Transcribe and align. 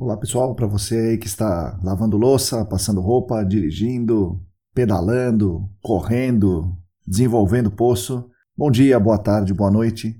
Olá 0.00 0.16
pessoal, 0.16 0.54
para 0.54 0.64
você 0.64 0.96
aí 0.96 1.18
que 1.18 1.26
está 1.26 1.76
lavando 1.82 2.16
louça, 2.16 2.64
passando 2.64 3.00
roupa, 3.00 3.42
dirigindo, 3.42 4.40
pedalando, 4.72 5.68
correndo, 5.82 6.72
desenvolvendo 7.04 7.68
poço. 7.68 8.30
Bom 8.56 8.70
dia, 8.70 9.00
boa 9.00 9.18
tarde, 9.18 9.52
boa 9.52 9.72
noite. 9.72 10.14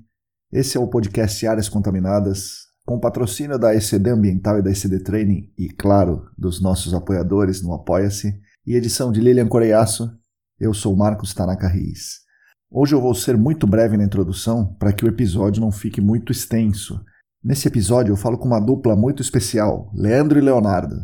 Esse 0.51 0.75
é 0.75 0.79
o 0.81 0.89
podcast 0.89 1.47
Áreas 1.47 1.69
Contaminadas, 1.69 2.65
com 2.85 2.99
patrocínio 2.99 3.57
da 3.57 3.73
ECD 3.73 4.09
Ambiental 4.09 4.59
e 4.59 4.61
da 4.61 4.69
ECD 4.69 4.99
Training 4.99 5.49
e, 5.57 5.69
claro, 5.69 6.29
dos 6.37 6.61
nossos 6.61 6.93
apoiadores 6.93 7.61
no 7.61 7.73
Apoia-se, 7.73 8.37
e 8.67 8.75
edição 8.75 9.13
de 9.13 9.21
Lilian 9.21 9.47
Coreiaço. 9.47 10.11
Eu 10.59 10.73
sou 10.73 10.93
Marcos 10.93 11.33
Tanaka 11.33 11.69
Riz. 11.69 12.19
Hoje 12.69 12.93
eu 12.93 12.99
vou 12.99 13.15
ser 13.15 13.37
muito 13.37 13.65
breve 13.65 13.95
na 13.95 14.03
introdução 14.03 14.75
para 14.77 14.91
que 14.91 15.05
o 15.05 15.07
episódio 15.07 15.61
não 15.61 15.71
fique 15.71 16.01
muito 16.01 16.33
extenso. 16.33 16.99
Nesse 17.43 17.69
episódio 17.69 18.11
eu 18.11 18.17
falo 18.17 18.37
com 18.37 18.47
uma 18.47 18.59
dupla 18.59 18.95
muito 18.97 19.21
especial, 19.21 19.89
Leandro 19.93 20.37
e 20.37 20.41
Leonardo. 20.41 20.95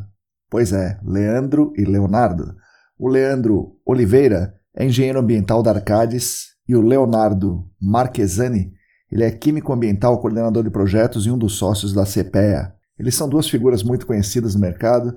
Pois 0.50 0.74
é, 0.74 1.00
Leandro 1.02 1.72
e 1.78 1.86
Leonardo. 1.86 2.56
O 3.00 3.08
Leandro 3.08 3.80
Oliveira 3.86 4.54
é 4.76 4.86
engenheiro 4.86 5.20
ambiental 5.20 5.64
da 5.64 5.72
Arcades 5.72 6.48
e 6.68 6.76
o 6.76 6.82
Leonardo 6.82 7.70
Marquesani, 7.82 8.74
ele 9.10 9.24
é 9.24 9.32
químico 9.32 9.72
ambiental, 9.72 10.20
coordenador 10.20 10.64
de 10.64 10.70
projetos 10.70 11.26
e 11.26 11.32
um 11.32 11.38
dos 11.38 11.54
sócios 11.54 11.94
da 11.94 12.06
CPEA. 12.06 12.74
Eles 13.00 13.16
são 13.16 13.30
duas 13.30 13.48
figuras 13.48 13.82
muito 13.82 14.06
conhecidas 14.06 14.56
no 14.56 14.62
mercado, 14.62 15.16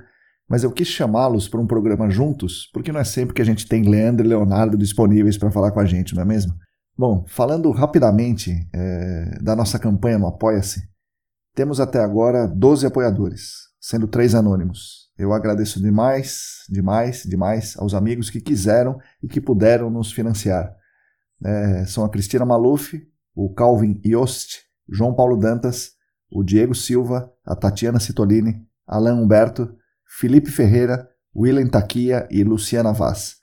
mas 0.49 0.63
eu 0.63 0.71
quis 0.71 0.87
chamá-los 0.87 1.49
para 1.49 1.61
um 1.61 1.67
programa 1.67 2.09
juntos, 2.09 2.71
porque 2.73 2.93
não 2.93 3.01
é 3.01 3.05
sempre 3.05 3.35
que 3.35 3.43
a 3.43 3.45
gente 3.45 3.67
tem 3.67 3.83
Leandro 3.83 4.25
e 4.25 4.29
Leonardo 4.29 4.79
disponíveis 4.79 5.37
para 5.37 5.51
falar 5.51 5.73
com 5.73 5.81
a 5.81 5.85
gente, 5.85 6.15
não 6.15 6.23
é 6.23 6.25
mesmo? 6.25 6.55
Bom, 6.97 7.25
falando 7.27 7.71
rapidamente 7.73 8.53
é, 8.73 9.39
da 9.43 9.57
nossa 9.57 9.79
campanha 9.81 10.19
no 10.19 10.29
Apoia-se, 10.29 10.83
temos 11.59 11.81
até 11.81 11.99
agora 11.99 12.47
12 12.47 12.87
apoiadores, 12.87 13.67
sendo 13.81 14.07
três 14.07 14.33
anônimos. 14.33 15.11
Eu 15.19 15.33
agradeço 15.33 15.83
demais, 15.83 16.63
demais, 16.71 17.25
demais 17.25 17.77
aos 17.77 17.95
amigos 17.95 18.31
que 18.31 18.41
quiseram 18.41 18.97
e 19.21 19.27
que 19.27 19.41
puderam 19.41 19.91
nos 19.91 20.13
financiar. 20.13 20.73
É, 21.45 21.85
são 21.85 22.05
a 22.05 22.09
Cristina 22.09 22.47
Maluf, 22.47 23.05
o 23.35 23.53
Calvin 23.53 24.01
Yost, 24.07 24.61
João 24.89 25.13
Paulo 25.13 25.37
Dantas, 25.37 25.95
o 26.31 26.45
Diego 26.45 26.77
Silva, 26.77 27.29
a 27.45 27.57
Tatiana 27.57 27.99
Citolini, 27.99 28.65
Alain 28.87 29.15
Humberto, 29.15 29.75
Felipe 30.07 30.53
Ferreira, 30.53 31.11
William 31.35 31.67
Taquia 31.67 32.29
e 32.31 32.45
Luciana 32.45 32.93
Vaz. 32.93 33.35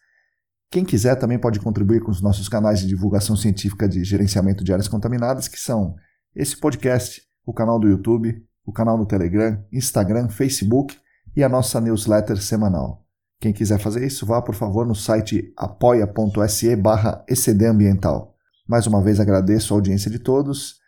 Quem 0.71 0.85
quiser 0.85 1.15
também 1.15 1.37
pode 1.37 1.59
contribuir 1.59 2.01
com 2.01 2.11
os 2.11 2.21
nossos 2.21 2.47
canais 2.47 2.79
de 2.79 2.87
divulgação 2.87 3.35
científica 3.35 3.89
de 3.89 4.05
gerenciamento 4.05 4.63
de 4.63 4.71
áreas 4.71 4.87
contaminadas, 4.87 5.49
que 5.49 5.59
são 5.59 5.97
esse 6.33 6.55
podcast, 6.55 7.24
o 7.45 7.53
canal 7.53 7.79
do 7.79 7.87
YouTube, 7.87 8.43
o 8.65 8.71
canal 8.71 8.97
no 8.97 9.05
Telegram, 9.05 9.63
Instagram, 9.71 10.29
Facebook 10.29 10.97
e 11.35 11.43
a 11.43 11.49
nossa 11.49 11.79
newsletter 11.79 12.41
semanal. 12.41 13.05
Quem 13.39 13.53
quiser 13.53 13.79
fazer 13.79 14.05
isso, 14.05 14.25
vá 14.25 14.41
por 14.41 14.55
favor 14.55 14.85
no 14.85 14.95
site 14.95 15.53
apoia.se 15.55 16.75
barra 16.75 17.23
ecdambiental. 17.27 18.33
Mais 18.67 18.87
uma 18.87 19.01
vez 19.01 19.19
agradeço 19.19 19.73
a 19.73 19.77
audiência 19.77 20.09
de 20.09 20.17
todos, 20.17 20.79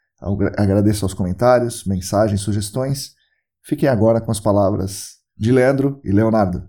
agradeço 0.57 1.05
aos 1.05 1.13
comentários, 1.13 1.85
mensagens, 1.85 2.41
sugestões. 2.41 3.13
Fiquem 3.61 3.87
agora 3.87 4.19
com 4.19 4.31
as 4.31 4.39
palavras 4.39 5.17
de 5.37 5.51
Leandro 5.51 5.99
e 6.03 6.11
Leonardo. 6.11 6.67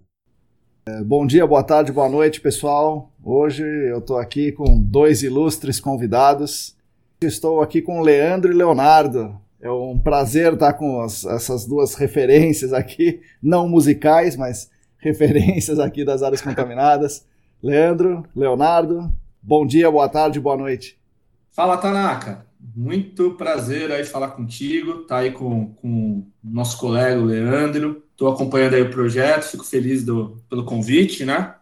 É, 0.84 1.02
bom 1.02 1.26
dia, 1.26 1.46
boa 1.46 1.62
tarde, 1.62 1.92
boa 1.92 2.08
noite, 2.08 2.40
pessoal. 2.40 3.12
Hoje 3.22 3.62
eu 3.62 3.98
estou 3.98 4.18
aqui 4.18 4.52
com 4.52 4.82
dois 4.82 5.22
ilustres 5.22 5.80
convidados. 5.80 6.76
Estou 7.20 7.62
aqui 7.62 7.80
com 7.80 8.00
Leandro 8.00 8.52
e 8.52 8.54
Leonardo. 8.54 9.40
É 9.60 9.70
um 9.70 9.98
prazer 9.98 10.52
estar 10.52 10.72
com 10.74 11.00
as, 11.00 11.24
essas 11.24 11.66
duas 11.66 11.94
referências 11.94 12.72
aqui, 12.72 13.20
não 13.42 13.68
musicais, 13.68 14.36
mas 14.36 14.70
referências 14.98 15.80
aqui 15.80 16.04
das 16.04 16.22
áreas 16.22 16.40
contaminadas. 16.40 17.26
Leandro, 17.60 18.24
Leonardo, 18.36 19.12
bom 19.42 19.66
dia, 19.66 19.90
boa 19.90 20.08
tarde, 20.08 20.38
boa 20.38 20.56
noite. 20.56 20.96
Fala, 21.50 21.76
Tanaka. 21.76 22.46
Muito 22.74 23.32
prazer 23.32 23.90
aí 23.90 24.04
falar 24.04 24.28
contigo, 24.28 25.04
tá 25.04 25.18
aí 25.18 25.32
com, 25.32 25.74
com 25.74 26.18
o 26.18 26.26
nosso 26.44 26.78
colega 26.78 27.20
Leandro. 27.20 28.04
Estou 28.12 28.32
acompanhando 28.32 28.74
aí 28.74 28.82
o 28.82 28.90
projeto, 28.90 29.44
fico 29.44 29.64
feliz 29.64 30.04
do, 30.04 30.40
pelo 30.48 30.64
convite, 30.64 31.24
né? 31.24 31.54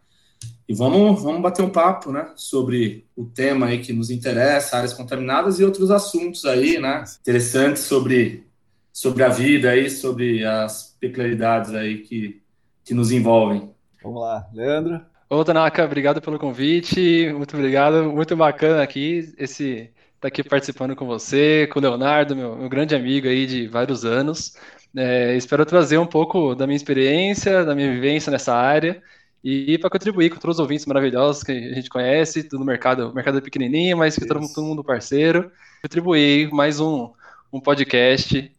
E 0.69 0.75
vamos, 0.75 1.22
vamos 1.22 1.41
bater 1.41 1.62
um 1.62 1.71
papo, 1.71 2.10
né, 2.10 2.28
sobre 2.34 3.06
o 3.15 3.25
tema 3.25 3.66
aí 3.66 3.78
que 3.78 3.93
nos 3.93 4.10
interessa, 4.10 4.77
áreas 4.77 4.93
contaminadas 4.93 5.60
e 5.60 5.65
outros 5.65 5.93
assuntos 5.93 6.44
aí, 6.44 6.78
né, 6.78 7.04
interessantes 7.21 7.84
sobre, 7.84 8.44
sobre 8.93 9.22
a 9.22 9.28
vida 9.28 9.71
aí, 9.71 9.88
sobre 9.88 10.44
as 10.44 10.97
peculiaridades 10.99 11.72
aí 11.72 11.99
que, 11.99 12.43
que 12.84 12.94
nos 12.94 13.12
envolvem. 13.12 13.71
Vamos 14.03 14.21
lá, 14.21 14.49
Leandro. 14.53 15.00
Ô, 15.31 15.44
Tanaka, 15.44 15.84
obrigado 15.84 16.21
pelo 16.21 16.38
convite, 16.38 17.32
muito 17.32 17.56
obrigado, 17.56 18.10
muito 18.12 18.37
bacana 18.37 18.82
aqui, 18.82 19.32
esse 19.38 19.91
tá 20.21 20.28
aqui 20.28 20.43
participando 20.43 20.97
com 20.97 21.06
você, 21.06 21.69
com 21.69 21.78
o 21.78 21.82
Leonardo, 21.82 22.34
meu, 22.34 22.56
meu 22.56 22.69
grande 22.69 22.94
amigo 22.94 23.28
aí 23.28 23.47
de 23.47 23.69
vários 23.69 24.05
anos. 24.05 24.56
É, 24.97 25.37
espero 25.37 25.66
trazer 25.66 25.99
um 25.99 26.06
pouco 26.06 26.55
da 26.55 26.66
minha 26.66 26.76
experiência, 26.76 27.65
da 27.65 27.75
minha 27.75 27.93
vivência 27.93 28.31
nessa 28.31 28.55
área 28.55 29.00
e 29.49 29.79
para 29.79 29.89
contribuir 29.89 30.29
com 30.31 30.41
todos 30.41 30.57
os 30.57 30.61
ouvintes 30.61 30.84
maravilhosos 30.87 31.45
que 31.45 31.53
a 31.53 31.75
gente 31.75 31.89
conhece, 31.89 32.49
no 32.53 32.65
mercado, 32.65 33.11
o 33.11 33.15
mercado 33.15 33.39
é 33.39 33.41
pequenininho, 33.41 33.97
mas 33.97 34.17
que 34.17 34.27
todo, 34.27 34.41
todo 34.53 34.67
mundo 34.67 34.83
parceiro, 34.83 35.53
contribuir 35.81 36.51
mais 36.53 36.81
um, 36.81 37.11
um 37.53 37.61
podcast. 37.61 38.53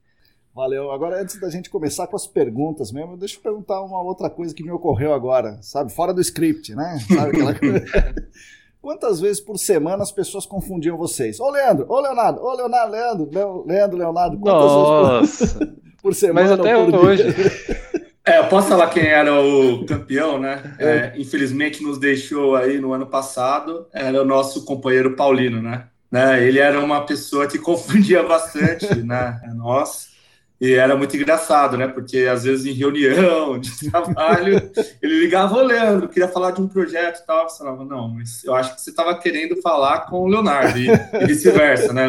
Valeu. 0.56 0.90
Agora, 0.90 1.22
antes 1.22 1.42
da 1.42 1.50
gente 1.50 1.70
começar 1.70 2.08
com 2.08 2.16
as 2.16 2.26
perguntas 2.26 2.90
mesmo, 2.90 3.18
deixa 3.18 3.36
eu 3.36 3.42
perguntar 3.42 3.82
uma 3.82 4.02
outra 4.02 4.30
coisa 4.30 4.56
que 4.56 4.64
me 4.64 4.72
ocorreu 4.72 5.14
agora, 5.14 5.60
sabe? 5.62 5.92
Fora 5.92 6.14
do 6.14 6.22
script, 6.22 6.74
né? 6.74 6.98
Sabe 7.06 7.32
aquela? 7.32 7.54
Quantas 8.82 9.20
vezes 9.20 9.42
por 9.42 9.58
semana 9.58 10.04
as 10.04 10.12
pessoas 10.14 10.46
confundiam 10.46 10.96
vocês? 10.96 11.38
Ô 11.42 11.50
Leandro, 11.50 11.86
ô 11.90 12.00
Leonardo, 12.00 12.42
ô 12.42 12.54
Leonardo, 12.54 12.92
Leandro, 12.94 13.66
Leandro, 13.68 13.98
Leonardo, 13.98 14.38
quantas 14.40 14.72
Nossa. 14.72 15.20
vezes 15.20 15.54
por, 15.54 15.68
por 16.02 16.16
semana? 16.16 16.50
Mas 16.50 16.60
até 16.60 16.78
hoje. 16.78 17.24
É, 18.28 18.40
eu 18.40 18.48
posso 18.50 18.68
falar 18.68 18.90
quem 18.90 19.06
era 19.06 19.34
o 19.42 19.86
campeão, 19.86 20.38
né? 20.38 20.76
É. 20.78 20.86
É, 20.86 21.14
infelizmente 21.16 21.82
nos 21.82 21.98
deixou 21.98 22.58
aí 22.58 22.78
no 22.78 22.92
ano 22.92 23.08
passado, 23.08 23.88
era 23.94 24.22
o 24.22 24.26
nosso 24.26 24.66
companheiro 24.66 25.16
Paulino, 25.16 25.62
né? 25.62 25.88
né? 26.12 26.46
Ele 26.46 26.60
era 26.60 26.78
uma 26.82 27.06
pessoa 27.06 27.48
que 27.48 27.58
confundia 27.58 28.22
bastante, 28.24 28.96
né? 28.96 29.40
Nós. 29.56 30.18
E 30.60 30.74
era 30.74 30.98
muito 30.98 31.16
engraçado, 31.16 31.78
né? 31.78 31.88
Porque 31.88 32.22
às 32.30 32.44
vezes 32.44 32.66
em 32.66 32.74
reunião 32.74 33.60
de 33.60 33.72
trabalho, 33.90 34.72
ele 35.02 35.20
ligava, 35.20 35.56
ô 35.56 35.62
Leandro, 35.62 36.10
queria 36.10 36.28
falar 36.28 36.52
de 36.52 36.60
um 36.60 36.68
projeto 36.68 37.20
e 37.20 37.26
tal. 37.26 37.44
Eu 37.44 37.50
falava, 37.50 37.86
não, 37.86 38.10
mas 38.10 38.44
eu 38.44 38.54
acho 38.56 38.76
que 38.76 38.82
você 38.82 38.90
estava 38.90 39.18
querendo 39.18 39.62
falar 39.62 40.02
com 40.08 40.24
o 40.24 40.28
Leonardo, 40.28 40.78
e, 40.78 40.88
e 40.90 41.26
vice-versa, 41.28 41.94
né? 41.94 42.08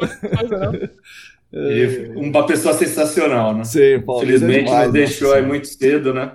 E 1.56 2.10
uma 2.16 2.44
pessoa 2.46 2.74
sensacional, 2.74 3.54
né? 3.54 3.62
Sim, 3.62 4.00
Paulo, 4.04 4.26
Felizmente 4.26 4.62
é 4.62 4.64
demais, 4.64 4.84
nos 4.86 4.92
deixou 4.92 5.30
né? 5.30 5.36
aí 5.36 5.46
muito 5.46 5.68
cedo, 5.68 6.12
né? 6.12 6.34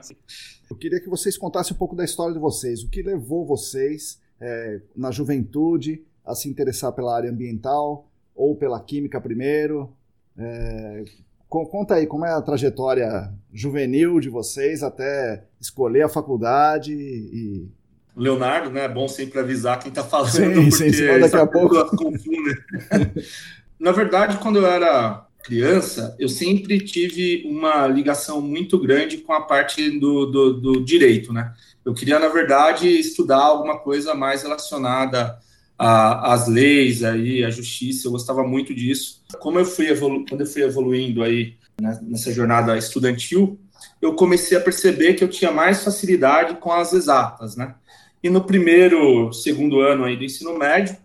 Eu 0.69 0.77
queria 0.77 1.01
que 1.01 1.10
vocês 1.10 1.38
contassem 1.38 1.75
um 1.75 1.77
pouco 1.77 1.94
da 1.94 2.06
história 2.06 2.33
de 2.33 2.39
vocês. 2.39 2.83
O 2.83 2.89
que 2.89 3.01
levou 3.01 3.45
vocês, 3.45 4.21
é, 4.39 4.80
na 4.95 5.12
juventude, 5.12 6.01
a 6.25 6.33
se 6.33 6.48
interessar 6.48 6.94
pela 6.94 7.13
área 7.13 7.30
ambiental 7.30 8.07
ou 8.33 8.56
pela 8.56 8.80
química 8.80 9.19
primeiro? 9.19 9.92
É, 10.38 11.04
conta 11.50 11.95
aí 11.95 12.07
como 12.07 12.25
é 12.25 12.31
a 12.31 12.42
trajetória 12.42 13.33
juvenil 13.51 14.21
de 14.21 14.30
vocês 14.30 14.83
até 14.83 15.44
escolher 15.60 16.04
a 16.04 16.10
faculdade 16.10 16.94
e. 16.94 17.68
Leonardo, 18.16 18.69
né? 18.69 18.86
É 18.86 18.89
bom 18.89 19.07
sempre 19.07 19.39
avisar 19.39 19.80
quem 19.80 19.89
está 19.89 20.04
falando, 20.04 20.30
sim, 20.30 20.54
porque 20.54 20.71
sim, 20.71 20.94
sim, 20.94 21.19
daqui 21.19 21.36
a 21.36 21.48
pouco 21.48 21.75
confunde. 21.98 22.56
Na 23.80 23.92
verdade, 23.92 24.38
quando 24.38 24.58
eu 24.58 24.68
era 24.68 25.26
criança, 25.44 26.16
eu 26.20 26.28
sempre 26.28 26.80
tive 26.80 27.44
uma 27.46 27.88
ligação 27.88 28.42
muito 28.42 28.78
grande 28.78 29.18
com 29.18 29.34
a 29.34 29.42
parte 29.42 30.00
do, 30.00 30.26
do, 30.26 30.54
do 30.54 30.86
direito, 30.86 31.31
né? 31.31 31.54
Eu 31.84 31.94
queria, 31.94 32.20
na 32.20 32.28
verdade, 32.28 32.88
estudar 32.88 33.38
alguma 33.38 33.80
coisa 33.80 34.14
mais 34.14 34.44
relacionada 34.44 35.40
às 35.78 36.48
leis 36.48 37.04
aí, 37.04 37.44
à 37.44 37.50
justiça. 37.50 38.08
Eu 38.08 38.12
gostava 38.12 38.44
muito 38.44 38.76
disso. 38.76 39.24
Como 39.40 39.58
eu 39.58 39.66
fui 39.66 39.88
quando 40.28 40.42
eu 40.42 40.46
fui 40.48 40.62
evoluindo 40.62 41.24
aí 41.24 41.56
né, 41.81 41.98
nessa 42.04 42.31
jornada 42.34 42.78
estudantil, 42.78 43.58
eu 44.02 44.14
comecei 44.14 44.58
a 44.58 44.62
perceber 44.62 45.14
que 45.14 45.24
eu 45.24 45.30
tinha 45.30 45.52
mais 45.52 45.84
facilidade 45.84 46.56
com 46.58 46.72
as 46.72 46.92
exatas, 46.94 47.56
né? 47.56 47.76
E 48.22 48.30
no 48.30 48.44
primeiro, 48.44 49.31
segundo 49.31 49.80
ano 49.80 50.04
aí 50.04 50.18
do 50.18 50.26
ensino 50.26 50.58
médio, 50.58 50.98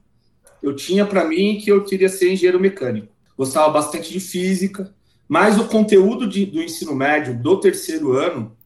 eu 0.64 0.74
tinha 0.74 1.04
para 1.04 1.26
mim 1.26 1.60
que 1.62 1.70
eu 1.70 1.84
queria 1.84 2.08
ser 2.08 2.32
engenheiro 2.32 2.58
mecânico. 2.58 3.08
Gostava 3.36 3.70
bastante 3.70 4.10
de 4.10 4.18
física, 4.18 4.94
mas 5.28 5.58
o 5.58 5.68
conteúdo 5.68 6.26
de, 6.26 6.46
do 6.46 6.62
ensino 6.62 6.94
médio 6.94 7.38
do 7.38 7.60
terceiro 7.60 8.12
ano, 8.12 8.56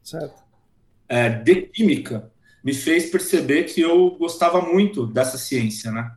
é, 1.09 1.29
de 1.29 1.63
química, 1.63 2.31
me 2.63 2.73
fez 2.73 3.11
perceber 3.11 3.65
que 3.65 3.81
eu 3.81 4.17
gostava 4.19 4.61
muito 4.61 5.07
dessa 5.07 5.37
ciência, 5.37 5.91
né? 5.91 6.13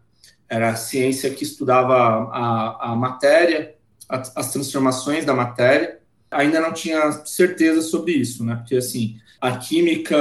Era 0.48 0.70
a 0.70 0.76
ciência 0.76 1.32
que 1.32 1.44
estudava 1.44 1.96
a, 1.96 2.92
a 2.92 2.96
matéria, 2.96 3.74
as 4.10 4.52
transformações 4.52 5.26
da 5.26 5.34
matéria. 5.34 6.00
Ainda 6.30 6.60
não 6.60 6.74
tinha 6.74 7.12
certeza 7.26 7.82
sobre 7.82 8.12
isso, 8.12 8.44
né? 8.44 8.56
Porque, 8.56 8.76
assim, 8.76 9.18
a 9.40 9.58
química, 9.58 10.16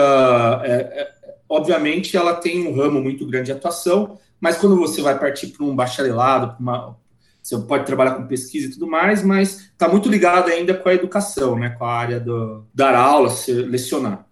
é, 0.64 0.72
é, 0.72 1.14
obviamente, 1.50 2.16
ela 2.16 2.34
tem 2.34 2.66
um 2.66 2.74
ramo 2.74 3.02
muito 3.02 3.26
grande 3.26 3.46
de 3.46 3.52
atuação, 3.52 4.16
mas 4.40 4.56
quando 4.56 4.76
você 4.76 5.02
vai 5.02 5.18
partir 5.18 5.48
para 5.48 5.66
um 5.66 5.74
bacharelado, 5.74 6.56
uma, 6.60 6.96
você 7.42 7.58
pode 7.58 7.84
trabalhar 7.84 8.14
com 8.14 8.26
pesquisa 8.26 8.68
e 8.68 8.70
tudo 8.70 8.86
mais, 8.86 9.24
mas 9.24 9.58
está 9.72 9.88
muito 9.88 10.08
ligado 10.08 10.48
ainda 10.48 10.72
com 10.72 10.88
a 10.88 10.94
educação, 10.94 11.58
né? 11.58 11.70
Com 11.70 11.84
a 11.84 11.92
área 11.92 12.20
do 12.20 12.64
dar 12.72 12.94
aula, 12.94 13.34
lecionar. 13.66 14.24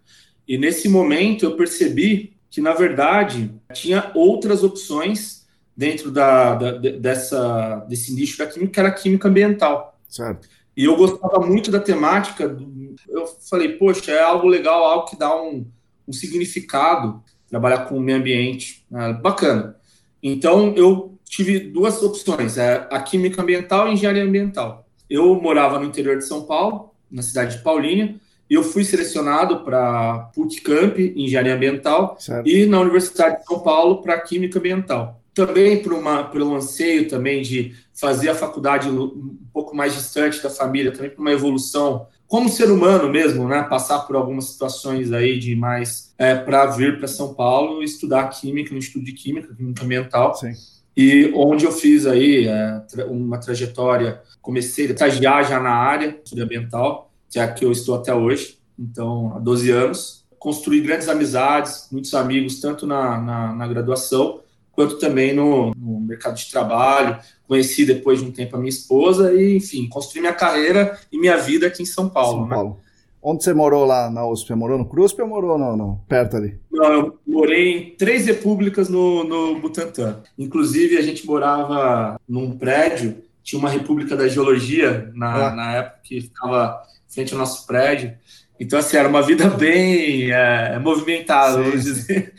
E 0.47 0.57
nesse 0.57 0.89
momento 0.89 1.45
eu 1.45 1.57
percebi 1.57 2.37
que, 2.49 2.61
na 2.61 2.73
verdade, 2.73 3.53
tinha 3.75 4.11
outras 4.15 4.63
opções 4.63 5.47
dentro 5.77 6.11
da, 6.11 6.55
da, 6.55 6.73
dessa, 6.73 7.85
desse 7.89 8.15
nicho 8.15 8.39
da 8.39 8.47
química, 8.47 8.73
que 8.73 8.81
era 8.81 8.89
a 8.89 8.95
química 8.95 9.29
ambiental. 9.29 9.99
Certo. 10.09 10.49
E 10.77 10.85
eu 10.85 10.97
gostava 10.97 11.45
muito 11.45 11.71
da 11.71 11.81
temática. 11.81 12.49
Do, 12.49 12.95
eu 13.09 13.27
falei, 13.51 13.77
poxa, 13.77 14.13
é 14.13 14.23
algo 14.23 14.47
legal, 14.47 14.85
algo 14.85 15.07
que 15.07 15.19
dá 15.19 15.35
um, 15.35 15.67
um 16.09 16.13
significado, 16.13 17.23
trabalhar 17.49 17.85
com 17.85 17.97
o 17.97 18.01
meio 18.01 18.19
ambiente. 18.19 18.85
Né? 18.91 19.13
Bacana. 19.23 19.77
Então, 20.23 20.75
eu 20.77 21.19
tive 21.25 21.61
duas 21.61 22.03
opções, 22.03 22.57
é, 22.57 22.89
a 22.91 23.01
química 23.01 23.43
ambiental 23.43 23.87
e 23.87 23.91
a 23.91 23.93
engenharia 23.93 24.25
ambiental. 24.25 24.89
Eu 25.09 25.41
morava 25.41 25.79
no 25.79 25.85
interior 25.85 26.17
de 26.17 26.25
São 26.25 26.45
Paulo, 26.45 26.91
na 27.11 27.23
cidade 27.23 27.57
de 27.57 27.63
Paulínia, 27.63 28.17
e 28.51 28.55
eu 28.55 28.63
fui 28.63 28.83
selecionado 28.83 29.63
para 29.63 30.31
PUC 30.35 30.63
Camp, 30.63 30.99
engenharia 30.99 31.55
ambiental, 31.55 32.17
certo. 32.19 32.49
e 32.49 32.65
na 32.65 32.81
Universidade 32.81 33.41
de 33.41 33.45
São 33.45 33.61
Paulo 33.61 34.03
para 34.03 34.19
química 34.21 34.59
ambiental 34.59 35.19
também 35.47 35.81
por 35.81 35.93
uma 35.93 36.25
pelo 36.25 36.53
anseio 36.57 37.09
também 37.09 37.43
de 37.43 37.73
fazer 37.95 38.29
a 38.29 38.35
faculdade 38.35 38.89
um 38.89 39.39
pouco 39.53 39.77
mais 39.77 39.95
distante 39.95 40.43
da 40.43 40.51
família, 40.51 40.91
também 40.91 41.11
por 41.11 41.21
uma 41.21 41.31
evolução 41.31 42.09
como 42.29 42.51
ser 42.51 42.71
humano 42.71 43.09
mesmo, 43.09 43.49
né? 43.49 43.63
Passar 43.63 44.01
por 44.01 44.15
algumas 44.15 44.45
situações 44.51 45.13
aí 45.13 45.39
de 45.39 45.57
mais 45.57 46.13
é, 46.19 46.35
para 46.35 46.67
vir 46.67 46.99
para 46.99 47.09
São 47.09 47.33
Paulo 47.33 47.83
estudar 47.83 48.29
química 48.29 48.71
no 48.71 48.79
Instituto 48.79 49.07
de 49.07 49.13
Química, 49.13 49.55
química 49.55 49.83
ambiental. 49.83 50.35
Sim. 50.35 50.53
E 50.95 51.33
onde 51.35 51.65
eu 51.65 51.73
fiz 51.73 52.07
aí 52.07 52.47
é, 52.47 52.83
uma 53.09 53.39
trajetória, 53.39 54.21
comecei 54.43 54.87
a 54.87 54.91
estagiar 54.91 55.49
já 55.49 55.59
na 55.59 55.71
área 55.71 56.21
ambiental, 56.37 57.11
que 57.31 57.39
é 57.39 57.43
a 57.43 57.53
que 57.53 57.65
eu 57.65 57.73
estou 57.73 57.95
até 57.95 58.13
hoje, 58.13 58.59
então 58.79 59.33
há 59.35 59.39
12 59.39 59.71
anos. 59.71 60.25
Construí 60.39 60.81
grandes 60.81 61.09
amizades, 61.09 61.89
muitos 61.91 62.13
amigos, 62.15 62.61
tanto 62.61 62.87
na, 62.87 63.21
na, 63.21 63.55
na 63.55 63.67
graduação, 63.67 64.41
quanto 64.79 64.97
também 64.97 65.35
no, 65.35 65.75
no, 65.75 65.99
mercado 65.99 66.37
de 66.37 66.49
trabalho. 66.49 67.19
Conheci 67.49 67.85
depois 67.85 68.21
de 68.21 68.27
um 68.27 68.31
tempo 68.31 68.55
a 68.55 68.61
minha 68.61 68.69
esposa 68.69 69.35
e, 69.35 69.57
enfim, 69.57 69.89
construí 69.89 70.21
minha 70.21 70.33
carreira 70.33 70.97
e 71.11 71.19
minha 71.19 71.37
vida 71.37 71.67
aqui 71.67 71.83
em 71.83 71.87
São 71.87 72.09
Paulo. 72.09 72.39
São 72.39 72.47
né? 72.47 72.55
Paulo. 72.55 72.81
Onde 73.21 73.43
você 73.43 73.53
morou 73.53 73.85
lá 73.85 74.09
na 74.09 74.25
USP? 74.25 74.55
Morou 74.55 74.79
no 74.79 74.85
CRUSP 74.85 75.21
ou 75.23 75.27
morou 75.27 75.59
no, 75.59 75.77
no, 75.77 76.01
perto 76.09 76.37
ali? 76.37 76.61
Não, 76.71 76.93
eu 76.93 77.19
morei 77.27 77.77
em 77.77 77.97
três 77.97 78.27
repúblicas 78.27 78.89
no, 78.89 79.25
no 79.25 79.59
Butantã. 79.59 80.23
Inclusive, 80.39 80.97
a 80.97 81.03
gente 81.03 81.27
morava 81.27 82.21
num 82.29 82.57
prédio, 82.57 83.17
tinha 83.43 83.59
uma 83.59 83.71
República 83.71 84.17
da 84.17 84.29
Geologia 84.29 85.11
na, 85.13 85.49
ah. 85.49 85.55
na 85.57 85.75
época 85.75 85.99
que 86.05 86.21
ficava 86.21 86.81
frente 87.09 87.33
ao 87.33 87.41
nosso 87.41 87.67
prédio. 87.67 88.15
Então, 88.61 88.79
assim, 88.79 88.97
era 88.97 89.09
uma 89.09 89.23
vida 89.23 89.51
bem 89.59 90.31
é, 90.31 90.79
movimentada, 90.79 91.57
sim, 91.57 91.63
vamos 91.65 91.83
dizer 91.83 92.33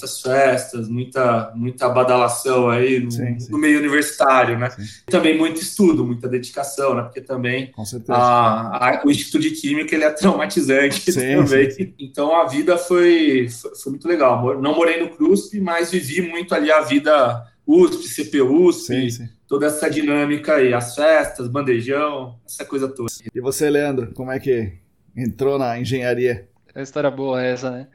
muitas 0.00 0.20
festas, 0.20 0.88
muita, 0.88 1.52
muita 1.54 1.88
badalação 1.88 2.70
aí 2.70 3.00
no, 3.00 3.10
sim, 3.10 3.38
sim. 3.38 3.52
no 3.52 3.58
meio 3.58 3.78
universitário, 3.78 4.58
né? 4.58 4.70
Sim. 4.70 4.82
Também 5.06 5.36
muito 5.36 5.60
estudo, 5.60 6.04
muita 6.04 6.28
dedicação, 6.28 6.94
né? 6.94 7.02
Porque 7.02 7.20
também 7.20 7.72
a, 8.08 9.00
a, 9.00 9.02
o 9.04 9.10
Instituto 9.10 9.42
de 9.42 9.50
Química 9.50 9.94
ele 9.94 10.04
é 10.04 10.10
traumatizante 10.10 11.12
também. 11.12 11.94
Então 11.98 12.34
a 12.34 12.46
vida 12.46 12.78
foi, 12.78 13.48
foi, 13.48 13.74
foi, 13.76 13.90
muito 13.90 14.08
legal. 14.08 14.60
Não 14.60 14.74
morei 14.74 15.00
no 15.00 15.10
CRUSP, 15.10 15.60
mas 15.60 15.90
vivi 15.90 16.22
muito 16.22 16.54
ali 16.54 16.72
a 16.72 16.80
vida 16.80 17.46
USP, 17.66 18.08
CPUSP, 18.08 19.30
toda 19.46 19.66
essa 19.66 19.88
dinâmica 19.88 20.54
aí, 20.54 20.72
as 20.72 20.94
festas, 20.94 21.46
bandejão, 21.48 22.38
essa 22.46 22.64
coisa 22.64 22.88
toda. 22.88 23.10
E 23.34 23.40
você, 23.40 23.68
Leandro, 23.68 24.12
como 24.14 24.32
é 24.32 24.40
que 24.40 24.72
entrou 25.16 25.58
na 25.58 25.78
engenharia? 25.78 26.48
É 26.74 26.82
história 26.82 27.10
boa 27.10 27.42
essa, 27.42 27.70
né? 27.70 27.86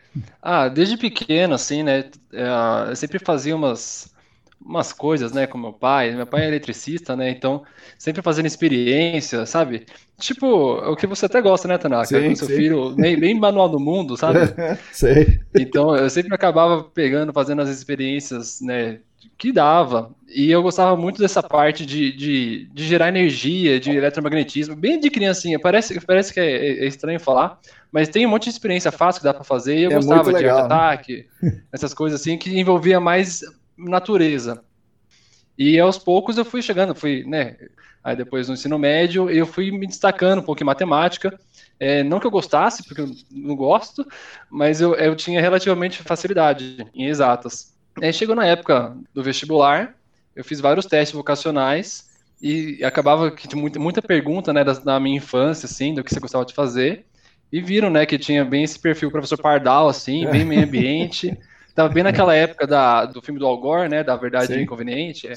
Ah, 0.42 0.68
desde 0.68 0.98
pequeno, 0.98 1.56
assim, 1.56 1.84
né? 1.84 2.10
É, 2.34 2.90
eu 2.90 2.96
sempre 2.96 3.20
fazia 3.20 3.56
umas, 3.56 4.14
umas 4.60 4.92
coisas, 4.92 5.32
né, 5.32 5.48
com 5.48 5.58
meu 5.58 5.72
pai. 5.74 6.12
Meu 6.16 6.28
pai 6.28 6.44
é 6.44 6.48
eletricista, 6.48 7.16
né? 7.16 7.30
Então, 7.30 7.64
sempre 7.98 8.22
fazendo 8.22 8.48
experiência, 8.48 9.46
sabe? 9.46 9.86
Tipo, 10.20 10.48
o 10.92 10.96
que 10.96 11.08
você 11.08 11.26
até 11.26 11.42
gosta, 11.42 11.68
né, 11.68 11.78
Tanaka? 11.78 12.06
Sim, 12.08 12.30
com 12.30 12.36
seu 12.36 12.48
sim. 12.48 12.56
filho, 12.56 12.92
bem, 12.96 13.18
bem 13.20 13.40
manual 13.40 13.70
do 13.70 13.80
mundo, 13.80 14.18
sabe? 14.18 14.40
Sei. 14.92 15.40
Então, 15.54 15.96
eu 15.96 16.10
sempre 16.10 16.34
acabava 16.34 16.84
pegando, 16.84 17.32
fazendo 17.32 17.62
as 17.62 17.70
experiências, 17.70 18.60
né, 18.62 19.00
que 19.38 19.52
dava. 19.52 20.14
E 20.28 20.52
eu 20.52 20.62
gostava 20.62 20.96
muito 20.98 21.20
dessa 21.20 21.42
parte 21.42 21.86
de, 21.86 22.12
de, 22.12 22.70
de 22.74 22.84
gerar 22.86 23.10
energia, 23.10 23.80
de 23.80 23.92
eletromagnetismo, 23.92 24.76
bem 24.76 25.00
de 25.00 25.10
criancinha. 25.10 25.60
Parece, 25.60 26.00
parece 26.02 26.34
que 26.34 26.40
é, 26.40 26.84
é 26.84 26.88
estranho 26.88 27.20
falar, 27.20 27.60
mas 27.92 28.10
tem 28.10 28.26
um 28.26 28.30
monte 28.30 28.46
de 28.46 28.50
experiência 28.50 28.92
fácil 28.92 29.22
que 29.22 29.26
dá 29.26 29.34
para 29.34 29.44
fazer. 29.44 29.78
E 29.78 29.84
eu 29.84 29.92
é 29.92 29.96
gostava 29.96 30.34
de 30.34 30.48
ataque, 30.48 31.28
essas 31.72 31.94
coisas 31.94 32.20
assim, 32.20 32.38
que 32.38 32.60
envolvia 32.60 33.00
mais 33.00 33.42
natureza. 33.78 34.64
E 35.58 35.80
aos 35.80 35.98
poucos 35.98 36.38
eu 36.38 36.46
fui 36.46 36.62
chegando, 36.62 36.96
fui, 36.96 37.24
né? 37.26 37.56
Aí 38.04 38.16
depois 38.16 38.48
no 38.48 38.54
ensino 38.54 38.78
médio, 38.78 39.30
eu 39.30 39.48
fui 39.48 39.72
me 39.72 39.88
destacando 39.88 40.40
um 40.40 40.44
pouco 40.44 40.62
em 40.62 40.66
matemática. 40.66 41.40
É, 41.80 42.04
não 42.04 42.20
que 42.20 42.28
eu 42.28 42.32
gostasse, 42.32 42.84
porque 42.84 43.02
eu 43.02 43.10
não 43.32 43.56
gosto, 43.56 44.06
mas 44.50 44.80
eu, 44.80 44.96
eu 44.96 45.16
tinha 45.16 45.42
relativamente 45.42 46.04
facilidade 46.04 46.86
em 46.94 47.08
exatas. 47.08 47.75
Aí 48.02 48.12
chegou 48.12 48.36
na 48.36 48.46
época 48.46 48.96
do 49.14 49.24
vestibular, 49.24 49.96
eu 50.36 50.44
fiz 50.44 50.60
vários 50.60 50.86
testes 50.86 51.16
vocacionais 51.16 52.10
e 52.42 52.84
acabava 52.84 53.32
que 53.32 53.48
tinha 53.48 53.60
muita, 53.60 53.80
muita 53.80 54.02
pergunta, 54.02 54.52
né, 54.52 54.64
da, 54.64 54.74
da, 54.74 55.00
minha 55.00 55.18
infância, 55.18 55.66
assim, 55.66 55.94
do 55.94 56.04
que 56.04 56.14
você 56.14 56.20
gostava 56.20 56.46
de 56.46 56.54
fazer. 56.54 57.06
E 57.52 57.62
viram, 57.62 57.90
né, 57.90 58.06
que 58.06 58.18
tinha 58.18 58.44
bem 58.44 58.64
esse 58.64 58.78
perfil 58.78 59.10
professor 59.10 59.38
Pardal, 59.38 59.88
assim, 59.88 60.30
bem 60.30 60.44
meio 60.44 60.64
ambiente. 60.64 61.38
Tava 61.74 61.90
bem 61.90 62.04
naquela 62.04 62.36
época 62.36 62.68
da, 62.68 63.06
do 63.06 63.22
filme 63.22 63.40
do 63.40 63.46
Al 63.46 63.58
Gore, 63.58 63.90
né, 63.90 64.04
da 64.04 64.16
Verdade 64.16 64.54
Sim. 64.54 64.62
Inconveniente. 64.62 65.28
É. 65.28 65.34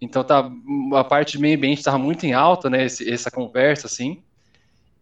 Então 0.00 0.24
tá, 0.24 0.50
a 0.94 1.04
parte 1.04 1.32
de 1.32 1.38
meio 1.38 1.56
ambiente 1.56 1.78
estava 1.78 1.98
muito 1.98 2.24
em 2.24 2.32
alta, 2.32 2.68
né, 2.68 2.84
esse, 2.86 3.08
essa 3.10 3.30
conversa, 3.30 3.86
assim. 3.86 4.22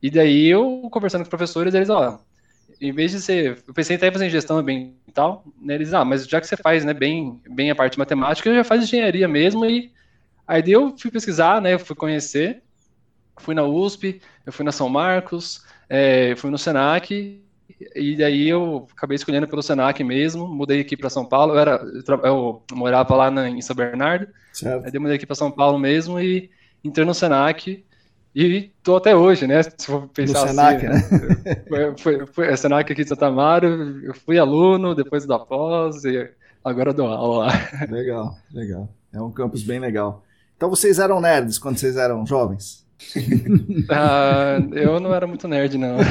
E 0.03 0.11
daí 0.11 0.47
eu, 0.47 0.88
conversando 0.91 1.21
com 1.21 1.25
os 1.25 1.31
professores, 1.31 1.75
eles, 1.75 1.88
ó, 1.88 2.21
em 2.80 2.92
vez 2.92 3.12
de 3.12 3.20
ser. 3.20 3.62
Eu 3.66 3.75
pensei 3.75 3.97
até 3.97 4.08
em 4.08 4.12
fazer 4.12 4.30
gestão 4.30 4.58
ambiental, 4.58 5.44
né? 5.61 5.75
Eles, 5.75 5.92
ah, 5.92 6.04
mas 6.04 6.26
já 6.26 6.40
que 6.40 6.47
você 6.47 6.56
faz 6.56 6.85
né, 6.85 6.94
bem, 6.94 7.40
bem 7.50 7.70
a 7.70 7.75
parte 7.75 7.99
matemática, 7.99 8.49
eu 8.49 8.54
já 8.54 8.64
faz 8.64 8.82
engenharia 8.82 9.26
mesmo. 9.26 9.64
E 9.64 9.92
aí 10.47 10.62
eu 10.66 10.97
fui 10.97 11.11
pesquisar, 11.11 11.61
né? 11.61 11.75
Eu 11.75 11.78
fui 11.78 11.97
conhecer, 11.97 12.62
fui 13.38 13.54
na 13.54 13.64
USP, 13.64 14.20
eu 14.47 14.52
fui 14.52 14.64
na 14.64 14.73
São 14.73 14.88
Marcos, 14.88 15.64
é, 15.88 16.35
fui 16.37 16.50
no 16.50 16.58
Senac, 16.58 17.40
e 17.94 18.16
daí 18.16 18.49
eu 18.49 18.87
acabei 18.97 19.14
escolhendo 19.14 19.47
pelo 19.47 19.62
Senac 19.62 20.02
mesmo, 20.02 20.47
mudei 20.47 20.80
aqui 20.80 20.97
para 20.97 21.11
São 21.11 21.25
Paulo, 21.25 21.54
eu, 21.54 21.58
era, 21.58 21.80
eu, 22.25 22.62
eu 22.70 22.76
morava 22.76 23.14
lá 23.14 23.30
na, 23.30 23.49
em 23.49 23.61
São 23.61 23.76
Bernardo, 23.76 24.26
certo. 24.52 24.85
aí 24.85 24.90
eu 24.92 25.00
mudei 25.00 25.16
aqui 25.16 25.26
para 25.26 25.37
São 25.37 25.50
Paulo 25.50 25.78
mesmo 25.78 26.18
e 26.18 26.50
entrei 26.82 27.04
no 27.04 27.14
Senac, 27.14 27.85
e 28.47 28.71
tô 28.85 28.97
até 28.97 29.16
hoje, 29.16 29.49
né? 29.49 29.61
Se 29.64 29.87
for 29.87 30.07
pensar 30.09 30.42
no 30.42 30.49
Senac, 30.49 30.87
assim, 30.87 31.14
né? 31.16 31.62
Foi, 31.68 31.99
foi, 31.99 32.26
foi 32.26 32.49
a 32.49 32.57
Senac 32.57 32.92
aqui 32.92 33.02
de 33.02 33.09
Santa 33.09 33.26
Amaro, 33.26 33.66
eu 34.04 34.14
fui 34.14 34.38
aluno, 34.38 34.95
depois 34.95 35.26
da 35.26 35.40
pós, 35.40 36.04
e 36.04 36.30
agora 36.64 36.92
dou 36.92 37.09
aula 37.09 37.47
lá. 37.47 37.52
Legal, 37.90 38.37
legal. 38.52 38.88
É 39.12 39.21
um 39.21 39.33
campus 39.33 39.64
bem 39.64 39.80
legal. 39.80 40.23
Então 40.57 40.71
vocês 40.71 41.00
eram 41.00 41.21
nerds 41.21 41.59
quando 41.59 41.78
vocês 41.78 41.97
eram 41.97 42.25
jovens? 42.25 42.87
ah, 43.90 44.59
eu 44.73 45.00
não 45.00 45.12
era 45.12 45.26
muito 45.26 45.49
nerd, 45.49 45.76
não. 45.76 45.97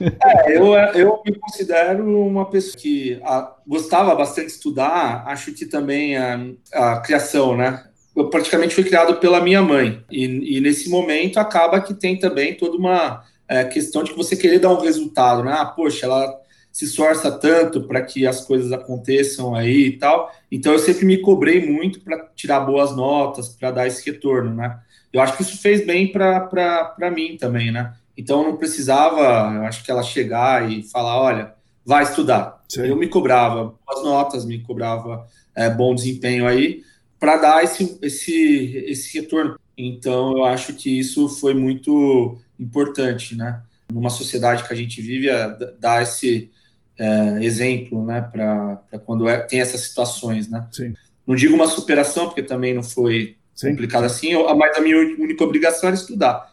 É, 0.00 0.58
eu, 0.58 0.74
eu 0.74 1.22
me 1.24 1.32
considero 1.38 2.04
uma 2.26 2.50
pessoa 2.50 2.76
que 2.76 3.20
a, 3.22 3.36
ah, 3.38 3.56
gostava 3.64 4.12
bastante 4.16 4.48
de 4.48 4.52
estudar, 4.54 5.24
acho 5.28 5.52
que 5.52 5.64
também 5.64 6.16
a, 6.16 6.40
a 6.72 7.00
criação, 7.00 7.56
né? 7.56 7.84
Eu 8.14 8.28
praticamente 8.28 8.74
fui 8.74 8.84
criado 8.84 9.16
pela 9.16 9.40
minha 9.40 9.62
mãe, 9.62 10.04
e, 10.10 10.56
e 10.56 10.60
nesse 10.60 10.90
momento 10.90 11.38
acaba 11.38 11.80
que 11.80 11.94
tem 11.94 12.18
também 12.18 12.54
toda 12.54 12.76
uma 12.76 13.24
é, 13.48 13.64
questão 13.64 14.02
de 14.02 14.10
que 14.10 14.16
você 14.16 14.36
querer 14.36 14.58
dar 14.58 14.72
um 14.72 14.80
resultado, 14.80 15.42
né? 15.42 15.52
Ah, 15.52 15.66
poxa, 15.66 16.06
ela 16.06 16.42
se 16.72 16.86
esforça 16.86 17.30
tanto 17.30 17.82
para 17.82 18.00
que 18.00 18.26
as 18.26 18.44
coisas 18.44 18.72
aconteçam 18.72 19.54
aí 19.54 19.88
e 19.88 19.98
tal. 19.98 20.32
Então 20.50 20.72
eu 20.72 20.78
sempre 20.78 21.04
me 21.04 21.18
cobrei 21.18 21.64
muito 21.64 22.00
para 22.00 22.26
tirar 22.34 22.60
boas 22.60 22.96
notas, 22.96 23.50
para 23.50 23.70
dar 23.70 23.86
esse 23.86 24.04
retorno, 24.10 24.54
né? 24.54 24.78
Eu 25.12 25.20
acho 25.20 25.36
que 25.36 25.42
isso 25.42 25.60
fez 25.60 25.84
bem 25.84 26.10
para 26.10 27.10
mim 27.14 27.36
também, 27.36 27.70
né? 27.70 27.92
Então 28.16 28.42
eu 28.42 28.48
não 28.48 28.56
precisava, 28.56 29.54
eu 29.54 29.64
acho 29.64 29.84
que 29.84 29.90
ela 29.90 30.02
chegar 30.02 30.70
e 30.70 30.82
falar, 30.82 31.20
olha, 31.20 31.54
vai 31.84 32.04
estudar. 32.04 32.62
Sim. 32.68 32.86
Eu 32.86 32.96
me 32.96 33.06
cobrava 33.06 33.74
boas 33.86 34.02
notas, 34.02 34.46
me 34.46 34.60
cobrava 34.60 35.26
é, 35.54 35.68
bom 35.68 35.94
desempenho 35.94 36.46
aí 36.46 36.82
para 37.22 37.36
dar 37.36 37.62
esse, 37.62 37.96
esse, 38.02 38.84
esse 38.88 39.16
retorno. 39.16 39.56
Então 39.78 40.38
eu 40.38 40.44
acho 40.44 40.74
que 40.74 40.98
isso 40.98 41.28
foi 41.28 41.54
muito 41.54 42.36
importante, 42.58 43.36
né? 43.36 43.62
Numa 43.92 44.10
sociedade 44.10 44.64
que 44.64 44.72
a 44.72 44.76
gente 44.76 45.00
vive, 45.00 45.28
é, 45.28 45.56
dar 45.78 46.02
esse 46.02 46.50
é, 46.98 47.38
exemplo, 47.40 48.04
né? 48.04 48.20
Para 48.22 48.98
quando 49.06 49.28
é, 49.28 49.38
tem 49.38 49.60
essas 49.60 49.82
situações, 49.82 50.50
né? 50.50 50.66
Sim. 50.72 50.94
Não 51.24 51.36
digo 51.36 51.54
uma 51.54 51.68
superação, 51.68 52.26
porque 52.26 52.42
também 52.42 52.74
não 52.74 52.82
foi 52.82 53.36
Sim. 53.54 53.70
complicado 53.70 54.02
assim, 54.02 54.32
mas 54.56 54.76
a 54.76 54.80
minha 54.80 54.96
única 54.96 55.44
obrigação 55.44 55.90
era 55.90 55.94
estudar. 55.94 56.50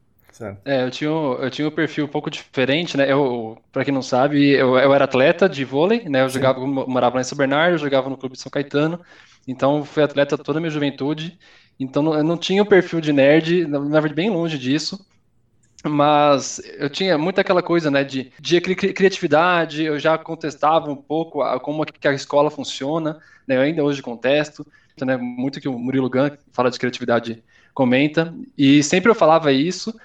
É, 0.64 0.84
eu 0.84 0.92
tinha, 0.92 1.10
eu 1.10 1.50
tinha 1.50 1.68
um 1.68 1.72
perfil 1.72 2.06
um 2.06 2.08
pouco 2.08 2.30
diferente, 2.30 2.96
né? 2.96 3.12
Eu, 3.12 3.58
para 3.72 3.84
quem 3.84 3.94
não 3.94 4.04
sabe, 4.04 4.52
eu, 4.52 4.78
eu 4.78 4.94
era 4.94 5.06
atleta 5.06 5.50
de 5.50 5.66
vôlei, 5.66 6.08
né? 6.08 6.22
Eu 6.22 6.30
jogava, 6.30 6.60
morava 6.60 7.16
lá 7.16 7.22
em 7.22 7.26
São 7.26 7.38
Bernardo, 7.38 7.74
eu 7.74 7.80
jogava 7.80 8.08
no 8.08 8.16
clube 8.16 8.36
de 8.36 8.42
São 8.42 8.52
Caetano, 8.52 9.02
então 9.50 9.84
fui 9.84 10.04
atleta 10.04 10.38
toda 10.38 10.60
a 10.60 10.62
minha 10.62 10.72
juventude. 10.72 11.38
Então 11.80 12.14
eu 12.14 12.24
não 12.24 12.38
tinha 12.38 12.62
o 12.62 12.66
perfil 12.66 13.02
de 13.02 13.14
nerd, 13.14 13.66
na 13.66 13.80
verdade 14.00 14.14
bem 14.14 14.30
longe 14.30 14.58
disso. 14.58 15.06
Mas 15.84 16.62
eu 16.78 16.90
tinha 16.90 17.18
muito 17.18 17.40
aquela 17.40 17.64
coisa, 17.64 17.90
né, 17.90 18.04
de, 18.04 18.34
de 18.38 18.60
criatividade, 18.60 19.84
eu 19.84 19.98
já 19.98 20.18
contestava 20.18 20.92
um 20.92 20.96
pouco 20.96 21.42
a, 21.42 21.58
como 21.58 21.86
que 21.86 22.06
a 22.06 22.14
escola 22.14 22.52
funciona, 22.52 23.18
né, 23.48 23.56
eu 23.56 23.62
ainda 23.62 23.82
hoje 23.82 24.02
contesto, 24.02 24.68
né, 25.00 25.16
muito 25.16 25.62
que 25.62 25.70
o 25.70 25.80
Murilo 25.80 26.10
Gun 26.10 26.32
fala 26.52 26.70
de 26.70 26.78
criatividade 26.78 27.42
comenta, 27.74 28.36
e 28.58 28.84
sempre 28.84 29.10
eu 29.10 29.16
falava 29.16 29.54
isso, 29.54 29.96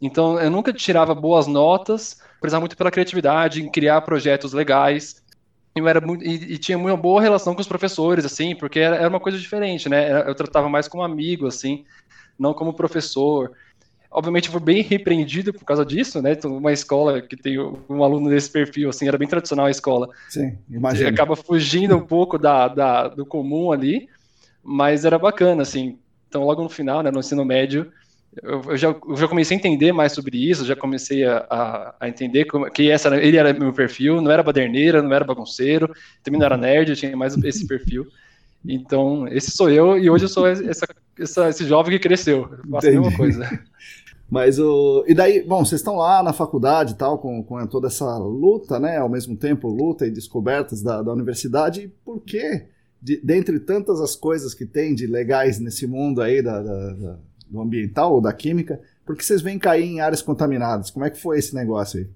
então, 0.00 0.38
eu 0.38 0.50
nunca 0.50 0.72
tirava 0.72 1.14
boas 1.14 1.46
notas, 1.46 2.20
precisava 2.40 2.60
muito 2.60 2.76
pela 2.76 2.90
criatividade, 2.90 3.62
em 3.62 3.70
criar 3.70 4.00
projetos 4.02 4.52
legais. 4.52 5.22
Eu 5.74 5.88
era 5.88 6.00
muito, 6.00 6.24
e, 6.24 6.54
e, 6.54 6.58
tinha 6.58 6.78
uma 6.78 6.96
boa 6.96 7.20
relação 7.20 7.54
com 7.54 7.60
os 7.60 7.66
professores, 7.66 8.24
assim, 8.24 8.54
porque 8.54 8.78
era, 8.78 8.96
era 8.96 9.08
uma 9.08 9.18
coisa 9.18 9.36
diferente, 9.36 9.88
né? 9.88 10.28
Eu 10.28 10.34
tratava 10.34 10.68
mais 10.68 10.86
como 10.86 11.02
amigo, 11.02 11.48
assim, 11.48 11.84
não 12.38 12.54
como 12.54 12.72
professor. 12.72 13.52
Obviamente, 14.08 14.48
fui 14.48 14.60
bem 14.60 14.82
repreendido 14.82 15.52
por 15.52 15.64
causa 15.64 15.84
disso, 15.84 16.22
né? 16.22 16.32
Então, 16.32 16.56
uma 16.56 16.72
escola 16.72 17.20
que 17.20 17.36
tem 17.36 17.58
um 17.58 18.04
aluno 18.04 18.30
desse 18.30 18.48
perfil, 18.48 18.88
assim, 18.88 19.08
era 19.08 19.18
bem 19.18 19.26
tradicional 19.26 19.66
a 19.66 19.70
escola. 19.70 20.08
Sim, 20.28 20.56
imagina. 20.70 21.10
Acaba 21.10 21.34
fugindo 21.34 21.96
um 21.96 22.06
pouco 22.06 22.38
da, 22.38 22.68
da, 22.68 23.08
do 23.08 23.26
comum 23.26 23.72
ali, 23.72 24.08
mas 24.62 25.04
era 25.04 25.18
bacana, 25.18 25.62
assim. 25.62 25.98
Então, 26.28 26.44
logo 26.44 26.62
no 26.62 26.68
final, 26.68 27.02
né, 27.02 27.10
no 27.10 27.18
ensino 27.18 27.44
médio, 27.44 27.90
eu, 28.42 28.62
eu, 28.68 28.76
já, 28.76 28.88
eu 28.88 29.16
já 29.16 29.28
comecei 29.28 29.56
a 29.56 29.58
entender 29.58 29.92
mais 29.92 30.12
sobre 30.12 30.38
isso, 30.38 30.64
já 30.64 30.74
comecei 30.74 31.24
a, 31.24 31.46
a, 31.48 31.94
a 32.00 32.08
entender 32.08 32.44
como, 32.46 32.70
que 32.70 32.90
essa, 32.90 33.14
ele 33.16 33.36
era 33.36 33.52
meu 33.52 33.72
perfil, 33.72 34.20
não 34.20 34.30
era 34.30 34.42
baderneira, 34.42 35.02
não 35.02 35.12
era 35.12 35.24
bagunceiro, 35.24 35.94
também 36.22 36.38
não 36.38 36.46
era 36.46 36.56
nerd, 36.56 36.90
eu 36.90 36.96
tinha 36.96 37.16
mais 37.16 37.36
esse 37.36 37.66
perfil. 37.66 38.06
Então, 38.64 39.28
esse 39.28 39.50
sou 39.50 39.70
eu, 39.70 39.98
e 39.98 40.08
hoje 40.08 40.24
eu 40.24 40.28
sou 40.28 40.46
essa, 40.46 40.86
essa, 41.18 41.48
esse 41.48 41.66
jovem 41.66 41.92
que 41.92 42.08
cresceu. 42.08 42.48
Eu 42.50 42.70
faço 42.70 42.86
Entendi. 42.86 42.96
a 42.96 43.00
mesma 43.00 43.16
coisa. 43.16 43.60
Mas 44.30 44.58
o. 44.58 45.04
E 45.06 45.14
daí, 45.14 45.44
bom, 45.46 45.64
vocês 45.64 45.80
estão 45.80 45.96
lá 45.96 46.22
na 46.22 46.32
faculdade 46.32 46.94
e 46.94 46.96
tal, 46.96 47.18
com, 47.18 47.42
com 47.42 47.64
toda 47.66 47.88
essa 47.88 48.16
luta, 48.16 48.80
né? 48.80 48.96
Ao 48.96 49.08
mesmo 49.08 49.36
tempo, 49.36 49.68
luta 49.68 50.06
e 50.06 50.10
descobertas 50.10 50.82
da, 50.82 51.02
da 51.02 51.12
universidade. 51.12 51.82
E 51.82 51.88
por 51.88 52.20
que, 52.20 52.64
de, 53.00 53.20
dentre 53.22 53.60
tantas 53.60 54.00
as 54.00 54.16
coisas 54.16 54.54
que 54.54 54.64
tem 54.64 54.94
de 54.94 55.06
legais 55.06 55.60
nesse 55.60 55.86
mundo 55.86 56.22
aí 56.22 56.42
da, 56.42 56.62
da, 56.62 56.92
da 56.94 57.18
do 57.54 57.62
ambiental 57.62 58.12
ou 58.12 58.20
da 58.20 58.32
química, 58.32 58.80
porque 59.06 59.22
vocês 59.22 59.40
vêm 59.40 59.58
cair 59.58 59.84
em 59.84 60.00
áreas 60.00 60.20
contaminadas. 60.20 60.90
Como 60.90 61.04
é 61.04 61.10
que 61.10 61.20
foi 61.20 61.38
esse 61.38 61.54
negócio 61.54 62.00
aí? 62.00 62.06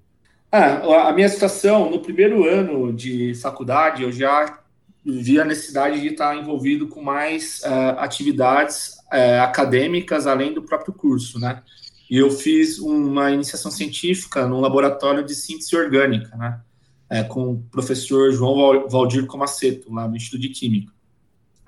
Ah, 0.51 1.09
a 1.09 1.13
minha 1.13 1.29
situação, 1.29 1.91
no 1.91 2.01
primeiro 2.01 2.49
ano 2.49 2.93
de 2.93 3.35
faculdade, 3.35 4.03
eu 4.03 4.11
já 4.11 4.61
vi 5.05 5.41
a 5.41 5.45
necessidade 5.45 6.01
de 6.01 6.09
estar 6.09 6.37
envolvido 6.37 6.89
com 6.89 7.03
mais 7.03 7.61
uh, 7.61 7.99
atividades 7.99 8.97
uh, 9.13 9.43
acadêmicas 9.43 10.27
além 10.27 10.53
do 10.53 10.63
próprio 10.63 10.93
curso, 10.93 11.39
né? 11.39 11.63
E 12.11 12.17
eu 12.17 12.31
fiz 12.31 12.79
uma 12.79 13.31
iniciação 13.31 13.71
científica 13.71 14.47
no 14.47 14.61
laboratório 14.61 15.25
de 15.25 15.35
síntese 15.35 15.77
orgânica, 15.77 16.35
né? 16.37 16.61
É, 17.11 17.23
com 17.23 17.53
o 17.53 17.63
professor 17.71 18.31
João 18.33 18.87
Valdir 18.87 19.25
Comaceto, 19.27 19.93
lá 19.93 20.07
no 20.07 20.17
Instituto 20.17 20.43
de 20.43 20.51
Química. 20.51 20.93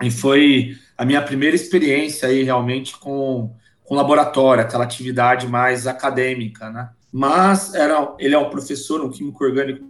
E 0.03 0.11
foi 0.11 0.77
a 0.97 1.05
minha 1.05 1.21
primeira 1.21 1.55
experiência 1.55 2.27
aí 2.27 2.43
realmente 2.43 2.97
com, 2.97 3.55
com 3.91 3.95
laboratório, 3.95 4.63
aquela 4.63 4.85
atividade 4.85 5.45
mais 5.47 5.85
acadêmica, 5.85 6.69
né? 6.69 6.91
Mas 7.11 7.73
era, 7.73 8.15
ele 8.19 8.33
é 8.33 8.37
um 8.37 8.49
professor, 8.49 9.01
um 9.01 9.09
químico 9.09 9.43
orgânico 9.43 9.85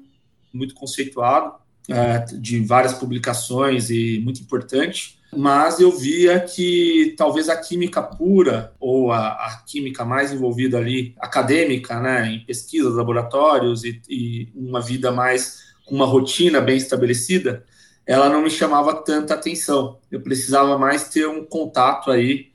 muito 0.51 0.73
conceituado, 0.73 1.53
é, 1.87 2.17
de 2.17 2.61
várias 2.61 2.95
publicações 2.95 3.91
e 3.91 4.19
muito 4.23 4.41
importante. 4.41 5.19
Mas 5.31 5.79
eu 5.79 5.91
via 5.91 6.39
que 6.39 7.13
talvez 7.15 7.47
a 7.47 7.55
química 7.55 8.01
pura, 8.01 8.73
ou 8.79 9.11
a, 9.11 9.33
a 9.33 9.63
química 9.67 10.03
mais 10.03 10.33
envolvida 10.33 10.79
ali, 10.79 11.13
acadêmica, 11.19 11.99
né, 11.99 12.27
em 12.27 12.39
pesquisas, 12.43 12.95
laboratórios 12.95 13.83
e, 13.83 14.01
e 14.09 14.49
uma 14.55 14.81
vida 14.81 15.11
mais, 15.11 15.75
com 15.85 15.93
uma 15.93 16.07
rotina 16.07 16.59
bem 16.59 16.75
estabelecida, 16.75 17.63
ela 18.03 18.29
não 18.29 18.41
me 18.41 18.49
chamava 18.49 18.95
tanta 18.95 19.35
atenção. 19.35 19.99
Eu 20.09 20.21
precisava 20.21 20.75
mais 20.75 21.07
ter 21.07 21.27
um 21.27 21.45
contato 21.45 22.09
aí, 22.09 22.50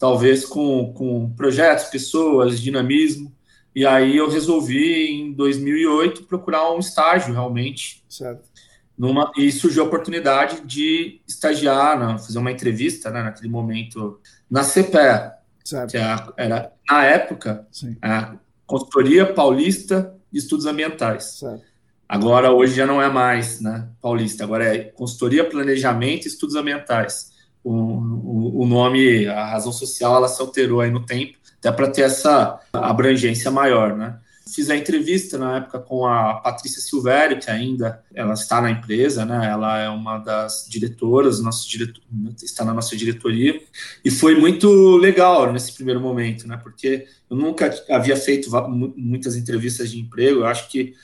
talvez 0.00 0.46
com, 0.46 0.94
com 0.94 1.30
projetos, 1.36 1.84
pessoas, 1.84 2.58
dinamismo. 2.58 3.30
E 3.76 3.86
aí 3.86 4.16
eu 4.16 4.30
resolvi, 4.30 5.10
em 5.10 5.32
2008, 5.34 6.24
procurar 6.24 6.72
um 6.72 6.78
estágio 6.78 7.34
realmente. 7.34 8.02
Certo. 8.08 8.48
Numa, 8.96 9.30
e 9.36 9.52
surgiu 9.52 9.84
a 9.84 9.86
oportunidade 9.86 10.62
de 10.62 11.20
estagiar, 11.28 11.98
né, 11.98 12.18
fazer 12.18 12.38
uma 12.38 12.50
entrevista 12.50 13.10
né, 13.10 13.22
naquele 13.22 13.48
momento 13.48 14.18
na 14.50 14.64
CPE, 14.64 15.32
certo. 15.64 15.90
que 15.90 15.98
é 15.98 16.16
era, 16.36 16.72
na 16.90 17.04
época, 17.04 17.66
Sim. 17.70 17.96
a 18.00 18.36
Consultoria 18.66 19.32
Paulista 19.32 20.14
de 20.32 20.38
Estudos 20.38 20.64
Ambientais. 20.64 21.38
Certo. 21.38 21.62
Agora, 22.08 22.52
hoje 22.52 22.74
já 22.74 22.86
não 22.86 23.00
é 23.00 23.08
mais 23.08 23.60
né, 23.60 23.88
paulista, 24.00 24.44
agora 24.44 24.64
é 24.64 24.84
consultoria, 24.84 25.48
planejamento 25.48 26.24
e 26.24 26.28
estudos 26.28 26.56
ambientais. 26.56 27.29
O, 27.62 27.72
o, 27.72 28.62
o, 28.62 28.66
nome, 28.66 29.26
a 29.26 29.44
razão 29.44 29.72
social, 29.72 30.16
ela 30.16 30.28
se 30.28 30.40
alterou 30.40 30.80
aí 30.80 30.90
no 30.90 31.04
tempo, 31.04 31.38
até 31.58 31.70
para 31.70 31.90
ter 31.90 32.02
essa 32.02 32.58
abrangência 32.72 33.50
maior, 33.50 33.96
né? 33.96 34.18
Fiz 34.52 34.68
a 34.68 34.76
entrevista 34.76 35.38
na 35.38 35.58
época 35.58 35.78
com 35.78 36.06
a 36.06 36.34
Patrícia 36.34 36.80
Silvério, 36.80 37.38
que 37.38 37.50
ainda 37.50 38.02
ela 38.12 38.34
está 38.34 38.60
na 38.60 38.70
empresa, 38.70 39.24
né? 39.24 39.48
Ela 39.48 39.78
é 39.78 39.88
uma 39.88 40.18
das 40.18 40.66
diretoras, 40.68 41.40
nosso 41.40 41.68
diretor, 41.68 42.02
está 42.42 42.64
na 42.64 42.74
nossa 42.74 42.96
diretoria, 42.96 43.62
e 44.04 44.10
foi 44.10 44.34
muito 44.34 44.96
legal 44.96 45.52
nesse 45.52 45.72
primeiro 45.72 46.00
momento, 46.00 46.48
né? 46.48 46.56
Porque 46.56 47.06
eu 47.30 47.36
nunca 47.36 47.72
havia 47.90 48.16
feito 48.16 48.50
muitas 48.96 49.36
entrevistas 49.36 49.90
de 49.90 50.00
emprego, 50.00 50.40
eu 50.40 50.46
acho 50.46 50.68
que 50.68 50.94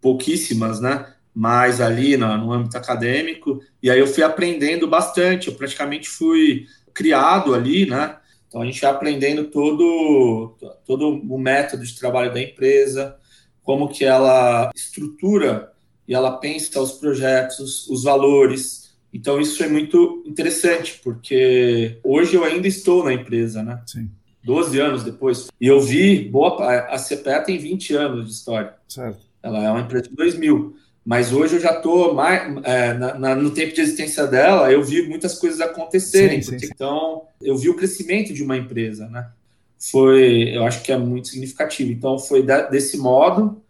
pouquíssimas, 0.00 0.80
né? 0.80 1.06
Mais 1.40 1.80
ali 1.80 2.18
no, 2.18 2.36
no 2.36 2.52
âmbito 2.52 2.76
acadêmico, 2.76 3.62
e 3.82 3.90
aí 3.90 3.98
eu 3.98 4.06
fui 4.06 4.22
aprendendo 4.22 4.86
bastante, 4.86 5.48
eu 5.48 5.54
praticamente 5.54 6.06
fui 6.06 6.66
criado 6.92 7.54
ali, 7.54 7.86
né? 7.86 8.18
Então 8.46 8.60
a 8.60 8.66
gente 8.66 8.78
vai 8.78 8.90
aprendendo 8.90 9.44
todo, 9.44 10.54
todo 10.84 11.08
o 11.08 11.38
método 11.38 11.82
de 11.82 11.98
trabalho 11.98 12.34
da 12.34 12.42
empresa, 12.42 13.16
como 13.62 13.88
que 13.88 14.04
ela 14.04 14.70
estrutura 14.74 15.72
e 16.06 16.14
ela 16.14 16.36
pensa 16.36 16.78
os 16.78 16.92
projetos, 16.92 17.88
os 17.88 18.04
valores. 18.04 18.94
Então 19.10 19.40
isso 19.40 19.62
é 19.64 19.68
muito 19.68 20.22
interessante, 20.26 21.00
porque 21.02 21.98
hoje 22.04 22.34
eu 22.34 22.44
ainda 22.44 22.68
estou 22.68 23.02
na 23.02 23.14
empresa, 23.14 23.62
né? 23.62 23.80
Sim. 23.86 24.10
12 24.44 24.78
anos 24.78 25.04
depois. 25.04 25.48
E 25.58 25.66
eu 25.66 25.80
vi, 25.80 26.28
boa, 26.28 26.84
a 26.86 26.98
CPE 26.98 27.44
tem 27.46 27.56
20 27.56 27.94
anos 27.94 28.26
de 28.26 28.32
história. 28.32 28.74
Certo. 28.86 29.30
Ela 29.42 29.64
é 29.64 29.70
uma 29.70 29.80
empresa 29.80 30.06
de 30.08 30.14
2000. 30.14 30.76
Mas 31.04 31.32
hoje 31.32 31.56
eu 31.56 31.60
já 31.60 31.72
estou 31.72 32.14
mais 32.14 32.56
é, 32.64 32.92
na, 32.94 33.14
na, 33.14 33.34
no 33.34 33.50
tempo 33.50 33.74
de 33.74 33.80
existência 33.80 34.26
dela, 34.26 34.70
eu 34.70 34.82
vi 34.82 35.08
muitas 35.08 35.38
coisas 35.38 35.60
acontecerem. 35.60 36.42
Sim, 36.42 36.52
sim, 36.52 36.58
sim. 36.58 36.70
Então, 36.72 37.22
eu 37.40 37.56
vi 37.56 37.68
o 37.70 37.76
crescimento 37.76 38.32
de 38.32 38.42
uma 38.42 38.56
empresa, 38.56 39.08
né? 39.08 39.30
foi, 39.80 40.54
eu 40.54 40.64
acho 40.64 40.82
que 40.82 40.92
é 40.92 40.98
muito 40.98 41.28
significativo. 41.28 41.90
Então, 41.90 42.18
foi 42.18 42.42
desse 42.42 42.98
modo 42.98 43.62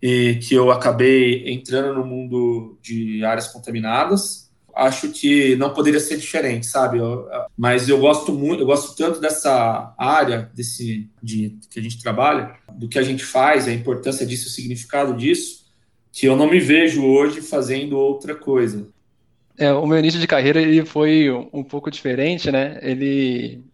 e 0.00 0.36
que 0.36 0.54
eu 0.54 0.70
acabei 0.70 1.52
entrando 1.52 1.94
no 1.94 2.06
mundo 2.06 2.78
de 2.82 3.22
áreas 3.24 3.48
contaminadas. 3.48 4.50
Acho 4.74 5.10
que 5.10 5.54
não 5.56 5.72
poderia 5.72 6.00
ser 6.00 6.16
diferente, 6.16 6.66
sabe? 6.66 6.98
Eu, 6.98 7.28
mas 7.56 7.88
eu 7.88 7.98
gosto 7.98 8.32
muito, 8.32 8.62
eu 8.62 8.66
gosto 8.66 8.96
tanto 8.96 9.20
dessa 9.20 9.94
área 9.96 10.50
desse 10.52 11.08
de 11.22 11.58
que 11.70 11.78
a 11.78 11.82
gente 11.82 12.02
trabalha, 12.02 12.56
do 12.72 12.88
que 12.88 12.98
a 12.98 13.02
gente 13.02 13.24
faz, 13.24 13.68
a 13.68 13.72
importância 13.72 14.26
disso, 14.26 14.48
o 14.48 14.50
significado 14.50 15.14
disso, 15.14 15.63
que 16.14 16.26
eu 16.26 16.36
não 16.36 16.48
me 16.48 16.60
vejo 16.60 17.04
hoje 17.04 17.40
fazendo 17.40 17.98
outra 17.98 18.36
coisa. 18.36 18.86
É, 19.58 19.72
o 19.72 19.84
meu 19.84 19.98
início 19.98 20.20
de 20.20 20.28
carreira 20.28 20.62
ele 20.62 20.84
foi 20.84 21.28
um 21.52 21.64
pouco 21.64 21.90
diferente, 21.90 22.52
né? 22.52 22.78
Ele 22.82 23.64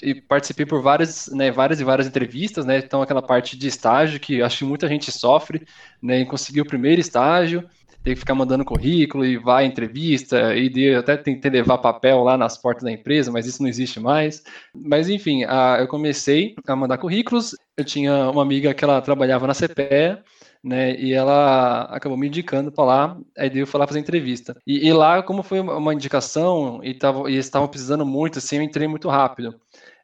e 0.00 0.14
participei 0.14 0.64
por 0.64 0.80
várias, 0.80 1.26
né, 1.32 1.50
várias 1.50 1.80
e 1.80 1.84
várias 1.84 2.06
entrevistas, 2.06 2.64
né? 2.64 2.78
Então 2.78 3.02
aquela 3.02 3.20
parte 3.20 3.58
de 3.58 3.66
estágio 3.66 4.20
que 4.20 4.40
acho 4.40 4.58
que 4.58 4.64
muita 4.64 4.88
gente 4.88 5.10
sofre, 5.10 5.66
né, 6.00 6.20
em 6.20 6.24
conseguir 6.24 6.60
o 6.60 6.66
primeiro 6.66 7.00
estágio, 7.00 7.68
tem 8.02 8.14
que 8.14 8.20
ficar 8.20 8.34
mandando 8.34 8.64
currículo 8.64 9.24
e 9.24 9.36
vai 9.36 9.66
entrevista 9.66 10.54
e 10.56 10.68
de, 10.68 10.94
até 10.94 11.16
tentei 11.16 11.50
levar 11.50 11.78
papel 11.78 12.22
lá 12.22 12.38
nas 12.38 12.56
portas 12.56 12.84
da 12.84 12.92
empresa, 12.92 13.30
mas 13.30 13.44
isso 13.44 13.60
não 13.60 13.68
existe 13.68 14.00
mais. 14.00 14.42
Mas 14.74 15.08
enfim, 15.08 15.44
a, 15.44 15.78
eu 15.80 15.88
comecei 15.88 16.54
a 16.66 16.76
mandar 16.76 16.98
currículos. 16.98 17.54
Eu 17.76 17.84
tinha 17.84 18.30
uma 18.30 18.42
amiga 18.42 18.72
que 18.72 18.84
ela 18.84 19.00
trabalhava 19.02 19.46
na 19.46 19.54
CPE, 19.54 20.22
né? 20.62 20.94
E 20.96 21.12
ela 21.12 21.82
acabou 21.84 22.16
me 22.16 22.28
indicando 22.28 22.70
para 22.70 22.84
lá, 22.84 23.18
aí 23.36 23.50
eu 23.58 23.66
fui 23.66 23.80
lá 23.80 23.86
fazer 23.86 23.98
entrevista. 23.98 24.56
E, 24.66 24.86
e, 24.86 24.92
lá, 24.92 25.22
como 25.22 25.42
foi 25.42 25.60
uma 25.60 25.94
indicação 25.94 26.80
e, 26.82 26.94
tava, 26.94 27.30
e 27.30 27.36
estavam 27.36 27.68
precisando 27.68 28.06
muito, 28.06 28.38
assim, 28.38 28.56
eu 28.56 28.62
entrei 28.62 28.86
muito 28.86 29.08
rápido. 29.08 29.54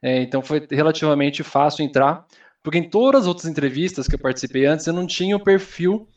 É, 0.03 0.21
então 0.23 0.43
foi 0.43 0.67
relativamente 0.71 1.43
fácil 1.43 1.85
entrar, 1.85 2.25
porque 2.62 2.79
em 2.79 2.88
todas 2.88 3.23
as 3.23 3.27
outras 3.29 3.47
entrevistas 3.47 4.07
que 4.07 4.15
eu 4.15 4.19
participei 4.19 4.67
antes, 4.67 4.87
eu 4.87 4.93
não 4.93 5.07
tinha 5.07 5.37
o 5.37 5.43
perfil 5.43 6.09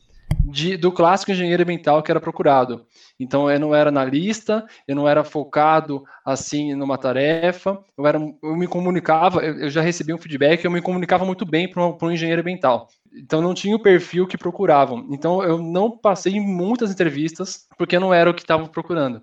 de, 0.44 0.76
do 0.76 0.90
clássico 0.90 1.32
engenheiro 1.32 1.62
ambiental 1.62 2.02
que 2.02 2.10
era 2.10 2.20
procurado. 2.20 2.86
Então 3.18 3.50
eu 3.50 3.60
não 3.60 3.74
era 3.74 3.90
analista, 3.90 4.66
eu 4.86 4.96
não 4.96 5.08
era 5.08 5.22
focado 5.24 6.04
assim 6.24 6.74
numa 6.74 6.98
tarefa, 6.98 7.78
eu, 7.96 8.06
era, 8.06 8.18
eu 8.18 8.56
me 8.56 8.66
comunicava, 8.66 9.40
eu, 9.40 9.60
eu 9.60 9.70
já 9.70 9.80
recebi 9.80 10.12
um 10.12 10.18
feedback, 10.18 10.64
eu 10.64 10.70
me 10.70 10.82
comunicava 10.82 11.24
muito 11.24 11.44
bem 11.44 11.68
para 11.68 11.84
um, 11.84 12.10
engenheiro 12.10 12.40
ambiental. 12.40 12.88
Então 13.16 13.40
não 13.40 13.54
tinha 13.54 13.76
o 13.76 13.82
perfil 13.82 14.26
que 14.26 14.38
procuravam. 14.38 15.06
Então 15.10 15.42
eu 15.42 15.58
não 15.58 15.90
passei 15.90 16.34
em 16.34 16.40
muitas 16.40 16.90
entrevistas 16.90 17.66
porque 17.76 17.98
não 17.98 18.12
era 18.12 18.30
o 18.30 18.34
que 18.34 18.42
estavam 18.42 18.66
procurando. 18.66 19.22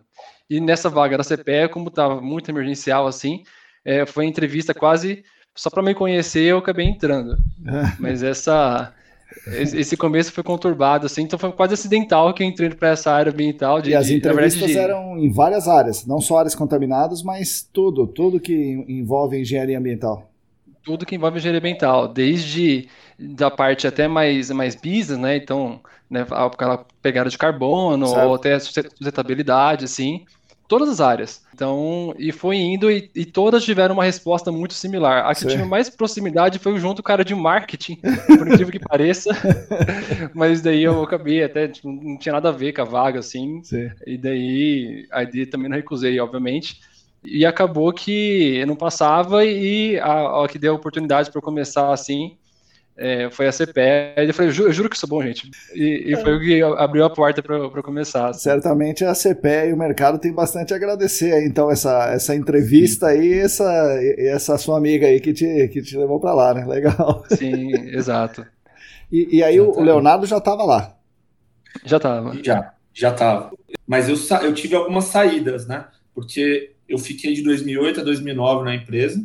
E 0.49 0.59
nessa 0.59 0.89
vaga 0.89 1.17
da 1.17 1.23
CPE, 1.23 1.69
como 1.71 1.89
estava 1.89 2.21
muito 2.21 2.49
emergencial 2.49 3.07
assim, 3.07 3.43
é, 3.83 4.05
foi 4.05 4.25
entrevista 4.25 4.73
quase 4.73 5.23
só 5.55 5.69
para 5.69 5.83
me 5.83 5.93
conhecer 5.93 6.43
eu 6.43 6.57
acabei 6.57 6.85
entrando. 6.85 7.37
Mas 7.99 8.23
essa 8.23 8.93
esse 9.47 9.95
começo 9.95 10.31
foi 10.31 10.43
conturbado, 10.43 11.05
assim, 11.05 11.21
então 11.21 11.37
foi 11.37 11.51
quase 11.51 11.75
acidental 11.75 12.33
que 12.33 12.41
eu 12.41 12.47
entrei 12.47 12.69
para 12.71 12.89
essa 12.89 13.11
área 13.11 13.31
ambiental. 13.31 13.79
De, 13.79 13.91
e 13.91 13.95
as 13.95 14.09
entrevistas 14.09 14.71
de... 14.71 14.77
eram 14.77 15.19
em 15.19 15.31
várias 15.31 15.67
áreas, 15.67 16.05
não 16.05 16.19
só 16.19 16.39
áreas 16.39 16.55
contaminadas, 16.55 17.21
mas 17.21 17.67
tudo, 17.71 18.07
tudo 18.07 18.39
que 18.39 18.53
envolve 18.87 19.39
engenharia 19.39 19.77
ambiental. 19.77 20.28
Tudo 20.83 21.05
que 21.05 21.15
envolve 21.15 21.37
engenharia 21.37 21.59
ambiental, 21.59 22.07
desde 22.07 22.87
da 23.17 23.51
parte 23.51 23.85
até 23.85 24.07
mais, 24.07 24.49
mais 24.51 24.75
business, 24.75 25.17
né? 25.17 25.35
Então, 25.35 25.81
né, 26.09 26.25
aquela 26.31 26.85
pegada 27.01 27.29
de 27.29 27.37
carbono, 27.37 28.07
certo. 28.07 28.27
ou 28.27 28.35
até 28.35 28.57
sustentabilidade, 28.59 29.85
assim, 29.85 30.25
todas 30.69 30.87
as 30.87 31.01
áreas. 31.01 31.43
Então, 31.53 32.15
e 32.17 32.31
foi 32.31 32.55
indo 32.57 32.89
e, 32.89 33.09
e 33.13 33.25
todas 33.25 33.65
tiveram 33.65 33.95
uma 33.95 34.03
resposta 34.03 34.51
muito 34.51 34.73
similar. 34.73 35.25
A 35.25 35.35
que 35.35 35.45
tive 35.45 35.65
mais 35.65 35.89
proximidade 35.89 36.59
foi 36.59 36.77
junto 36.79 36.99
o 36.99 37.03
cara 37.03 37.25
de 37.25 37.35
marketing, 37.35 37.99
por 38.27 38.47
incrível 38.47 38.71
que 38.71 38.79
pareça. 38.79 39.31
Mas 40.33 40.61
daí 40.61 40.83
eu 40.83 41.03
acabei 41.03 41.43
até, 41.43 41.67
tipo, 41.67 41.91
não 41.91 42.17
tinha 42.17 42.33
nada 42.33 42.49
a 42.49 42.53
ver 42.53 42.71
com 42.71 42.81
a 42.83 42.85
vaga, 42.85 43.19
assim. 43.19 43.61
Sim. 43.63 43.89
E 44.05 44.17
daí, 44.17 45.07
aí 45.11 45.45
também 45.47 45.67
não 45.67 45.75
recusei, 45.75 46.19
obviamente. 46.19 46.79
E 47.23 47.45
acabou 47.45 47.91
que 47.91 48.57
eu 48.57 48.67
não 48.67 48.75
passava 48.75 49.45
e 49.45 49.99
a, 49.99 50.43
a 50.43 50.47
que 50.47 50.57
deu 50.57 50.73
a 50.73 50.75
oportunidade 50.75 51.29
para 51.29 51.37
eu 51.37 51.43
começar 51.43 51.91
assim 51.91 52.37
é, 52.99 53.29
foi 53.31 53.47
a 53.47 53.51
CPE. 53.51 54.13
Aí 54.17 54.27
eu 54.27 54.33
falei, 54.33 54.51
eu 54.51 54.73
juro 54.73 54.89
que 54.89 54.97
sou 54.97 55.07
bom, 55.07 55.23
gente. 55.23 55.49
E, 55.73 56.11
e 56.11 56.15
foi 56.17 56.35
o 56.35 56.39
que 56.41 56.61
abriu 56.61 57.05
a 57.05 57.09
porta 57.09 57.41
para 57.41 57.81
começar. 57.81 58.27
Assim. 58.27 58.41
Certamente 58.41 59.05
a 59.05 59.15
CPE 59.15 59.69
e 59.69 59.73
o 59.73 59.77
mercado 59.77 60.19
tem 60.19 60.33
bastante 60.33 60.73
a 60.73 60.75
agradecer. 60.75 61.33
Aí, 61.33 61.45
então, 61.45 61.71
essa, 61.71 62.09
essa 62.09 62.35
entrevista 62.35 63.07
aí, 63.07 63.39
essa, 63.39 63.65
essa 64.17 64.57
sua 64.57 64.77
amiga 64.77 65.07
aí 65.07 65.21
que 65.21 65.31
te, 65.31 65.69
que 65.69 65.81
te 65.81 65.97
levou 65.97 66.19
para 66.19 66.33
lá, 66.33 66.53
né? 66.53 66.65
Legal. 66.65 67.23
Sim, 67.29 67.71
exato. 67.95 68.45
E, 69.09 69.37
e 69.37 69.43
aí 69.43 69.55
Exatamente. 69.55 69.79
o 69.79 69.83
Leonardo 69.83 70.25
já 70.25 70.37
estava 70.37 70.63
lá? 70.65 70.93
Já 71.85 71.97
estava. 71.97 72.43
Já, 72.43 72.73
já 72.93 73.09
estava. 73.11 73.51
Mas 73.87 74.09
eu, 74.09 74.17
eu 74.41 74.53
tive 74.53 74.75
algumas 74.75 75.05
saídas, 75.05 75.65
né? 75.65 75.85
Porque 76.13 76.73
eu 76.89 76.97
fiquei 76.97 77.33
de 77.33 77.43
2008 77.43 78.01
a 78.01 78.03
2009 78.03 78.65
na 78.65 78.75
empresa 78.75 79.23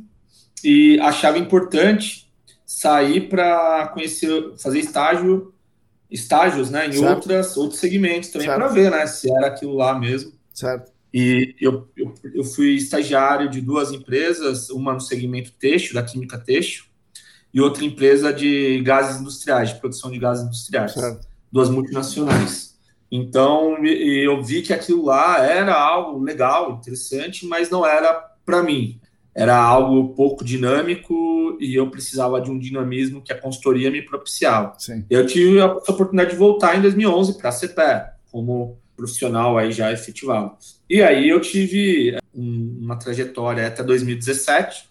e 0.63 0.99
achava 1.01 1.39
importante 1.39 2.31
sair 2.65 3.29
para 3.29 3.89
conhecer, 3.89 4.55
fazer 4.57 4.79
estágio, 4.79 5.53
estágios, 6.11 6.71
né, 6.71 6.89
em 6.89 7.05
outras, 7.05 7.57
outros 7.57 7.81
segmentos 7.81 8.29
também 8.31 8.47
para 8.47 8.69
ver, 8.69 8.91
né, 8.91 9.07
se 9.07 9.31
era 9.31 9.49
aquilo 9.49 9.75
lá 9.75 9.99
mesmo. 9.99 10.33
Certo. 10.53 10.93
E 11.13 11.55
eu, 11.61 11.89
eu, 11.97 12.13
eu, 12.35 12.45
fui 12.45 12.75
estagiário 12.75 13.49
de 13.49 13.61
duas 13.61 13.93
empresas, 13.93 14.69
uma 14.71 14.93
no 14.93 15.01
segmento 15.01 15.53
têxtil, 15.53 15.95
da 15.95 16.03
química 16.03 16.37
têxtil, 16.37 16.85
e 17.53 17.61
outra 17.61 17.85
empresa 17.85 18.33
de 18.33 18.83
gases 18.83 19.21
industriais, 19.21 19.73
de 19.73 19.79
produção 19.79 20.11
de 20.11 20.19
gases 20.19 20.45
industriais, 20.45 20.93
certo. 20.93 21.25
duas 21.53 21.71
multinacionais. 21.71 22.74
Então, 23.11 23.85
eu 23.85 24.43
vi 24.43 24.63
que 24.63 24.73
aquilo 24.73 25.05
lá 25.05 25.45
era 25.45 25.75
algo 25.75 26.21
legal, 26.23 26.73
interessante, 26.73 27.47
mas 27.47 27.71
não 27.71 27.87
era 27.87 28.13
para 28.45 28.63
mim 28.63 29.01
era 29.35 29.57
algo 29.57 30.15
pouco 30.15 30.45
dinâmico 30.45 31.59
e 31.61 31.75
eu 31.75 31.91
precisava 31.91 32.41
de 32.41 32.51
um 32.51 32.59
dinamismo 32.59 33.21
que 33.21 33.33
a 33.33 33.41
consultoria 33.41 33.91
me 33.91 34.01
propiciava. 34.01 34.75
Sim. 34.79 35.05
Eu 35.11 35.27
tive 35.27 35.61
a 35.61 35.67
oportunidade 35.67 36.31
de 36.31 36.37
voltar 36.37 36.79
em 36.79 36.83
2011 36.83 37.37
para 37.37 37.49
a 37.49 37.53
CPE, 37.53 38.13
como 38.31 38.79
profissional 38.97 39.59
aí 39.59 39.73
já 39.73 39.91
efetivado. 39.91 40.53
E 40.89 41.03
aí 41.03 41.29
eu 41.29 41.41
tive 41.41 42.17
uma 42.33 42.97
trajetória 42.97 43.67
até 43.67 43.83
2017, 43.83 44.89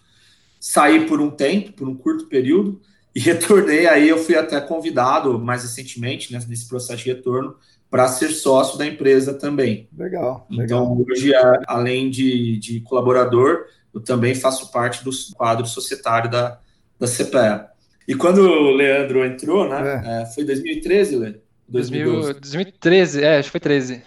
saí 0.60 1.06
por 1.06 1.22
um 1.22 1.30
tempo, 1.30 1.72
por 1.72 1.88
um 1.88 1.94
curto 1.94 2.26
período, 2.26 2.78
e 3.14 3.20
retornei 3.20 3.86
aí, 3.86 4.08
eu 4.08 4.18
fui 4.18 4.36
até 4.36 4.60
convidado 4.60 5.38
mais 5.38 5.62
recentemente, 5.62 6.30
né, 6.32 6.44
nesse 6.46 6.68
processo 6.68 7.02
de 7.02 7.10
retorno, 7.10 7.56
para 7.94 8.08
ser 8.08 8.30
sócio 8.30 8.76
da 8.76 8.84
empresa 8.84 9.32
também. 9.34 9.88
Legal. 9.96 10.48
Então, 10.50 10.96
legal. 10.96 11.06
hoje, 11.08 11.32
além 11.68 12.10
de, 12.10 12.58
de 12.58 12.80
colaborador, 12.80 13.66
eu 13.94 14.00
também 14.00 14.34
faço 14.34 14.72
parte 14.72 15.04
do 15.04 15.12
quadro 15.36 15.64
societário 15.64 16.28
da, 16.28 16.58
da 16.98 17.06
CPE. 17.06 17.68
E 18.08 18.16
quando 18.16 18.38
o 18.38 18.72
Leandro 18.72 19.24
entrou, 19.24 19.68
né? 19.68 20.02
É. 20.04 20.22
É, 20.22 20.26
foi 20.26 20.42
2013, 20.42 21.16
Lê? 21.16 21.34
2012. 21.68 22.32
2013, 22.40 23.22
é, 23.22 23.38
acho 23.38 23.46
que 23.46 23.52
foi 23.52 23.60
13. 23.60 24.02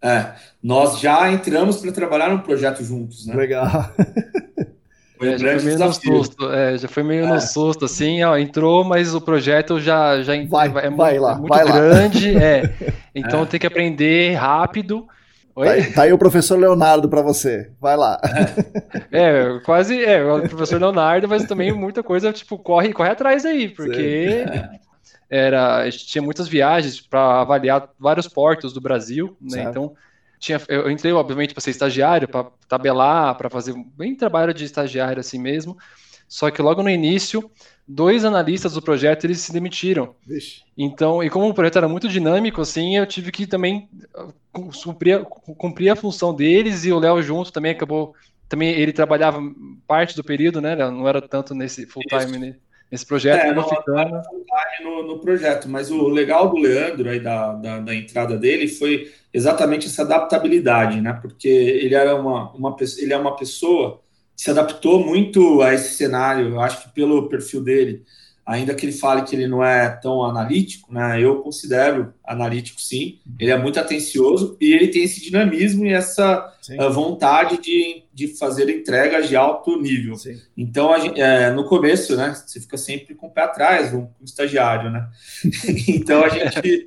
É, 0.00 0.32
nós 0.62 0.98
já 0.98 1.30
entramos 1.30 1.76
para 1.76 1.92
trabalhar 1.92 2.30
num 2.30 2.38
projeto 2.38 2.82
juntos, 2.82 3.26
né? 3.26 3.34
Legal. 3.34 3.66
Foi, 5.16 5.28
é, 5.28 5.38
já 5.38 5.46
foi 5.46 5.64
meio 5.64 5.78
desafio. 5.78 6.12
no 6.12 6.18
susto, 6.18 6.52
é, 6.52 6.78
já 6.78 6.88
foi 6.88 7.02
meio 7.02 7.24
é. 7.24 7.28
no 7.28 7.40
susto, 7.40 7.84
assim, 7.84 8.22
ó, 8.24 8.36
entrou, 8.36 8.84
mas 8.84 9.14
o 9.14 9.20
projeto 9.20 9.80
já, 9.80 10.22
já 10.22 10.32
vai, 10.46 10.68
é, 10.68 10.90
vai 10.90 11.18
lá, 11.18 11.36
muito 11.36 11.48
vai 11.48 11.64
grande, 11.64 12.32
lá. 12.32 12.40
é. 12.42 12.74
Então 13.14 13.42
é. 13.42 13.46
tem 13.46 13.60
que 13.60 13.66
aprender 13.66 14.34
rápido 14.34 15.06
Oi? 15.56 15.84
Tá, 15.84 15.92
tá 15.94 16.02
aí 16.02 16.12
o 16.12 16.18
professor 16.18 16.58
Leonardo 16.58 17.08
para 17.08 17.22
você. 17.22 17.70
Vai 17.80 17.96
lá. 17.96 18.20
É, 19.12 19.60
quase 19.64 20.04
é, 20.04 20.24
o 20.24 20.48
professor 20.48 20.80
Leonardo, 20.80 21.28
mas 21.28 21.44
também 21.44 21.72
muita 21.72 22.02
coisa, 22.02 22.32
tipo, 22.32 22.58
corre, 22.58 22.92
corre 22.92 23.10
atrás 23.10 23.44
aí, 23.46 23.68
porque 23.68 24.44
era, 25.30 25.76
a 25.76 25.90
gente 25.90 26.06
tinha 26.06 26.22
muitas 26.22 26.48
viagens 26.48 27.00
para 27.00 27.40
avaliar 27.40 27.88
vários 27.98 28.26
portos 28.26 28.72
do 28.72 28.80
Brasil, 28.80 29.36
né? 29.40 29.50
Certo. 29.50 29.70
Então, 29.70 29.92
tinha, 30.44 30.60
eu 30.68 30.90
entrei, 30.90 31.12
obviamente, 31.12 31.54
para 31.54 31.60
ser 31.62 31.70
estagiário, 31.70 32.28
para 32.28 32.50
tabelar, 32.68 33.34
para 33.36 33.48
fazer 33.48 33.74
bem 33.96 34.14
trabalho 34.14 34.52
de 34.52 34.64
estagiário 34.64 35.20
assim 35.20 35.38
mesmo. 35.38 35.76
Só 36.28 36.50
que 36.50 36.60
logo 36.60 36.82
no 36.82 36.90
início, 36.90 37.50
dois 37.86 38.24
analistas 38.24 38.74
do 38.74 38.82
projeto 38.82 39.24
eles 39.24 39.40
se 39.40 39.52
demitiram. 39.52 40.14
Vixe. 40.26 40.62
Então, 40.76 41.22
e 41.22 41.30
como 41.30 41.48
o 41.48 41.54
projeto 41.54 41.78
era 41.78 41.88
muito 41.88 42.08
dinâmico, 42.08 42.60
assim, 42.60 42.96
eu 42.96 43.06
tive 43.06 43.32
que 43.32 43.46
também 43.46 43.88
uh, 44.16 44.32
cumprir, 44.82 45.24
cumprir 45.24 45.90
a 45.90 45.96
função 45.96 46.34
deles 46.34 46.84
e 46.84 46.92
o 46.92 46.98
Léo 46.98 47.22
junto 47.22 47.52
também 47.52 47.72
acabou. 47.72 48.14
Também 48.48 48.68
ele 48.70 48.92
trabalhava 48.92 49.40
parte 49.86 50.14
do 50.14 50.22
período, 50.22 50.60
né? 50.60 50.76
Não 50.76 51.08
era 51.08 51.22
tanto 51.22 51.54
nesse 51.54 51.86
full 51.86 52.02
time 52.02 52.54
nesse 52.94 53.04
projeto. 53.04 53.44
É, 53.44 53.52
não, 53.52 53.68
ficando... 53.68 54.22
no, 54.82 55.02
no 55.02 55.18
projeto, 55.18 55.68
mas 55.68 55.90
o 55.90 56.08
legal 56.08 56.48
do 56.48 56.56
Leandro 56.56 57.10
aí 57.10 57.18
da, 57.18 57.52
da, 57.52 57.80
da, 57.80 57.94
entrada 57.94 58.38
dele 58.38 58.68
foi 58.68 59.12
exatamente 59.32 59.86
essa 59.86 60.02
adaptabilidade, 60.02 61.00
né? 61.00 61.12
Porque 61.20 61.48
ele 61.48 61.94
era 61.94 62.14
uma, 62.14 62.52
uma 62.52 62.76
ele 62.98 63.12
é 63.12 63.16
uma 63.16 63.36
pessoa 63.36 64.00
se 64.36 64.50
adaptou 64.50 65.04
muito 65.04 65.60
a 65.60 65.74
esse 65.74 65.94
cenário. 65.94 66.50
Eu 66.50 66.60
acho 66.60 66.84
que 66.84 66.94
pelo 66.94 67.28
perfil 67.28 67.62
dele, 67.62 68.04
ainda 68.46 68.74
que 68.74 68.84
ele 68.84 68.92
fale 68.92 69.22
que 69.22 69.34
ele 69.34 69.46
não 69.46 69.64
é 69.64 69.88
tão 69.88 70.22
analítico, 70.22 70.92
né? 70.92 71.20
Eu 71.20 71.40
considero 71.40 72.12
analítico 72.22 72.80
sim. 72.80 73.18
Ele 73.38 73.50
é 73.50 73.58
muito 73.58 73.80
atencioso 73.80 74.56
e 74.60 74.72
ele 74.72 74.88
tem 74.88 75.04
esse 75.04 75.20
dinamismo 75.20 75.86
e 75.86 75.92
essa 75.92 76.52
uh, 76.78 76.92
vontade 76.92 77.58
de, 77.58 78.04
de 78.12 78.28
fazer 78.28 78.68
entregas 78.68 79.28
de 79.28 79.36
alto 79.36 79.80
nível. 79.80 80.16
Sim. 80.16 80.38
Então, 80.56 80.98
gente, 81.00 81.20
é, 81.20 81.50
no 81.50 81.64
começo, 81.64 82.16
né? 82.16 82.34
Você 82.34 82.60
fica 82.60 82.76
sempre 82.76 83.14
com 83.14 83.28
o 83.28 83.30
pé 83.30 83.42
atrás, 83.42 83.94
um, 83.94 84.02
um 84.02 84.24
estagiário, 84.24 84.90
né? 84.90 85.08
então 85.88 86.22
a 86.22 86.28
gente 86.28 86.86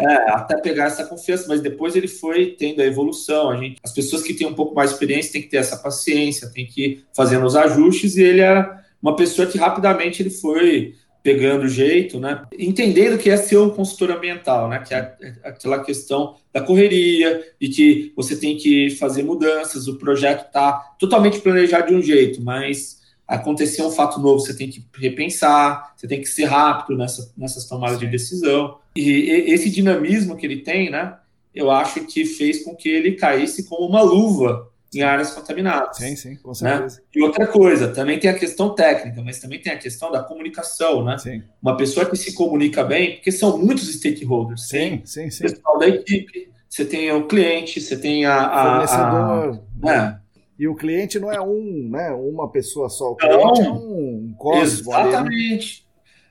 é, 0.00 0.30
até 0.30 0.56
pegar 0.60 0.86
essa 0.86 1.04
confiança, 1.04 1.46
mas 1.48 1.60
depois 1.60 1.94
ele 1.94 2.08
foi 2.08 2.56
tendo 2.58 2.82
a 2.82 2.84
evolução. 2.84 3.50
A 3.50 3.56
gente, 3.56 3.76
as 3.82 3.92
pessoas 3.92 4.22
que 4.22 4.34
têm 4.34 4.46
um 4.46 4.54
pouco 4.54 4.74
mais 4.74 4.90
de 4.90 4.94
experiência 4.94 5.32
têm 5.32 5.42
que 5.42 5.48
ter 5.48 5.58
essa 5.58 5.76
paciência, 5.76 6.50
tem 6.50 6.66
que 6.66 6.84
ir 6.84 7.04
fazendo 7.14 7.46
os 7.46 7.54
ajustes 7.54 8.16
e 8.16 8.22
ele 8.22 8.40
era 8.40 8.84
uma 9.06 9.14
pessoa 9.14 9.46
que 9.46 9.56
rapidamente 9.56 10.20
ele 10.20 10.30
foi 10.30 10.94
pegando 11.22 11.64
o 11.64 11.68
jeito, 11.68 12.18
né? 12.18 12.42
Entendendo 12.58 13.18
que 13.18 13.30
é 13.30 13.36
ser 13.36 13.56
um 13.58 13.70
consultor 13.70 14.10
ambiental, 14.10 14.68
né? 14.68 14.80
Que 14.80 14.94
é 14.94 15.16
aquela 15.44 15.82
questão 15.84 16.34
da 16.52 16.60
correria 16.60 17.44
e 17.60 17.68
que 17.68 18.12
você 18.16 18.36
tem 18.36 18.56
que 18.56 18.90
fazer 18.90 19.22
mudanças, 19.22 19.86
o 19.86 19.96
projeto 19.96 20.46
está 20.46 20.72
totalmente 20.98 21.40
planejado 21.40 21.88
de 21.88 21.94
um 21.94 22.02
jeito, 22.02 22.42
mas 22.42 23.00
acontecer 23.26 23.82
um 23.82 23.90
fato 23.90 24.20
novo, 24.20 24.40
você 24.40 24.56
tem 24.56 24.68
que 24.68 24.84
repensar, 24.96 25.94
você 25.96 26.08
tem 26.08 26.20
que 26.20 26.28
ser 26.28 26.44
rápido 26.44 26.96
nessa, 26.96 27.32
nessas 27.36 27.64
tomadas 27.64 27.98
de 27.98 28.06
decisão. 28.08 28.78
E 28.96 29.30
esse 29.52 29.70
dinamismo 29.70 30.36
que 30.36 30.46
ele 30.46 30.62
tem, 30.62 30.90
né? 30.90 31.16
Eu 31.54 31.70
acho 31.70 32.00
que 32.06 32.24
fez 32.24 32.64
com 32.64 32.74
que 32.74 32.88
ele 32.88 33.12
caísse 33.12 33.68
como 33.68 33.86
uma 33.86 34.02
luva 34.02 34.68
em 34.94 35.02
áreas 35.02 35.32
contaminadas. 35.32 35.96
Sim, 35.96 36.16
sim, 36.16 36.36
com 36.36 36.50
né? 36.50 36.54
certeza. 36.54 36.96
Né? 36.96 37.02
E 37.14 37.22
outra 37.22 37.46
coisa, 37.46 37.88
também 37.88 38.18
tem 38.18 38.30
a 38.30 38.38
questão 38.38 38.74
técnica, 38.74 39.22
mas 39.22 39.38
também 39.38 39.60
tem 39.60 39.72
a 39.72 39.78
questão 39.78 40.10
da 40.10 40.22
comunicação, 40.22 41.04
né? 41.04 41.18
Sim. 41.18 41.42
Uma 41.62 41.76
pessoa 41.76 42.06
que 42.06 42.16
se 42.16 42.34
comunica 42.34 42.84
bem, 42.84 43.16
porque 43.16 43.32
são 43.32 43.58
muitos 43.58 43.92
stakeholders. 43.94 44.68
Sim, 44.68 45.02
sim, 45.04 45.30
sim. 45.30 45.46
O 45.46 45.50
pessoal 45.50 45.78
da 45.78 45.88
equipe, 45.88 46.50
você 46.68 46.84
tem 46.84 47.12
o 47.12 47.26
cliente, 47.26 47.80
você 47.80 47.96
tem 47.96 48.24
a... 48.24 48.46
a 48.46 48.86
Fornecedor. 48.86 49.62
A, 49.82 49.86
né? 49.86 50.20
E 50.58 50.66
o 50.66 50.74
cliente 50.74 51.18
não 51.18 51.30
é 51.30 51.40
um, 51.40 51.88
né, 51.90 52.10
uma 52.12 52.50
pessoa 52.50 52.88
só, 52.88 53.12
o 53.12 53.16
cliente 53.16 53.60
não, 53.60 53.66
é 53.66 53.70
um 53.70 54.34
cosmo. 54.38 54.90
Exatamente. 54.90 55.85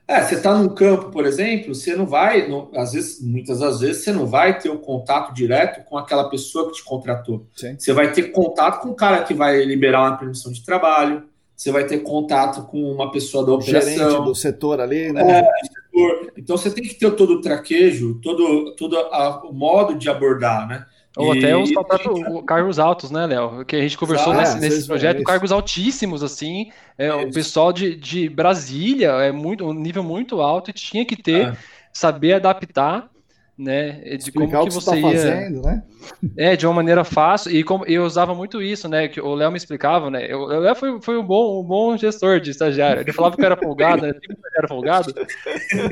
É, 0.08 0.22
você 0.22 0.36
está 0.36 0.54
num 0.54 0.68
campo, 0.68 1.10
por 1.10 1.26
exemplo, 1.26 1.74
você 1.74 1.96
não 1.96 2.06
vai, 2.06 2.48
não, 2.48 2.70
às 2.76 2.92
vezes, 2.92 3.20
muitas 3.20 3.58
das 3.58 3.80
vezes, 3.80 4.04
você 4.04 4.12
não 4.12 4.24
vai 4.24 4.56
ter 4.56 4.68
o 4.68 4.74
um 4.74 4.78
contato 4.78 5.34
direto 5.34 5.84
com 5.84 5.98
aquela 5.98 6.30
pessoa 6.30 6.68
que 6.68 6.76
te 6.76 6.84
contratou. 6.84 7.44
Sim. 7.56 7.76
Você 7.76 7.92
vai 7.92 8.12
ter 8.12 8.30
contato 8.30 8.82
com 8.82 8.90
o 8.90 8.94
cara 8.94 9.24
que 9.24 9.34
vai 9.34 9.64
liberar 9.64 10.02
uma 10.02 10.16
permissão 10.16 10.52
de 10.52 10.64
trabalho, 10.64 11.24
você 11.56 11.72
vai 11.72 11.84
ter 11.84 11.98
contato 12.00 12.66
com 12.66 12.78
uma 12.78 13.10
pessoa 13.10 13.44
da 13.44 13.52
operação. 13.52 13.94
Gerente 13.94 14.24
do 14.24 14.34
setor 14.34 14.80
ali, 14.80 15.10
né? 15.10 15.40
É, 15.40 15.42
setor. 15.64 16.32
Então 16.36 16.56
você 16.56 16.70
tem 16.70 16.84
que 16.84 16.94
ter 16.94 17.10
todo 17.12 17.34
o 17.34 17.40
traquejo, 17.40 18.20
todo, 18.22 18.76
todo 18.76 18.96
a, 18.96 19.42
o 19.44 19.52
modo 19.52 19.94
de 19.94 20.08
abordar, 20.10 20.68
né? 20.68 20.86
Ou 21.16 21.34
e... 21.34 21.38
até 21.38 21.56
os 21.56 21.72
próprios 21.72 22.44
cargos 22.46 22.78
altos, 22.78 23.10
né, 23.10 23.26
Léo? 23.26 23.64
Que 23.64 23.76
a 23.76 23.80
gente 23.80 23.96
conversou 23.96 24.34
ah, 24.34 24.36
nesse, 24.36 24.58
nesse 24.58 24.86
projeto, 24.86 25.24
cargos 25.24 25.50
altíssimos, 25.50 26.22
assim. 26.22 26.70
É, 26.98 27.12
o 27.12 27.32
pessoal 27.32 27.72
de, 27.72 27.96
de 27.96 28.28
Brasília 28.28 29.12
é 29.12 29.32
muito, 29.32 29.64
um 29.64 29.72
nível 29.72 30.02
muito 30.02 30.42
alto 30.42 30.70
e 30.70 30.74
tinha 30.74 31.04
que 31.06 31.16
ter, 31.16 31.46
ah. 31.46 31.56
saber 31.92 32.34
adaptar 32.34 33.08
né? 33.58 33.92
De 33.92 34.16
Explicar 34.16 34.58
como 34.58 34.68
que 34.68 34.74
você, 34.74 34.90
tá 34.90 34.96
ia... 34.96 35.02
fazendo, 35.02 35.62
né? 35.62 35.82
É, 36.36 36.54
de 36.54 36.64
uma 36.66 36.74
maneira 36.74 37.02
fácil, 37.02 37.50
e 37.50 37.64
como 37.64 37.84
eu 37.86 38.04
usava 38.04 38.32
muito 38.32 38.62
isso, 38.62 38.88
né? 38.88 39.08
Que 39.08 39.20
o 39.20 39.34
Léo 39.34 39.50
me 39.50 39.56
explicava, 39.56 40.08
né? 40.08 40.32
O 40.34 40.46
Léo 40.46 40.74
foi, 40.76 41.00
foi 41.00 41.18
um, 41.18 41.24
bom, 41.24 41.60
um 41.60 41.64
bom 41.64 41.96
gestor 41.96 42.38
de 42.38 42.50
estagiário. 42.52 43.02
Ele 43.02 43.12
falava 43.12 43.34
que 43.34 43.42
eu 43.42 43.46
era 43.46 43.56
folgado, 43.56 44.02
né? 44.02 44.10
Eu 44.10 44.36
era 44.56 44.68
folgado, 44.68 45.12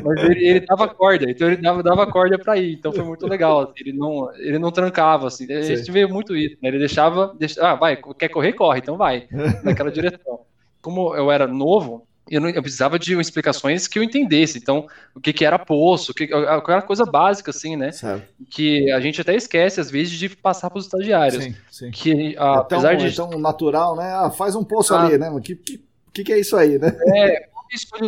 mas 0.05 0.24
ele, 0.24 0.46
ele 0.46 0.61
dava 0.61 0.87
corda, 0.87 1.29
então 1.29 1.48
ele 1.48 1.57
dava, 1.57 1.83
dava 1.83 2.07
corda 2.07 2.38
para 2.38 2.57
ir, 2.57 2.74
então 2.74 2.92
foi 2.92 3.05
muito 3.05 3.27
legal. 3.27 3.62
Assim, 3.62 3.72
ele, 3.81 3.92
não, 3.92 4.33
ele 4.37 4.59
não 4.59 4.70
trancava, 4.70 5.27
assim. 5.27 5.53
A 5.53 5.62
gente 5.62 5.90
veio 5.90 6.09
muito 6.09 6.37
isso, 6.37 6.57
né? 6.62 6.68
Ele 6.68 6.79
deixava, 6.79 7.35
deixava, 7.37 7.70
ah, 7.70 7.74
vai, 7.74 7.98
quer 8.18 8.29
correr, 8.29 8.53
corre, 8.53 8.79
então 8.79 8.96
vai, 8.96 9.27
naquela 9.64 9.90
direção. 9.90 10.40
Como 10.81 11.14
eu 11.16 11.31
era 11.33 11.46
novo, 11.46 12.07
eu, 12.31 12.41
não, 12.41 12.49
eu 12.49 12.63
precisava 12.63 12.99
de 12.99 13.19
explicações 13.19 13.87
que 13.87 13.99
eu 13.99 14.03
entendesse. 14.03 14.59
Então, 14.59 14.87
o 15.15 15.21
que, 15.21 15.33
que 15.33 15.45
era 15.45 15.59
poço, 15.59 16.13
o 16.13 16.15
que, 16.15 16.25
aquela 16.25 16.83
coisa 16.83 17.05
básica, 17.05 17.51
assim, 17.51 17.77
né? 17.77 17.93
Certo. 17.93 18.27
Que 18.49 18.91
a 18.93 19.01
gente 19.01 19.21
até 19.21 19.35
esquece, 19.35 19.81
às 19.81 19.91
vezes, 19.91 20.19
de 20.19 20.29
passar 20.31 20.71
para 20.71 20.79
os 20.79 20.87
estagiários. 20.87 21.45
Sim, 21.45 21.55
sim. 21.71 21.91
Que, 21.91 22.35
ah, 22.39 22.43
é 22.43 22.55
tão, 22.55 22.55
apesar 22.55 22.97
de... 22.97 23.07
é 23.07 23.13
tão 23.13 23.39
natural, 23.39 23.97
né? 23.97 24.11
Ah, 24.13 24.31
faz 24.31 24.57
um 24.57 24.65
poço 24.65 24.95
ah, 24.95 25.05
ali, 25.05 25.19
né? 25.19 25.31
O 25.31 25.41
que, 25.41 25.55
que, 26.13 26.25
que 26.25 26.33
é 26.33 26.41
isso 26.41 26.57
aí, 26.57 26.79
né? 26.79 26.97
É, 27.15 27.49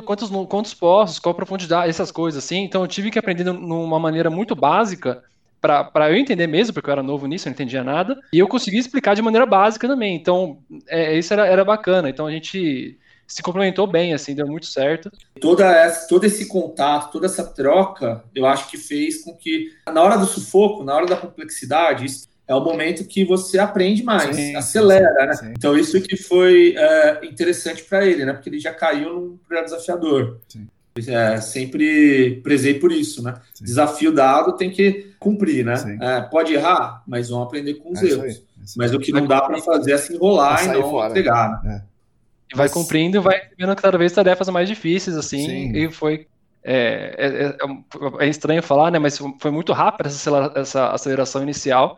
quantos, 0.04 0.30
quantos 0.48 0.74
poços, 0.74 1.18
qual 1.18 1.32
a 1.32 1.36
profundidade, 1.36 1.90
essas 1.90 2.10
coisas, 2.10 2.42
assim. 2.42 2.64
Então, 2.64 2.82
eu 2.82 2.88
tive 2.88 3.10
que 3.10 3.18
aprender 3.18 3.44
de 3.44 3.50
uma 3.50 3.98
maneira 3.98 4.30
muito 4.30 4.54
básica 4.54 5.22
para 5.60 6.10
eu 6.10 6.16
entender 6.16 6.46
mesmo, 6.46 6.72
porque 6.72 6.88
eu 6.88 6.92
era 6.92 7.02
novo 7.02 7.26
nisso, 7.26 7.48
eu 7.48 7.50
não 7.50 7.54
entendia 7.54 7.82
nada, 7.82 8.16
e 8.32 8.38
eu 8.38 8.46
consegui 8.46 8.78
explicar 8.78 9.14
de 9.14 9.22
maneira 9.22 9.44
básica 9.44 9.88
também. 9.88 10.14
Então, 10.14 10.58
é, 10.88 11.18
isso 11.18 11.32
era, 11.32 11.46
era 11.46 11.64
bacana. 11.64 12.08
Então, 12.08 12.26
a 12.26 12.30
gente 12.30 12.96
se 13.26 13.42
complementou 13.42 13.86
bem, 13.86 14.14
assim, 14.14 14.34
deu 14.34 14.46
muito 14.46 14.66
certo. 14.66 15.10
Toda 15.40 15.66
essa, 15.66 16.06
todo 16.06 16.24
esse 16.24 16.46
contato, 16.46 17.10
toda 17.10 17.26
essa 17.26 17.44
troca, 17.44 18.24
eu 18.34 18.46
acho 18.46 18.70
que 18.70 18.78
fez 18.78 19.22
com 19.22 19.34
que, 19.34 19.72
na 19.86 20.02
hora 20.02 20.16
do 20.16 20.26
sufoco, 20.26 20.84
na 20.84 20.94
hora 20.94 21.06
da 21.06 21.16
complexidade, 21.16 22.06
isso 22.06 22.28
é 22.48 22.54
o 22.54 22.60
momento 22.60 23.04
que 23.04 23.24
você 23.24 23.58
aprende 23.58 24.04
mais, 24.04 24.36
sim, 24.36 24.54
acelera, 24.54 25.10
sim, 25.20 25.26
né? 25.26 25.34
Sim. 25.34 25.54
Então, 25.56 25.76
isso 25.76 26.00
que 26.00 26.16
foi 26.16 26.74
é, 26.76 27.26
interessante 27.26 27.82
para 27.82 28.06
ele, 28.06 28.24
né? 28.24 28.32
Porque 28.32 28.48
ele 28.48 28.60
já 28.60 28.72
caiu 28.72 29.12
num 29.12 29.36
projeto 29.38 29.64
desafiador. 29.64 30.40
É, 31.08 31.40
sempre 31.40 32.40
prezei 32.42 32.74
por 32.74 32.90
isso, 32.90 33.22
né? 33.22 33.34
Desafio 33.60 34.12
dado 34.12 34.56
tem 34.56 34.70
que 34.70 35.10
cumprir, 35.18 35.64
né? 35.64 35.74
É, 36.00 36.20
pode 36.22 36.54
errar, 36.54 37.02
mas 37.06 37.28
vão 37.28 37.42
aprender 37.42 37.74
com 37.74 37.92
os 37.92 38.02
é 38.02 38.06
erros. 38.06 38.24
Aí, 38.24 38.40
mas 38.76 38.94
o 38.94 38.98
que 38.98 39.12
não 39.12 39.26
dá 39.26 39.42
para 39.42 39.58
fazer 39.60 39.92
é 39.92 39.98
se 39.98 40.14
enrolar 40.14 40.64
e 40.64 40.68
não 40.68 40.90
fora. 40.90 41.10
entregar. 41.10 41.62
Né? 41.62 41.82
É. 42.50 42.54
E 42.54 42.56
vai 42.56 42.68
cumprindo, 42.68 43.20
vai 43.22 43.40
recebendo 43.40 43.76
cada 43.76 43.98
vez 43.98 44.12
tarefas 44.12 44.48
mais 44.48 44.68
difíceis, 44.68 45.16
assim, 45.16 45.46
Sim. 45.46 45.72
e 45.76 45.90
foi. 45.90 46.26
É, 46.68 47.14
é, 47.16 47.46
é, 47.46 48.24
é, 48.24 48.28
estranho 48.28 48.62
falar, 48.62 48.90
né? 48.90 48.98
Mas 48.98 49.18
foi 49.38 49.50
muito 49.52 49.72
rápida 49.72 50.08
essa, 50.08 50.52
essa 50.56 50.88
aceleração 50.90 51.42
inicial. 51.42 51.96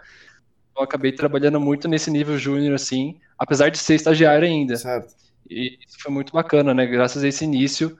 Eu 0.76 0.82
acabei 0.82 1.10
trabalhando 1.10 1.58
muito 1.58 1.88
nesse 1.88 2.10
nível 2.10 2.36
júnior, 2.36 2.74
assim, 2.74 3.18
apesar 3.38 3.70
de 3.70 3.78
ser 3.78 3.94
estagiário 3.94 4.46
ainda. 4.46 4.76
Certo. 4.76 5.14
E 5.48 5.78
isso 5.86 5.98
foi 6.00 6.12
muito 6.12 6.32
bacana, 6.32 6.74
né? 6.74 6.86
Graças 6.86 7.24
a 7.24 7.28
esse 7.28 7.44
início. 7.44 7.96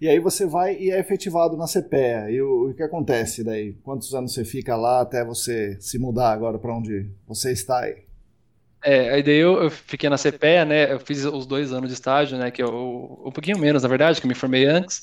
E 0.00 0.08
aí 0.08 0.18
você 0.18 0.46
vai 0.46 0.76
e 0.76 0.90
é 0.90 0.98
efetivado 0.98 1.56
na 1.56 1.66
CPEA. 1.66 2.30
E 2.30 2.40
o, 2.40 2.70
o 2.70 2.74
que 2.74 2.82
acontece 2.82 3.44
daí? 3.44 3.74
Quantos 3.82 4.14
anos 4.14 4.32
você 4.32 4.44
fica 4.44 4.76
lá 4.76 5.00
até 5.00 5.24
você 5.24 5.76
se 5.80 5.98
mudar 5.98 6.30
agora 6.32 6.58
para 6.58 6.74
onde 6.74 7.10
você 7.26 7.52
está 7.52 7.80
aí? 7.80 8.07
É, 8.82 9.10
aí 9.14 9.22
daí 9.22 9.36
eu, 9.36 9.62
eu, 9.62 9.70
fiquei 9.70 10.08
na 10.08 10.16
CPE, 10.16 10.64
né? 10.66 10.92
Eu 10.92 11.00
fiz 11.00 11.24
os 11.24 11.46
dois 11.46 11.72
anos 11.72 11.88
de 11.88 11.94
estágio, 11.94 12.38
né? 12.38 12.50
Que 12.50 12.62
eu, 12.62 13.22
um 13.24 13.30
pouquinho 13.32 13.58
menos, 13.58 13.82
na 13.82 13.88
verdade, 13.88 14.20
que 14.20 14.26
eu 14.26 14.28
me 14.28 14.34
formei 14.34 14.66
antes. 14.66 15.02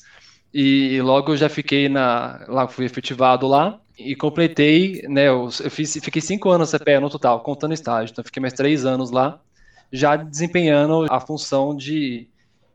E 0.52 1.00
logo 1.02 1.32
eu 1.32 1.36
já 1.36 1.48
fiquei 1.48 1.88
na. 1.88 2.44
Lá 2.48 2.66
fui 2.66 2.86
efetivado 2.86 3.46
lá 3.46 3.78
e 3.98 4.14
completei, 4.14 5.02
né? 5.08 5.28
Eu, 5.28 5.48
eu 5.62 5.70
fiz, 5.70 5.92
fiquei 6.02 6.22
cinco 6.22 6.50
anos 6.50 6.72
na 6.72 6.78
CPE 6.78 7.00
no 7.00 7.10
total, 7.10 7.40
contando 7.40 7.74
estágio. 7.74 8.12
Então 8.12 8.24
fiquei 8.24 8.40
mais 8.40 8.54
três 8.54 8.84
anos 8.84 9.10
lá, 9.10 9.40
já 9.92 10.16
desempenhando 10.16 11.06
a 11.10 11.20
função 11.20 11.76
de, 11.76 12.28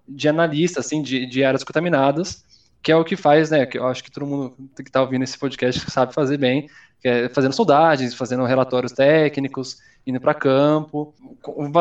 de 0.08 0.28
analista, 0.30 0.80
assim, 0.80 1.02
de, 1.02 1.26
de 1.26 1.44
áreas 1.44 1.64
contaminadas, 1.64 2.44
que 2.84 2.92
é 2.92 2.96
o 2.96 3.04
que 3.04 3.16
faz, 3.16 3.50
né? 3.52 3.66
Que 3.66 3.78
eu 3.78 3.88
acho 3.88 4.04
que 4.04 4.12
todo 4.12 4.26
mundo 4.26 4.56
que 4.76 4.84
está 4.84 5.02
ouvindo 5.02 5.24
esse 5.24 5.38
podcast 5.38 5.90
sabe 5.90 6.14
fazer 6.14 6.38
bem, 6.38 6.68
é 7.04 7.30
fazendo 7.30 7.54
sondagens, 7.54 8.14
fazendo 8.14 8.44
relatórios 8.46 8.92
técnicos 8.92 9.80
indo 10.06 10.20
para 10.20 10.34
campo, 10.34 11.14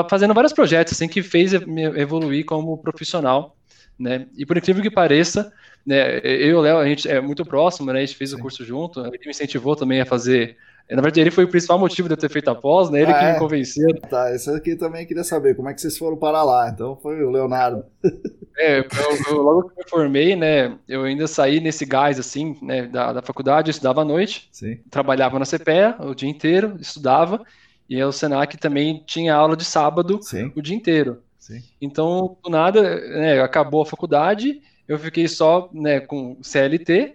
fazendo 0.08 0.34
vários 0.34 0.52
projetos 0.52 0.92
assim 0.92 1.08
que 1.08 1.22
fez 1.22 1.52
evoluir 1.52 2.44
como 2.44 2.76
profissional, 2.78 3.56
né? 4.00 4.26
E 4.36 4.44
por 4.46 4.56
incrível 4.56 4.82
que 4.82 4.90
pareça, 4.90 5.52
né, 5.86 6.18
eu 6.18 6.48
e 6.48 6.54
o 6.54 6.60
Léo, 6.60 6.78
a 6.78 6.86
gente 6.86 7.08
é 7.08 7.20
muito 7.20 7.44
próximo, 7.44 7.92
né? 7.92 8.00
A 8.00 8.04
gente 8.04 8.16
fez 8.16 8.32
o 8.32 8.38
curso 8.38 8.64
junto, 8.64 9.00
ele 9.00 9.18
me 9.24 9.30
incentivou 9.30 9.76
também 9.76 10.00
a 10.00 10.06
fazer 10.06 10.56
na 10.94 11.02
verdade, 11.02 11.20
ele 11.20 11.30
foi 11.30 11.44
o 11.44 11.48
principal 11.48 11.78
motivo 11.78 12.08
de 12.08 12.14
eu 12.14 12.18
ter 12.18 12.28
feito 12.28 12.50
a 12.50 12.54
pós, 12.54 12.90
né? 12.90 13.02
Ele 13.02 13.12
ah, 13.12 13.18
que 13.18 13.24
é? 13.24 13.32
me 13.32 13.38
convenceu. 13.38 14.00
Tá, 14.00 14.34
isso 14.34 14.50
aqui 14.50 14.74
também 14.74 15.06
queria 15.06 15.22
saber, 15.22 15.54
como 15.54 15.68
é 15.68 15.74
que 15.74 15.80
vocês 15.80 15.96
foram 15.96 16.16
para 16.16 16.42
lá? 16.42 16.68
Então 16.68 16.96
foi 16.96 17.22
o 17.22 17.30
Leonardo. 17.30 17.84
É, 18.58 18.80
eu, 18.80 18.84
eu, 19.30 19.40
logo 19.40 19.70
que 19.70 19.76
me 19.78 19.88
formei, 19.88 20.36
né, 20.36 20.76
eu 20.88 21.04
ainda 21.04 21.26
saí 21.26 21.60
nesse 21.60 21.86
gás, 21.86 22.18
assim, 22.18 22.58
né, 22.60 22.82
da, 22.82 23.12
da 23.12 23.22
faculdade, 23.22 23.70
estudava 23.70 24.02
à 24.02 24.04
noite, 24.04 24.48
Sim. 24.52 24.78
trabalhava 24.90 25.38
na 25.38 25.46
CPE 25.46 25.94
o 26.00 26.14
dia 26.14 26.28
inteiro, 26.28 26.76
estudava, 26.78 27.42
e 27.88 28.02
o 28.02 28.12
Senac 28.12 28.58
também 28.58 29.02
tinha 29.06 29.34
aula 29.34 29.56
de 29.56 29.64
sábado 29.64 30.18
Sim. 30.20 30.52
o 30.54 30.60
dia 30.60 30.76
inteiro. 30.76 31.22
Sim. 31.40 31.62
Então, 31.80 32.36
do 32.44 32.50
nada, 32.50 32.82
né, 32.82 33.40
acabou 33.40 33.82
a 33.82 33.86
faculdade, 33.86 34.60
eu 34.86 34.98
fiquei 34.98 35.26
só 35.26 35.70
né, 35.72 35.98
com 35.98 36.36
CLT 36.42 37.14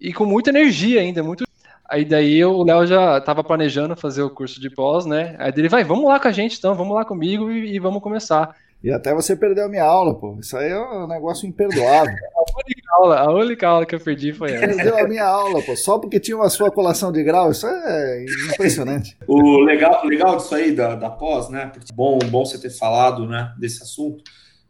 e 0.00 0.12
com 0.12 0.24
muita 0.24 0.50
energia 0.50 1.00
ainda, 1.00 1.22
muito. 1.22 1.44
Aí 1.88 2.04
daí 2.04 2.44
o 2.44 2.62
Léo 2.62 2.86
já 2.86 3.18
estava 3.18 3.44
planejando 3.44 3.94
fazer 3.96 4.22
o 4.22 4.30
curso 4.30 4.60
de 4.60 4.70
pós, 4.70 5.04
né? 5.06 5.36
Aí 5.38 5.52
ele 5.56 5.68
vai, 5.68 5.84
vamos 5.84 6.06
lá 6.06 6.18
com 6.18 6.28
a 6.28 6.32
gente 6.32 6.58
então, 6.58 6.74
vamos 6.74 6.94
lá 6.94 7.04
comigo 7.04 7.50
e, 7.50 7.74
e 7.74 7.78
vamos 7.78 8.02
começar. 8.02 8.56
E 8.86 8.92
até 8.92 9.12
você 9.12 9.34
perdeu 9.34 9.64
a 9.64 9.68
minha 9.68 9.82
aula, 9.82 10.14
pô. 10.14 10.38
Isso 10.38 10.56
aí 10.56 10.70
é 10.70 10.78
um 10.78 11.08
negócio 11.08 11.44
imperdoável. 11.44 12.14
a, 12.14 12.60
única 12.64 12.92
aula, 12.92 13.18
a 13.18 13.30
única 13.32 13.66
aula 13.66 13.84
que 13.84 13.96
eu 13.96 13.98
perdi 13.98 14.32
foi 14.32 14.52
essa. 14.52 14.64
Perdeu 14.64 14.96
a 14.96 15.08
minha 15.08 15.24
aula, 15.24 15.60
pô. 15.60 15.74
Só 15.74 15.98
porque 15.98 16.20
tinha 16.20 16.36
uma 16.36 16.48
sua 16.48 16.70
colação 16.70 17.10
de 17.10 17.20
grau. 17.24 17.50
Isso 17.50 17.66
é 17.66 18.24
impressionante. 18.52 19.16
o 19.26 19.58
legal, 19.58 20.06
legal 20.06 20.36
disso 20.36 20.54
aí 20.54 20.70
da, 20.70 20.94
da 20.94 21.10
pós, 21.10 21.48
né? 21.48 21.66
Porque 21.74 21.92
bom, 21.92 22.16
bom 22.30 22.44
você 22.44 22.60
ter 22.60 22.70
falado 22.70 23.26
né, 23.26 23.52
desse 23.58 23.82
assunto 23.82 24.22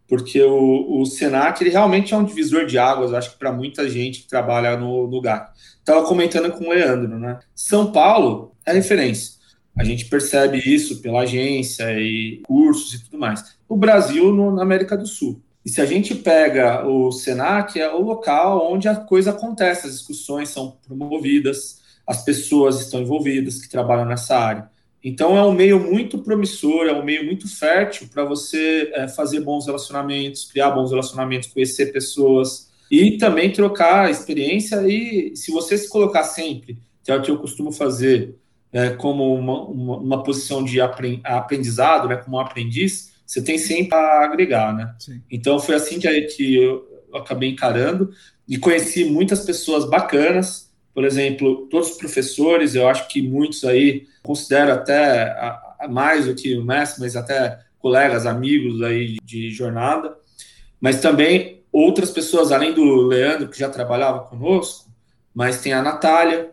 porque 0.09 0.41
o, 0.41 1.01
o 1.01 1.05
Senac 1.05 1.61
ele 1.61 1.71
realmente 1.71 2.15
é 2.15 2.17
um 2.17 2.25
divisor 2.25 2.65
de 2.65 2.79
águas, 2.79 3.13
acho 3.13 3.33
que 3.33 3.39
para 3.39 3.53
muita 3.53 3.91
gente 3.91 4.21
que 4.21 4.29
trabalha 4.29 4.77
no, 4.77 5.09
no 5.09 5.21
GAC. 5.21 5.51
Estava 5.81 6.07
comentando 6.07 6.51
com 6.53 6.65
o 6.65 6.71
Leandro, 6.71 7.19
né? 7.19 7.41
São 7.55 7.91
Paulo 7.91 8.55
é 8.65 8.73
referência. 8.73 9.36
A 9.77 9.85
gente 9.85 10.07
percebe 10.07 10.59
isso 10.59 11.03
pela 11.03 11.21
agência 11.21 11.85
e 12.01 12.41
cursos 12.47 12.95
e 12.95 13.05
tudo 13.05 13.19
mais. 13.19 13.57
O 13.69 13.77
Brasil 13.77 14.33
no, 14.33 14.55
na 14.55 14.63
América 14.63 14.97
do 14.97 15.07
Sul. 15.07 15.43
E 15.65 15.69
se 15.69 15.81
a 15.81 15.85
gente 15.85 16.15
pega 16.15 16.87
o 16.87 17.11
Senac, 17.11 17.79
é 17.79 17.93
o 17.93 18.01
local 18.01 18.73
onde 18.73 18.89
a 18.89 18.95
coisa 18.95 19.31
acontece, 19.31 19.87
as 19.87 19.95
discussões 19.95 20.49
são 20.49 20.79
promovidas, 20.87 21.83
as 22.07 22.25
pessoas 22.25 22.81
estão 22.81 23.01
envolvidas 23.01 23.61
que 23.61 23.69
trabalham 23.69 24.07
nessa 24.07 24.39
área. 24.39 24.71
Então 25.03 25.37
é 25.37 25.45
um 25.45 25.53
meio 25.53 25.79
muito 25.79 26.19
promissor, 26.19 26.87
é 26.87 26.93
um 26.93 27.05
meio 27.05 27.27
muito 27.27 27.49
fértil 27.49 28.09
para 28.09 28.25
você 28.25 28.91
é, 28.95 29.09
fazer 29.09 29.41
bons 29.41 29.67
relacionamentos, 29.67 30.45
criar 30.45 30.71
bons 30.71 30.91
relacionamentos, 30.91 31.49
conhecer 31.49 31.93
pessoas 31.93 32.71
e 32.91 33.19
também 33.19 33.53
trocar 33.53 34.11
experiência. 34.11 34.89
E 34.89 35.37
se 35.37 35.51
você 35.51 35.77
se 35.77 35.89
colocar 35.89 36.25
sempre, 36.25 36.79
que 37.05 37.11
é 37.11 37.17
o 37.17 37.23
que 37.23 37.31
eu 37.31 37.39
costumo 37.39 37.73
fazer, 37.73 38.37
é, 38.73 38.91
como 38.91 39.35
uma, 39.35 39.63
uma, 39.65 39.97
uma, 39.97 40.23
posição 40.23 40.63
de 40.63 40.81
aprendizado, 40.81 42.09
né, 42.09 42.17
como 42.17 42.37
um 42.37 42.41
aprendiz, 42.41 43.13
você 43.25 43.43
tem 43.43 43.59
sempre 43.59 43.97
a 43.97 44.25
agregar, 44.25 44.75
né? 44.75 44.95
Sim. 44.99 45.23
Então 45.31 45.59
foi 45.59 45.75
assim 45.75 45.99
que, 45.99 46.21
que 46.23 46.57
eu 46.57 46.87
acabei 47.15 47.51
encarando 47.51 48.11
e 48.49 48.59
conheci 48.59 49.05
muitas 49.05 49.45
pessoas 49.45 49.89
bacanas 49.89 50.67
por 50.97 51.05
exemplo, 51.05 51.67
todos 51.71 51.91
os 51.91 51.99
professores, 51.99 52.75
eu 52.75 52.89
acho 52.89 53.07
que 53.09 53.21
muitos 53.21 53.63
aí 53.65 54.07
considero 54.23 54.73
até 54.73 55.25
a, 55.25 55.77
a 55.81 55.89
mais 55.89 56.25
do 56.25 56.35
que 56.35 56.57
o 56.57 56.65
mestre, 56.65 57.03
mas 57.03 57.15
até 57.15 57.59
colegas, 57.79 58.25
amigos 58.25 58.81
aí 58.81 59.19
de 59.23 59.51
jornada, 59.51 60.17
mas 60.81 61.03
também 61.03 61.63
outras 61.71 62.11
pessoas, 62.11 62.51
além 62.51 62.73
do 62.73 63.09
Leandro, 63.09 63.49
que 63.49 63.59
já 63.59 63.69
trabalhava 63.69 64.21
conosco, 64.21 64.91
mas 65.35 65.61
tem 65.61 65.75
a 65.75 65.83
Natália, 65.83 66.51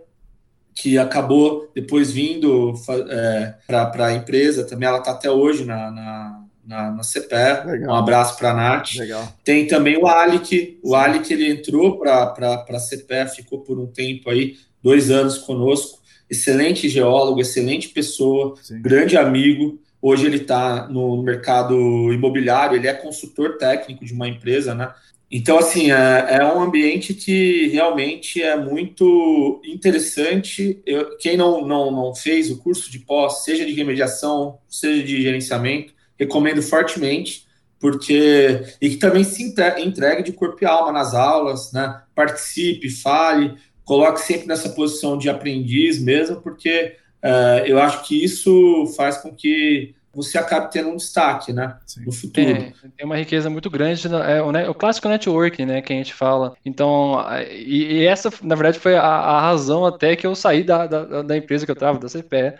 que 0.75 0.97
acabou 0.97 1.69
depois 1.73 2.12
vindo 2.12 2.73
é, 3.09 3.53
para 3.67 4.07
a 4.07 4.13
empresa, 4.13 4.65
também 4.65 4.88
ela 4.88 4.99
está 4.99 5.12
até 5.12 5.29
hoje 5.29 5.65
na, 5.65 5.91
na 5.91 6.43
na, 6.65 6.91
na 6.91 7.03
CPE. 7.03 7.67
Legal. 7.67 7.93
Um 7.93 7.95
abraço 7.95 8.38
para 8.38 8.51
a 8.51 8.53
Nath. 8.53 8.95
Legal. 8.95 9.27
Tem 9.43 9.67
também 9.67 9.97
o 9.97 10.07
Alic. 10.07 10.79
O 10.81 10.95
Alic 10.95 11.31
ele 11.31 11.51
entrou 11.51 11.99
para 11.99 12.33
a 12.69 12.79
CPE, 12.79 13.36
ficou 13.36 13.59
por 13.59 13.77
um 13.79 13.88
tempo 13.88 14.29
aí, 14.29 14.55
dois 14.81 15.12
anos 15.12 15.38
conosco. 15.38 16.01
Excelente 16.29 16.88
geólogo, 16.89 17.41
excelente 17.41 17.89
pessoa, 17.89 18.55
Sim. 18.62 18.81
grande 18.81 19.17
amigo. 19.17 19.79
Hoje 20.01 20.25
ele 20.25 20.38
está 20.38 20.88
no 20.88 21.21
mercado 21.21 21.75
imobiliário, 22.12 22.75
ele 22.75 22.88
é 22.88 22.93
consultor 22.93 23.57
técnico 23.57 24.03
de 24.03 24.13
uma 24.13 24.27
empresa, 24.27 24.73
né? 24.73 24.91
Então, 25.36 25.58
assim, 25.58 25.91
é, 25.91 26.38
é 26.38 26.46
um 26.46 26.62
ambiente 26.62 27.12
que 27.12 27.67
realmente 27.69 28.39
é 28.39 28.56
muito 28.56 29.60
interessante. 29.65 30.80
Eu, 30.86 31.17
quem 31.17 31.36
não, 31.36 31.65
não, 31.65 31.89
não 31.89 32.13
fez 32.13 32.52
o 32.52 32.60
curso 32.60 32.91
de 32.91 33.00
pós, 33.00 33.43
seja 33.43 33.65
de 33.65 33.74
remediação, 33.74 34.60
seja 34.69 35.02
de 35.02 35.24
gerenciamento, 35.24 35.91
recomendo 36.19 36.62
fortemente, 36.62 37.48
porque 37.80 38.62
e 38.80 38.91
que 38.91 38.98
também 38.98 39.24
se 39.24 39.41
entregue 39.80 40.22
de 40.22 40.34
corpo 40.34 40.60
e 40.62 40.67
alma 40.67 40.91
nas 40.91 41.15
aulas, 41.15 41.74
né? 41.74 42.04
Participe, 42.13 42.91
fale, 42.91 43.56
coloque 43.84 44.22
sempre 44.22 44.46
nessa 44.46 44.69
posição 44.69 45.17
de 45.17 45.32
aprendiz 45.32 46.00
mesmo, 46.00 46.41
porque 46.41 46.96
uh, 47.24 47.65
eu 47.65 47.80
acho 47.80 48.04
que 48.08 48.24
isso 48.24 48.86
faz 48.96 49.17
com 49.17 49.34
que 49.34 49.96
você 50.13 50.38
acabe 50.38 50.71
tendo 50.71 50.89
um 50.89 50.95
destaque, 50.95 51.52
né, 51.52 51.76
Sim. 51.86 52.06
no 52.06 52.12
futuro. 52.12 52.47
É, 52.47 52.73
tem 52.95 53.06
uma 53.06 53.17
riqueza 53.17 53.49
muito 53.49 53.69
grande, 53.69 54.08
é 54.08 54.41
o, 54.41 54.52
né, 54.52 54.69
o 54.69 54.73
clássico 54.73 55.10
networking, 55.10 55.65
né, 55.65 55.82
que 55.82 55.91
a 55.91 55.95
gente 55.95 56.13
fala. 56.13 56.56
Então, 56.63 57.17
e, 57.49 57.93
e 57.93 58.06
essa, 58.06 58.32
na 58.43 58.54
verdade, 58.54 58.80
foi 58.80 58.95
a, 58.95 59.02
a, 59.02 59.41
razão 59.41 59.86
até 59.86 60.15
que 60.15 60.28
eu 60.28 60.36
saí 60.36 60.63
da, 60.63 60.86
da, 60.86 61.21
da 61.23 61.38
empresa 61.38 61.65
que 61.65 61.71
eu 61.71 61.73
estava, 61.73 61.97
da 61.97 62.08
CPE, 62.08 62.54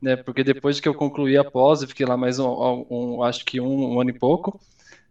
né? 0.00 0.16
Porque 0.16 0.42
depois 0.42 0.80
que 0.80 0.88
eu 0.88 0.94
concluí 0.94 1.36
a 1.36 1.44
pós, 1.44 1.82
eu 1.82 1.88
fiquei 1.88 2.06
lá 2.06 2.16
mais 2.16 2.38
um, 2.38 2.86
um 2.90 3.22
acho 3.22 3.44
que 3.44 3.60
um, 3.60 3.94
um, 3.94 4.00
ano 4.00 4.10
e 4.10 4.18
pouco, 4.18 4.60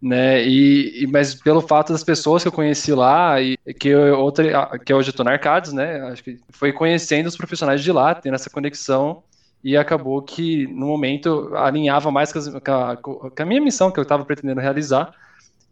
né? 0.02 0.44
E, 0.46 1.04
e, 1.04 1.08
mas 1.08 1.36
pelo 1.36 1.62
fato 1.62 1.94
das 1.94 2.04
pessoas 2.04 2.44
que 2.44 2.48
eu 2.48 2.52
conheci 2.52 2.94
lá 2.94 3.42
e 3.42 3.58
que 3.80 3.90
eu, 3.90 4.20
outra 4.20 4.78
que 4.80 4.94
hoje 4.94 5.10
estou 5.10 5.26
na 5.26 5.32
Arcades, 5.32 5.74
né? 5.74 6.02
Acho 6.12 6.24
que 6.24 6.40
foi 6.50 6.72
conhecendo 6.74 7.28
os 7.28 7.38
profissionais 7.38 7.82
de 7.82 7.92
lá, 7.92 8.14
tendo 8.16 8.36
essa 8.36 8.50
conexão 8.50 9.24
e 9.64 9.78
acabou 9.78 10.22
que 10.22 10.68
no 10.68 10.88
momento 10.88 11.56
alinhava 11.56 12.12
mais 12.12 12.34
com, 12.34 12.40
a, 12.40 12.98
com 12.98 13.32
a, 13.38 13.46
minha 13.46 13.62
missão 13.62 13.92
que 13.92 14.00
eu 14.00 14.04
estava 14.04 14.26
pretendendo 14.26 14.60
realizar. 14.60 15.14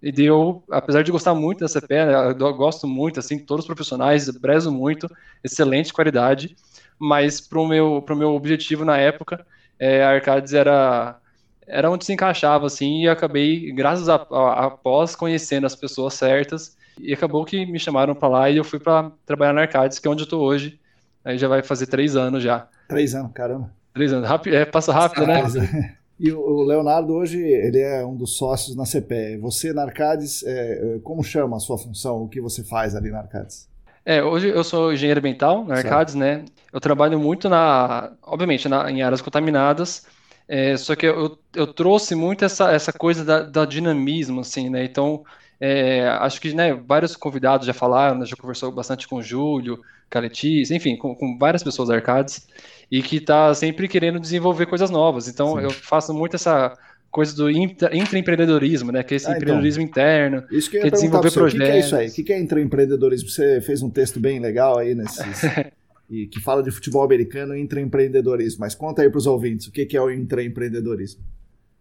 E 0.01 0.11
deu, 0.11 0.63
apesar 0.71 1.03
de 1.03 1.11
gostar 1.11 1.35
muito 1.35 1.59
dessa 1.59 1.79
CPE, 1.79 2.05
né, 2.05 2.33
gosto 2.33 2.87
muito, 2.87 3.19
assim, 3.19 3.37
todos 3.37 3.65
os 3.65 3.67
profissionais, 3.67 4.31
prezo 4.39 4.71
muito, 4.71 5.07
excelente 5.43 5.93
qualidade 5.93 6.55
mas 7.01 7.41
para 7.41 7.59
o 7.59 7.67
meu, 7.67 7.99
pro 8.03 8.15
meu 8.15 8.35
objetivo 8.35 8.85
na 8.85 8.95
época, 8.95 9.43
é, 9.79 10.03
a 10.03 10.11
Arcades 10.11 10.53
era, 10.53 11.17
era 11.65 11.89
onde 11.89 12.05
se 12.05 12.13
encaixava, 12.13 12.67
assim, 12.67 13.01
e 13.01 13.09
acabei, 13.09 13.71
graças 13.71 14.07
a, 14.07 14.17
a, 14.17 14.65
a 14.67 14.69
pós, 14.69 15.15
conhecendo 15.15 15.65
as 15.65 15.75
pessoas 15.75 16.13
certas, 16.13 16.77
e 16.99 17.11
acabou 17.11 17.43
que 17.43 17.65
me 17.65 17.79
chamaram 17.79 18.13
para 18.13 18.27
lá 18.27 18.49
e 18.51 18.57
eu 18.57 18.63
fui 18.63 18.77
para 18.77 19.11
trabalhar 19.25 19.51
na 19.51 19.61
Arcades, 19.61 19.97
que 19.97 20.07
é 20.07 20.11
onde 20.11 20.21
eu 20.21 20.25
estou 20.25 20.43
hoje. 20.43 20.79
Aí 21.25 21.39
já 21.39 21.47
vai 21.47 21.63
fazer 21.63 21.87
três 21.87 22.15
anos 22.15 22.43
já. 22.43 22.67
Três 22.87 23.15
anos, 23.15 23.31
caramba. 23.33 23.73
Três 23.93 24.13
anos. 24.13 24.27
Rápido, 24.27 24.55
é, 24.55 24.65
passa 24.65 24.93
rápido, 24.93 25.27
né? 25.27 25.95
E 26.23 26.31
o 26.31 26.61
Leonardo 26.61 27.13
hoje 27.13 27.39
ele 27.39 27.79
é 27.79 28.05
um 28.05 28.15
dos 28.15 28.37
sócios 28.37 28.75
na 28.75 28.85
CPE. 28.85 29.37
Você 29.41 29.73
na 29.73 29.81
Arcades, 29.81 30.43
é, 30.45 30.99
como 31.03 31.23
chama 31.23 31.57
a 31.57 31.59
sua 31.59 31.79
função? 31.79 32.21
O 32.21 32.29
que 32.29 32.39
você 32.39 32.63
faz 32.63 32.95
ali 32.95 33.09
na 33.09 33.19
Arcades? 33.19 33.67
É, 34.05 34.23
hoje 34.23 34.49
eu 34.49 34.63
sou 34.63 34.93
engenheiro 34.93 35.19
ambiental 35.19 35.65
na 35.65 35.75
Arcades, 35.75 36.13
né? 36.13 36.45
Eu 36.71 36.79
trabalho 36.79 37.19
muito 37.19 37.49
na, 37.49 38.11
obviamente, 38.21 38.69
na, 38.69 38.89
em 38.91 39.01
áreas 39.01 39.21
contaminadas, 39.21 40.05
é, 40.47 40.75
só 40.75 40.95
que 40.95 41.05
eu, 41.05 41.37
eu 41.55 41.67
trouxe 41.67 42.13
muito 42.13 42.43
essa, 42.43 42.71
essa 42.71 42.91
coisa 42.91 43.23
da, 43.23 43.41
da 43.41 43.65
dinamismo, 43.65 44.41
assim, 44.41 44.69
né? 44.69 44.83
Então, 44.83 45.23
é, 45.59 46.07
acho 46.19 46.41
que 46.41 46.53
né, 46.53 46.73
vários 46.73 47.15
convidados 47.15 47.67
já 47.67 47.73
falaram, 47.73 48.17
né, 48.17 48.25
já 48.25 48.35
conversou 48.35 48.71
bastante 48.71 49.07
com 49.07 49.17
o 49.17 49.21
Júlio, 49.23 49.79
Caletis, 50.09 50.71
enfim, 50.71 50.97
com, 50.97 51.15
com, 51.15 51.37
várias 51.37 51.63
pessoas 51.63 51.89
da 51.89 51.95
Arcades, 51.95 52.47
e 52.91 53.01
que 53.01 53.15
está 53.17 53.53
sempre 53.53 53.87
querendo 53.87 54.19
desenvolver 54.19 54.65
coisas 54.65 54.89
novas. 54.89 55.29
Então, 55.29 55.55
Sim. 55.55 55.63
eu 55.63 55.69
faço 55.69 56.13
muito 56.13 56.35
essa 56.35 56.77
coisa 57.09 57.35
do 57.35 57.49
intraempreendedorismo, 57.49 58.91
né? 58.91 59.01
Que 59.01 59.13
é 59.13 59.17
esse 59.17 59.27
ah, 59.27 59.29
então. 59.29 59.41
empreendedorismo 59.41 59.83
então, 59.83 60.03
interno, 60.03 60.43
isso 60.51 60.69
que, 60.69 60.77
eu 60.77 60.81
que 60.81 60.87
é 60.87 60.91
desenvolver 60.91 61.31
projetos. 61.31 61.67
O 61.67 61.71
que, 61.71 61.77
é 61.77 61.79
isso 61.79 61.95
aí? 61.95 62.07
O 62.07 62.11
que 62.11 62.33
é 62.33 62.39
intraempreendedorismo? 62.39 63.29
Você 63.29 63.61
fez 63.61 63.81
um 63.81 63.89
texto 63.89 64.19
bem 64.19 64.39
legal 64.39 64.77
aí 64.77 64.93
nesses, 64.93 65.41
e 66.09 66.27
que 66.27 66.41
fala 66.41 66.61
de 66.61 66.71
futebol 66.71 67.03
americano 67.03 67.55
e 67.55 67.61
intraempreendedorismo. 67.61 68.59
Mas 68.59 68.75
conta 68.75 69.01
aí 69.01 69.09
para 69.09 69.17
os 69.17 69.27
ouvintes, 69.27 69.67
o 69.67 69.71
que 69.71 69.95
é 69.95 70.01
o 70.01 70.11
intraempreendedorismo? 70.11 71.21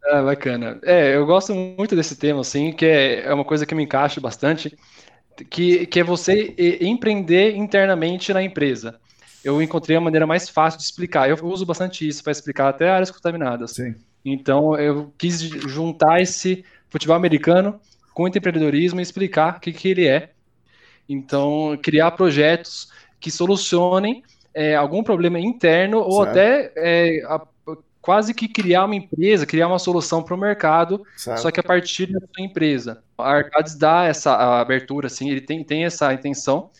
Ah, 0.05 0.23
bacana. 0.23 0.79
É, 0.83 1.15
eu 1.15 1.27
gosto 1.27 1.55
muito 1.55 1.95
desse 1.95 2.17
tema, 2.17 2.41
assim, 2.41 2.73
que 2.73 2.87
é, 2.87 3.27
é 3.27 3.35
uma 3.35 3.45
coisa 3.45 3.67
que 3.67 3.75
me 3.75 3.83
encaixa 3.83 4.21
bastante, 4.21 4.77
que, 5.49 5.87
que 5.87 6.01
é 6.01 6.05
você 6.05 6.55
empreender 6.81 7.57
internamente 7.57 8.33
na 8.33 8.43
empresa. 8.43 8.99
Eu 9.45 9.61
encontrei 9.63 9.97
a 9.97 10.01
maneira 10.01 10.27
mais 10.27 10.49
fácil 10.49 10.79
de 10.79 10.85
explicar. 10.85 11.29
Eu 11.29 11.37
uso 11.45 11.65
bastante 11.65 12.07
isso 12.07 12.23
para 12.23 12.33
explicar 12.33 12.69
até 12.69 12.91
áreas 12.91 13.11
contaminadas. 13.11 13.73
Sim. 13.73 13.95
Então 14.25 14.79
eu 14.79 15.13
quis 15.17 15.41
juntar 15.41 16.21
esse 16.21 16.65
futebol 16.89 17.17
americano 17.17 17.81
com 18.13 18.25
o 18.25 18.29
empreendedorismo 18.29 19.01
e 19.01 19.03
explicar 19.03 19.57
o 19.57 19.61
que, 19.61 19.73
que 19.73 19.89
ele 19.89 20.07
é. 20.07 20.31
Então, 21.09 21.79
criar 21.83 22.13
projetos 22.13 22.89
que 23.19 23.31
solucionem 23.31 24.23
é, 24.55 24.77
algum 24.77 25.03
problema 25.03 25.39
interno 25.39 25.99
ou 25.99 26.25
certo. 26.25 26.31
até 26.31 26.73
é, 26.77 27.23
a, 27.25 27.41
quase 28.01 28.33
que 28.33 28.49
criar 28.49 28.85
uma 28.85 28.95
empresa, 28.95 29.47
criar 29.47 29.69
uma 29.69 29.79
solução 29.79 30.23
para 30.23 30.35
o 30.35 30.39
mercado, 30.39 31.03
certo. 31.17 31.41
só 31.41 31.51
que 31.51 31.61
a 31.61 31.63
partir 31.63 32.07
da 32.07 32.21
sua 32.21 32.45
empresa. 32.45 33.03
A 33.23 33.31
Arcades 33.37 33.75
dá 33.75 34.05
essa 34.05 34.35
abertura, 34.61 35.07
assim, 35.07 35.31
ele 35.31 35.41
tem, 35.41 35.63
tem 35.65 35.85
essa 35.85 36.13
intenção. 36.13 36.71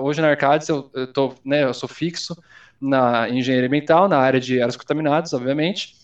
Hoje 0.00 0.20
na 0.20 0.28
Arcades 0.28 0.68
eu, 0.68 0.90
eu, 0.94 1.12
tô, 1.12 1.34
né, 1.44 1.64
eu 1.64 1.74
sou 1.74 1.88
fixo 1.88 2.36
na 2.80 3.28
engenharia 3.28 3.66
ambiental, 3.66 4.08
na 4.08 4.18
área 4.18 4.40
de 4.40 4.60
áreas 4.60 4.76
contaminadas, 4.76 5.32
obviamente, 5.32 5.96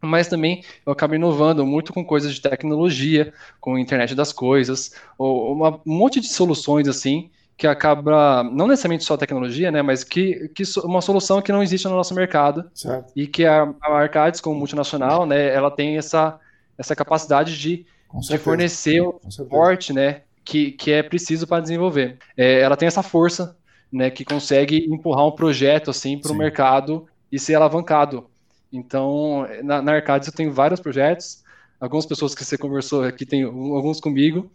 mas 0.00 0.28
também 0.28 0.64
eu 0.84 0.92
acabo 0.92 1.14
inovando 1.14 1.64
muito 1.64 1.92
com 1.92 2.04
coisas 2.04 2.34
de 2.34 2.40
tecnologia, 2.40 3.32
com 3.60 3.78
internet 3.78 4.14
das 4.14 4.32
coisas, 4.32 4.94
ou 5.16 5.52
uma, 5.52 5.76
um 5.86 5.96
monte 5.96 6.20
de 6.20 6.28
soluções 6.28 6.88
assim 6.88 7.30
que 7.56 7.66
acaba 7.66 8.42
não 8.42 8.66
necessariamente 8.66 9.04
só 9.04 9.18
tecnologia, 9.18 9.70
né, 9.70 9.82
mas 9.82 10.02
que, 10.02 10.48
que 10.54 10.62
uma 10.82 11.02
solução 11.02 11.42
que 11.42 11.52
não 11.52 11.62
existe 11.62 11.86
no 11.86 11.94
nosso 11.94 12.14
mercado 12.14 12.70
certo. 12.72 13.12
e 13.14 13.26
que 13.26 13.44
a, 13.44 13.74
a 13.82 13.92
Arcades 13.92 14.40
como 14.40 14.58
multinacional, 14.58 15.26
né, 15.26 15.54
ela 15.54 15.70
tem 15.70 15.98
essa 15.98 16.40
essa 16.80 16.96
capacidade 16.96 17.58
de, 17.58 17.84
de 18.14 18.38
fornecer 18.38 19.00
o 19.00 19.20
suporte, 19.28 19.92
né, 19.92 20.22
que, 20.44 20.72
que 20.72 20.90
é 20.90 21.02
preciso 21.02 21.46
para 21.46 21.62
desenvolver. 21.62 22.18
É, 22.36 22.60
ela 22.60 22.76
tem 22.76 22.86
essa 22.86 23.02
força, 23.02 23.56
né, 23.92 24.10
que 24.10 24.24
consegue 24.24 24.86
empurrar 24.90 25.26
um 25.26 25.32
projeto 25.32 25.90
assim 25.90 26.18
para 26.18 26.32
o 26.32 26.36
mercado 26.36 27.06
e 27.30 27.38
ser 27.38 27.54
alavancado. 27.54 28.28
Então, 28.72 29.46
na, 29.62 29.82
na 29.82 29.92
Arcades 29.92 30.28
eu 30.28 30.34
tenho 30.34 30.52
vários 30.52 30.80
projetos, 30.80 31.42
algumas 31.80 32.06
pessoas 32.06 32.34
que 32.34 32.44
você 32.44 32.56
conversou 32.56 33.02
aqui 33.02 33.26
tem 33.26 33.42
alguns 33.42 34.00
comigo, 34.00 34.50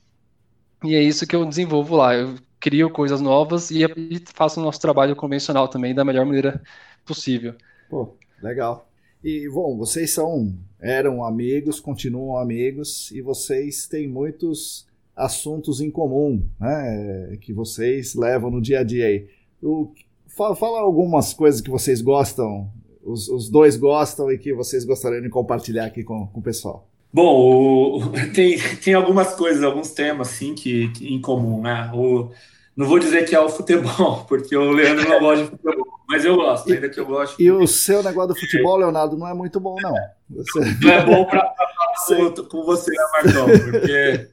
e 0.84 0.96
é 0.96 1.02
isso 1.02 1.26
que 1.26 1.36
eu 1.36 1.46
desenvolvo 1.46 1.96
lá. 1.96 2.16
Eu 2.16 2.36
crio 2.60 2.90
coisas 2.90 3.22
novas 3.22 3.72
e, 3.72 3.84
e 3.84 4.24
faço 4.34 4.60
o 4.60 4.64
nosso 4.64 4.80
trabalho 4.80 5.16
convencional 5.16 5.68
também 5.68 5.94
da 5.94 6.06
melhor 6.06 6.26
maneira 6.26 6.62
possível. 7.06 7.56
Pô, 7.90 8.16
legal. 8.42 8.88
E, 9.26 9.50
bom, 9.50 9.76
vocês 9.76 10.12
são, 10.12 10.54
eram 10.80 11.26
amigos, 11.26 11.80
continuam 11.80 12.38
amigos, 12.38 13.10
e 13.10 13.24
vocês 13.24 13.88
têm 13.88 14.08
muitos 14.08 14.86
assuntos 15.16 15.82
em 15.82 15.90
comum, 15.90 16.48
né, 16.60 17.36
que 17.42 17.52
vocês 17.52 18.14
levam 18.14 18.52
no 18.52 18.62
dia 18.62 18.82
a 18.82 18.84
dia 18.84 19.08
aí. 19.08 19.28
O, 19.64 19.92
fala, 20.28 20.56
fala 20.56 20.80
algumas 20.80 21.34
coisas 21.34 21.60
que 21.60 21.72
vocês 21.72 22.04
gostam, 22.04 22.70
os, 23.04 23.28
os, 23.28 23.50
dois 23.50 23.76
gostam 23.76 24.32
e 24.32 24.38
que 24.38 24.54
vocês 24.54 24.86
gostariam 24.86 25.24
de 25.24 25.30
compartilhar 25.30 25.86
aqui 25.86 26.04
com, 26.04 26.28
com 26.28 26.40
o 26.40 26.44
pessoal. 26.44 26.88
Bom, 27.12 27.98
o, 27.98 28.12
tem, 28.32 28.60
tem 28.84 28.94
algumas 28.94 29.34
coisas, 29.34 29.64
alguns 29.64 29.90
temas, 29.90 30.28
sim, 30.28 30.54
que, 30.54 30.90
que 30.90 31.12
em 31.12 31.20
comum, 31.20 31.64
né? 31.64 31.92
O, 31.96 32.30
não 32.78 32.86
vou 32.86 33.00
dizer 33.00 33.28
que 33.28 33.34
é 33.34 33.40
o 33.40 33.50
futebol, 33.50 34.24
porque 34.30 34.56
o 34.56 34.70
Leandro 34.70 35.10
não 35.10 35.20
gosta 35.20 35.46
de 35.46 35.50
futebol, 35.50 35.85
mas 36.08 36.26
eu 36.26 36.36
gosto, 36.36 36.72
ainda 36.72 36.90
que 36.90 37.00
eu 37.00 37.06
gosto. 37.06 37.42
E 37.42 37.52
o 37.52 37.66
seu 37.68 38.04
negócio 38.04 38.34
do 38.34 38.40
futebol, 38.40 38.78
Leonardo, 38.78 39.18
não 39.18 39.28
é 39.28 39.34
muito 39.34 39.60
bom, 39.60 39.76
não. 39.82 39.96
Você... 40.30 40.60
Não 40.60 40.92
é 40.92 41.06
bom 41.06 41.26
para 41.26 41.42
falar 41.42 42.32
com 42.50 42.64
você, 42.64 42.92
né, 42.92 43.04
Marcão? 43.14 43.46
Porque 43.72 44.28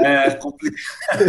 é, 0.00 0.26
é 0.26 0.30
complicado. 0.30 1.24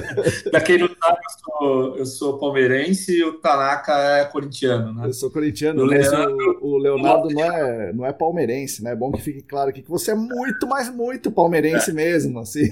Para 0.52 0.62
quem 0.62 0.78
não 0.78 0.88
sabe, 0.88 1.18
eu 1.18 1.44
sou, 1.44 1.98
eu 1.98 2.06
sou 2.06 2.40
palmeirense 2.40 3.12
e 3.12 3.24
o 3.24 3.34
Tanaka 3.40 3.94
é 3.94 4.26
corintiano, 4.26 4.94
né? 4.94 5.08
Eu 5.08 5.14
sou 5.14 5.30
corintiano, 5.30 5.84
o 5.84 5.86
Leandro, 5.86 6.60
o, 6.62 6.76
o 6.76 6.78
Leonardo 6.78 7.30
não 7.30 7.44
é, 7.44 7.94
não 7.94 8.06
é 8.06 8.14
palmeirense, 8.14 8.84
né? 8.84 8.92
É 8.92 8.96
bom 8.96 9.12
que 9.12 9.22
fique 9.22 9.42
claro 9.42 9.70
aqui 9.70 9.82
que 9.82 9.90
você 9.90 10.12
é 10.12 10.16
muito, 10.16 10.68
mas 10.68 10.90
muito 10.90 11.32
palmeirense 11.32 11.92
é. 11.92 11.94
mesmo, 11.94 12.40
assim. 12.40 12.70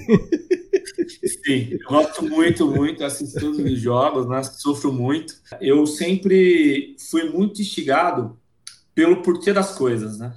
Sim, 1.44 1.68
eu 1.72 1.88
gosto 1.88 2.24
muito, 2.24 2.66
muito, 2.66 3.04
assisto 3.04 3.38
todos 3.38 3.58
os 3.58 3.78
jogos, 3.78 4.26
né? 4.28 4.42
sofro 4.42 4.92
muito. 4.92 5.34
Eu 5.60 5.86
sempre 5.86 6.96
fui 7.10 7.28
muito 7.30 7.60
instigado 7.60 8.38
pelo 8.94 9.22
porquê 9.22 9.52
das 9.52 9.76
coisas, 9.76 10.18
né? 10.18 10.34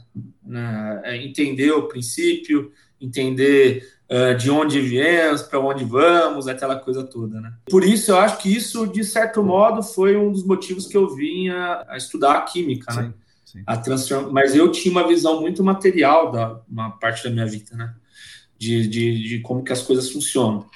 É, 1.04 1.18
entender 1.18 1.72
o 1.72 1.88
princípio, 1.88 2.72
entender 3.00 3.88
uh, 4.10 4.36
de 4.36 4.52
onde 4.52 4.80
viemos, 4.80 5.42
para 5.42 5.60
onde 5.60 5.84
vamos, 5.84 6.48
aquela 6.48 6.76
coisa 6.76 7.04
toda, 7.04 7.40
né? 7.40 7.54
Por 7.70 7.84
isso, 7.84 8.12
eu 8.12 8.18
acho 8.18 8.38
que 8.38 8.54
isso, 8.54 8.86
de 8.88 9.04
certo 9.04 9.44
modo, 9.44 9.82
foi 9.82 10.16
um 10.16 10.32
dos 10.32 10.46
motivos 10.46 10.88
que 10.88 10.98
eu 10.98 11.08
vinha 11.16 11.84
a 11.88 11.98
estudar 11.98 12.34
a 12.34 12.42
química, 12.42 12.94
né? 12.94 13.14
Sim. 13.46 13.64
A 13.66 13.78
transform... 13.78 14.32
Mas 14.32 14.56
eu 14.56 14.72
tinha 14.72 14.92
uma 14.92 15.08
visão 15.08 15.42
muito 15.42 15.64
material 15.64 16.32
da 16.32 16.62
uma 16.70 16.92
parte 16.92 17.24
da 17.24 17.30
minha 17.30 17.46
vida, 17.46 17.76
né? 17.76 17.94
de, 18.62 18.88
de, 18.88 19.24
de, 19.24 19.40
como 19.40 19.64
que 19.64 19.74
as 19.74 19.82
coisas 19.82 20.12
funcionam. 20.12 20.70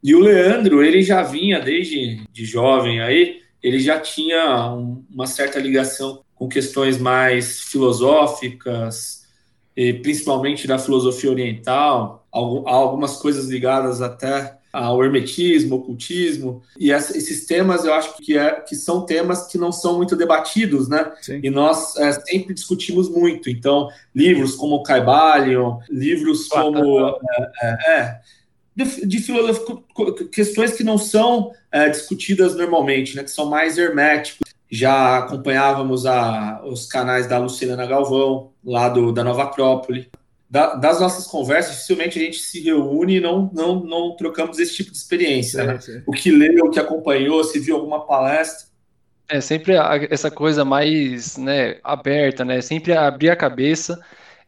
E 0.00 0.14
o 0.14 0.20
Leandro, 0.20 0.80
ele 0.80 1.02
já 1.02 1.24
vinha 1.24 1.58
desde 1.58 2.24
de 2.32 2.44
jovem 2.44 3.00
aí, 3.00 3.42
ele 3.60 3.80
já 3.80 3.98
tinha 3.98 4.72
um, 4.72 5.04
uma 5.10 5.26
certa 5.26 5.58
ligação 5.58 6.22
com 6.36 6.48
questões 6.48 6.98
mais 6.98 7.62
filosóficas, 7.62 9.21
principalmente 9.74 10.66
da 10.66 10.78
filosofia 10.78 11.30
oriental, 11.30 12.26
algumas 12.30 13.16
coisas 13.16 13.48
ligadas 13.48 14.00
até 14.00 14.58
ao 14.72 15.04
hermetismo, 15.04 15.76
ocultismo, 15.76 16.62
e 16.78 16.90
esses 16.90 17.44
temas 17.44 17.84
eu 17.84 17.92
acho 17.92 18.16
que, 18.16 18.38
é, 18.38 18.52
que 18.60 18.74
são 18.74 19.04
temas 19.04 19.46
que 19.46 19.58
não 19.58 19.70
são 19.70 19.98
muito 19.98 20.16
debatidos, 20.16 20.88
né? 20.88 21.12
Sim. 21.20 21.40
E 21.42 21.50
nós 21.50 21.94
é, 21.96 22.12
sempre 22.12 22.54
discutimos 22.54 23.10
muito. 23.10 23.50
Então, 23.50 23.88
livros 24.14 24.54
como 24.54 24.82
Caibalion, 24.82 25.78
livros 25.90 26.48
como. 26.48 27.00
É, 27.08 27.52
é, 27.62 27.98
é, 27.98 28.20
de, 28.74 29.06
de 29.06 29.22
questões 30.32 30.72
que 30.72 30.82
não 30.82 30.96
são 30.96 31.52
é, 31.70 31.90
discutidas 31.90 32.56
normalmente, 32.56 33.14
né? 33.14 33.22
Que 33.22 33.30
são 33.30 33.50
mais 33.50 33.76
herméticos. 33.76 34.51
Já 34.72 35.18
acompanhávamos 35.18 36.06
a, 36.06 36.62
os 36.64 36.86
canais 36.86 37.28
da 37.28 37.38
Lucilena 37.38 37.86
Galvão, 37.86 38.52
lá 38.64 38.88
do, 38.88 39.12
da 39.12 39.22
Nova 39.22 39.42
Acrópole 39.44 40.10
da, 40.52 40.74
das 40.74 41.00
nossas 41.00 41.26
conversas, 41.26 41.76
dificilmente 41.76 42.18
a 42.18 42.22
gente 42.22 42.36
se 42.36 42.60
reúne 42.60 43.16
e 43.16 43.20
não, 43.20 43.50
não, 43.54 43.82
não 43.82 44.14
trocamos 44.14 44.58
esse 44.58 44.74
tipo 44.74 44.90
de 44.90 44.98
experiência. 44.98 45.64
né? 45.64 45.78
O 46.06 46.12
que 46.12 46.30
leu, 46.30 46.66
o 46.66 46.70
que 46.70 46.78
acompanhou, 46.78 47.42
se 47.42 47.58
viu 47.58 47.74
alguma 47.74 48.04
palestra. 48.04 48.66
É 49.30 49.40
sempre 49.40 49.72
essa 50.10 50.30
coisa 50.30 50.62
mais 50.62 51.38
né, 51.38 51.78
aberta, 51.82 52.44
né? 52.44 52.60
Sempre 52.60 52.92
abrir 52.92 53.30
a 53.30 53.36
cabeça 53.36 53.98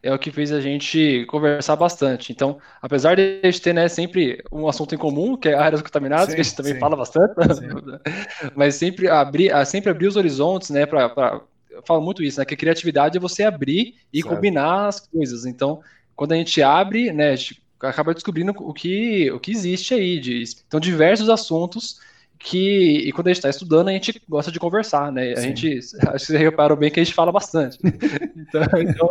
é 0.05 0.13
o 0.13 0.19
que 0.19 0.31
fez 0.31 0.51
a 0.51 0.61
gente 0.61 1.25
conversar 1.27 1.75
bastante. 1.75 2.31
Então, 2.31 2.59
apesar 2.79 3.15
de 3.15 3.39
a 3.41 3.47
gente 3.47 3.61
ter 3.61 3.73
né, 3.73 3.87
sempre 3.87 4.43
um 4.51 4.67
assunto 4.67 4.93
em 4.93 4.97
comum, 4.97 5.35
que 5.35 5.49
é 5.49 5.55
áreas 5.55 5.81
contaminadas, 5.81 6.29
sim, 6.29 6.35
que 6.35 6.41
a 6.41 6.43
gente 6.43 6.55
também 6.55 6.73
sim. 6.73 6.79
fala 6.79 6.95
bastante, 6.95 7.33
mas 8.55 8.75
sempre 8.75 9.09
abrir, 9.09 9.51
sempre 9.65 9.89
abrir 9.89 10.07
os 10.07 10.15
horizontes, 10.15 10.69
né, 10.69 10.85
para 10.85 11.41
eu 11.71 11.83
falo 11.85 12.01
muito 12.01 12.23
isso, 12.23 12.39
né? 12.39 12.45
Que 12.45 12.53
a 12.53 12.57
criatividade 12.57 13.17
é 13.17 13.19
você 13.19 13.43
abrir 13.43 13.95
e 14.13 14.21
certo. 14.21 14.33
combinar 14.33 14.87
as 14.87 14.99
coisas. 15.01 15.45
Então, 15.45 15.81
quando 16.15 16.31
a 16.31 16.35
gente 16.37 16.61
abre, 16.61 17.11
né, 17.11 17.31
a 17.31 17.35
gente 17.35 17.61
acaba 17.81 18.13
descobrindo 18.13 18.53
o 18.55 18.73
que, 18.73 19.29
o 19.31 19.39
que 19.39 19.51
existe 19.51 19.93
aí. 19.93 20.19
De, 20.19 20.43
então, 20.65 20.79
diversos 20.79 21.29
assuntos 21.29 21.99
que, 22.39 23.07
e 23.07 23.11
quando 23.11 23.27
a 23.27 23.29
gente 23.31 23.37
está 23.37 23.49
estudando, 23.49 23.89
a 23.89 23.91
gente 23.91 24.21
gosta 24.27 24.51
de 24.51 24.59
conversar, 24.59 25.11
né? 25.11 25.33
A 25.33 25.37
Sim. 25.37 25.47
gente, 25.47 25.79
acho 26.07 26.25
que 26.25 26.31
você 26.31 26.37
reparou 26.37 26.77
bem 26.77 26.91
que 26.91 26.99
a 26.99 27.03
gente 27.03 27.15
fala 27.15 27.31
bastante. 27.31 27.79
então, 28.35 28.61
então, 28.79 29.09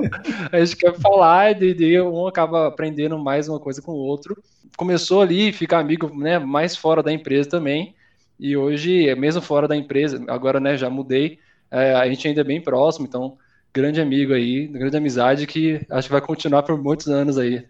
a 0.52 0.64
gente 0.64 0.76
quer 0.76 0.94
falar 0.94 1.60
e 1.62 1.74
de, 1.74 2.00
um 2.00 2.26
acaba 2.26 2.68
aprendendo 2.68 3.18
mais 3.18 3.48
uma 3.48 3.58
coisa 3.58 3.80
com 3.82 3.92
o 3.92 3.96
outro. 3.96 4.36
Começou 4.76 5.22
ali, 5.22 5.52
ficar 5.52 5.78
amigo, 5.78 6.14
né, 6.16 6.38
mais 6.38 6.76
fora 6.76 7.02
da 7.02 7.12
empresa 7.12 7.48
também, 7.48 7.94
e 8.38 8.56
hoje, 8.56 9.14
mesmo 9.14 9.40
fora 9.40 9.68
da 9.68 9.76
empresa, 9.76 10.22
agora, 10.28 10.58
né, 10.58 10.76
já 10.76 10.90
mudei, 10.90 11.38
é, 11.70 11.94
a 11.94 12.08
gente 12.08 12.26
ainda 12.26 12.40
é 12.40 12.44
bem 12.44 12.60
próximo, 12.60 13.06
então, 13.06 13.36
grande 13.72 14.00
amigo 14.00 14.32
aí, 14.32 14.66
grande 14.66 14.96
amizade 14.96 15.46
que 15.46 15.80
acho 15.90 16.08
que 16.08 16.12
vai 16.12 16.20
continuar 16.20 16.62
por 16.62 16.80
muitos 16.80 17.08
anos 17.08 17.38
aí. 17.38 17.64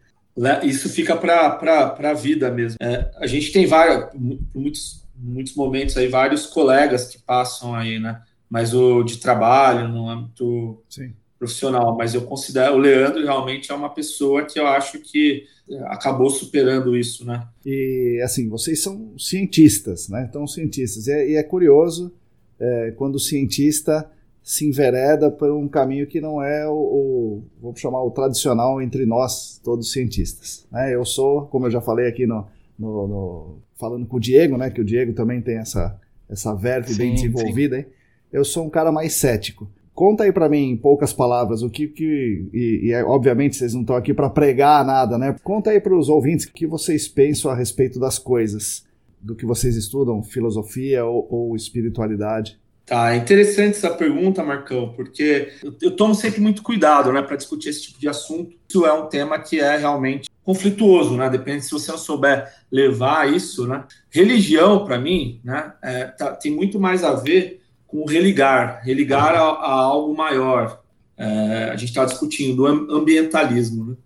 Isso 0.62 0.88
fica 0.88 1.16
para 1.16 1.96
a 1.98 2.14
vida 2.14 2.50
mesmo. 2.50 2.76
É, 2.82 3.10
a 3.16 3.26
gente 3.26 3.52
tem 3.52 3.66
vários, 3.66 4.08
muitos, 4.54 5.03
muitos 5.16 5.54
momentos 5.54 5.96
aí, 5.96 6.08
vários 6.08 6.46
colegas 6.46 7.06
que 7.08 7.18
passam 7.18 7.74
aí, 7.74 7.98
né? 7.98 8.20
Mas 8.48 8.74
o 8.74 9.02
de 9.02 9.18
trabalho, 9.18 9.88
no 9.88 10.08
âmbito 10.08 10.82
Sim. 10.88 11.12
profissional. 11.38 11.96
Mas 11.96 12.14
eu 12.14 12.22
considero 12.22 12.74
o 12.74 12.78
Leandro 12.78 13.22
realmente 13.22 13.70
é 13.70 13.74
uma 13.74 13.90
pessoa 13.90 14.44
que 14.44 14.58
eu 14.58 14.66
acho 14.66 14.98
que 15.00 15.44
acabou 15.86 16.30
superando 16.30 16.96
isso, 16.96 17.24
né? 17.24 17.46
E 17.64 18.20
assim, 18.22 18.48
vocês 18.48 18.82
são 18.82 19.18
cientistas, 19.18 20.08
né? 20.08 20.26
Então, 20.28 20.46
cientistas. 20.46 21.06
E 21.06 21.12
é, 21.12 21.30
e 21.30 21.36
é 21.36 21.42
curioso 21.42 22.12
é, 22.60 22.92
quando 22.96 23.16
o 23.16 23.20
cientista 23.20 24.10
se 24.42 24.68
envereda 24.68 25.30
por 25.30 25.50
um 25.50 25.66
caminho 25.66 26.06
que 26.06 26.20
não 26.20 26.42
é 26.42 26.68
o, 26.68 26.72
o 26.72 27.44
vamos 27.62 27.80
chamar 27.80 28.02
o 28.02 28.10
tradicional 28.10 28.80
entre 28.80 29.06
nós, 29.06 29.58
todos 29.64 29.90
cientistas. 29.90 30.66
Né? 30.70 30.94
Eu 30.94 31.04
sou, 31.04 31.46
como 31.46 31.66
eu 31.66 31.70
já 31.70 31.80
falei 31.80 32.06
aqui 32.06 32.26
no, 32.26 32.46
no, 32.78 33.08
no, 33.08 33.58
falando 33.84 34.06
com 34.06 34.16
o 34.16 34.20
Diego, 34.20 34.56
né, 34.56 34.70
que 34.70 34.80
o 34.80 34.84
Diego 34.84 35.12
também 35.12 35.42
tem 35.42 35.58
essa, 35.58 36.00
essa 36.28 36.54
verve 36.54 36.92
sim, 36.92 36.98
bem 36.98 37.14
desenvolvida, 37.14 37.78
hein? 37.78 37.86
eu 38.32 38.42
sou 38.42 38.64
um 38.64 38.70
cara 38.70 38.90
mais 38.90 39.12
cético. 39.12 39.70
Conta 39.92 40.24
aí 40.24 40.32
para 40.32 40.48
mim, 40.48 40.70
em 40.70 40.76
poucas 40.76 41.12
palavras, 41.12 41.62
o 41.62 41.68
que. 41.68 41.86
que 41.86 42.48
e, 42.52 42.88
e 42.88 42.92
é, 42.92 43.04
obviamente 43.04 43.56
vocês 43.56 43.74
não 43.74 43.82
estão 43.82 43.94
aqui 43.94 44.14
para 44.14 44.30
pregar 44.30 44.84
nada, 44.84 45.18
né? 45.18 45.36
Conta 45.44 45.70
aí 45.70 45.80
para 45.80 45.96
os 45.96 46.08
ouvintes 46.08 46.46
o 46.46 46.52
que 46.52 46.66
vocês 46.66 47.06
pensam 47.06 47.50
a 47.50 47.54
respeito 47.54 48.00
das 48.00 48.18
coisas 48.18 48.84
do 49.20 49.36
que 49.36 49.46
vocês 49.46 49.76
estudam, 49.76 50.22
filosofia 50.22 51.04
ou, 51.04 51.28
ou 51.30 51.56
espiritualidade? 51.56 52.58
Tá, 52.86 53.14
é 53.14 53.16
interessante 53.16 53.76
essa 53.76 53.90
pergunta, 53.90 54.42
Marcão, 54.42 54.92
porque 54.94 55.52
eu, 55.62 55.74
eu 55.80 55.90
tomo 55.94 56.14
sempre 56.14 56.40
muito 56.40 56.62
cuidado, 56.62 57.12
né, 57.12 57.22
para 57.22 57.36
discutir 57.36 57.68
esse 57.68 57.82
tipo 57.82 58.00
de 58.00 58.08
assunto. 58.08 58.56
Isso 58.68 58.84
é 58.84 58.92
um 58.92 59.06
tema 59.06 59.38
que 59.38 59.60
é 59.60 59.76
realmente 59.76 60.28
conflituoso, 60.44 61.16
né? 61.16 61.28
Depende 61.30 61.64
se 61.64 61.70
você 61.70 61.90
não 61.90 61.98
souber 61.98 62.52
levar 62.70 63.32
isso, 63.32 63.66
né? 63.66 63.84
Religião, 64.10 64.84
para 64.84 64.98
mim, 64.98 65.40
né, 65.42 65.72
é, 65.82 66.04
tá, 66.04 66.32
tem 66.32 66.52
muito 66.52 66.78
mais 66.78 67.02
a 67.02 67.14
ver 67.14 67.62
com 67.86 68.04
religar, 68.04 68.82
religar 68.84 69.34
a, 69.34 69.40
a 69.40 69.72
algo 69.72 70.14
maior. 70.14 70.82
É, 71.16 71.70
a 71.72 71.76
gente 71.76 71.90
está 71.90 72.04
discutindo 72.04 72.66
ambientalismo, 72.66 73.84
né? 73.84 73.96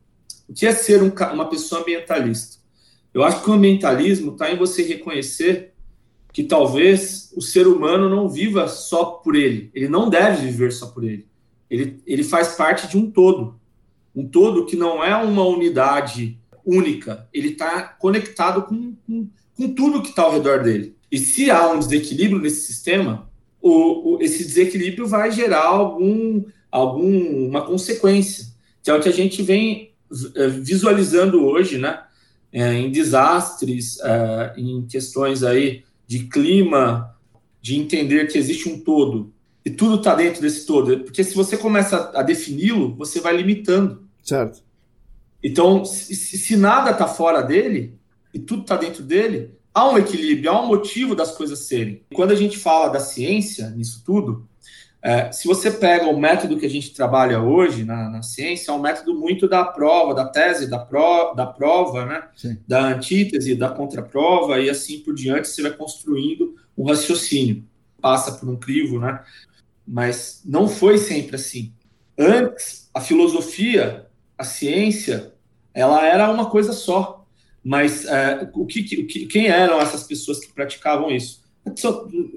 O 0.49 0.55
que 0.55 0.67
é 0.67 0.73
ser 0.73 1.03
um, 1.03 1.13
uma 1.33 1.49
pessoa 1.51 1.83
ambientalista? 1.83 2.59
Eu 3.13 3.25
acho 3.25 3.43
que 3.43 3.51
o 3.51 3.55
ambientalismo 3.55 4.33
está 4.33 4.51
em 4.51 4.57
você 4.57 4.83
reconhecer 4.83 5.75
que 6.33 6.45
talvez 6.45 7.33
o 7.37 7.43
ser 7.43 7.67
humano 7.67 8.09
não 8.09 8.29
viva 8.29 8.69
só 8.69 9.05
por 9.07 9.35
ele. 9.35 9.71
Ele 9.75 9.89
não 9.89 10.09
deve 10.09 10.47
viver 10.47 10.73
só 10.73 10.87
por 10.87 11.05
ele. 11.05 11.27
Ele, 11.69 12.01
ele 12.07 12.23
faz 12.23 12.55
parte 12.55 12.87
de 12.87 12.97
um 12.97 13.11
todo. 13.11 13.58
Um 14.19 14.27
todo 14.27 14.67
que 14.67 14.75
não 14.75 15.03
é 15.03 15.15
uma 15.15 15.45
unidade 15.45 16.37
única, 16.67 17.29
ele 17.33 17.51
está 17.51 17.83
conectado 17.83 18.63
com, 18.63 18.97
com, 19.07 19.29
com, 19.57 19.75
tudo 19.75 20.03
que 20.03 20.09
está 20.09 20.23
ao 20.23 20.33
redor 20.33 20.65
dele. 20.65 20.97
E 21.11 21.19
se 21.19 21.53
há 21.53 21.71
um 21.71 21.79
desequilíbrio 21.79 22.41
nesse 22.41 22.63
sistema, 22.63 23.31
o, 23.63 24.17
o, 24.17 24.19
esse 24.21 24.45
desequilíbrio 24.45 25.07
vai 25.07 25.31
gerar 25.31 25.67
algum, 25.67 26.43
alguma 26.69 27.65
consequência, 27.65 28.47
que 28.83 28.91
é 28.91 28.95
o 28.95 29.01
que 29.01 29.09
a 29.09 29.13
gente 29.13 29.41
vem 29.41 29.93
eh, 30.35 30.49
visualizando 30.49 31.45
hoje, 31.45 31.79
né? 31.79 32.03
É, 32.53 32.73
em 32.73 32.91
desastres, 32.91 34.01
é, 34.01 34.55
em 34.57 34.85
questões 34.87 35.45
aí 35.45 35.85
de 36.07 36.25
clima, 36.25 37.15
de 37.61 37.79
entender 37.79 38.27
que 38.27 38.39
existe 38.39 38.69
um 38.69 38.81
todo 38.81 39.33
e 39.65 39.71
tudo 39.71 39.97
está 39.97 40.15
dentro 40.15 40.41
desse 40.41 40.65
todo. 40.65 41.01
Porque 41.01 41.23
se 41.23 41.35
você 41.35 41.57
começa 41.57 42.11
a 42.15 42.23
defini-lo, 42.23 42.97
você 42.97 43.21
vai 43.21 43.37
limitando. 43.37 44.08
Certo. 44.29 44.63
Então, 45.43 45.87
se, 45.87 46.15
se 46.15 46.55
nada 46.55 46.91
está 46.91 47.07
fora 47.07 47.41
dele 47.41 47.99
e 48.35 48.39
tudo 48.39 48.61
está 48.61 48.77
dentro 48.77 49.03
dele, 49.03 49.55
há 49.73 49.89
um 49.89 49.97
equilíbrio, 49.97 50.51
há 50.51 50.61
um 50.61 50.67
motivo 50.67 51.15
das 51.15 51.35
coisas 51.35 51.61
serem. 51.61 52.03
Quando 52.13 52.33
a 52.33 52.37
gente 52.37 52.59
fala 52.59 52.89
da 52.89 53.01
ciência 53.01 53.71
nisso 53.71 54.03
tudo, 54.05 54.47
é, 55.01 55.33
se 55.33 55.49
você 55.49 55.71
pega 55.71 56.05
o 56.05 56.21
método 56.21 56.59
que 56.59 56.67
a 56.67 56.71
gente 56.71 56.93
trabalha 56.93 57.41
hoje 57.41 57.85
na, 57.85 58.11
na, 58.11 58.23
ciência, 58.23 58.71
é 58.71 58.75
um 58.75 58.81
método 58.81 59.15
muito 59.15 59.49
da 59.49 59.65
prova, 59.65 60.13
da 60.13 60.27
tese, 60.27 60.69
da, 60.69 60.79
pro, 60.79 61.33
da 61.35 61.47
prova, 61.47 62.05
né? 62.05 62.29
da 62.67 62.85
antítese, 62.85 63.55
da 63.55 63.71
contraprova, 63.71 64.61
e 64.61 64.69
assim 64.69 64.99
por 64.99 65.15
diante, 65.15 65.49
você 65.49 65.63
vai 65.63 65.73
construindo 65.73 66.55
um 66.77 66.85
raciocínio. 66.85 67.65
Passa 67.99 68.33
por 68.33 68.47
um 68.47 68.57
crivo, 68.57 69.01
né? 69.01 69.23
Mas 69.87 70.43
não 70.45 70.69
foi 70.69 70.99
sempre 70.99 71.37
assim. 71.37 71.73
Antes, 72.19 72.91
a 72.93 73.01
filosofia 73.01 74.08
a 74.39 74.45
ciência 74.45 75.33
ela 75.75 76.07
era 76.07 76.31
uma 76.31 76.49
coisa 76.49 76.73
só. 76.73 77.27
Mas 77.63 78.07
é, 78.07 78.49
o, 78.55 78.65
que, 78.65 78.83
que, 78.83 79.27
quem 79.27 79.49
eram 79.49 79.81
essas 79.81 80.05
pessoas 80.05 80.39
que 80.39 80.53
praticavam 80.53 81.11
isso? 81.11 81.43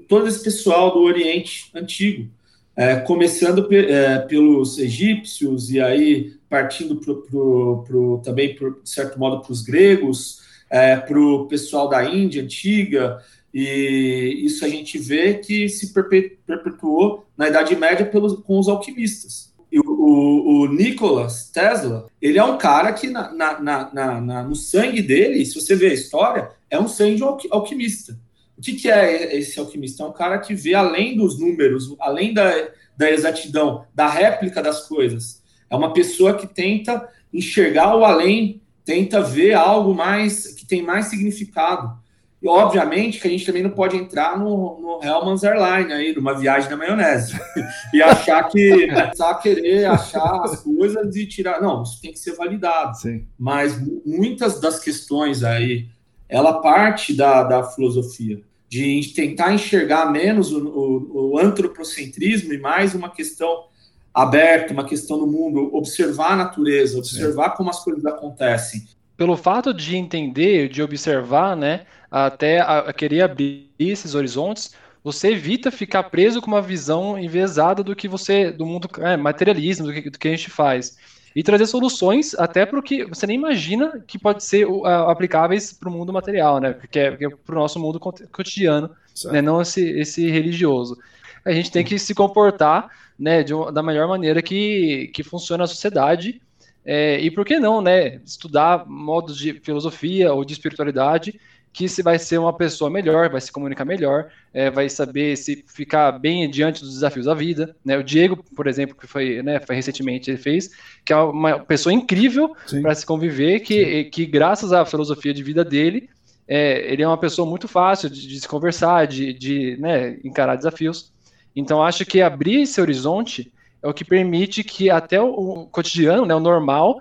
Todo 0.08 0.26
esse 0.26 0.42
pessoal 0.42 0.92
do 0.92 1.00
Oriente 1.00 1.70
Antigo, 1.74 2.28
é, 2.76 2.96
começando 2.96 3.66
pe, 3.66 3.76
é, 3.76 4.18
pelos 4.18 4.78
egípcios 4.78 5.70
e 5.70 5.80
aí 5.80 6.34
partindo 6.50 6.96
pro, 6.96 7.22
pro, 7.22 7.84
pro 7.86 8.20
também, 8.22 8.54
por 8.54 8.80
certo 8.84 9.18
modo, 9.18 9.40
para 9.40 9.52
os 9.52 9.62
gregos, 9.62 10.40
é, 10.68 10.96
para 10.96 11.18
o 11.18 11.46
pessoal 11.46 11.88
da 11.88 12.04
Índia 12.04 12.42
Antiga, 12.42 13.22
e 13.54 14.42
isso 14.44 14.64
a 14.64 14.68
gente 14.68 14.98
vê 14.98 15.34
que 15.34 15.68
se 15.68 15.92
perpetuou 15.92 17.26
na 17.36 17.48
Idade 17.48 17.74
Média 17.74 18.04
pelos, 18.04 18.34
com 18.40 18.58
os 18.58 18.68
alquimistas 18.68 19.51
o, 19.80 20.62
o 20.62 20.66
Nicholas 20.68 21.50
Tesla, 21.50 22.06
ele 22.20 22.38
é 22.38 22.44
um 22.44 22.58
cara 22.58 22.92
que 22.92 23.08
na, 23.08 23.32
na, 23.32 24.20
na, 24.20 24.42
no 24.42 24.54
sangue 24.54 25.00
dele, 25.00 25.44
se 25.44 25.54
você 25.54 25.74
ver 25.74 25.90
a 25.90 25.94
história, 25.94 26.50
é 26.70 26.78
um 26.78 26.88
sangue 26.88 27.16
de 27.16 27.48
alquimista. 27.50 28.18
O 28.56 28.60
que, 28.60 28.74
que 28.74 28.90
é 28.90 29.36
esse 29.36 29.58
alquimista? 29.58 30.02
É 30.02 30.06
um 30.06 30.12
cara 30.12 30.38
que 30.38 30.54
vê 30.54 30.74
além 30.74 31.16
dos 31.16 31.38
números, 31.38 31.94
além 31.98 32.34
da, 32.34 32.52
da 32.96 33.10
exatidão, 33.10 33.84
da 33.94 34.08
réplica 34.08 34.62
das 34.62 34.86
coisas. 34.86 35.42
É 35.68 35.74
uma 35.74 35.92
pessoa 35.92 36.36
que 36.36 36.46
tenta 36.46 37.08
enxergar 37.32 37.96
o 37.96 38.04
além, 38.04 38.60
tenta 38.84 39.22
ver 39.22 39.54
algo 39.54 39.94
mais 39.94 40.48
que 40.48 40.66
tem 40.66 40.82
mais 40.82 41.06
significado. 41.06 41.98
E, 42.42 42.48
obviamente, 42.48 43.20
que 43.20 43.28
a 43.28 43.30
gente 43.30 43.46
também 43.46 43.62
não 43.62 43.70
pode 43.70 43.96
entrar 43.96 44.36
no, 44.36 44.80
no 44.80 45.00
Hellman's 45.02 45.44
Airline 45.44 45.92
aí, 45.92 46.12
numa 46.12 46.34
viagem 46.34 46.68
da 46.68 46.76
maionese. 46.76 47.38
e 47.94 48.02
achar 48.02 48.48
que 48.48 48.88
só 49.14 49.34
querer 49.34 49.84
achar 49.84 50.42
as 50.42 50.60
coisas 50.60 51.14
e 51.14 51.24
tirar. 51.24 51.62
Não, 51.62 51.84
isso 51.84 52.00
tem 52.02 52.12
que 52.12 52.18
ser 52.18 52.34
validado. 52.34 52.96
Sim. 52.96 53.26
Mas 53.38 53.80
muitas 54.04 54.60
das 54.60 54.80
questões 54.80 55.44
aí, 55.44 55.86
ela 56.28 56.60
parte 56.60 57.14
da, 57.14 57.44
da 57.44 57.62
filosofia, 57.62 58.42
de 58.68 59.12
tentar 59.14 59.52
enxergar 59.52 60.10
menos 60.10 60.50
o, 60.50 60.66
o, 60.66 61.32
o 61.34 61.38
antropocentrismo 61.38 62.52
e 62.52 62.58
mais 62.58 62.92
uma 62.92 63.10
questão 63.10 63.66
aberta, 64.12 64.72
uma 64.72 64.84
questão 64.84 65.18
do 65.18 65.26
mundo, 65.28 65.70
observar 65.74 66.32
a 66.32 66.36
natureza, 66.36 66.98
observar 66.98 67.50
Sim. 67.50 67.56
como 67.56 67.70
as 67.70 67.84
coisas 67.84 68.04
acontecem. 68.04 68.82
Pelo 69.22 69.36
fato 69.36 69.72
de 69.72 69.96
entender, 69.96 70.68
de 70.68 70.82
observar, 70.82 71.56
né? 71.56 71.86
até 72.10 72.58
a, 72.58 72.80
a 72.80 72.92
querer 72.92 73.22
abrir 73.22 73.70
esses 73.78 74.16
horizontes, 74.16 74.74
você 75.04 75.28
evita 75.28 75.70
ficar 75.70 76.02
preso 76.02 76.42
com 76.42 76.48
uma 76.48 76.60
visão 76.60 77.16
enviesada 77.16 77.84
do 77.84 77.94
que 77.94 78.08
você, 78.08 78.50
do 78.50 78.66
mundo 78.66 78.88
é, 78.98 79.16
materialismo, 79.16 79.86
do 79.86 79.92
que, 79.92 80.10
do 80.10 80.18
que, 80.18 80.26
a 80.26 80.30
gente 80.32 80.50
faz. 80.50 80.98
E 81.36 81.42
trazer 81.44 81.66
soluções 81.66 82.34
até 82.34 82.66
para 82.66 82.80
o 82.80 82.82
que 82.82 83.04
você 83.04 83.24
nem 83.24 83.36
imagina 83.36 84.02
que 84.08 84.18
pode 84.18 84.42
ser 84.42 84.66
uh, 84.66 84.84
aplicáveis 84.86 85.72
para 85.72 85.88
o 85.88 85.92
mundo 85.92 86.12
material, 86.12 86.58
né? 86.58 86.72
Porque 86.72 86.98
é, 86.98 87.16
é 87.20 87.28
para 87.28 87.54
o 87.54 87.60
nosso 87.60 87.78
mundo 87.78 88.00
cotidiano, 88.00 88.90
né? 89.26 89.40
não 89.40 89.62
esse, 89.62 89.88
esse 90.00 90.28
religioso. 90.28 90.98
A 91.44 91.52
gente 91.52 91.70
tem 91.70 91.84
que 91.84 91.96
se 91.96 92.12
comportar 92.12 92.90
né, 93.16 93.44
de, 93.44 93.52
da 93.72 93.84
melhor 93.84 94.08
maneira 94.08 94.42
que, 94.42 95.12
que 95.14 95.22
funciona 95.22 95.62
a 95.62 95.68
sociedade. 95.68 96.42
É, 96.84 97.20
e 97.20 97.30
por 97.30 97.44
que 97.44 97.58
não, 97.58 97.80
né? 97.80 98.20
Estudar 98.24 98.86
modos 98.86 99.38
de 99.38 99.54
filosofia 99.60 100.32
ou 100.32 100.44
de 100.44 100.52
espiritualidade 100.52 101.38
que 101.72 101.88
se 101.88 102.02
vai 102.02 102.18
ser 102.18 102.38
uma 102.38 102.52
pessoa 102.52 102.90
melhor, 102.90 103.30
vai 103.30 103.40
se 103.40 103.50
comunicar 103.50 103.84
melhor, 103.84 104.28
é, 104.52 104.70
vai 104.70 104.90
saber 104.90 105.36
se 105.36 105.64
ficar 105.66 106.12
bem 106.12 106.48
diante 106.50 106.82
dos 106.82 106.92
desafios 106.92 107.24
da 107.24 107.34
vida. 107.34 107.74
Né? 107.82 107.96
O 107.96 108.04
Diego, 108.04 108.44
por 108.54 108.66
exemplo, 108.66 108.94
que 108.94 109.06
foi, 109.06 109.42
né, 109.42 109.58
foi 109.58 109.74
recentemente, 109.74 110.30
ele 110.30 110.36
fez, 110.36 110.70
que 111.04 111.12
é 111.12 111.16
uma 111.16 111.60
pessoa 111.60 111.92
incrível 111.92 112.54
para 112.82 112.94
se 112.94 113.06
conviver, 113.06 113.60
que, 113.60 114.04
que 114.04 114.26
graças 114.26 114.72
à 114.72 114.84
filosofia 114.84 115.32
de 115.32 115.42
vida 115.42 115.64
dele, 115.64 116.10
é, 116.46 116.92
ele 116.92 117.02
é 117.02 117.08
uma 117.08 117.16
pessoa 117.16 117.48
muito 117.48 117.66
fácil 117.66 118.10
de, 118.10 118.28
de 118.28 118.40
se 118.40 118.48
conversar, 118.48 119.06
de, 119.06 119.32
de 119.32 119.78
né, 119.80 120.18
encarar 120.22 120.56
desafios. 120.56 121.10
Então, 121.56 121.82
acho 121.82 122.04
que 122.04 122.20
abrir 122.20 122.62
esse 122.62 122.80
horizonte 122.80 123.50
é 123.82 123.88
o 123.88 123.94
que 123.94 124.04
permite 124.04 124.62
que 124.62 124.88
até 124.88 125.20
o, 125.20 125.66
cotidiano, 125.70 126.24
né, 126.24 126.34
o 126.34 126.40
normal, 126.40 127.00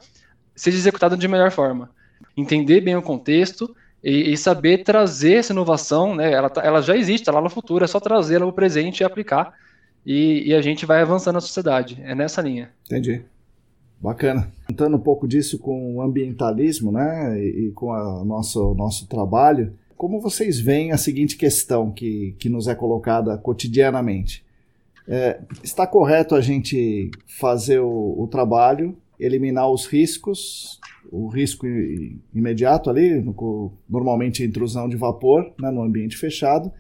seja 0.55 0.77
executado 0.77 1.15
de 1.15 1.27
melhor 1.27 1.51
forma. 1.51 1.89
Entender 2.35 2.81
bem 2.81 2.95
o 2.95 3.01
contexto, 3.01 3.75
e, 4.03 4.33
e, 4.33 4.37
saber 4.37 4.83
trazer 4.83 5.35
essa 5.35 5.53
inovação, 5.53 6.15
né? 6.15 6.31
Ela, 6.31 6.49
tá, 6.49 6.61
ela 6.61 6.81
já 6.81 6.97
existe, 6.97 7.21
está 7.21 7.31
lá 7.31 7.41
no 7.41 7.49
futuro, 7.49 7.85
é 7.85 7.87
só 7.87 7.99
trazê-la 7.99 8.45
para 8.45 8.49
o 8.49 8.53
presente 8.53 9.01
e 9.01 9.03
aplicar. 9.03 9.53
E, 10.03 10.49
e, 10.49 10.55
a 10.55 10.61
gente 10.61 10.85
vai 10.85 11.01
avançando 11.01 11.35
na 11.35 11.41
sociedade. 11.41 12.01
É 12.03 12.15
nessa 12.15 12.41
linha. 12.41 12.71
Entendi. 12.85 13.21
Bacana. 13.99 14.51
Contando 14.67 14.97
um 14.97 14.99
pouco 14.99 15.27
disso 15.27 15.59
com 15.59 15.97
o 15.97 16.01
ambientalismo, 16.01 16.91
né? 16.91 17.39
E, 17.39 17.67
e 17.67 17.71
com 17.73 17.91
o 17.91 18.25
nosso, 18.25 18.73
nosso 18.73 19.07
trabalho, 19.07 19.71
como 19.95 20.19
vocês 20.19 20.59
veem 20.59 20.91
a 20.91 20.97
seguinte 20.97 21.37
questão 21.37 21.91
que, 21.91 22.35
que 22.39 22.49
nos 22.49 22.67
é 22.67 22.73
colocada 22.73 23.37
cotidianamente? 23.37 24.43
É, 25.07 25.39
está 25.63 25.85
correto 25.85 26.35
a 26.35 26.41
gente 26.41 27.11
fazer 27.39 27.79
o, 27.79 28.15
o 28.17 28.27
trabalho, 28.27 28.95
eliminar 29.19 29.69
os 29.69 29.85
riscos 29.85 30.79
o 31.11 31.27
risco 31.27 31.67
imediato 32.33 32.89
ali, 32.89 33.21
no, 33.21 33.73
normalmente 33.89 34.43
intrusão 34.43 34.87
de 34.87 34.95
vapor 34.95 35.53
né, 35.59 35.69
no 35.69 35.81
ambiente 35.81 36.17
fechado, 36.17 36.71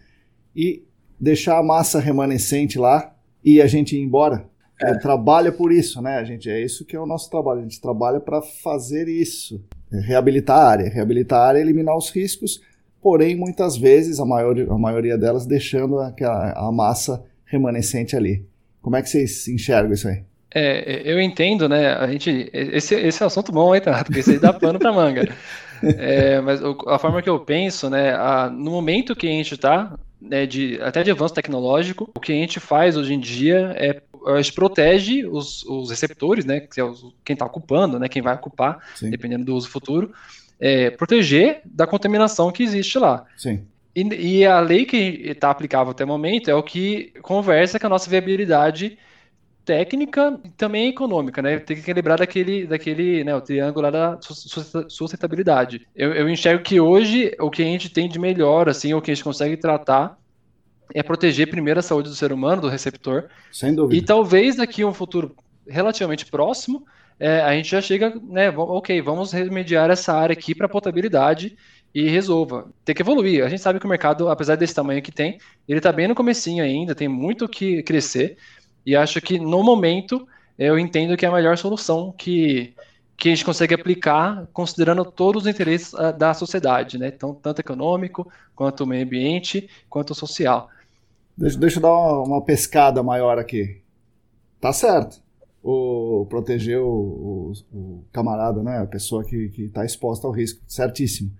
e 0.55 0.83
deixar 1.19 1.57
a 1.57 1.63
massa 1.63 1.99
remanescente 1.99 2.79
lá 2.79 3.13
e 3.43 3.61
a 3.61 3.67
gente 3.67 3.95
ir 3.95 4.01
embora. 4.01 4.49
É. 4.79 4.95
trabalha 4.97 5.51
por 5.51 5.71
isso, 5.71 6.01
né? 6.01 6.17
A 6.17 6.23
gente 6.23 6.49
é 6.49 6.59
isso 6.59 6.83
que 6.85 6.95
é 6.95 6.99
o 6.99 7.05
nosso 7.05 7.29
trabalho. 7.29 7.59
A 7.59 7.63
gente 7.63 7.79
trabalha 7.79 8.19
para 8.19 8.41
fazer 8.41 9.07
isso, 9.07 9.63
é 9.93 9.99
reabilitar 9.99 10.57
a 10.57 10.67
área, 10.67 10.89
reabilitar 10.89 11.39
a 11.39 11.47
área, 11.49 11.59
eliminar 11.59 11.95
os 11.95 12.09
riscos. 12.09 12.59
Porém, 12.99 13.35
muitas 13.35 13.77
vezes 13.77 14.19
a, 14.19 14.25
maior, 14.25 14.57
a 14.59 14.77
maioria 14.79 15.19
delas 15.19 15.45
deixando 15.45 15.99
aquela, 15.99 16.53
a 16.53 16.71
massa 16.71 17.23
remanescente 17.51 18.15
ali. 18.15 18.45
Como 18.81 18.95
é 18.95 19.01
que 19.01 19.09
vocês 19.09 19.47
enxergam 19.47 19.93
isso 19.93 20.07
aí? 20.07 20.23
É, 20.53 21.01
eu 21.05 21.21
entendo, 21.21 21.69
né? 21.69 21.93
A 21.93 22.07
gente, 22.07 22.49
esse, 22.51 22.95
esse 22.95 23.21
é 23.21 23.25
um 23.25 23.27
assunto 23.27 23.51
bom, 23.51 23.75
hein, 23.75 23.81
Tato? 23.81 24.05
Porque 24.05 24.19
esse 24.21 24.31
aí 24.31 24.39
dá 24.39 24.51
pano 24.51 24.79
para 24.79 24.91
manga. 24.91 25.27
É, 25.83 26.39
mas 26.39 26.61
a 26.85 26.99
forma 26.99 27.23
que 27.23 27.29
eu 27.29 27.39
penso, 27.39 27.89
né? 27.89 28.13
A, 28.13 28.51
no 28.51 28.69
momento 28.69 29.15
que 29.15 29.25
a 29.25 29.31
gente 29.31 29.55
está, 29.55 29.97
né, 30.21 30.45
de, 30.45 30.79
até 30.79 31.01
de 31.01 31.09
avanço 31.09 31.33
tecnológico, 31.33 32.07
o 32.13 32.19
que 32.19 32.31
a 32.31 32.35
gente 32.35 32.59
faz 32.59 32.95
hoje 32.95 33.15
em 33.15 33.19
dia 33.19 33.73
é 33.75 33.99
a 34.27 34.39
gente 34.39 34.53
protege 34.53 35.25
os, 35.25 35.63
os 35.63 35.89
receptores, 35.89 36.45
né? 36.45 36.59
Que 36.59 36.79
é 36.79 36.83
os, 36.83 37.03
quem 37.25 37.33
está 37.33 37.47
ocupando, 37.47 37.97
né? 37.97 38.07
Quem 38.07 38.21
vai 38.21 38.35
ocupar, 38.35 38.77
Sim. 38.93 39.09
dependendo 39.09 39.43
do 39.43 39.55
uso 39.55 39.69
futuro, 39.69 40.13
é, 40.59 40.91
proteger 40.91 41.61
da 41.65 41.87
contaminação 41.87 42.51
que 42.51 42.61
existe 42.61 42.99
lá. 42.99 43.25
Sim. 43.35 43.65
E, 43.95 44.01
e 44.01 44.45
a 44.45 44.59
lei 44.59 44.85
que 44.85 44.97
está 44.97 45.49
aplicável 45.49 45.91
até 45.91 46.03
o 46.03 46.07
momento 46.07 46.49
é 46.49 46.55
o 46.55 46.63
que 46.63 47.13
conversa 47.21 47.79
com 47.79 47.87
a 47.87 47.89
nossa 47.89 48.09
viabilidade 48.09 48.97
técnica 49.65 50.39
e 50.43 50.49
também 50.49 50.89
econômica, 50.89 51.41
né? 51.41 51.59
Tem 51.59 51.81
que 51.81 51.93
lembrar 51.93 52.17
daquele, 52.17 52.65
daquele 52.65 53.23
né, 53.23 53.35
o 53.35 53.41
triângulo 53.41 53.83
lá 53.83 53.91
da 53.91 54.19
sustentabilidade. 54.87 55.87
Eu, 55.95 56.13
eu 56.13 56.29
enxergo 56.29 56.63
que 56.63 56.79
hoje 56.79 57.35
o 57.39 57.49
que 57.49 57.61
a 57.61 57.65
gente 57.65 57.89
tem 57.89 58.09
de 58.09 58.17
melhor, 58.17 58.67
assim, 58.67 58.93
o 58.93 59.01
que 59.01 59.11
a 59.11 59.13
gente 59.13 59.23
consegue 59.23 59.57
tratar 59.57 60.17
é 60.93 61.03
proteger 61.03 61.49
primeiro 61.49 61.79
a 61.79 61.83
saúde 61.83 62.09
do 62.09 62.15
ser 62.15 62.33
humano, 62.33 62.61
do 62.61 62.69
receptor. 62.69 63.29
Sem 63.51 63.73
dúvida. 63.73 63.95
E 63.95 64.05
talvez 64.05 64.55
daqui 64.55 64.81
a 64.81 64.87
um 64.87 64.93
futuro 64.93 65.35
relativamente 65.67 66.25
próximo, 66.25 66.85
é, 67.19 67.41
a 67.41 67.53
gente 67.53 67.69
já 67.69 67.81
chega, 67.81 68.13
né, 68.23 68.49
ok, 68.49 68.99
vamos 69.01 69.31
remediar 69.31 69.89
essa 69.91 70.13
área 70.13 70.33
aqui 70.33 70.55
para 70.55 70.67
potabilidade 70.67 71.55
e 71.93 72.07
resolva. 72.09 72.67
Tem 72.85 72.95
que 72.95 73.01
evoluir. 73.01 73.43
A 73.43 73.49
gente 73.49 73.61
sabe 73.61 73.79
que 73.79 73.85
o 73.85 73.89
mercado, 73.89 74.29
apesar 74.29 74.55
desse 74.55 74.73
tamanho 74.73 75.01
que 75.01 75.11
tem, 75.11 75.37
ele 75.67 75.79
está 75.79 75.91
bem 75.91 76.07
no 76.07 76.15
comecinho 76.15 76.63
ainda, 76.63 76.95
tem 76.95 77.07
muito 77.07 77.47
que 77.47 77.83
crescer, 77.83 78.37
e 78.85 78.95
acho 78.95 79.21
que 79.21 79.39
no 79.39 79.63
momento 79.63 80.27
eu 80.57 80.77
entendo 80.77 81.17
que 81.17 81.25
é 81.25 81.29
a 81.29 81.31
melhor 81.31 81.57
solução 81.57 82.13
que, 82.15 82.73
que 83.17 83.29
a 83.29 83.31
gente 83.31 83.45
consegue 83.45 83.73
aplicar 83.73 84.47
considerando 84.53 85.03
todos 85.05 85.43
os 85.43 85.47
interesses 85.47 85.93
uh, 85.93 86.13
da 86.17 86.33
sociedade, 86.33 86.97
né? 86.97 87.07
Então, 87.07 87.33
tanto 87.33 87.59
econômico, 87.59 88.31
quanto 88.55 88.85
meio 88.85 89.03
ambiente, 89.03 89.69
quanto 89.89 90.13
social. 90.13 90.69
Deixa, 91.37 91.57
deixa 91.57 91.77
eu 91.77 91.81
dar 91.81 91.89
uma, 91.89 92.23
uma 92.23 92.41
pescada 92.43 93.01
maior 93.01 93.37
aqui. 93.39 93.81
Tá 94.59 94.71
certo. 94.71 95.21
O, 95.63 96.25
proteger 96.29 96.79
o, 96.79 96.87
o, 96.87 97.53
o, 97.71 98.03
camarada, 98.11 98.61
né? 98.63 98.79
A 98.79 98.85
pessoa 98.85 99.23
que 99.23 99.51
está 99.57 99.85
exposta 99.85 100.27
ao 100.27 100.33
risco. 100.33 100.61
Certíssimo. 100.67 101.31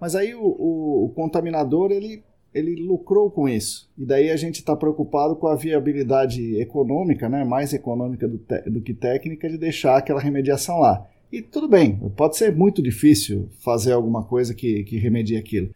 Mas 0.00 0.14
aí 0.14 0.34
o, 0.34 0.42
o, 0.42 1.04
o 1.06 1.08
contaminador, 1.10 1.90
ele 1.90 2.22
ele 2.56 2.74
lucrou 2.82 3.30
com 3.30 3.46
isso. 3.46 3.86
E 3.98 4.06
daí 4.06 4.30
a 4.30 4.36
gente 4.36 4.56
está 4.56 4.74
preocupado 4.74 5.36
com 5.36 5.46
a 5.46 5.54
viabilidade 5.54 6.58
econômica, 6.58 7.28
né, 7.28 7.44
mais 7.44 7.74
econômica 7.74 8.26
do, 8.26 8.40
do, 8.66 8.80
que 8.80 8.94
técnica, 8.94 9.46
de 9.46 9.58
deixar 9.58 9.98
aquela 9.98 10.20
remediação 10.20 10.78
lá. 10.78 11.06
E 11.30 11.42
tudo 11.42 11.68
bem, 11.68 11.96
pode 12.16 12.38
ser 12.38 12.56
muito 12.56 12.82
difícil 12.82 13.50
fazer 13.62 13.92
alguma 13.92 14.24
coisa 14.24 14.54
que, 14.54 14.84
que 14.84 14.96
remedie 14.96 15.36
aquilo. 15.36 15.68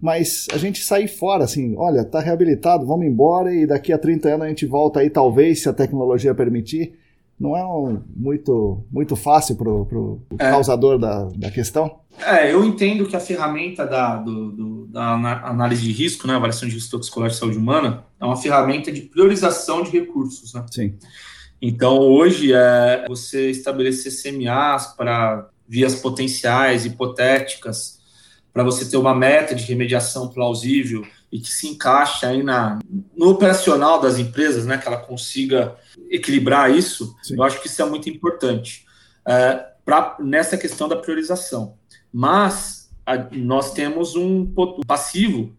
Mas 0.00 0.48
a 0.52 0.58
gente 0.58 0.82
sair 0.82 1.06
fora, 1.06 1.44
assim, 1.44 1.76
olha, 1.76 2.00
está 2.00 2.18
reabilitado, 2.18 2.84
vamos 2.84 3.06
embora 3.06 3.54
e 3.54 3.64
daqui 3.64 3.92
a 3.92 3.98
30 3.98 4.28
anos 4.30 4.46
a 4.46 4.48
gente 4.48 4.66
volta 4.66 5.00
aí, 5.00 5.08
talvez, 5.08 5.62
se 5.62 5.68
a 5.68 5.72
tecnologia 5.72 6.34
permitir. 6.34 6.94
Não 7.38 7.56
é 7.56 7.64
um, 7.64 8.00
muito, 8.14 8.84
muito 8.90 9.16
fácil 9.16 9.56
para 9.56 9.68
o 9.68 10.20
é. 10.38 10.50
causador 10.50 10.98
da, 10.98 11.24
da 11.34 11.50
questão? 11.50 12.00
É, 12.20 12.52
eu 12.52 12.64
entendo 12.64 13.06
que 13.06 13.16
a 13.16 13.20
ferramenta 13.20 13.84
da, 13.84 14.16
do, 14.16 14.52
do, 14.52 14.86
da 14.86 15.12
análise 15.48 15.82
de 15.82 15.92
risco, 15.92 16.26
né, 16.28 16.34
avaliação 16.34 16.68
de 16.68 16.74
risco 16.74 16.92
toxicológico 16.92 17.34
de 17.34 17.40
saúde 17.40 17.58
humana, 17.58 18.04
é 18.20 18.24
uma 18.24 18.36
ferramenta 18.36 18.92
de 18.92 19.02
priorização 19.02 19.82
de 19.82 19.90
recursos. 19.90 20.54
Né? 20.54 20.64
Sim. 20.70 20.94
Então, 21.60 21.98
hoje, 21.98 22.52
é 22.52 23.04
você 23.08 23.50
estabelecer 23.50 24.12
CMAs 24.12 24.94
para 24.94 25.48
vias 25.66 25.96
potenciais, 25.96 26.84
hipotéticas, 26.84 27.98
para 28.52 28.62
você 28.62 28.88
ter 28.88 28.96
uma 28.96 29.14
meta 29.14 29.54
de 29.54 29.64
remediação 29.64 30.28
plausível 30.28 31.04
e 31.34 31.40
que 31.40 31.50
se 31.50 31.66
encaixe 31.66 32.24
aí 32.24 32.44
na, 32.44 32.78
no 33.16 33.30
operacional 33.30 34.00
das 34.00 34.20
empresas, 34.20 34.66
né, 34.66 34.78
que 34.78 34.86
ela 34.86 34.98
consiga 34.98 35.74
equilibrar 36.08 36.70
isso, 36.70 37.12
Sim. 37.24 37.34
eu 37.34 37.42
acho 37.42 37.60
que 37.60 37.66
isso 37.66 37.82
é 37.82 37.84
muito 37.84 38.08
importante 38.08 38.86
é, 39.26 39.66
pra, 39.84 40.16
nessa 40.20 40.56
questão 40.56 40.88
da 40.88 40.94
priorização. 40.94 41.74
Mas 42.12 42.88
a, 43.04 43.16
nós 43.32 43.72
temos 43.72 44.14
um 44.14 44.54
passivo 44.86 45.52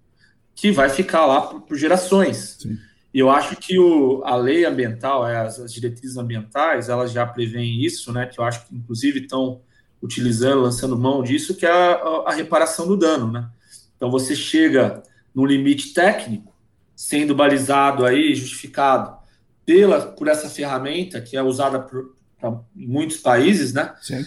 que 0.55 0.71
vai 0.71 0.88
ficar 0.88 1.26
lá 1.26 1.41
por, 1.41 1.59
por 1.63 1.78
gerações. 1.78 2.55
Sim. 2.57 2.78
E 3.13 3.19
eu 3.19 3.30
acho 3.30 3.57
que 3.57 3.78
o, 3.78 4.21
a 4.23 4.38
lei 4.38 4.63
ambiental, 4.63 5.28
é, 5.28 5.36
as, 5.41 5.59
as, 5.59 5.73
diretrizes 5.73 6.15
ambientais, 6.15 6.88
elas 6.88 7.11
já 7.11 7.26
prevêem 7.26 7.84
isso, 7.84 8.13
né? 8.13 8.26
Que 8.26 8.39
eu 8.39 8.45
acho 8.45 8.65
que, 8.65 8.73
inclusive, 8.73 9.19
estão 9.19 9.59
utilizando, 10.01 10.61
lançando 10.61 10.97
mão 10.97 11.21
disso, 11.21 11.53
que 11.53 11.65
é 11.65 11.69
a, 11.69 12.23
a, 12.28 12.34
reparação 12.34 12.88
do 12.88 12.95
dano, 12.95 13.30
né? 13.30 13.49
Então, 13.97 14.09
você 14.09 14.34
chega 14.38 15.03
no 15.36 15.46
limite 15.46 15.94
técnico, 15.94 16.56
sendo 16.96 17.36
balizado 17.36 18.06
aí, 18.06 18.34
justificado 18.34 19.18
pela, 19.66 20.14
por 20.14 20.30
essa 20.30 20.50
ferramenta 20.50 21.20
que 21.20 21.36
é 21.36 21.44
usada 21.44 21.80
por, 21.80 22.16
por 22.40 22.64
muitos 22.74 23.18
países, 23.18 23.74
né? 23.74 23.94
Sim. 24.02 24.26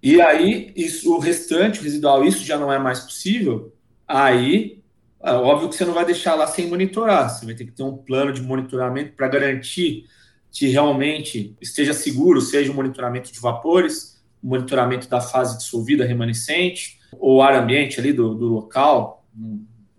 E 0.00 0.20
aí, 0.20 0.72
isso, 0.76 1.12
o 1.12 1.18
restante, 1.18 1.80
o 1.80 1.82
residual, 1.82 2.24
isso 2.24 2.44
já 2.44 2.58
não 2.58 2.72
é 2.72 2.78
mais 2.78 3.00
possível, 3.00 3.74
aí, 4.06 4.82
é 5.22 5.32
óbvio 5.32 5.70
que 5.70 5.74
você 5.74 5.84
não 5.84 5.94
vai 5.94 6.04
deixar 6.04 6.34
lá 6.34 6.46
sem 6.46 6.68
monitorar, 6.68 7.30
você 7.30 7.46
vai 7.46 7.54
ter 7.54 7.64
que 7.64 7.72
ter 7.72 7.82
um 7.82 7.96
plano 7.96 8.32
de 8.32 8.42
monitoramento 8.42 9.14
para 9.14 9.26
garantir 9.26 10.04
que 10.52 10.68
realmente 10.68 11.56
esteja 11.60 11.94
seguro, 11.94 12.40
seja 12.40 12.70
o 12.70 12.74
monitoramento 12.74 13.32
de 13.32 13.40
vapores, 13.40 14.22
o 14.42 14.48
monitoramento 14.48 15.08
da 15.08 15.20
fase 15.20 15.56
dissolvida 15.56 16.04
remanescente, 16.04 17.00
ou 17.12 17.40
ar 17.40 17.54
ambiente 17.54 17.98
ali 17.98 18.12
do, 18.12 18.34
do 18.34 18.46
local, 18.46 19.26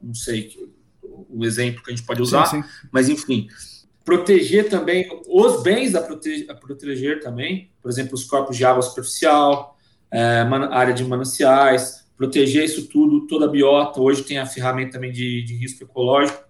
não, 0.05 0.13
sei 0.13 0.51
o 1.29 1.43
exemplo 1.43 1.83
que 1.83 1.91
a 1.91 1.95
gente 1.95 2.05
pode 2.05 2.21
usar, 2.21 2.45
sim, 2.45 2.61
sim. 2.61 2.69
mas 2.91 3.09
enfim, 3.09 3.47
proteger 4.03 4.69
também 4.69 5.07
os 5.27 5.63
bens 5.63 5.95
a, 5.95 5.99
a 5.99 6.55
proteger 6.55 7.21
também, 7.21 7.71
por 7.81 7.89
exemplo, 7.89 8.13
os 8.13 8.23
corpos 8.23 8.55
de 8.55 8.63
água 8.63 8.81
superficial, 8.81 9.77
é, 10.11 10.41
área 10.71 10.93
de 10.93 11.03
mananciais, 11.03 12.05
proteger 12.15 12.63
isso 12.63 12.87
tudo, 12.87 13.27
toda 13.27 13.45
a 13.45 13.49
biota. 13.49 13.99
Hoje 13.99 14.23
tem 14.23 14.37
a 14.37 14.45
ferramenta 14.45 14.93
também 14.93 15.11
de, 15.11 15.43
de 15.43 15.55
risco 15.55 15.83
ecológico, 15.83 16.43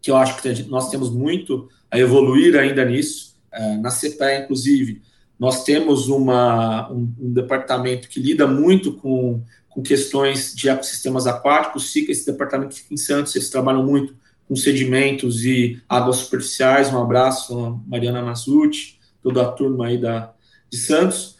que 0.00 0.10
eu 0.10 0.16
acho 0.16 0.40
que 0.40 0.62
nós 0.64 0.90
temos 0.90 1.10
muito 1.10 1.68
a 1.90 1.98
evoluir 1.98 2.56
ainda 2.56 2.84
nisso. 2.84 3.36
É, 3.52 3.76
na 3.76 3.90
CPE, 3.90 4.42
inclusive, 4.44 5.02
nós 5.38 5.64
temos 5.64 6.08
uma, 6.08 6.90
um, 6.90 7.12
um, 7.18 7.32
departamento 7.32 8.08
que 8.08 8.20
lida 8.20 8.46
muito 8.46 8.92
com, 8.94 9.42
com 9.78 9.82
questões 9.82 10.52
de 10.56 10.68
ecossistemas 10.68 11.28
aquáticos. 11.28 11.92
SICA, 11.92 12.10
esse 12.10 12.26
departamento 12.26 12.74
fica 12.74 12.92
em 12.92 12.96
Santos, 12.96 13.36
eles 13.36 13.48
trabalham 13.48 13.86
muito 13.86 14.12
com 14.48 14.56
sedimentos 14.56 15.44
e 15.44 15.80
águas 15.88 16.16
superficiais. 16.16 16.92
Um 16.92 17.00
abraço, 17.00 17.80
Mariana 17.86 18.20
Masucci, 18.20 18.98
toda 19.22 19.40
a 19.40 19.52
turma 19.52 19.86
aí 19.86 19.96
da, 19.96 20.32
de 20.68 20.78
Santos. 20.78 21.36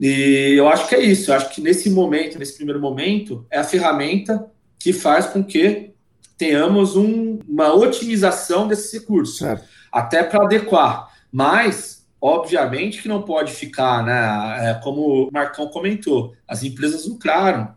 E 0.00 0.54
eu 0.56 0.66
acho 0.66 0.88
que 0.88 0.94
é 0.94 1.00
isso. 1.02 1.30
Eu 1.30 1.34
acho 1.34 1.54
que 1.54 1.60
nesse 1.60 1.90
momento, 1.90 2.38
nesse 2.38 2.56
primeiro 2.56 2.80
momento, 2.80 3.46
é 3.50 3.58
a 3.58 3.64
ferramenta 3.64 4.46
que 4.78 4.90
faz 4.90 5.26
com 5.26 5.44
que 5.44 5.90
tenhamos 6.38 6.96
um, 6.96 7.38
uma 7.46 7.74
otimização 7.74 8.66
desses 8.66 8.90
recursos, 8.94 9.36
certo. 9.36 9.68
até 9.92 10.22
para 10.22 10.44
adequar. 10.44 11.10
Mas, 11.30 11.93
obviamente, 12.24 13.02
que 13.02 13.08
não 13.08 13.20
pode 13.20 13.52
ficar, 13.52 14.02
né? 14.02 14.70
É, 14.70 14.74
como 14.82 15.28
o 15.28 15.30
Marcão 15.30 15.68
comentou, 15.68 16.34
as 16.48 16.62
empresas 16.62 17.06
lucraram. 17.06 17.74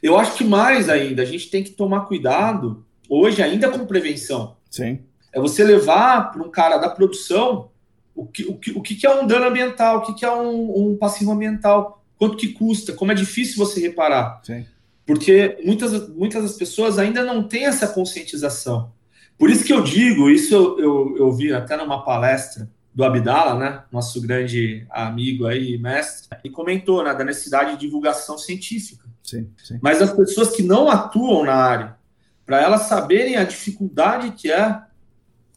Eu 0.00 0.16
acho 0.16 0.36
que 0.36 0.44
mais 0.44 0.88
ainda, 0.88 1.22
a 1.22 1.24
gente 1.24 1.50
tem 1.50 1.64
que 1.64 1.70
tomar 1.70 2.02
cuidado, 2.02 2.86
hoje, 3.08 3.42
ainda 3.42 3.68
com 3.68 3.84
prevenção. 3.86 4.56
Sim. 4.70 5.00
É 5.32 5.40
você 5.40 5.64
levar 5.64 6.30
para 6.30 6.40
um 6.40 6.48
cara 6.48 6.78
da 6.78 6.88
produção 6.88 7.70
o 8.14 8.24
que, 8.24 8.44
o 8.44 8.54
que, 8.54 8.70
o 8.70 8.80
que 8.80 9.04
é 9.04 9.20
um 9.20 9.26
dano 9.26 9.46
ambiental, 9.46 9.98
o 9.98 10.14
que 10.14 10.24
é 10.24 10.30
um, 10.30 10.90
um 10.90 10.96
passivo 10.96 11.32
ambiental, 11.32 12.00
quanto 12.16 12.36
que 12.36 12.52
custa, 12.52 12.92
como 12.92 13.10
é 13.10 13.16
difícil 13.16 13.56
você 13.56 13.80
reparar. 13.80 14.40
Sim. 14.44 14.64
Porque 15.04 15.58
muitas, 15.64 16.08
muitas 16.10 16.44
das 16.44 16.52
pessoas 16.52 17.00
ainda 17.00 17.24
não 17.24 17.42
têm 17.42 17.66
essa 17.66 17.88
conscientização. 17.88 18.92
Por 19.36 19.50
isso 19.50 19.64
que 19.64 19.72
eu 19.72 19.82
digo, 19.82 20.30
isso 20.30 20.54
eu, 20.54 20.78
eu, 20.78 21.16
eu 21.18 21.32
vi 21.32 21.52
até 21.52 21.76
numa 21.76 22.04
palestra 22.04 22.70
do 22.98 23.04
Abdala, 23.04 23.54
né, 23.54 23.82
nosso 23.92 24.20
grande 24.20 24.84
amigo 24.90 25.46
aí, 25.46 25.78
mestre, 25.78 26.36
e 26.42 26.50
comentou 26.50 27.04
né, 27.04 27.14
da 27.14 27.22
necessidade 27.22 27.74
de 27.74 27.78
divulgação 27.78 28.36
científica. 28.36 29.04
Sim, 29.22 29.48
sim. 29.56 29.78
Mas 29.80 30.02
as 30.02 30.12
pessoas 30.12 30.50
que 30.50 30.64
não 30.64 30.90
atuam 30.90 31.44
na 31.44 31.54
área, 31.54 31.96
para 32.44 32.60
elas 32.60 32.82
saberem 32.88 33.36
a 33.36 33.44
dificuldade 33.44 34.32
que 34.32 34.50
é, 34.50 34.80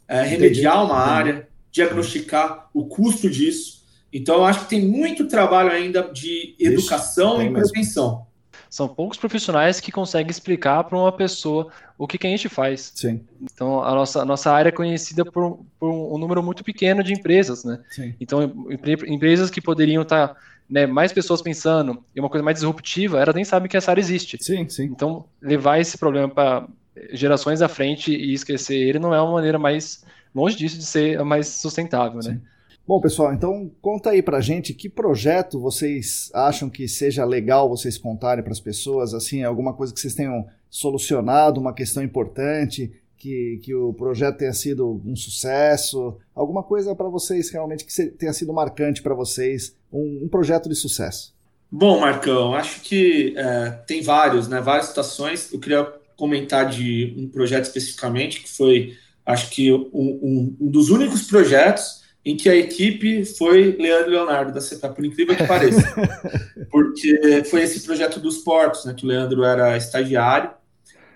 é 0.07 0.21
remediar 0.21 0.85
uma 0.85 0.99
área, 0.99 1.49
diagnosticar 1.71 2.69
o 2.75 2.85
custo 2.85 3.27
disso. 3.27 3.85
Então, 4.13 4.35
eu 4.35 4.45
acho 4.45 4.59
que 4.59 4.69
tem 4.69 4.87
muito 4.87 5.27
trabalho 5.27 5.71
ainda 5.71 6.03
de 6.13 6.55
educação 6.59 7.41
e 7.41 7.51
prevenção. 7.51 8.27
São 8.72 8.88
poucos 8.88 9.17
profissionais 9.17 9.82
que 9.82 9.91
conseguem 9.91 10.32
explicar 10.32 10.86
para 10.86 10.97
uma 10.97 11.11
pessoa 11.11 11.67
o 11.97 12.07
que, 12.07 12.17
que, 12.17 12.26
a 12.26 12.30
gente 12.30 12.47
faz. 12.47 12.93
Sim. 12.95 13.19
Então, 13.41 13.84
a 13.84 13.93
nossa, 13.93 14.22
a 14.22 14.26
nossa 14.26 14.49
área 14.49 14.69
é 14.69 14.72
conhecida 14.72 15.26
por, 15.26 15.59
por 15.78 15.91
um 15.91 16.17
número 16.17 16.41
muito 16.41 16.63
pequeno 16.63 17.03
de 17.03 17.11
empresas, 17.11 17.65
né? 17.65 17.82
Sim. 17.89 18.15
Então, 18.17 18.65
empresas 19.05 19.49
que 19.49 19.59
poderiam 19.59 20.03
estar 20.03 20.30
tá, 20.30 20.39
né, 20.69 20.88
mais 20.88 21.11
pessoas 21.11 21.41
pensando 21.41 22.01
em 22.15 22.22
uma 22.22 22.30
coisa 22.30 22.45
mais 22.45 22.55
disruptiva, 22.55 23.19
elas 23.19 23.36
nem 23.36 23.43
sabem 23.43 23.67
que 23.67 23.76
essa 23.76 23.91
área 23.91 23.99
existe. 23.99 24.41
Sim, 24.41 24.69
sim. 24.69 24.86
Então, 24.86 25.26
levar 25.41 25.82
esse 25.82 25.97
problema 25.97 26.30
para 26.30 26.65
gerações 27.11 27.61
à 27.61 27.67
frente 27.67 28.15
e 28.15 28.34
esquecer 28.34 28.78
ele 28.78 28.99
não 28.99 29.13
é 29.13 29.22
uma 29.22 29.34
maneira 29.34 29.59
mais 29.59 30.05
longe 30.34 30.55
disso 30.55 30.78
de 30.78 30.86
ser 30.86 31.22
mais 31.26 31.47
sustentável, 31.47 32.22
né? 32.24 32.36
Sim. 32.36 32.41
Bom, 32.91 32.99
pessoal, 32.99 33.33
então 33.33 33.71
conta 33.81 34.09
aí 34.09 34.21
pra 34.21 34.41
gente 34.41 34.73
que 34.73 34.89
projeto 34.89 35.57
vocês 35.57 36.29
acham 36.33 36.69
que 36.69 36.89
seja 36.89 37.23
legal 37.23 37.69
vocês 37.69 37.97
contarem 37.97 38.43
para 38.43 38.51
as 38.51 38.59
pessoas, 38.59 39.13
assim, 39.13 39.43
alguma 39.43 39.71
coisa 39.71 39.93
que 39.93 39.99
vocês 40.01 40.13
tenham 40.13 40.45
solucionado, 40.69 41.57
uma 41.57 41.73
questão 41.73 42.03
importante, 42.03 42.91
que, 43.15 43.61
que 43.63 43.73
o 43.73 43.93
projeto 43.93 44.39
tenha 44.39 44.51
sido 44.51 45.01
um 45.05 45.15
sucesso, 45.15 46.17
alguma 46.35 46.63
coisa 46.63 46.93
para 46.93 47.07
vocês 47.07 47.49
realmente 47.49 47.85
que 47.85 48.07
tenha 48.07 48.33
sido 48.33 48.51
marcante 48.51 49.01
para 49.01 49.15
vocês, 49.15 49.73
um, 49.89 50.25
um, 50.25 50.27
projeto 50.27 50.67
de 50.67 50.75
sucesso. 50.75 51.33
Bom, 51.71 52.01
Marcão, 52.01 52.53
acho 52.53 52.81
que 52.81 53.33
é, 53.37 53.69
tem 53.87 54.01
vários, 54.01 54.49
né, 54.49 54.59
várias 54.59 54.87
situações. 54.87 55.49
Eu 55.53 55.61
queria 55.61 55.85
comentar 56.17 56.69
de 56.69 57.15
um 57.17 57.29
projeto 57.29 57.63
especificamente 57.63 58.43
que 58.43 58.49
foi 58.49 58.97
acho 59.25 59.49
que 59.49 59.71
um, 59.71 59.87
um, 59.93 60.57
um 60.59 60.69
dos 60.69 60.89
únicos 60.89 61.21
projetos 61.21 62.00
em 62.24 62.38
que 62.38 62.47
a 62.49 62.55
equipe 62.55 63.26
foi 63.26 63.76
Leandro 63.80 64.11
Leonardo 64.11 64.53
da 64.53 64.61
CEPA, 64.61 64.89
por 64.89 65.03
incrível 65.03 65.36
que 65.36 65.45
pareça. 65.45 65.82
Porque 66.69 67.43
foi 67.45 67.63
esse 67.63 67.82
projeto 67.82 68.19
dos 68.19 68.38
portos, 68.38 68.86
né, 68.86 68.93
que 68.93 69.03
o 69.03 69.07
Leandro 69.07 69.43
era 69.43 69.76
estagiário, 69.76 70.51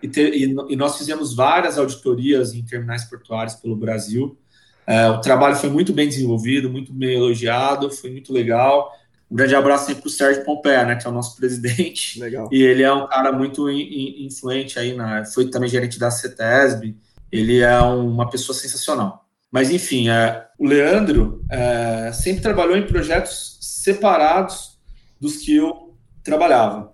e, 0.02 0.08
te, 0.08 0.22
e, 0.22 0.56
e 0.70 0.76
nós 0.76 0.98
fizemos 0.98 1.36
várias 1.36 1.78
auditorias 1.78 2.54
em 2.54 2.64
terminais 2.64 3.06
portuários 3.06 3.56
pelo 3.56 3.76
Brasil. 3.76 4.38
É, 4.86 5.08
o 5.10 5.20
trabalho 5.20 5.56
foi 5.56 5.70
muito 5.70 5.94
bem 5.94 6.08
desenvolvido, 6.08 6.70
muito 6.70 6.94
bem 6.94 7.16
elogiado, 7.16 7.90
foi 7.90 8.12
muito 8.12 8.34
legal. 8.34 8.92
Um 9.30 9.36
grande 9.36 9.56
abraço 9.56 9.90
aí 9.90 9.96
para 9.96 10.08
o 10.08 10.12
Sérgio 10.12 10.44
Pompé, 10.44 10.86
né, 10.86 10.96
que 10.96 11.08
é 11.08 11.10
o 11.10 11.14
nosso 11.14 11.36
presidente. 11.38 12.20
Legal. 12.20 12.48
E 12.52 12.62
ele 12.62 12.84
é 12.84 12.94
um 12.94 13.08
cara 13.08 13.32
muito 13.32 13.70
in, 13.70 13.80
in, 13.80 14.26
influente 14.26 14.78
aí, 14.78 14.94
na, 14.96 15.26
foi 15.26 15.50
também 15.50 15.70
gerente 15.70 16.00
da 16.00 16.12
CETESB. 16.12 16.96
Ele 17.32 17.60
é 17.60 17.80
uma 17.80 18.30
pessoa 18.30 18.56
sensacional. 18.56 19.26
Mas, 19.52 19.72
enfim, 19.72 20.10
é, 20.10 20.45
o 20.58 20.66
Leandro 20.66 21.44
é, 21.50 22.12
sempre 22.14 22.42
trabalhou 22.42 22.78
em 22.78 22.88
projetos 22.88 23.58
separados 23.62 24.80
dos 25.20 25.38
que 25.38 25.56
eu 25.56 25.96
trabalhava. 26.24 26.94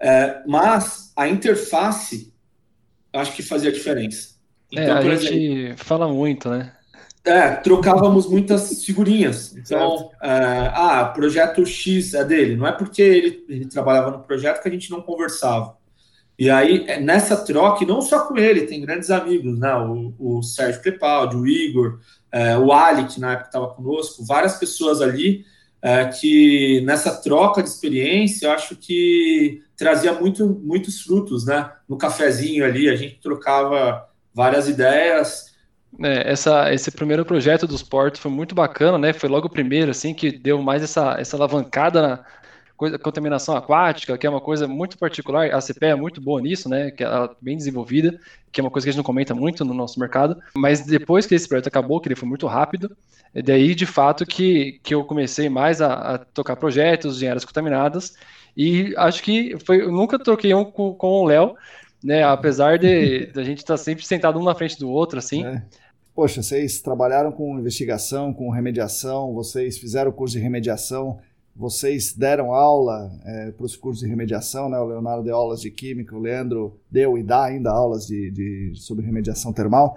É, 0.00 0.42
mas 0.46 1.12
a 1.16 1.28
interface, 1.28 2.32
acho 3.12 3.32
que 3.32 3.42
fazia 3.42 3.70
diferença. 3.70 4.32
É, 4.74 4.84
então, 4.84 4.96
a 4.96 5.16
gente 5.16 5.34
exemplo, 5.34 5.84
fala 5.84 6.08
muito, 6.08 6.48
né? 6.48 6.72
É, 7.24 7.50
trocávamos 7.50 8.28
muitas 8.28 8.84
figurinhas. 8.84 9.56
Então, 9.56 10.10
é, 10.20 10.72
ah, 10.74 11.04
projeto 11.14 11.64
X 11.64 12.14
é 12.14 12.24
dele. 12.24 12.56
Não 12.56 12.66
é 12.66 12.72
porque 12.72 13.00
ele, 13.00 13.44
ele 13.48 13.66
trabalhava 13.66 14.10
no 14.10 14.20
projeto 14.20 14.60
que 14.60 14.68
a 14.68 14.72
gente 14.72 14.90
não 14.90 15.00
conversava. 15.00 15.76
E 16.42 16.50
aí, 16.50 16.84
é, 16.88 16.98
nessa 16.98 17.36
troca, 17.36 17.84
e 17.84 17.86
não 17.86 18.02
só 18.02 18.26
com 18.26 18.36
ele, 18.36 18.66
tem 18.66 18.80
grandes 18.80 19.12
amigos, 19.12 19.56
né? 19.60 19.72
O, 19.76 20.12
o 20.18 20.42
Sérgio 20.42 20.82
Crepaldi, 20.82 21.36
o 21.36 21.46
Igor, 21.46 22.00
é, 22.32 22.58
o 22.58 22.72
Ali, 22.72 23.04
que 23.04 23.20
na 23.20 23.34
época 23.34 23.46
estava 23.46 23.68
conosco, 23.68 24.24
várias 24.26 24.56
pessoas 24.56 25.00
ali 25.00 25.44
é, 25.80 26.04
que 26.06 26.80
nessa 26.84 27.14
troca 27.22 27.62
de 27.62 27.68
experiência, 27.68 28.46
eu 28.48 28.50
acho 28.50 28.74
que 28.74 29.62
trazia 29.76 30.12
muito, 30.14 30.44
muitos 30.44 31.02
frutos, 31.02 31.46
né? 31.46 31.70
No 31.88 31.96
cafezinho 31.96 32.64
ali, 32.64 32.88
a 32.88 32.96
gente 32.96 33.20
trocava 33.20 34.08
várias 34.34 34.68
ideias. 34.68 35.52
É, 36.02 36.28
essa, 36.28 36.74
esse 36.74 36.90
primeiro 36.90 37.24
projeto 37.24 37.68
dos 37.68 37.84
portos 37.84 38.20
foi 38.20 38.32
muito 38.32 38.52
bacana, 38.52 38.98
né? 38.98 39.12
Foi 39.12 39.28
logo 39.28 39.46
o 39.46 39.52
primeiro, 39.52 39.92
assim, 39.92 40.12
que 40.12 40.32
deu 40.32 40.60
mais 40.60 40.82
essa, 40.82 41.14
essa 41.20 41.36
alavancada 41.36 42.02
na, 42.02 42.24
coisa, 42.82 42.98
contaminação 42.98 43.56
aquática, 43.56 44.18
que 44.18 44.26
é 44.26 44.30
uma 44.30 44.40
coisa 44.40 44.66
muito 44.66 44.98
particular, 44.98 45.54
a 45.54 45.60
CPE 45.60 45.86
é 45.86 45.94
muito 45.94 46.20
boa 46.20 46.40
nisso, 46.40 46.68
né, 46.68 46.90
que 46.90 47.04
é 47.04 47.30
bem 47.40 47.56
desenvolvida, 47.56 48.18
que 48.50 48.60
é 48.60 48.64
uma 48.64 48.70
coisa 48.72 48.84
que 48.84 48.88
a 48.88 48.92
gente 48.92 48.96
não 48.96 49.04
comenta 49.04 49.32
muito 49.36 49.64
no 49.64 49.72
nosso 49.72 50.00
mercado, 50.00 50.36
mas 50.56 50.84
depois 50.84 51.24
que 51.24 51.36
esse 51.36 51.46
projeto 51.46 51.68
acabou, 51.68 52.00
que 52.00 52.08
ele 52.08 52.16
foi 52.16 52.28
muito 52.28 52.44
rápido, 52.48 52.90
é 53.32 53.40
daí, 53.40 53.72
de 53.72 53.86
fato, 53.86 54.26
que, 54.26 54.80
que 54.82 54.92
eu 54.92 55.04
comecei 55.04 55.48
mais 55.48 55.80
a, 55.80 55.92
a 55.92 56.18
tocar 56.18 56.56
projetos 56.56 57.22
em 57.22 57.28
áreas 57.28 57.44
contaminadas, 57.44 58.14
e 58.56 58.92
acho 58.96 59.22
que 59.22 59.56
foi, 59.64 59.80
eu 59.82 59.92
nunca 59.92 60.18
troquei 60.18 60.52
um 60.52 60.64
com, 60.64 60.92
com 60.92 61.06
o 61.06 61.24
Léo, 61.24 61.54
né, 62.02 62.24
apesar 62.24 62.80
de, 62.80 63.26
de 63.26 63.40
a 63.40 63.44
gente 63.44 63.58
estar 63.58 63.74
tá 63.74 63.78
sempre 63.78 64.04
sentado 64.04 64.40
um 64.40 64.42
na 64.42 64.56
frente 64.56 64.76
do 64.76 64.90
outro, 64.90 65.20
assim, 65.20 65.46
é. 65.46 65.62
Poxa, 66.14 66.42
vocês 66.42 66.82
trabalharam 66.82 67.32
com 67.32 67.58
investigação, 67.58 68.34
com 68.34 68.50
remediação, 68.50 69.32
vocês 69.32 69.78
fizeram 69.78 70.10
o 70.10 70.12
curso 70.12 70.34
de 70.34 70.42
remediação, 70.42 71.18
vocês 71.54 72.14
deram 72.14 72.52
aula 72.52 73.10
é, 73.24 73.50
para 73.50 73.66
os 73.66 73.76
cursos 73.76 74.02
de 74.02 74.08
remediação, 74.08 74.68
né? 74.68 74.78
O 74.78 74.86
Leonardo 74.86 75.22
deu 75.22 75.36
aulas 75.36 75.60
de 75.60 75.70
química, 75.70 76.16
o 76.16 76.20
Leandro 76.20 76.78
deu 76.90 77.18
e 77.18 77.22
dá 77.22 77.44
ainda 77.44 77.70
aulas 77.70 78.06
de, 78.06 78.30
de 78.30 78.72
sobre 78.74 79.04
remediação 79.04 79.52
termal. 79.52 79.96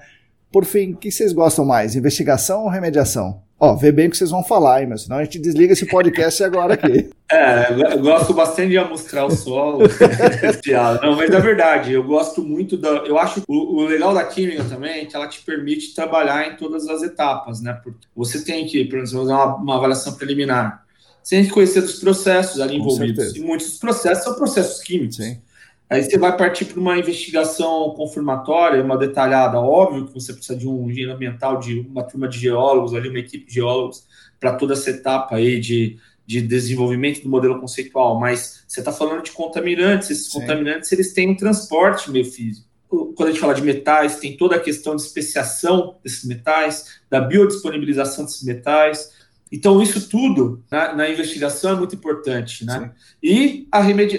Por 0.52 0.66
fim, 0.66 0.94
o 0.94 0.98
que 0.98 1.12
vocês 1.12 1.34
gostam 1.34 1.66
mais, 1.66 1.96
investigação 1.96 2.64
ou 2.64 2.70
remediação? 2.70 3.42
Ó, 3.58 3.74
vê 3.74 3.90
bem 3.90 4.08
o 4.08 4.12
que 4.12 4.18
vocês 4.18 4.32
vão 4.32 4.44
falar, 4.44 4.82
hein, 4.82 4.88
meu, 4.88 4.98
senão 4.98 5.18
a 5.18 5.24
gente 5.24 5.40
desliga 5.40 5.72
esse 5.72 5.86
podcast 5.86 6.44
agora 6.44 6.74
aqui. 6.74 7.10
É, 7.28 7.72
eu 7.72 8.00
gosto 8.02 8.36
bastante 8.36 8.70
de 8.70 8.78
amostrar 8.78 9.26
o 9.26 9.32
solo. 9.32 9.80
Não, 11.02 11.16
mas 11.16 11.32
é 11.32 11.40
verdade, 11.40 11.92
eu 11.92 12.04
gosto 12.04 12.44
muito 12.44 12.78
da. 12.78 12.90
Eu 12.90 13.18
acho 13.18 13.42
o, 13.48 13.82
o, 13.82 13.86
legal 13.88 14.14
da 14.14 14.24
química 14.24 14.64
também 14.66 15.02
é 15.02 15.06
que 15.06 15.16
ela 15.16 15.28
te 15.28 15.42
permite 15.42 15.96
trabalhar 15.96 16.48
em 16.48 16.56
todas 16.56 16.88
as 16.88 17.02
etapas, 17.02 17.62
né? 17.62 17.74
Porque 17.84 18.08
você 18.16 18.46
tem 18.46 18.68
que, 18.68 18.86
por 18.86 19.00
exemplo, 19.00 19.26
fazer 19.26 19.34
uma, 19.34 19.56
uma 19.56 19.76
avaliação 19.78 20.14
preliminar 20.14 20.85
sem 21.26 21.50
conhecer 21.50 21.82
dos 21.82 21.96
processos 21.96 22.62
ali 22.62 22.76
envolvidos. 22.76 23.36
E 23.36 23.40
muitos 23.40 23.72
dos 23.72 23.80
processos 23.80 24.24
são 24.24 24.36
processos 24.36 24.80
químicos. 24.84 25.16
Sim. 25.16 25.42
Aí 25.90 26.04
você 26.04 26.20
vai 26.20 26.38
partir 26.38 26.66
para 26.66 26.80
uma 26.80 27.00
investigação 27.00 27.90
confirmatória, 27.96 28.84
uma 28.84 28.96
detalhada. 28.96 29.60
Óbvio 29.60 30.06
que 30.06 30.14
você 30.14 30.32
precisa 30.34 30.56
de 30.56 30.68
um 30.68 30.88
engenheiro 30.88 31.14
ambiental, 31.14 31.60
de 31.60 31.80
uma 31.80 32.04
turma 32.04 32.28
de 32.28 32.38
geólogos 32.38 32.94
ali, 32.94 33.10
uma 33.10 33.18
equipe 33.18 33.44
de 33.48 33.56
geólogos, 33.56 34.06
para 34.40 34.54
toda 34.54 34.74
essa 34.74 34.92
etapa 34.92 35.38
aí 35.38 35.60
de, 35.60 35.98
de 36.28 36.42
desenvolvimento 36.42 37.24
do 37.24 37.30
modelo 37.30 37.60
conceitual. 37.60 38.20
Mas 38.20 38.64
você 38.68 38.82
está 38.82 38.92
falando 38.92 39.24
de 39.24 39.32
contaminantes. 39.32 40.12
Esses 40.12 40.32
Sim. 40.32 40.42
contaminantes 40.42 40.92
eles 40.92 41.12
têm 41.12 41.32
um 41.32 41.36
transporte 41.36 42.12
meio 42.12 42.26
físico. 42.26 42.68
Quando 42.88 43.30
a 43.30 43.32
gente 43.32 43.42
fala 43.42 43.56
de 43.56 43.64
metais, 43.64 44.20
tem 44.20 44.38
toda 44.38 44.58
a 44.58 44.60
questão 44.60 44.96
de 44.96 45.02
especiação 45.02 45.96
desses 46.04 46.24
metais, 46.24 47.00
da 47.10 47.20
biodisponibilização 47.20 48.26
desses 48.26 48.44
metais 48.44 49.15
então, 49.56 49.82
isso 49.82 50.10
tudo 50.10 50.62
na, 50.70 50.94
na, 50.94 51.10
investigação 51.10 51.72
é 51.72 51.76
muito 51.76 51.96
importante, 51.96 52.66
né? 52.66 52.80
Sim. 52.80 52.92
E 53.24 53.68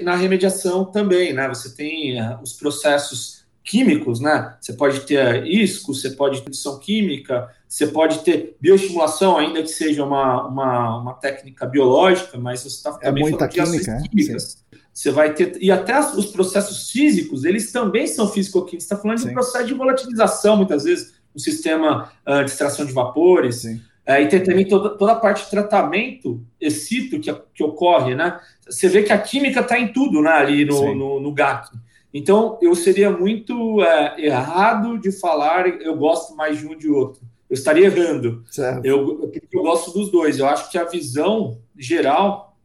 na 0.03 0.17
remediação 0.17 0.87
também, 0.87 1.35
né? 1.35 1.47
Você 1.49 1.75
tem 1.75 2.19
uh, 2.19 2.41
os 2.43 2.55
processos 2.55 3.45
químicos, 3.63 4.19
né? 4.19 4.57
Você 4.59 4.73
pode 4.73 5.01
ter 5.01 5.47
isco, 5.47 5.93
você 5.93 6.09
pode 6.09 6.39
ter 6.39 6.45
redução 6.45 6.79
química, 6.79 7.51
você 7.69 7.87
pode 7.87 8.21
ter 8.21 8.57
bioestimulação, 8.59 9.37
ainda 9.37 9.61
que 9.61 9.69
seja 9.69 10.03
uma, 10.03 10.47
uma, 10.47 10.99
uma 11.01 11.13
técnica 11.13 11.67
biológica, 11.67 12.39
mas 12.39 12.61
você 12.61 12.69
está 12.69 12.99
é 13.03 13.13
muita 13.13 13.47
química, 13.47 13.91
é? 13.91 14.09
químicas. 14.09 14.65
Você 14.91 15.11
vai 15.11 15.35
ter. 15.35 15.59
E 15.61 15.71
até 15.71 16.01
os 16.01 16.27
processos 16.27 16.91
físicos, 16.91 17.45
eles 17.45 17.71
também 17.71 18.07
são 18.07 18.27
físico-químicos. 18.27 18.87
Você 18.87 18.95
está 18.95 18.97
falando 18.97 19.19
Sim. 19.19 19.25
de 19.27 19.31
um 19.33 19.35
processo 19.35 19.67
de 19.67 19.75
volatilização, 19.75 20.57
muitas 20.57 20.85
vezes, 20.85 21.13
um 21.35 21.39
sistema 21.39 22.11
uh, 22.27 22.43
de 22.43 22.51
extração 22.51 22.87
de 22.87 22.93
vapores. 22.95 23.57
Sim. 23.57 23.83
É, 24.07 24.23
e 24.23 24.29
tem 24.29 24.41
também 24.41 24.65
toda, 24.65 24.91
toda 24.91 25.13
a 25.13 25.17
parte 25.17 25.45
de 25.45 25.51
tratamento 25.51 26.41
excito 26.61 27.19
que, 27.19 27.35
que 27.53 27.65
ocorre, 27.65 28.15
né? 28.15 28.39
Você 28.65 28.89
vê 28.89 29.03
que 29.03 29.13
a 29.13 29.19
química 29.19 29.61
está 29.61 29.77
em 29.77 29.93
tudo 29.93 30.23
né, 30.23 30.31
ali 30.31 30.65
no, 30.65 30.95
no, 30.95 31.21
no, 31.21 31.33
GAC. 31.33 31.77
Então, 32.15 32.57
eu 32.63 32.73
seria 32.77 33.11
muito 33.11 33.83
é, 33.83 34.25
errado 34.25 34.97
de 34.97 35.11
falar 35.11 35.67
eu 35.67 35.97
gosto 35.97 36.37
mais 36.37 36.57
de 36.57 36.67
um 36.67 36.79
de 36.79 36.89
outro. 36.89 37.21
Eu 37.51 37.55
estaria 37.55 37.87
errando. 37.87 38.45
Eu, 38.85 39.31
eu 39.53 39.63
gosto 39.63 39.93
dos 39.93 40.11
dois. 40.11 40.39
Eu 40.39 40.47
acho 40.47 40.71
que 40.71 40.79
a 40.79 40.85
visão 40.85 41.59
geral 41.77 42.57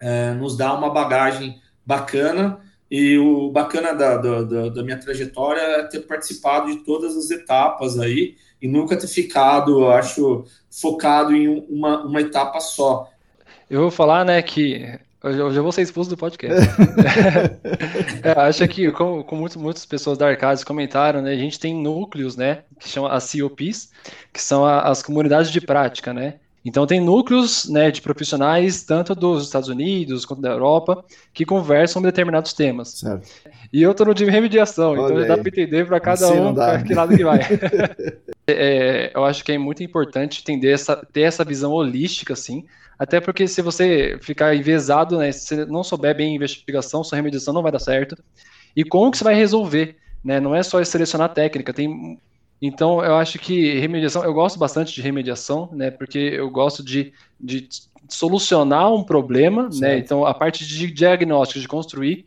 é, 0.00 0.32
nos 0.34 0.56
dá 0.56 0.74
uma 0.74 0.90
bagagem 0.90 1.60
bacana. 1.84 2.60
E 2.88 3.18
o 3.18 3.50
bacana 3.50 3.92
da, 3.92 4.16
da, 4.16 4.68
da 4.68 4.82
minha 4.84 4.98
trajetória 4.98 5.60
é 5.60 5.82
ter 5.84 6.00
participado 6.00 6.70
de 6.70 6.84
todas 6.84 7.16
as 7.16 7.30
etapas 7.30 7.98
aí 7.98 8.36
e 8.64 8.68
nunca 8.68 8.96
ter 8.96 9.06
ficado, 9.06 9.82
eu 9.82 9.92
acho, 9.92 10.46
focado 10.70 11.36
em 11.36 11.66
uma, 11.68 12.02
uma 12.02 12.20
etapa 12.22 12.60
só. 12.60 13.10
Eu 13.68 13.82
vou 13.82 13.90
falar, 13.90 14.24
né, 14.24 14.40
que 14.40 14.98
eu 15.22 15.52
já 15.52 15.60
vou 15.60 15.70
ser 15.70 15.82
expulso 15.82 16.08
do 16.08 16.16
podcast. 16.16 16.66
é, 18.24 18.40
acho 18.40 18.66
que, 18.66 18.90
como, 18.90 19.22
como 19.22 19.42
muitas, 19.42 19.56
muitas 19.58 19.84
pessoas 19.84 20.16
da 20.16 20.28
Arcades 20.28 20.64
comentaram, 20.64 21.20
né, 21.20 21.32
a 21.32 21.36
gente 21.36 21.60
tem 21.60 21.74
núcleos, 21.74 22.36
né, 22.36 22.62
que 22.80 22.88
chamam 22.88 23.10
as 23.10 23.30
COPs, 23.30 23.90
que 24.32 24.40
são 24.40 24.64
a, 24.64 24.80
as 24.80 25.02
comunidades 25.02 25.50
de 25.50 25.60
prática, 25.60 26.14
né, 26.14 26.36
então, 26.64 26.86
tem 26.86 26.98
núcleos 26.98 27.68
né, 27.68 27.90
de 27.90 28.00
profissionais, 28.00 28.82
tanto 28.84 29.14
dos 29.14 29.44
Estados 29.44 29.68
Unidos 29.68 30.24
quanto 30.24 30.40
da 30.40 30.52
Europa, 30.52 31.04
que 31.34 31.44
conversam 31.44 31.94
sobre 31.94 32.10
determinados 32.10 32.54
temas. 32.54 33.00
Certo. 33.00 33.28
E 33.70 33.82
eu 33.82 33.90
estou 33.90 34.06
no 34.06 34.14
de 34.14 34.24
remediação, 34.24 34.92
Olha 34.92 35.02
então 35.02 35.20
já 35.20 35.28
dá 35.28 35.36
para 35.36 35.48
entender 35.48 35.86
para 35.86 36.00
cada 36.00 36.26
assim 36.26 36.40
um 36.40 36.54
para 36.54 36.82
que 36.82 36.94
lado 36.94 37.14
que 37.14 37.24
vai. 37.24 37.40
é, 38.46 39.10
eu 39.14 39.24
acho 39.24 39.44
que 39.44 39.52
é 39.52 39.58
muito 39.58 39.82
importante 39.82 40.40
entender 40.40 40.72
essa, 40.72 40.96
ter 40.96 41.22
essa 41.22 41.44
visão 41.44 41.72
holística, 41.72 42.32
assim, 42.32 42.64
até 42.98 43.20
porque 43.20 43.48
se 43.48 43.62
você 43.62 44.18
ficar 44.22 44.54
envezado, 44.54 45.18
né, 45.18 45.32
se 45.32 45.46
você 45.46 45.64
não 45.64 45.82
souber 45.82 46.16
bem 46.16 46.34
investigação, 46.34 47.02
sua 47.02 47.16
remediação 47.16 47.52
não 47.52 47.62
vai 47.62 47.72
dar 47.72 47.78
certo. 47.78 48.16
E 48.76 48.84
como 48.84 49.10
que 49.10 49.18
você 49.18 49.24
vai 49.24 49.34
resolver? 49.34 49.96
Né? 50.22 50.40
Não 50.40 50.54
é 50.54 50.62
só 50.62 50.82
selecionar 50.84 51.32
técnica, 51.32 51.72
tem 51.72 52.18
então, 52.62 53.04
eu 53.04 53.16
acho 53.16 53.38
que 53.38 53.78
remediação, 53.78 54.24
eu 54.24 54.32
gosto 54.32 54.58
bastante 54.58 54.94
de 54.94 55.02
remediação, 55.02 55.68
né? 55.72 55.90
Porque 55.90 56.18
eu 56.18 56.48
gosto 56.48 56.82
de, 56.82 57.12
de 57.38 57.68
solucionar 58.08 58.90
um 58.90 59.04
problema, 59.04 59.64
né? 59.64 59.70
certo. 59.70 59.82
né? 59.82 59.98
Então, 59.98 60.24
a 60.24 60.32
parte 60.32 60.66
de 60.66 60.90
diagnóstico, 60.90 61.60
de 61.60 61.68
construir, 61.68 62.26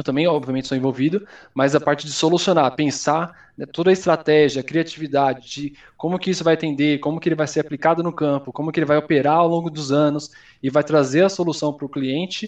eu 0.00 0.04
também, 0.04 0.26
obviamente, 0.26 0.66
sou 0.66 0.76
envolvido, 0.76 1.26
mas 1.54 1.74
a 1.74 1.80
parte 1.80 2.06
de 2.06 2.12
solucionar, 2.12 2.74
pensar 2.74 3.50
né, 3.56 3.66
toda 3.66 3.90
a 3.90 3.92
estratégia, 3.92 4.60
a 4.60 4.64
criatividade, 4.64 5.48
de 5.48 5.74
como 5.96 6.18
que 6.18 6.30
isso 6.30 6.42
vai 6.42 6.54
atender, 6.54 6.98
como 6.98 7.20
que 7.20 7.28
ele 7.28 7.36
vai 7.36 7.46
ser 7.46 7.60
aplicado 7.60 8.02
no 8.02 8.12
campo, 8.12 8.52
como 8.52 8.72
que 8.72 8.80
ele 8.80 8.86
vai 8.86 8.96
operar 8.96 9.36
ao 9.36 9.48
longo 9.48 9.70
dos 9.70 9.92
anos 9.92 10.30
e 10.62 10.70
vai 10.70 10.82
trazer 10.82 11.24
a 11.24 11.28
solução 11.28 11.72
para 11.72 11.86
o 11.86 11.88
cliente. 11.88 12.46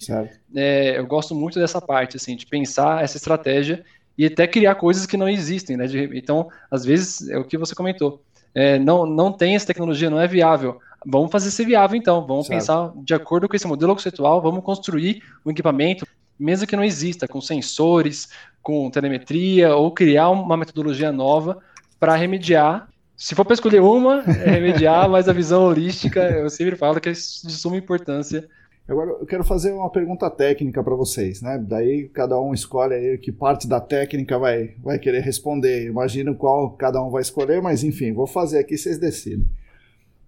É, 0.54 0.98
eu 0.98 1.06
gosto 1.06 1.34
muito 1.34 1.58
dessa 1.58 1.80
parte, 1.80 2.16
assim, 2.16 2.34
de 2.34 2.46
pensar 2.46 3.04
essa 3.04 3.16
estratégia 3.16 3.84
e 4.16 4.26
até 4.26 4.46
criar 4.46 4.74
coisas 4.74 5.06
que 5.06 5.16
não 5.16 5.28
existem, 5.28 5.76
né? 5.76 5.86
De, 5.86 6.10
então, 6.16 6.48
às 6.70 6.84
vezes, 6.84 7.28
é 7.28 7.38
o 7.38 7.44
que 7.44 7.58
você 7.58 7.74
comentou. 7.74 8.22
é, 8.54 8.78
não, 8.78 9.06
não 9.06 9.32
tem 9.32 9.54
essa 9.54 9.66
tecnologia, 9.66 10.10
não 10.10 10.20
é 10.20 10.26
viável. 10.26 10.78
Vamos 11.06 11.30
fazer 11.30 11.50
ser 11.50 11.64
viável 11.64 11.96
então, 11.96 12.24
vamos 12.26 12.46
certo. 12.46 12.60
pensar 12.60 12.92
de 12.96 13.14
acordo 13.14 13.48
com 13.48 13.56
esse 13.56 13.66
modelo 13.66 13.94
conceitual, 13.94 14.40
vamos 14.40 14.62
construir 14.62 15.22
um 15.44 15.50
equipamento, 15.50 16.06
mesmo 16.38 16.66
que 16.66 16.76
não 16.76 16.84
exista, 16.84 17.28
com 17.28 17.40
sensores, 17.40 18.28
com 18.62 18.90
telemetria, 18.90 19.74
ou 19.74 19.90
criar 19.92 20.30
uma 20.30 20.56
metodologia 20.56 21.12
nova 21.12 21.58
para 21.98 22.16
remediar. 22.16 22.88
Se 23.16 23.34
for 23.34 23.44
para 23.44 23.54
escolher 23.54 23.80
uma, 23.80 24.22
é 24.26 24.50
remediar, 24.50 25.08
mas 25.08 25.28
a 25.28 25.32
visão 25.32 25.64
holística, 25.64 26.20
eu 26.20 26.50
sempre 26.50 26.76
falo 26.76 27.00
que 27.00 27.08
é 27.08 27.12
de 27.12 27.20
suma 27.20 27.76
importância 27.76 28.48
Agora 28.88 29.10
eu 29.10 29.26
quero 29.26 29.44
fazer 29.44 29.72
uma 29.72 29.88
pergunta 29.90 30.28
técnica 30.28 30.82
para 30.82 30.94
vocês, 30.96 31.40
né? 31.40 31.56
Daí 31.58 32.08
cada 32.08 32.38
um 32.40 32.52
escolhe 32.52 32.94
aí 32.94 33.18
que 33.18 33.30
parte 33.30 33.68
da 33.68 33.80
técnica 33.80 34.38
vai, 34.38 34.74
vai 34.82 34.98
querer 34.98 35.20
responder. 35.20 35.86
Imagino 35.86 36.34
qual 36.34 36.72
cada 36.72 37.02
um 37.02 37.08
vai 37.08 37.22
escolher, 37.22 37.62
mas 37.62 37.84
enfim, 37.84 38.12
vou 38.12 38.26
fazer 38.26 38.58
aqui, 38.58 38.76
vocês 38.76 38.98
decidem. 38.98 39.46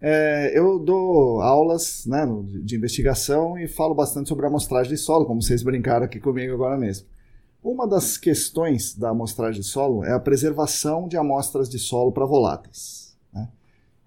É, 0.07 0.53
eu 0.53 0.79
dou 0.79 1.41
aulas 1.41 2.05
né, 2.05 2.27
de 2.63 2.77
investigação 2.77 3.59
e 3.59 3.67
falo 3.67 3.95
bastante 3.95 4.29
sobre 4.29 4.45
amostragem 4.45 4.93
de 4.93 4.99
solo, 4.99 5.25
como 5.25 5.41
vocês 5.41 5.63
brincaram 5.63 6.05
aqui 6.05 6.21
comigo 6.21 6.53
agora 6.53 6.77
mesmo. 6.77 7.07
Uma 7.63 7.89
das 7.89 8.19
questões 8.19 8.95
da 8.95 9.09
amostragem 9.09 9.63
de 9.63 9.67
solo 9.67 10.05
é 10.05 10.13
a 10.13 10.21
preservação 10.21 11.09
de 11.09 11.17
amostras 11.17 11.71
de 11.71 11.79
solo 11.79 12.13
para 12.13 12.27
voláteis. 12.27 13.17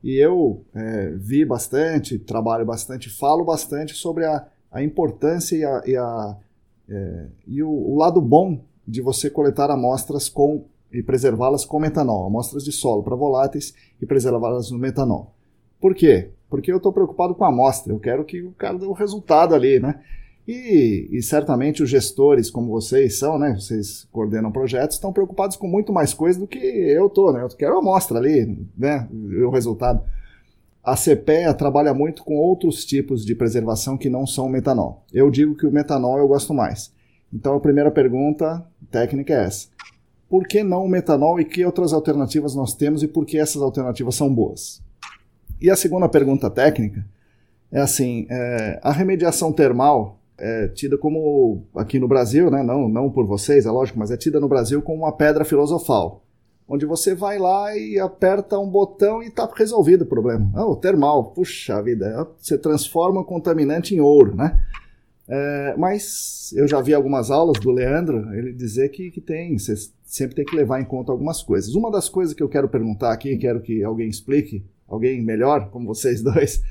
E 0.04 0.14
eu 0.24 0.64
é, 0.76 1.10
vi 1.16 1.44
bastante, 1.44 2.20
trabalho 2.20 2.64
bastante, 2.64 3.10
falo 3.10 3.44
bastante 3.44 3.96
sobre 3.96 4.24
a, 4.24 4.46
a 4.72 4.84
importância 4.84 5.56
e, 5.56 5.66
a, 5.66 5.82
e, 5.84 5.98
a, 5.98 6.38
é, 6.88 7.26
e 7.48 7.64
o, 7.64 7.72
o, 7.72 7.96
lado 7.98 8.22
bom 8.22 8.64
de 8.88 9.02
você 9.02 9.32
coletar 9.32 9.72
amostras 9.72 10.30
com 10.30 10.66
e 10.94 11.02
preservá-las 11.02 11.66
com 11.66 11.80
metanol, 11.80 12.28
amostras 12.28 12.64
de 12.64 12.72
solo 12.72 13.02
para 13.02 13.16
voláteis 13.16 13.74
e 14.00 14.06
preservá-las 14.06 14.70
no 14.70 14.78
metanol. 14.78 15.34
Por 15.80 15.94
quê? 15.94 16.30
Porque 16.50 16.72
eu 16.72 16.78
estou 16.78 16.94
preocupado 16.94 17.36
com 17.36 17.44
a 17.44 17.50
amostra, 17.50 17.94
eu 17.94 18.00
quero 18.00 18.24
que 18.24 18.42
o 18.42 18.52
cara 18.52 18.78
dê 18.78 18.86
o 18.86 18.94
resultado 18.94 19.54
ali, 19.54 19.80
né? 19.80 20.00
E, 20.48 21.10
e, 21.12 21.22
certamente 21.22 21.84
os 21.84 21.90
gestores, 21.90 22.50
como 22.50 22.72
vocês 22.72 23.20
são, 23.20 23.38
né? 23.38 23.56
Vocês 23.60 24.08
coordenam 24.14 24.50
projetos, 24.50 24.96
estão 24.96 25.12
preocupados 25.12 25.58
com 25.58 25.68
muito 25.68 25.92
mais 25.92 26.14
coisas 26.14 26.40
do 26.40 26.48
que 26.48 26.58
eu 26.58 27.10
tô, 27.10 27.34
né? 27.34 27.44
Eu 27.44 27.50
quero 27.50 27.76
a 27.76 27.80
amostra 27.80 28.18
ali, 28.18 28.58
né? 28.78 29.10
O 29.12 29.50
resultado. 29.50 30.02
A 30.82 30.96
CPEA 30.96 31.54
trabalha 31.54 31.94
muito 31.94 32.24
com 32.24 32.38
outros 32.38 32.86
tipos 32.86 33.26
de 33.26 33.36
preservação 33.36 33.98
que 33.98 34.10
não 34.10 34.26
são 34.26 34.46
o 34.46 34.50
metanol. 34.50 35.04
Eu 35.12 35.30
digo 35.30 35.54
que 35.54 35.68
o 35.68 35.72
metanol 35.72 36.18
eu 36.18 36.30
gosto 36.30 36.54
mais. 36.54 36.94
Então 37.34 37.56
a 37.56 37.60
primeira 37.60 37.92
pergunta 37.92 38.66
técnica 38.90 39.34
é 39.34 39.44
essa. 39.44 39.68
Por 40.30 40.48
que 40.48 40.64
não 40.64 40.86
o 40.86 40.90
metanol 40.90 41.42
e 41.42 41.46
que 41.46 41.66
outras 41.66 41.92
alternativas 41.92 42.56
nós 42.56 42.74
temos 42.74 43.04
e 43.04 43.08
por 43.08 43.26
que 43.26 43.38
essas 43.38 43.62
alternativas 43.62 44.16
são 44.16 44.34
boas? 44.34 44.82
E 45.62 45.70
a 45.70 45.76
segunda 45.76 46.08
pergunta 46.08 46.50
técnica 46.50 47.06
é 47.72 47.80
assim: 47.80 48.28
é, 48.30 48.80
a 48.84 48.92
remediação 48.92 49.52
termal 49.52 50.20
é 50.38 50.68
tida 50.68 50.98
como, 50.98 51.64
aqui 51.76 52.00
no 52.00 52.08
Brasil, 52.08 52.52
né, 52.52 52.62
não, 52.62 52.88
não 52.88 53.10
por 53.10 53.26
vocês, 53.26 53.66
é 53.66 53.72
lógico, 53.72 53.98
mas 53.98 54.12
é 54.12 54.18
tida 54.18 54.40
no 54.40 54.48
Brasil 54.48 54.82
como 54.82 55.00
uma 55.04 55.12
pedra 55.12 55.44
filosofal. 55.44 56.24
Onde 56.70 56.86
você 56.86 57.16
vai 57.16 57.40
lá 57.40 57.76
e 57.78 57.98
aperta 57.98 58.60
um 58.60 58.70
botão 58.70 59.24
e 59.24 59.28
está 59.28 59.50
resolvido 59.56 60.02
o 60.02 60.06
problema. 60.06 60.52
Oh, 60.66 60.76
termal, 60.76 61.32
puxa 61.32 61.82
vida, 61.82 62.06
é, 62.08 62.28
você 62.38 62.58
transforma 62.58 63.22
o 63.22 63.26
contaminante 63.26 63.96
em 63.96 64.02
ouro, 64.02 64.36
né? 64.36 64.62
É, 65.30 65.76
mas 65.78 66.54
eu 66.56 66.68
já 66.68 66.82
vi 66.82 66.94
algumas 66.94 67.32
aulas 67.32 67.60
do 67.60 67.72
Leandro, 67.72 68.34
ele 68.34 68.54
dizer 68.54 68.90
que, 68.90 69.12
que 69.12 69.20
tem, 69.20 69.58
você 69.58 69.76
sempre 70.04 70.36
tem 70.36 70.46
que 70.46 70.56
levar 70.56 70.80
em 70.80 70.86
conta 70.86 71.12
algumas 71.12 71.42
coisas. 71.42 71.74
Uma 71.74 71.90
das 71.90 72.08
coisas 72.10 72.34
que 72.34 72.44
eu 72.44 72.50
quero 72.50 72.70
perguntar 72.70 73.12
aqui, 73.12 73.38
quero 73.38 73.62
que 73.62 73.84
alguém 73.84 74.08
explique, 74.08 74.64
alguém 74.88 75.22
melhor, 75.22 75.70
como 75.70 75.88
vocês 75.88 76.22
dois, 76.24 76.62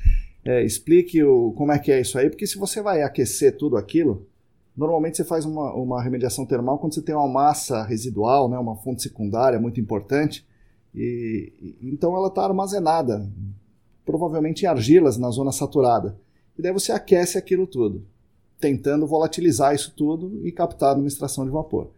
é, 0.43 0.63
explique 0.63 1.23
o, 1.23 1.51
como 1.53 1.71
é 1.71 1.79
que 1.79 1.91
é 1.91 2.01
isso 2.01 2.17
aí, 2.17 2.29
porque 2.29 2.47
se 2.47 2.57
você 2.57 2.81
vai 2.81 3.01
aquecer 3.01 3.57
tudo 3.57 3.77
aquilo, 3.77 4.25
normalmente 4.75 5.17
você 5.17 5.23
faz 5.23 5.45
uma, 5.45 5.73
uma 5.73 6.01
remediação 6.01 6.45
termal 6.45 6.79
quando 6.79 6.93
você 6.93 7.01
tem 7.01 7.15
uma 7.15 7.27
massa 7.27 7.83
residual, 7.83 8.49
né, 8.49 8.57
uma 8.57 8.75
fonte 8.75 9.03
secundária 9.03 9.59
muito 9.59 9.79
importante, 9.79 10.45
e, 10.95 11.51
e 11.81 11.89
então 11.89 12.15
ela 12.15 12.27
está 12.27 12.43
armazenada, 12.43 13.29
provavelmente 14.05 14.63
em 14.63 14.67
argilas 14.67 15.17
na 15.17 15.29
zona 15.29 15.51
saturada. 15.51 16.17
E 16.57 16.61
daí 16.61 16.71
você 16.71 16.91
aquece 16.91 17.37
aquilo 17.37 17.67
tudo, 17.67 18.05
tentando 18.59 19.05
volatilizar 19.05 19.75
isso 19.75 19.93
tudo 19.95 20.45
e 20.45 20.51
captar 20.51 20.95
numa 20.95 21.07
extração 21.07 21.45
de 21.45 21.51
vapor. 21.51 21.91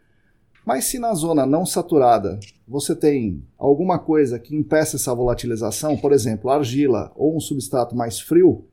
Mas 0.69 0.85
se 0.85 0.99
na 0.99 1.15
zona 1.15 1.47
não 1.47 1.65
saturada 1.65 2.39
você 2.67 2.95
tem 2.95 3.43
alguma 3.57 3.97
coisa 3.97 4.37
que 4.37 4.55
impeça 4.55 4.97
essa 4.97 5.15
volatilização, 5.15 5.97
por 5.97 6.11
exemplo, 6.11 6.51
argila 6.51 7.11
ou 7.15 7.35
um 7.35 7.39
substrato 7.39 7.95
mais 7.95 8.19
frio, 8.19 8.65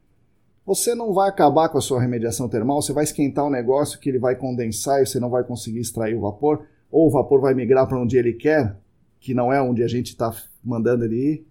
você 0.66 0.94
não 0.94 1.14
vai 1.14 1.30
acabar 1.30 1.70
com 1.70 1.78
a 1.78 1.80
sua 1.80 1.98
remediação 1.98 2.50
termal, 2.50 2.82
você 2.82 2.92
vai 2.92 3.04
esquentar 3.04 3.46
o 3.46 3.50
negócio 3.50 3.98
que 3.98 4.10
ele 4.10 4.18
vai 4.18 4.36
condensar 4.36 5.00
e 5.00 5.06
você 5.06 5.18
não 5.18 5.30
vai 5.30 5.42
conseguir 5.42 5.78
extrair 5.78 6.14
o 6.14 6.20
vapor, 6.20 6.66
ou 6.90 7.06
o 7.06 7.10
vapor 7.10 7.40
vai 7.40 7.54
migrar 7.54 7.88
para 7.88 7.98
onde 7.98 8.18
ele 8.18 8.34
quer, 8.34 8.76
que 9.18 9.32
não 9.32 9.50
é 9.50 9.62
onde 9.62 9.82
a 9.82 9.88
gente 9.88 10.08
está 10.08 10.30
mandando 10.62 11.02
ele 11.02 11.16
ir. 11.16 11.46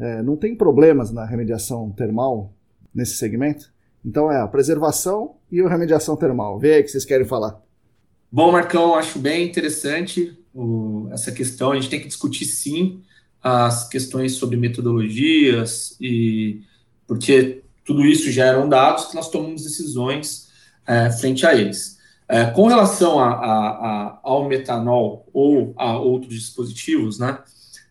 É, 0.00 0.20
não 0.20 0.36
tem 0.36 0.56
problemas 0.56 1.12
na 1.12 1.24
remediação 1.24 1.92
termal 1.92 2.52
nesse 2.92 3.18
segmento? 3.18 3.72
Então 4.04 4.32
é 4.32 4.40
a 4.40 4.48
preservação 4.48 5.36
e 5.48 5.60
a 5.60 5.68
remediação 5.68 6.16
termal. 6.16 6.58
Vê 6.58 6.74
aí 6.74 6.80
o 6.80 6.84
que 6.84 6.90
vocês 6.90 7.04
querem 7.04 7.24
falar. 7.24 7.64
Bom, 8.36 8.52
Marcão, 8.52 8.94
acho 8.94 9.18
bem 9.18 9.46
interessante 9.46 10.38
o, 10.52 11.08
essa 11.10 11.32
questão. 11.32 11.72
A 11.72 11.74
gente 11.74 11.88
tem 11.88 11.98
que 11.98 12.06
discutir 12.06 12.44
sim 12.44 13.00
as 13.42 13.88
questões 13.88 14.32
sobre 14.32 14.58
metodologias 14.58 15.96
e 15.98 16.60
porque 17.06 17.62
tudo 17.82 18.04
isso 18.04 18.30
já 18.30 18.44
eram 18.44 18.68
dados 18.68 19.06
que 19.06 19.14
nós 19.14 19.30
tomamos 19.30 19.62
decisões 19.62 20.50
é, 20.86 21.10
frente 21.12 21.46
a 21.46 21.54
eles. 21.54 21.98
É, 22.28 22.44
com 22.44 22.66
relação 22.66 23.18
a, 23.18 23.30
a, 23.30 23.68
a, 23.68 24.20
ao 24.22 24.46
metanol 24.46 25.26
ou 25.32 25.72
a 25.74 25.98
outros 25.98 26.34
dispositivos, 26.34 27.18
né, 27.18 27.38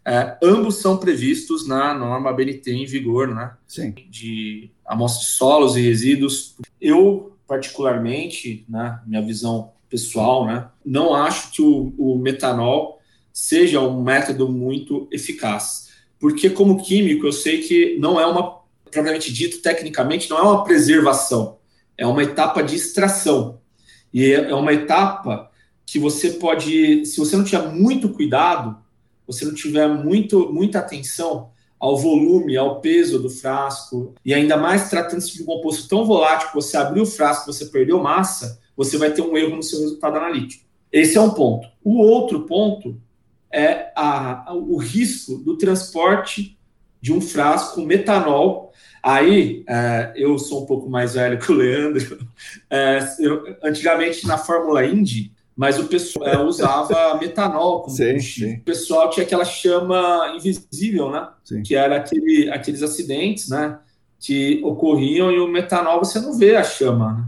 é, 0.06 0.38
ambos 0.44 0.76
são 0.76 0.98
previstos 0.98 1.68
na 1.68 1.92
norma 1.92 2.32
BNT 2.32 2.72
em 2.72 2.86
vigor, 2.86 3.30
né, 3.30 3.56
Sim. 3.68 3.96
de 4.12 4.70
amostra 4.86 5.26
de 5.26 5.32
solos 5.32 5.76
e 5.76 5.82
resíduos. 5.82 6.56
Eu, 6.80 7.36
particularmente, 7.48 8.64
né, 8.70 9.02
minha 9.08 9.24
visão 9.24 9.74
pessoal, 9.96 10.46
né? 10.46 10.68
Não 10.86 11.16
acho 11.16 11.52
que 11.52 11.62
o, 11.62 11.94
o 11.98 12.18
metanol 12.18 13.00
seja 13.32 13.80
um 13.80 14.04
método 14.04 14.50
muito 14.50 15.08
eficaz, 15.10 15.88
porque 16.20 16.50
como 16.50 16.84
químico 16.84 17.26
eu 17.26 17.32
sei 17.32 17.62
que 17.62 17.98
não 17.98 18.20
é 18.20 18.26
uma, 18.26 18.60
propriamente 18.84 19.32
dito, 19.32 19.62
tecnicamente 19.62 20.30
não 20.30 20.38
é 20.38 20.42
uma 20.42 20.64
preservação, 20.66 21.60
é 21.98 22.06
uma 22.06 22.24
etapa 22.24 22.62
de 22.62 22.76
extração 22.76 23.62
e 24.14 24.26
é, 24.26 24.50
é 24.50 24.56
uma 24.56 24.74
etapa 24.74 25.50
que 25.86 25.98
você 25.98 26.32
pode, 26.32 27.06
se 27.06 27.18
você 27.18 27.38
não 27.38 27.46
tiver 27.46 27.70
muito 27.70 28.10
cuidado, 28.10 28.78
você 29.26 29.46
não 29.46 29.54
tiver 29.54 29.88
muito, 29.88 30.52
muita 30.52 30.80
atenção 30.80 31.52
ao 31.80 31.98
volume, 31.98 32.58
ao 32.58 32.82
peso 32.82 33.20
do 33.20 33.30
frasco, 33.30 34.14
e 34.26 34.34
ainda 34.34 34.58
mais 34.58 34.90
tratando-se 34.90 35.36
de 35.36 35.44
um 35.44 35.46
composto 35.46 35.88
tão 35.88 36.06
volátil 36.06 36.50
que 36.50 36.56
você 36.56 36.76
abriu 36.76 37.04
o 37.04 37.08
frasco, 37.08 37.52
você 37.52 37.66
perdeu 37.66 38.02
massa, 38.02 38.60
você 38.76 38.98
vai 38.98 39.12
ter 39.12 39.22
um 39.22 39.38
erro 39.38 39.56
no 39.56 39.64
seu 39.64 39.80
resultado 39.80 40.18
analítico. 40.18 40.66
Esse 40.92 41.18
é 41.18 41.22
um 41.22 41.32
ponto. 41.32 41.68
O 41.84 41.98
outro 41.98 42.42
ponto 42.42 43.00
é 43.52 43.92
a, 43.96 44.54
o 44.54 44.78
risco 44.78 45.38
do 45.38 45.58
transporte 45.58 46.58
de 47.02 47.14
um 47.14 47.22
frasco 47.22 47.76
com 47.76 47.86
metanol. 47.86 48.72
Aí, 49.02 49.64
é, 49.68 50.14
eu 50.16 50.38
sou 50.40 50.64
um 50.64 50.66
pouco 50.66 50.90
mais 50.90 51.14
velho 51.14 51.40
que 51.40 51.52
o 51.52 51.56
Leandro. 51.56 52.28
É, 52.70 53.00
eu, 53.20 53.56
antigamente, 53.64 54.26
na 54.26 54.38
Fórmula 54.38 54.86
Indy, 54.86 55.32
mas 55.56 55.80
o 55.80 55.86
pessoal 55.86 56.28
é, 56.28 56.38
usava 56.42 57.18
metanol 57.22 57.84
como 57.84 57.96
sim, 57.96 58.20
sim. 58.20 58.56
O 58.56 58.62
pessoal 58.64 59.10
tinha 59.10 59.26
aquela 59.26 59.46
chama 59.46 60.34
invisível, 60.36 61.12
né? 61.12 61.30
Sim. 61.44 61.62
Que 61.62 61.76
era 61.76 61.96
aquele, 61.98 62.50
aqueles 62.50 62.82
acidentes, 62.82 63.50
né? 63.50 63.80
Que 64.20 64.62
ocorriam 64.64 65.32
e 65.32 65.40
o 65.40 65.48
metanol 65.48 66.00
você 66.00 66.20
não 66.20 66.38
vê 66.38 66.56
a 66.56 66.64
chama, 66.64 67.14
né? 67.14 67.26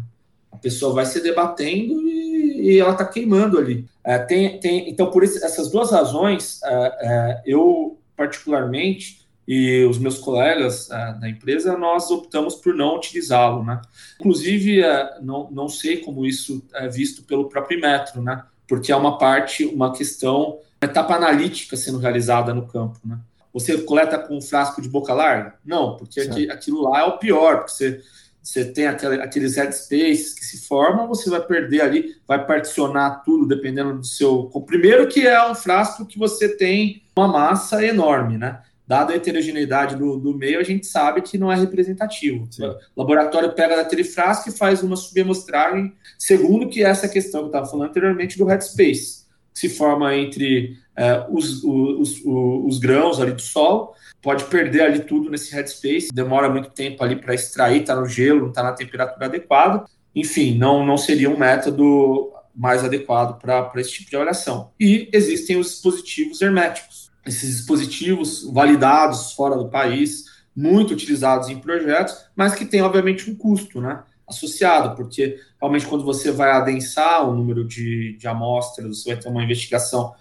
Pessoa 0.68 0.94
vai 0.94 1.06
se 1.06 1.22
debatendo 1.22 1.94
e, 2.02 2.74
e 2.74 2.80
ela 2.80 2.92
está 2.92 3.06
queimando 3.06 3.58
ali. 3.58 3.86
É, 4.04 4.20
tem, 4.20 4.60
tem, 4.60 4.90
então, 4.90 5.10
por 5.10 5.24
esse, 5.24 5.42
essas 5.42 5.72
duas 5.72 5.92
razões, 5.92 6.62
é, 6.62 6.98
é, 7.02 7.42
eu 7.46 7.98
particularmente 8.18 9.26
e 9.48 9.86
os 9.86 9.98
meus 9.98 10.18
colegas 10.18 10.92
é, 10.92 11.14
da 11.14 11.30
empresa, 11.30 11.78
nós 11.78 12.12
optamos 12.12 12.56
por 12.56 12.76
não 12.76 12.98
utilizá-lo, 12.98 13.64
né? 13.64 13.80
Inclusive, 14.20 14.82
é, 14.82 15.20
não, 15.22 15.50
não 15.50 15.70
sei 15.70 15.98
como 15.98 16.26
isso 16.26 16.62
é 16.74 16.90
visto 16.90 17.24
pelo 17.24 17.48
próprio 17.48 17.80
Metro, 17.80 18.22
né? 18.22 18.44
Porque 18.68 18.92
é 18.92 18.96
uma 18.96 19.18
parte, 19.18 19.64
uma 19.64 19.94
questão, 19.96 20.60
uma 20.82 20.92
etapa 20.92 21.16
analítica 21.16 21.78
sendo 21.78 21.98
realizada 21.98 22.54
no 22.54 22.68
campo, 22.68 23.00
né? 23.06 23.18
Você 23.54 23.78
coleta 23.84 24.20
com 24.20 24.36
um 24.36 24.42
frasco 24.42 24.82
de 24.82 24.90
boca 24.90 25.14
larga? 25.14 25.56
Não, 25.66 25.96
porque 25.96 26.20
aqui, 26.20 26.52
aquilo 26.52 26.82
lá 26.82 27.00
é 27.00 27.04
o 27.06 27.18
pior, 27.18 27.60
porque 27.60 27.72
você 27.72 28.02
você 28.48 28.64
tem 28.64 28.88
aquele, 28.88 29.22
aqueles 29.22 29.58
headspaces 29.58 30.34
que 30.34 30.46
se 30.46 30.66
formam, 30.68 31.08
você 31.08 31.30
vai 31.30 31.42
perder 31.42 31.82
ali, 31.82 32.16
vai 32.26 32.46
particionar 32.46 33.22
tudo 33.26 33.46
dependendo 33.46 33.98
do 33.98 34.06
seu. 34.06 34.46
Primeiro 34.66 35.08
que 35.08 35.28
é 35.28 35.50
um 35.50 35.54
frasco 35.54 36.06
que 36.06 36.18
você 36.18 36.56
tem 36.56 37.04
uma 37.16 37.28
massa 37.28 37.86
enorme, 37.86 38.38
né? 38.38 38.62
dada 38.88 39.12
a 39.12 39.18
heterogeneidade 39.18 39.98
do, 39.98 40.18
do 40.18 40.34
meio, 40.34 40.62
a 40.62 40.64
gente 40.64 40.88
sabe 40.88 41.22
que 41.22 41.38
não 41.38 41.52
é 41.52 41.58
representativo. 41.58 42.48
Sim. 42.50 42.68
O 42.68 42.78
laboratório 42.96 43.52
pega 43.52 43.76
daquele 43.76 44.06
frasco 44.06 44.48
e 44.48 44.58
faz 44.58 44.82
uma 44.82 44.96
subamostragem, 44.96 45.94
segundo 46.18 46.70
que 46.70 46.82
essa 46.82 47.10
questão 47.10 47.42
que 47.42 47.46
eu 47.48 47.48
estava 47.48 47.66
falando 47.66 47.90
anteriormente 47.90 48.38
do 48.38 48.46
headspace, 48.46 49.27
que 49.58 49.62
se 49.62 49.70
forma 49.70 50.16
entre 50.16 50.78
é, 50.96 51.26
os, 51.30 51.64
os, 51.64 52.22
os, 52.24 52.66
os, 52.66 52.80
grãos 52.80 53.20
ali 53.20 53.32
do 53.32 53.42
solo, 53.42 53.94
pode 54.22 54.44
perder 54.46 54.82
ali 54.82 55.00
tudo 55.00 55.32
nesse 55.32 55.52
headspace, 55.52 56.10
demora 56.14 56.48
muito 56.48 56.70
tempo 56.70 57.04
ali 57.04 57.16
para 57.16 57.34
extrair, 57.34 57.82
está 57.82 57.96
no 57.96 58.08
gelo, 58.08 58.42
não 58.42 58.50
está 58.50 58.62
na 58.62 58.74
temperatura 58.74 59.26
adequada. 59.26 59.86
Enfim, 60.16 60.58
não, 60.58 60.86
não 60.86 60.98
seria 60.98 61.30
um 61.30 61.38
método 61.38 62.32
mais 62.56 62.84
adequado 62.84 63.40
para 63.40 63.72
esse 63.78 63.92
tipo 63.92 64.10
de 64.10 64.16
avaliação. 64.16 64.72
E 64.80 65.10
existem 65.12 65.58
os 65.58 65.68
dispositivos 65.68 66.42
herméticos. 66.42 67.12
Esses 67.26 67.58
dispositivos 67.58 68.44
validados 68.52 69.34
fora 69.34 69.56
do 69.56 69.70
país, 69.70 70.26
muito 70.56 70.94
utilizados 70.94 71.50
em 71.50 71.60
projetos, 71.60 72.16
mas 72.36 72.56
que 72.56 72.66
tem, 72.66 72.82
obviamente, 72.82 73.30
um 73.30 73.36
custo 73.36 73.82
né, 73.82 74.02
associado, 74.28 74.96
porque 74.96 75.40
realmente 75.60 75.86
quando 75.86 76.04
você 76.04 76.32
vai 76.32 76.52
adensar 76.52 77.28
o 77.28 77.34
número 77.34 77.64
de, 77.64 78.18
de 78.18 78.28
amostras, 78.28 78.88
você 78.88 79.14
vai 79.14 79.22
ter 79.22 79.30
uma 79.30 79.44
investigação 79.44 80.14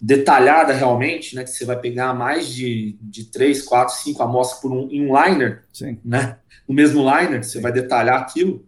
detalhada 0.00 0.72
realmente, 0.72 1.34
né, 1.34 1.42
que 1.42 1.50
você 1.50 1.64
vai 1.64 1.78
pegar 1.78 2.14
mais 2.14 2.48
de, 2.48 2.96
de 3.00 3.24
3, 3.24 3.62
4, 3.62 3.94
5 3.96 4.22
amostras 4.22 4.60
por 4.60 4.72
um, 4.72 4.88
em 4.90 5.08
um 5.08 5.24
liner, 5.24 5.64
Sim. 5.72 5.98
né, 6.04 6.38
no 6.68 6.74
mesmo 6.74 7.00
liner, 7.02 7.42
você 7.42 7.58
Sim. 7.58 7.62
vai 7.62 7.72
detalhar 7.72 8.20
aquilo, 8.20 8.64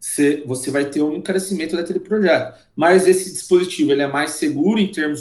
você, 0.00 0.42
você 0.46 0.70
vai 0.70 0.84
ter 0.84 1.02
um 1.02 1.14
encarecimento 1.14 1.76
daquele 1.76 1.98
projeto. 1.98 2.56
Mas 2.76 3.08
esse 3.08 3.32
dispositivo 3.32 3.90
ele 3.90 4.02
é 4.02 4.06
mais 4.06 4.32
seguro 4.32 4.78
em 4.78 4.90
termos 4.90 5.20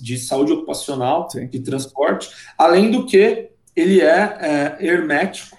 de 0.00 0.18
saúde 0.18 0.52
ocupacional 0.52 1.30
Sim. 1.30 1.48
e 1.52 1.60
transporte, 1.60 2.30
além 2.58 2.90
do 2.90 3.06
que 3.06 3.50
ele 3.76 4.00
é, 4.00 4.76
é 4.80 4.86
hermético, 4.86 5.56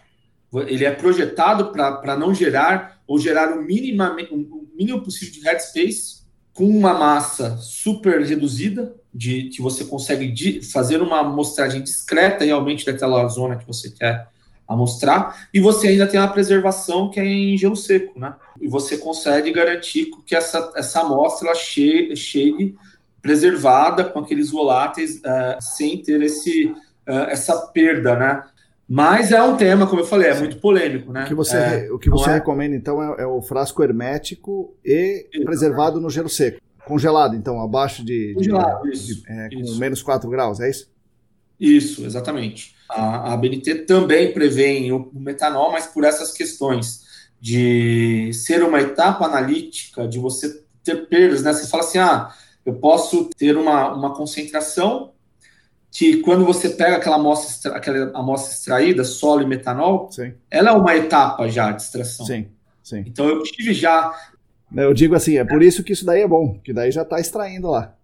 ele 0.62 0.86
é 0.86 0.92
projetado 0.92 1.72
para 1.72 2.16
não 2.18 2.34
gerar 2.34 3.02
ou 3.08 3.20
gerar 3.20 3.58
o, 3.58 3.62
minimamente, 3.62 4.34
o 4.34 4.68
mínimo 4.76 5.02
possível 5.02 5.34
de 5.34 5.42
headspace 5.42 6.26
com 6.54 6.66
uma 6.66 6.94
massa 6.94 7.58
super 7.58 8.22
reduzida, 8.22 8.96
de 9.14 9.50
que 9.50 9.62
você 9.62 9.84
consegue 9.84 10.62
fazer 10.62 11.02
uma 11.02 11.20
amostragem 11.20 11.82
discreta 11.82 12.46
realmente 12.46 12.86
daquela 12.86 13.28
zona 13.28 13.58
que 13.58 13.68
você 13.68 13.90
quer 13.90 14.28
amostrar, 14.68 15.48
e 15.54 15.60
você 15.60 15.90
ainda 15.90 16.08
tem 16.08 16.20
uma 16.20 16.32
preservação 16.32 17.10
que 17.10 17.20
é 17.20 17.26
em 17.26 17.58
gelo 17.58 17.76
seco, 17.76 18.20
né? 18.20 18.34
E 18.60 18.68
você 18.68 18.98
consegue 18.98 19.52
garantir 19.52 20.10
que 20.26 20.36
essa, 20.36 20.72
essa 20.76 21.02
amostra 21.02 21.50
ela 21.50 21.56
chegue, 21.56 22.16
chegue 22.16 22.76
preservada 23.22 24.04
com 24.06 24.20
aqueles 24.20 24.50
voláteis 24.50 25.18
uh, 25.18 25.58
sem 25.60 26.02
ter 26.02 26.22
esse, 26.22 26.66
uh, 27.08 27.28
essa 27.30 27.68
perda, 27.68 28.16
né? 28.16 28.44
Mas 28.88 29.32
é 29.32 29.42
um 29.42 29.58
tema, 29.58 29.88
como 29.88 30.02
eu 30.02 30.06
falei, 30.06 30.30
é 30.30 30.40
muito 30.40 30.58
polêmico, 30.58 31.12
né? 31.12 31.24
O 31.24 31.28
que 31.28 31.34
você, 31.34 31.58
é, 31.58 31.92
o 31.92 31.98
que 31.98 32.10
você 32.10 32.30
é... 32.30 32.34
recomenda, 32.34 32.76
então, 32.76 33.02
é, 33.02 33.24
é, 33.24 33.26
o 33.26 33.42
frasco 33.42 33.84
hermético 33.84 34.76
e 34.86 35.28
preservado 35.44 36.00
no 36.00 36.10
gelo 36.10 36.30
seco. 36.30 36.62
Congelado, 36.86 37.36
então, 37.36 37.60
abaixo 37.60 38.06
de. 38.06 38.34
Congelado, 38.36 38.84
de, 38.84 38.92
isso, 38.92 39.24
de, 39.24 39.32
é, 39.32 39.50
isso. 39.52 39.74
Com 39.74 39.80
menos 39.80 40.04
4 40.04 40.30
graus, 40.30 40.60
é 40.60 40.70
isso? 40.70 40.88
Isso, 41.60 42.06
exatamente. 42.06 42.76
A, 42.88 43.34
a 43.34 43.38
BNT 43.38 43.86
também 43.86 44.32
prevê 44.32 44.92
o, 44.92 45.10
o 45.14 45.20
metanol, 45.20 45.72
mas 45.72 45.88
por 45.88 46.04
essas 46.04 46.32
questões 46.32 47.04
de 47.42 48.32
ser 48.34 48.64
uma 48.64 48.80
etapa 48.82 49.26
analítica, 49.26 50.08
de 50.08 50.20
você 50.20 50.64
ter 50.84 51.08
perdas, 51.08 51.42
né? 51.42 51.54
Você 51.54 51.68
fala 51.68 51.84
assim, 51.84 51.98
ah, 51.98 52.32
eu 52.64 52.76
posso 52.76 53.30
ter 53.36 53.58
uma, 53.58 53.94
uma 53.94 54.14
concentração 54.14 55.12
que 55.96 56.18
quando 56.18 56.44
você 56.44 56.70
pega 56.72 56.98
aquela 56.98 57.16
amostra, 57.16 57.74
aquela 57.74 58.12
amostra 58.14 58.52
extraída, 58.52 59.06
solo 59.06 59.44
e 59.44 59.46
metanol, 59.46 60.12
sim. 60.12 60.34
ela 60.52 60.72
é 60.72 60.74
uma 60.74 60.94
etapa 60.94 61.48
já 61.48 61.72
de 61.72 61.82
extração. 61.82 62.26
Sim, 62.26 62.48
sim. 62.84 63.06
Então 63.08 63.26
eu 63.30 63.42
tive 63.44 63.74
já. 63.74 64.14
Eu 64.76 64.94
digo 64.94 65.16
assim, 65.16 65.38
é 65.38 65.46
por 65.46 65.64
isso 65.64 65.86
que 65.86 65.94
isso 65.94 66.06
daí 66.06 66.22
é 66.22 66.28
bom, 66.28 66.60
que 66.62 66.74
daí 66.74 66.92
já 66.92 67.04
está 67.04 67.18
extraindo 67.18 67.70
lá. 67.70 67.96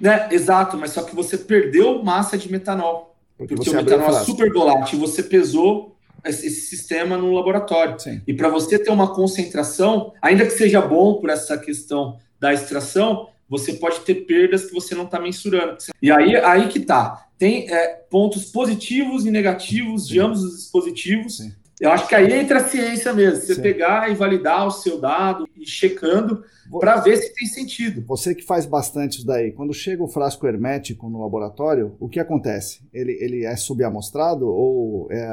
Né, 0.00 0.28
exato, 0.30 0.76
mas 0.76 0.92
só 0.92 1.02
que 1.02 1.12
você 1.12 1.36
perdeu 1.36 2.00
massa 2.00 2.38
de 2.38 2.50
metanol. 2.50 3.16
Porque, 3.36 3.56
porque 3.56 3.70
o 3.70 3.74
metanol 3.74 4.10
é 4.10 4.20
super 4.20 4.52
volátil, 4.52 5.00
você 5.00 5.20
pesou 5.20 5.96
esse 6.24 6.48
sistema 6.48 7.16
no 7.16 7.32
laboratório. 7.32 7.98
Sim. 7.98 8.22
E 8.24 8.32
para 8.32 8.48
você 8.48 8.78
ter 8.78 8.90
uma 8.90 9.12
concentração, 9.12 10.12
ainda 10.22 10.44
que 10.44 10.52
seja 10.52 10.80
bom 10.80 11.14
por 11.14 11.28
essa 11.28 11.58
questão 11.58 12.18
da 12.38 12.52
extração, 12.52 13.30
você 13.50 13.72
pode 13.72 14.00
ter 14.00 14.14
perdas 14.26 14.66
que 14.66 14.72
você 14.72 14.94
não 14.94 15.04
está 15.04 15.20
mensurando. 15.20 15.76
E 16.00 16.10
aí, 16.10 16.36
aí 16.36 16.68
que 16.68 16.78
tá. 16.78 17.26
Tem 17.36 17.68
é, 17.68 17.88
pontos 18.08 18.44
positivos 18.44 19.26
e 19.26 19.30
negativos 19.30 20.06
de 20.06 20.20
ambos 20.20 20.44
os 20.44 20.56
dispositivos. 20.56 21.38
Sim. 21.38 21.52
Eu 21.80 21.90
acho 21.90 22.06
que 22.06 22.14
aí 22.14 22.30
entra 22.32 22.58
a 22.58 22.64
ciência 22.64 23.12
mesmo. 23.12 23.40
Você 23.40 23.54
Sim. 23.54 23.62
pegar 23.62 24.10
e 24.10 24.14
validar 24.14 24.66
o 24.66 24.70
seu 24.70 25.00
dado 25.00 25.48
e 25.56 25.64
checando 25.64 26.44
para 26.78 26.96
ver 26.96 27.16
se 27.16 27.34
tem 27.34 27.46
sentido. 27.46 28.04
Você 28.06 28.34
que 28.34 28.44
faz 28.44 28.66
bastante 28.66 29.18
isso 29.18 29.26
daí, 29.26 29.50
quando 29.50 29.72
chega 29.72 30.02
o 30.02 30.08
frasco 30.08 30.46
hermético 30.46 31.08
no 31.08 31.20
laboratório, 31.20 31.96
o 31.98 32.08
que 32.08 32.20
acontece? 32.20 32.82
Ele, 32.92 33.12
ele 33.20 33.44
é 33.44 33.56
subamostrado 33.56 34.46
ou 34.46 35.08
é 35.10 35.26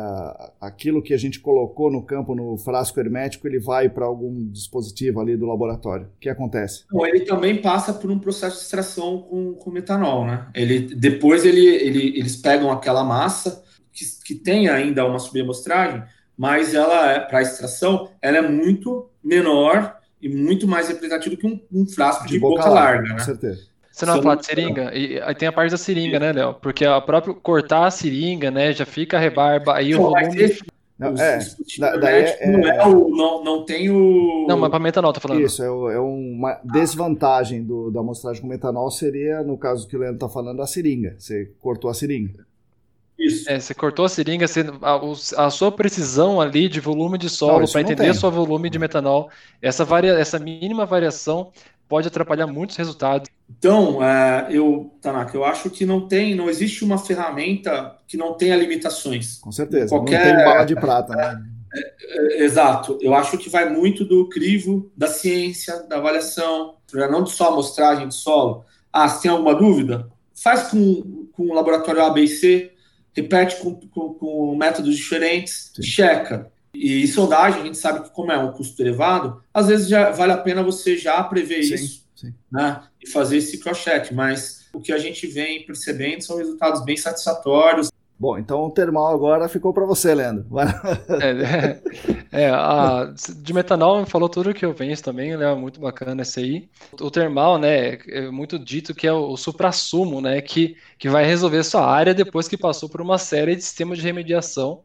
aquilo 0.62 1.02
que 1.02 1.14
a 1.14 1.18
gente 1.18 1.40
colocou 1.40 1.92
no 1.92 2.02
campo 2.02 2.34
no 2.34 2.58
frasco 2.58 3.00
hermético, 3.00 3.46
ele 3.46 3.60
vai 3.60 3.90
para 3.90 4.06
algum 4.06 4.50
dispositivo 4.50 5.20
ali 5.20 5.36
do 5.36 5.46
laboratório? 5.46 6.06
O 6.06 6.20
que 6.20 6.30
acontece? 6.30 6.86
Bom, 6.90 7.06
ele 7.06 7.22
também 7.22 7.62
passa 7.62 7.94
por 7.94 8.10
um 8.10 8.18
processo 8.18 8.58
de 8.58 8.64
extração 8.64 9.22
com, 9.30 9.54
com 9.54 9.70
metanol, 9.70 10.26
né? 10.26 10.48
Ele, 10.56 10.96
depois 10.96 11.44
ele, 11.44 11.66
ele, 11.66 12.18
eles 12.18 12.38
pegam 12.38 12.72
aquela 12.72 13.04
massa 13.04 13.64
que, 13.92 14.06
que 14.24 14.36
tem 14.36 14.70
ainda 14.70 15.06
uma 15.06 15.20
subamostragem, 15.20 16.04
mas 16.38 16.74
ela 16.74 17.12
é 17.12 17.20
para 17.20 17.42
extração, 17.42 18.10
ela 18.22 18.38
é 18.38 18.42
muito 18.42 19.10
menor 19.24 19.98
e 20.22 20.30
muito 20.30 20.68
mais 20.68 20.88
representativo 20.88 21.38
que 21.38 21.48
um, 21.48 21.60
um 21.72 21.86
frasco 21.88 22.26
de, 22.26 22.34
de 22.34 22.40
boca, 22.40 22.58
boca, 22.58 22.70
larga, 22.70 22.92
larga 22.94 23.10
né? 23.10 23.20
Com 23.20 23.26
certeza. 23.26 23.68
Você 23.92 24.06
não 24.06 24.14
vai 24.14 24.22
falar 24.22 24.36
de 24.36 24.46
seringa? 24.46 24.94
E 24.94 25.20
aí 25.20 25.34
tem 25.34 25.48
a 25.48 25.52
parte 25.52 25.72
da 25.72 25.78
seringa, 25.78 26.20
né, 26.20 26.32
Léo? 26.32 26.54
Porque 26.54 26.86
a 26.86 27.02
própria 27.02 27.34
cortar 27.34 27.88
a 27.88 27.92
seringa, 27.92 28.52
né, 28.52 28.72
já 28.72 28.86
fica 28.86 29.18
a 29.18 29.20
rebarba, 29.20 29.76
aí 29.76 29.96
o 29.96 29.98
volume... 29.98 30.56
Não, 31.00 31.10
é, 31.10 31.40
daí 32.00 32.24
é, 32.24 32.48
não, 32.48 32.68
é 32.68 32.88
o, 32.88 33.10
não, 33.16 33.44
não 33.44 33.64
tem 33.64 33.88
o. 33.88 34.48
Não, 34.48 34.58
mas 34.58 34.72
para 34.72 34.80
metanol, 34.80 35.14
tô 35.14 35.20
falando. 35.20 35.42
Isso, 35.42 35.62
é, 35.62 35.68
é 35.68 36.00
uma 36.00 36.60
desvantagem 36.64 37.64
do, 37.64 37.92
da 37.92 38.00
amostragem 38.00 38.42
com 38.42 38.48
metanol 38.48 38.90
seria, 38.90 39.44
no 39.44 39.60
caso 39.60 39.88
que 39.88 39.96
o 39.96 40.00
Leandro 40.00 40.18
tá 40.18 40.28
falando, 40.28 40.60
a 40.60 40.66
seringa. 40.66 41.16
Você 41.20 41.52
cortou 41.60 41.88
a 41.88 41.94
seringa. 41.94 42.47
Isso. 43.18 43.50
É, 43.50 43.60
você 43.60 43.74
cortou 43.74 44.06
a 44.06 44.10
seringa, 44.10 44.48
você, 44.48 44.64
a, 44.82 45.46
a, 45.46 45.50
sua 45.50 45.72
precisão 45.72 46.40
ali 46.40 46.70
de 46.70 46.80
volume 46.80 47.18
de 47.18 47.30
solo 47.30 47.70
para 47.70 47.82
entender 47.82 48.10
o 48.12 48.14
seu 48.14 48.30
volume 48.30 48.70
de 48.70 48.78
metanol, 48.78 49.30
essa, 49.62 49.84
varia, 49.84 50.14
essa 50.14 50.38
mínima 50.38 50.86
variação 50.86 51.52
pode 51.88 52.08
atrapalhar 52.08 52.46
muitos 52.46 52.76
resultados. 52.76 53.30
Então, 53.50 54.04
é, 54.04 54.48
eu, 54.52 54.94
Tanaka, 55.02 55.36
eu 55.36 55.44
acho 55.44 55.70
que 55.70 55.86
não 55.86 56.08
tem, 56.08 56.36
não 56.36 56.50
existe 56.50 56.84
uma 56.84 56.98
ferramenta 56.98 57.96
que 58.08 58.18
não 58.18 58.34
tenha 58.34 58.56
limitações. 58.56 59.40
Com 59.40 59.52
certeza, 59.52 59.90
Qualquer, 59.90 60.28
não 60.28 60.36
tem 60.36 60.46
bala 60.46 60.66
de 60.66 60.76
prata, 60.76 61.16
né? 61.16 61.44
É, 61.74 62.42
é, 62.42 62.44
exato. 62.44 62.98
Eu 63.02 63.14
acho 63.14 63.38
que 63.38 63.50
vai 63.50 63.70
muito 63.70 64.06
do 64.06 64.28
crivo 64.30 64.92
da 64.96 65.08
ciência, 65.08 65.84
da 65.84 65.98
avaliação, 65.98 66.76
não 66.94 67.24
de 67.24 67.32
só 67.32 67.50
amostragem 67.50 68.08
de 68.08 68.16
solo. 68.16 68.66
Ah, 68.92 69.08
se 69.08 69.24
tem 69.24 69.32
alguma 69.32 69.56
dúvida, 69.56 70.08
faz 70.36 70.64
com, 70.64 71.28
com 71.32 71.44
o 71.44 71.54
laboratório 71.54 72.04
ABC, 72.04 72.72
repete 73.18 73.58
com, 73.58 73.74
com, 73.76 74.14
com 74.14 74.56
métodos 74.56 74.96
diferentes, 74.96 75.72
Sim. 75.76 75.84
checa. 75.84 76.52
E 76.74 77.08
sondagem, 77.08 77.62
a 77.62 77.66
gente 77.66 77.78
sabe 77.78 78.04
que 78.04 78.12
como 78.12 78.32
é 78.32 78.38
um 78.38 78.52
custo 78.52 78.80
elevado, 78.82 79.42
às 79.52 79.68
vezes 79.68 79.88
já 79.88 80.12
vale 80.12 80.32
a 80.32 80.38
pena 80.38 80.62
você 80.62 80.96
já 80.96 81.24
prever 81.24 81.64
sim, 81.64 81.74
isso 81.74 82.06
sim. 82.16 82.34
Né, 82.52 82.84
e 83.02 83.10
fazer 83.10 83.38
esse 83.38 83.58
cross-check. 83.58 84.12
Mas 84.12 84.68
o 84.72 84.80
que 84.80 84.92
a 84.94 84.98
gente 85.00 85.26
vem 85.26 85.66
percebendo 85.66 86.22
são 86.22 86.38
resultados 86.38 86.86
bem 86.86 86.96
satisfatórios. 86.96 87.90
Bom, 88.20 88.36
então 88.40 88.64
o 88.64 88.72
termal 88.72 89.14
agora 89.14 89.48
ficou 89.48 89.72
para 89.72 89.86
você, 89.86 90.14
Leandro. 90.16 90.48
é, 92.32 92.46
é, 92.46 92.50
a, 92.50 93.14
de 93.44 93.54
metanol 93.54 94.04
falou 94.08 94.28
tudo 94.28 94.56
que 94.56 94.66
eu 94.66 94.74
penso 94.74 95.04
também, 95.04 95.34
é 95.34 95.56
muito 95.56 95.80
bacana 95.80 96.24
esse 96.24 96.40
aí. 96.40 96.70
O 97.00 97.12
termal, 97.12 97.60
né, 97.60 98.00
é 98.08 98.32
muito 98.32 98.58
dito 98.58 98.96
que 98.96 99.06
é 99.06 99.14
o, 99.14 99.34
o 99.34 99.38
supra-sumo, 99.38 100.20
né, 100.20 100.42
que, 100.42 100.76
que 100.98 101.08
vai 101.08 101.26
resolver 101.26 101.64
sua 101.64 101.86
área 101.86 102.12
depois 102.12 102.48
que 102.48 102.58
passou 102.58 102.90
por 102.90 103.02
uma 103.02 103.20
série 103.20 103.56
de 103.56 103.62
sistemas 103.62 104.00
de 104.00 104.04
remediação. 104.04 104.82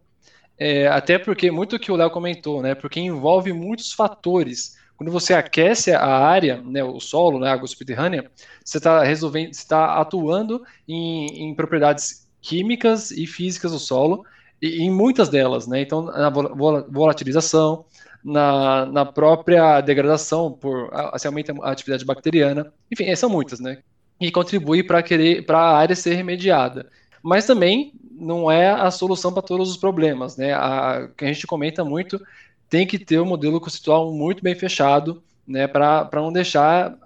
É, 0.59 0.87
até 0.89 1.19
porque, 1.19 1.51
muito 1.51 1.79
que 1.79 1.91
o 1.91 1.97
Léo 1.97 2.11
comentou, 2.11 2.61
né, 2.61 2.75
porque 2.75 3.01
envolve 3.01 3.51
muitos 3.55 3.95
fatores. 3.95 4.77
Quando 4.95 5.11
você 5.11 5.33
aquece 5.33 5.91
a 5.91 6.05
área, 6.07 6.61
né, 6.63 6.85
o 6.85 7.01
solo, 7.01 7.41
né, 7.41 7.49
a 7.49 7.55
água 7.55 7.67
subterrânea, 7.67 8.31
você 8.63 8.77
está 8.77 9.03
resolvendo, 9.03 9.53
está 9.53 9.99
atuando 9.99 10.63
em, 10.87 11.49
em 11.49 11.55
propriedades 11.55 12.22
químicas 12.43 13.11
e 13.13 13.27
físicas 13.27 13.73
do 13.73 13.79
solo, 13.79 14.25
e 14.61 14.83
em 14.83 14.91
muitas 14.91 15.29
delas, 15.29 15.67
né? 15.67 15.81
Então, 15.81 16.03
na 16.03 16.31
volatilização, 16.31 17.85
na, 18.25 18.87
na 18.87 19.05
própria 19.07 19.81
degradação, 19.81 20.53
por 20.53 20.91
assim, 20.93 21.29
aumenta 21.29 21.53
a 21.63 21.71
atividade 21.73 22.05
bacteriana, 22.05 22.73
enfim, 22.91 23.15
são 23.17 23.31
muitas, 23.31 23.61
né? 23.61 23.79
E 24.21 24.31
contribui 24.31 24.83
para 24.85 25.03
querer 25.03 25.45
para 25.47 25.59
a 25.59 25.77
área 25.79 25.97
ser 25.97 26.15
remediada. 26.15 26.89
mas 27.23 27.47
também 27.47 27.93
não 28.15 28.51
é 28.51 28.71
a 28.71 28.91
solução 28.91 29.33
para 29.33 29.43
todos 29.43 29.71
os 29.71 29.77
problemas, 29.77 30.37
né? 30.37 30.53
A 30.55 31.09
que 31.17 31.25
a 31.25 31.33
gente 31.33 31.47
comenta 31.47 31.85
muito 31.85 32.21
tem 32.69 32.87
que 32.87 32.99
ter 32.99 33.21
um 33.21 33.27
modelo 33.27 33.61
conceitual 33.61 34.13
muito 34.13 34.43
bem 34.43 34.55
fechado, 34.55 35.23
né, 35.47 35.67
para 35.67 36.09
não 36.15 36.33
deixar 36.33 36.97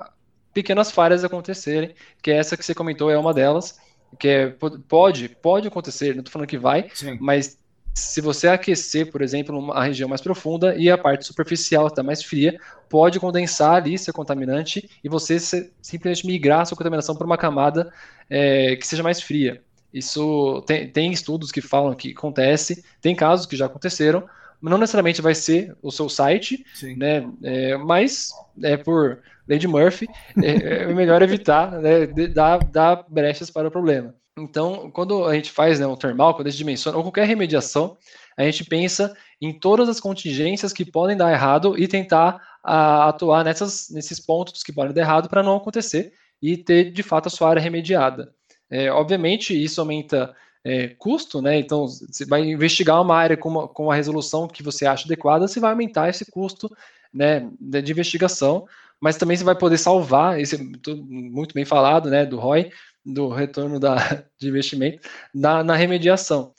pequenas 0.54 0.90
falhas 0.92 1.24
acontecerem, 1.24 1.94
que 2.22 2.30
essa 2.30 2.56
que 2.56 2.64
você 2.64 2.74
comentou 2.74 3.10
é 3.10 3.18
uma 3.18 3.34
delas, 3.34 3.78
que 4.18 4.28
é, 4.28 4.48
pode, 4.88 5.28
pode 5.28 5.68
acontecer, 5.68 6.14
não 6.14 6.20
estou 6.20 6.32
falando 6.32 6.48
que 6.48 6.58
vai, 6.58 6.88
Sim. 6.94 7.18
mas 7.20 7.58
se 7.96 8.20
você 8.20 8.46
aquecer, 8.46 9.10
por 9.10 9.22
exemplo, 9.22 9.58
uma 9.58 9.82
região 9.82 10.06
mais 10.06 10.20
profunda 10.20 10.76
e 10.76 10.90
a 10.90 10.98
parte 10.98 11.24
superficial 11.24 11.86
está 11.86 12.02
mais 12.02 12.22
fria, 12.22 12.60
pode 12.90 13.18
condensar 13.18 13.76
ali 13.76 13.96
seu 13.96 14.12
contaminante 14.12 14.90
e 15.02 15.08
você 15.08 15.38
simplesmente 15.80 16.26
migrar 16.26 16.66
sua 16.66 16.76
contaminação 16.76 17.16
para 17.16 17.26
uma 17.26 17.38
camada 17.38 17.90
é, 18.28 18.76
que 18.76 18.86
seja 18.86 19.02
mais 19.02 19.22
fria. 19.22 19.62
Isso 19.94 20.62
tem, 20.66 20.90
tem, 20.90 21.10
estudos 21.10 21.50
que 21.50 21.62
falam 21.62 21.94
que 21.94 22.10
acontece, 22.10 22.84
tem 23.00 23.14
casos 23.14 23.46
que 23.46 23.56
já 23.56 23.64
aconteceram, 23.64 24.28
não 24.70 24.78
necessariamente 24.78 25.22
vai 25.22 25.34
ser 25.34 25.76
o 25.82 25.90
seu 25.90 26.08
site, 26.08 26.64
Sim. 26.74 26.96
né? 26.96 27.28
É, 27.42 27.76
mas 27.76 28.30
é 28.62 28.76
por 28.76 29.20
lei 29.46 29.58
de 29.58 29.68
Murphy, 29.68 30.08
é, 30.42 30.82
é 30.82 30.94
melhor 30.94 31.22
evitar 31.22 31.70
né, 31.80 32.06
dar, 32.28 32.58
dar 32.64 33.04
brechas 33.08 33.50
para 33.50 33.68
o 33.68 33.70
problema. 33.70 34.14
Então, 34.38 34.90
quando 34.90 35.24
a 35.24 35.34
gente 35.34 35.50
faz 35.50 35.80
né, 35.80 35.86
o 35.86 35.96
termal, 35.96 36.34
quando 36.34 36.48
a 36.48 36.50
gente 36.50 36.58
dimensiona, 36.58 36.98
ou 36.98 37.02
qualquer 37.02 37.26
remediação, 37.26 37.96
a 38.36 38.44
gente 38.44 38.64
pensa 38.64 39.16
em 39.40 39.58
todas 39.58 39.88
as 39.88 39.98
contingências 39.98 40.72
que 40.72 40.84
podem 40.84 41.16
dar 41.16 41.32
errado 41.32 41.78
e 41.78 41.88
tentar 41.88 42.40
a, 42.62 43.08
atuar 43.08 43.44
nessas, 43.44 43.88
nesses 43.90 44.20
pontos 44.20 44.62
que 44.62 44.72
podem 44.72 44.92
dar 44.92 45.00
errado 45.00 45.28
para 45.28 45.42
não 45.42 45.56
acontecer 45.56 46.12
e 46.42 46.56
ter, 46.56 46.90
de 46.90 47.02
fato, 47.02 47.28
a 47.28 47.30
sua 47.30 47.48
área 47.48 47.62
remediada. 47.62 48.34
É, 48.70 48.90
obviamente, 48.90 49.54
isso 49.54 49.80
aumenta 49.80 50.34
é, 50.66 50.88
custo, 50.98 51.40
né? 51.40 51.56
Então, 51.60 51.86
você 51.86 52.24
vai 52.24 52.42
investigar 52.42 53.00
uma 53.00 53.14
área 53.14 53.36
com, 53.36 53.48
uma, 53.48 53.68
com 53.68 53.88
a 53.88 53.94
resolução 53.94 54.48
que 54.48 54.64
você 54.64 54.84
acha 54.84 55.04
adequada, 55.04 55.46
você 55.46 55.60
vai 55.60 55.70
aumentar 55.70 56.08
esse 56.08 56.28
custo 56.28 56.68
né, 57.14 57.48
de 57.60 57.92
investigação, 57.92 58.66
mas 59.00 59.16
também 59.16 59.36
você 59.36 59.44
vai 59.44 59.56
poder 59.56 59.78
salvar, 59.78 60.40
esse 60.40 60.58
muito 60.88 61.54
bem 61.54 61.64
falado, 61.64 62.10
né, 62.10 62.26
do 62.26 62.36
ROI, 62.36 62.68
do 63.04 63.28
retorno 63.28 63.78
da, 63.78 63.94
de 64.40 64.48
investimento, 64.48 65.08
na, 65.32 65.62
na 65.62 65.76
remediação. 65.76 66.52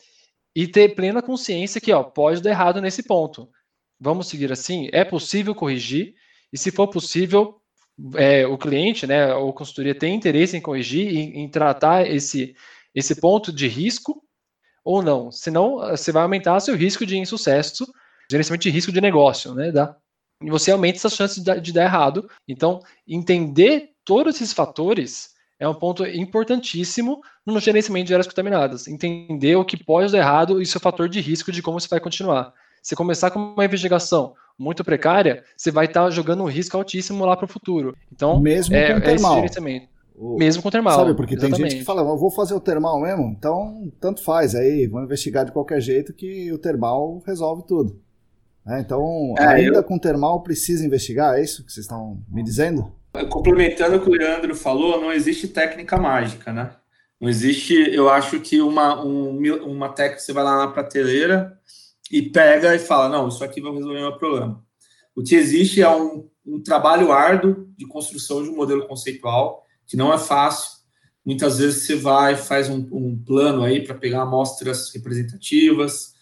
E 0.56 0.66
ter 0.66 0.96
plena 0.96 1.22
consciência 1.22 1.82
que 1.82 1.92
ó, 1.92 2.02
pode 2.02 2.42
dar 2.42 2.52
errado 2.52 2.82
nesse 2.82 3.04
ponto. 3.04 3.50
Vamos 4.00 4.30
seguir 4.30 4.54
assim? 4.54 4.88
É 4.94 5.04
possível 5.04 5.54
corrigir, 5.54 6.14
e 6.54 6.58
se 6.58 6.72
for 6.72 6.88
possível, 6.88 7.58
é, 8.16 8.48
o 8.48 8.58
cliente, 8.58 9.06
né, 9.06 9.36
ou 9.36 9.52
consultoria 9.52 9.94
tem 9.94 10.16
interesse 10.16 10.56
em 10.56 10.62
corrigir, 10.62 11.14
em, 11.14 11.44
em 11.44 11.50
tratar 11.50 12.10
esse, 12.10 12.56
esse 12.98 13.14
ponto 13.14 13.54
de 13.54 13.68
risco 13.68 14.24
ou 14.84 15.04
não. 15.04 15.32
Senão, 15.32 15.78
você 15.92 16.12
vai 16.12 16.24
aumentar 16.24 16.60
seu 16.60 16.76
risco 16.76 17.06
de 17.06 17.16
insucesso, 17.16 17.86
gerenciamento 18.30 18.64
de 18.64 18.72
risco 18.72 18.92
de 18.92 19.00
negócio, 19.00 19.54
né? 19.54 19.72
Da, 19.72 19.96
e 20.42 20.50
você 20.50 20.72
aumenta 20.72 20.98
essas 20.98 21.14
chances 21.14 21.44
de, 21.44 21.62
de 21.62 21.72
dar 21.72 21.84
errado. 21.84 22.28
Então, 22.48 22.80
entender 23.08 23.92
todos 24.04 24.36
esses 24.36 24.52
fatores 24.52 25.30
é 25.60 25.68
um 25.68 25.76
ponto 25.76 26.06
importantíssimo 26.08 27.22
no 27.46 27.60
gerenciamento 27.60 28.08
de 28.08 28.14
áreas 28.14 28.28
contaminadas. 28.28 28.88
Entender 28.88 29.56
o 29.56 29.66
que 29.66 29.78
pode 29.78 30.12
dar 30.12 30.18
errado 30.18 30.60
e 30.60 30.66
seu 30.66 30.82
fator 30.82 31.08
de 31.08 31.20
risco 31.22 31.52
de 31.52 31.62
como 31.62 31.80
você 31.80 31.88
vai 31.88 32.00
continuar. 32.00 32.52
Se 32.82 32.96
começar 32.96 33.30
com 33.30 33.40
uma 33.40 33.66
investigação 33.66 34.34
muito 34.58 34.84
precária, 34.84 35.44
você 35.56 35.70
vai 35.70 35.86
estar 35.86 36.10
jogando 36.10 36.42
um 36.42 36.50
risco 36.50 36.76
altíssimo 36.76 37.26
lá 37.26 37.36
para 37.36 37.46
o 37.46 37.50
futuro. 37.50 37.96
Então, 38.12 38.40
mesmo 38.40 38.76
é, 38.76 39.00
com 39.00 39.08
é 39.08 39.14
esse 39.14 39.34
gerenciamento. 39.34 39.97
O... 40.18 40.36
Mesmo 40.36 40.64
com 40.64 40.72
termal. 40.72 40.96
Sabe, 40.96 41.14
porque 41.14 41.36
exatamente. 41.36 41.62
tem 41.62 41.70
gente 41.70 41.80
que 41.80 41.86
fala, 41.86 42.02
eu 42.02 42.18
vou 42.18 42.32
fazer 42.32 42.56
o 42.56 42.60
termal 42.60 43.00
mesmo, 43.00 43.36
então 43.38 43.92
tanto 44.02 44.24
faz 44.24 44.56
aí, 44.56 44.88
vamos 44.88 45.06
investigar 45.06 45.46
de 45.46 45.52
qualquer 45.52 45.80
jeito 45.80 46.12
que 46.12 46.52
o 46.52 46.58
termal 46.58 47.22
resolve 47.26 47.64
tudo. 47.68 48.02
É, 48.68 48.80
então, 48.80 49.36
é, 49.38 49.46
ainda 49.46 49.78
eu... 49.78 49.84
com 49.84 50.00
termal 50.00 50.42
precisa 50.42 50.86
investigar, 50.86 51.38
é 51.38 51.44
isso 51.44 51.64
que 51.64 51.72
vocês 51.72 51.86
estão 51.86 52.20
me 52.28 52.44
dizendo? 52.44 52.92
Complementando 53.30 53.98
o 53.98 54.02
que 54.02 54.10
o 54.10 54.14
Leandro 54.14 54.56
falou, 54.56 55.00
não 55.00 55.14
existe 55.14 55.48
técnica 55.48 55.98
mágica, 55.98 56.52
né? 56.52 56.72
Não 57.22 57.30
existe, 57.30 57.74
eu 57.74 58.10
acho 58.10 58.40
que 58.40 58.60
uma, 58.60 59.04
um, 59.04 59.40
uma 59.66 59.90
técnica 59.90 60.20
você 60.20 60.34
vai 60.34 60.44
lá 60.44 60.58
na 60.58 60.68
prateleira 60.72 61.58
e 62.12 62.22
pega 62.24 62.76
e 62.76 62.80
fala, 62.80 63.10
não, 63.10 63.28
isso 63.28 63.44
aqui 63.44 63.62
vai 63.62 63.72
resolver 63.72 64.00
meu 64.00 64.18
problema. 64.18 64.64
O 65.16 65.24
que 65.24 65.36
existe 65.36 65.82
é 65.82 65.90
um, 65.90 66.28
um 66.46 66.62
trabalho 66.62 67.12
árduo 67.12 67.68
de 67.76 67.88
construção 67.88 68.44
de 68.44 68.50
um 68.50 68.56
modelo 68.56 68.88
conceitual, 68.88 69.64
que 69.88 69.98
não 69.98 70.14
é 70.14 70.18
fácil. 70.18 70.78
Muitas 71.26 71.58
vezes 71.58 71.86
você 71.86 71.96
vai 71.96 72.36
faz 72.36 72.70
um, 72.70 72.88
um 72.92 73.18
plano 73.26 73.64
aí 73.64 73.84
para 73.84 73.96
pegar 73.96 74.22
amostras 74.22 74.92
representativas, 74.94 76.14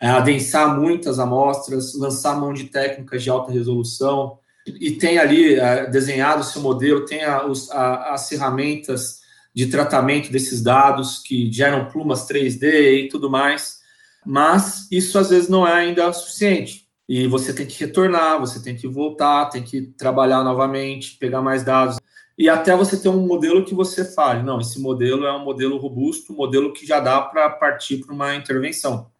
é, 0.00 0.08
adensar 0.08 0.78
muitas 0.78 1.18
amostras, 1.18 1.94
lançar 1.94 2.38
mão 2.38 2.52
de 2.52 2.64
técnicas 2.64 3.22
de 3.22 3.30
alta 3.30 3.52
resolução, 3.52 4.38
e 4.66 4.92
tem 4.92 5.18
ali 5.18 5.54
é, 5.54 5.86
desenhado 5.90 6.40
o 6.40 6.44
seu 6.44 6.62
modelo, 6.62 7.04
tem 7.04 7.22
as 7.22 8.28
ferramentas 8.28 9.20
de 9.54 9.66
tratamento 9.66 10.32
desses 10.32 10.62
dados 10.62 11.18
que 11.18 11.52
geram 11.52 11.88
plumas 11.88 12.26
3D 12.26 13.04
e 13.04 13.08
tudo 13.08 13.30
mais, 13.30 13.80
mas 14.24 14.88
isso 14.90 15.18
às 15.18 15.30
vezes 15.30 15.48
não 15.48 15.66
é 15.66 15.72
ainda 15.72 16.12
suficiente. 16.12 16.84
E 17.06 17.26
você 17.28 17.52
tem 17.52 17.66
que 17.66 17.78
retornar, 17.78 18.40
você 18.40 18.60
tem 18.62 18.74
que 18.74 18.88
voltar, 18.88 19.50
tem 19.50 19.62
que 19.62 19.82
trabalhar 19.82 20.42
novamente, 20.42 21.18
pegar 21.18 21.42
mais 21.42 21.62
dados. 21.62 21.98
E 22.36 22.48
até 22.48 22.76
você 22.76 22.96
ter 22.96 23.08
um 23.08 23.26
modelo 23.26 23.64
que 23.64 23.74
você 23.74 24.04
fale, 24.04 24.42
não, 24.42 24.60
esse 24.60 24.80
modelo 24.80 25.24
é 25.24 25.32
um 25.32 25.44
modelo 25.44 25.76
robusto, 25.76 26.32
um 26.32 26.36
modelo 26.36 26.72
que 26.72 26.84
já 26.84 26.98
dá 26.98 27.20
para 27.22 27.48
partir 27.48 27.98
para 27.98 28.12
uma 28.12 28.34
intervenção. 28.34 29.10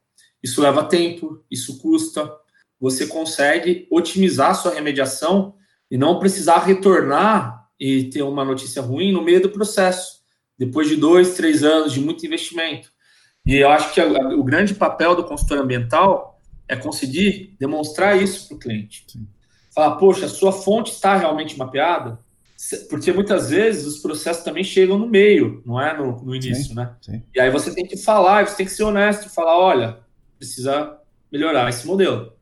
Isso 0.42 0.60
leva 0.60 0.84
tempo, 0.84 1.42
isso 1.50 1.78
custa, 1.78 2.30
você 2.80 3.06
consegue 3.06 3.86
otimizar 3.90 4.54
sua 4.54 4.74
remediação 4.74 5.54
e 5.90 5.96
não 5.96 6.18
precisar 6.18 6.58
retornar 6.58 7.68
e 7.78 8.04
ter 8.04 8.22
uma 8.22 8.44
notícia 8.44 8.82
ruim 8.82 9.12
no 9.12 9.22
meio 9.22 9.40
do 9.40 9.50
processo, 9.50 10.22
depois 10.58 10.88
de 10.88 10.96
dois, 10.96 11.34
três 11.34 11.62
anos 11.62 11.92
de 11.92 12.00
muito 12.00 12.26
investimento. 12.26 12.92
E 13.46 13.56
eu 13.56 13.68
acho 13.68 13.92
que 13.92 14.00
a, 14.00 14.04
a, 14.04 14.34
o 14.34 14.42
grande 14.42 14.74
papel 14.74 15.14
do 15.14 15.24
consultor 15.24 15.58
ambiental 15.58 16.40
é 16.68 16.74
conseguir 16.74 17.56
demonstrar 17.60 18.20
isso 18.20 18.48
para 18.48 18.56
o 18.56 18.60
cliente. 18.60 19.04
Sim. 19.06 19.28
Falar, 19.74 19.96
poxa, 19.96 20.26
a 20.26 20.28
sua 20.28 20.52
fonte 20.52 20.92
está 20.92 21.16
realmente 21.16 21.58
mapeada? 21.58 22.23
Porque 22.88 23.12
muitas 23.12 23.50
vezes 23.50 23.86
os 23.86 23.98
processos 23.98 24.42
também 24.44 24.64
chegam 24.64 24.98
no 24.98 25.06
meio, 25.06 25.62
não 25.66 25.80
é 25.80 25.96
no, 25.96 26.22
no 26.22 26.34
início, 26.34 26.64
sim, 26.66 26.74
né? 26.74 26.94
Sim. 27.00 27.22
E 27.34 27.40
aí 27.40 27.50
você 27.50 27.74
tem 27.74 27.86
que 27.86 27.96
falar, 27.96 28.46
você 28.46 28.56
tem 28.56 28.66
que 28.66 28.72
ser 28.72 28.84
honesto 28.84 29.26
e 29.26 29.28
falar, 29.28 29.58
olha, 29.58 29.98
precisa 30.38 30.98
melhorar 31.30 31.68
esse 31.68 31.86
modelo 31.86 32.34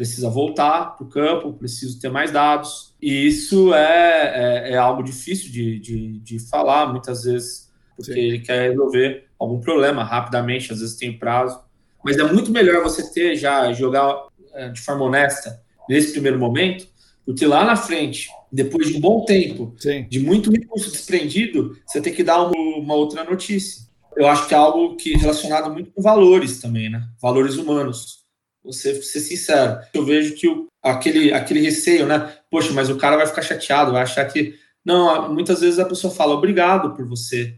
precisa 0.00 0.30
voltar 0.30 0.96
para 0.96 1.04
o 1.04 1.10
campo, 1.10 1.52
preciso 1.52 2.00
ter 2.00 2.08
mais 2.08 2.30
dados. 2.30 2.96
E 3.02 3.26
isso 3.26 3.74
é, 3.74 4.70
é, 4.70 4.72
é 4.72 4.76
algo 4.78 5.02
difícil 5.02 5.52
de, 5.52 5.78
de, 5.78 6.18
de, 6.20 6.38
falar, 6.48 6.90
muitas 6.90 7.24
vezes, 7.24 7.70
porque 7.94 8.14
Sim. 8.14 8.18
ele 8.18 8.38
quer 8.38 8.70
resolver 8.70 9.26
algum 9.38 9.60
problema 9.60 10.02
rapidamente, 10.02 10.72
às 10.72 10.80
vezes 10.80 10.96
tem 10.96 11.18
prazo. 11.18 11.60
Mas 12.02 12.16
é 12.16 12.22
muito 12.22 12.50
melhor 12.50 12.82
você 12.82 13.12
ter 13.12 13.36
já, 13.36 13.70
jogar 13.74 14.28
é, 14.54 14.70
de 14.70 14.80
forma 14.80 15.04
honesta 15.04 15.62
nesse 15.86 16.12
primeiro 16.12 16.38
momento, 16.38 16.88
porque 17.30 17.46
lá 17.46 17.64
na 17.64 17.76
frente, 17.76 18.28
depois 18.50 18.88
de 18.88 18.96
um 18.96 19.00
bom 19.00 19.24
tempo, 19.24 19.72
Sim. 19.78 20.04
de 20.08 20.18
muito 20.18 20.50
recurso 20.50 20.90
desprendido, 20.90 21.78
você 21.86 22.00
tem 22.00 22.12
que 22.12 22.24
dar 22.24 22.42
uma, 22.42 22.76
uma 22.76 22.94
outra 22.94 23.22
notícia. 23.22 23.88
Eu 24.16 24.26
acho 24.26 24.48
que 24.48 24.54
é 24.54 24.56
algo 24.56 24.96
que 24.96 25.14
é 25.14 25.16
relacionado 25.16 25.72
muito 25.72 25.92
com 25.92 26.02
valores 26.02 26.60
também, 26.60 26.90
né? 26.90 27.06
Valores 27.22 27.56
humanos 27.56 28.24
ser, 28.72 29.00
ser 29.02 29.20
sincero. 29.20 29.78
Eu 29.94 30.04
vejo 30.04 30.34
que 30.34 30.48
o, 30.48 30.66
aquele, 30.82 31.32
aquele 31.32 31.60
receio, 31.60 32.04
né? 32.04 32.36
Poxa, 32.50 32.72
mas 32.72 32.90
o 32.90 32.96
cara 32.96 33.16
vai 33.16 33.28
ficar 33.28 33.42
chateado, 33.42 33.92
vai 33.92 34.02
achar 34.02 34.24
que. 34.24 34.54
Não, 34.84 35.32
muitas 35.32 35.60
vezes 35.60 35.78
a 35.78 35.84
pessoa 35.84 36.12
fala 36.12 36.34
obrigado 36.34 36.94
por 36.96 37.06
você 37.06 37.56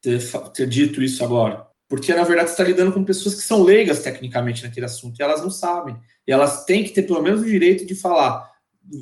ter, 0.00 0.18
ter 0.54 0.66
dito 0.66 1.02
isso 1.02 1.22
agora. 1.22 1.66
Porque, 1.86 2.14
na 2.14 2.22
verdade, 2.22 2.48
você 2.48 2.54
está 2.54 2.64
lidando 2.64 2.92
com 2.92 3.04
pessoas 3.04 3.34
que 3.34 3.42
são 3.42 3.62
leigas 3.62 4.02
tecnicamente 4.02 4.62
naquele 4.62 4.86
assunto 4.86 5.18
e 5.18 5.22
elas 5.22 5.42
não 5.42 5.50
sabem. 5.50 5.96
E 6.26 6.32
elas 6.32 6.64
têm 6.64 6.84
que 6.84 6.90
ter 6.90 7.02
pelo 7.02 7.22
menos 7.22 7.42
o 7.42 7.44
direito 7.44 7.84
de 7.84 7.94
falar: 7.94 8.49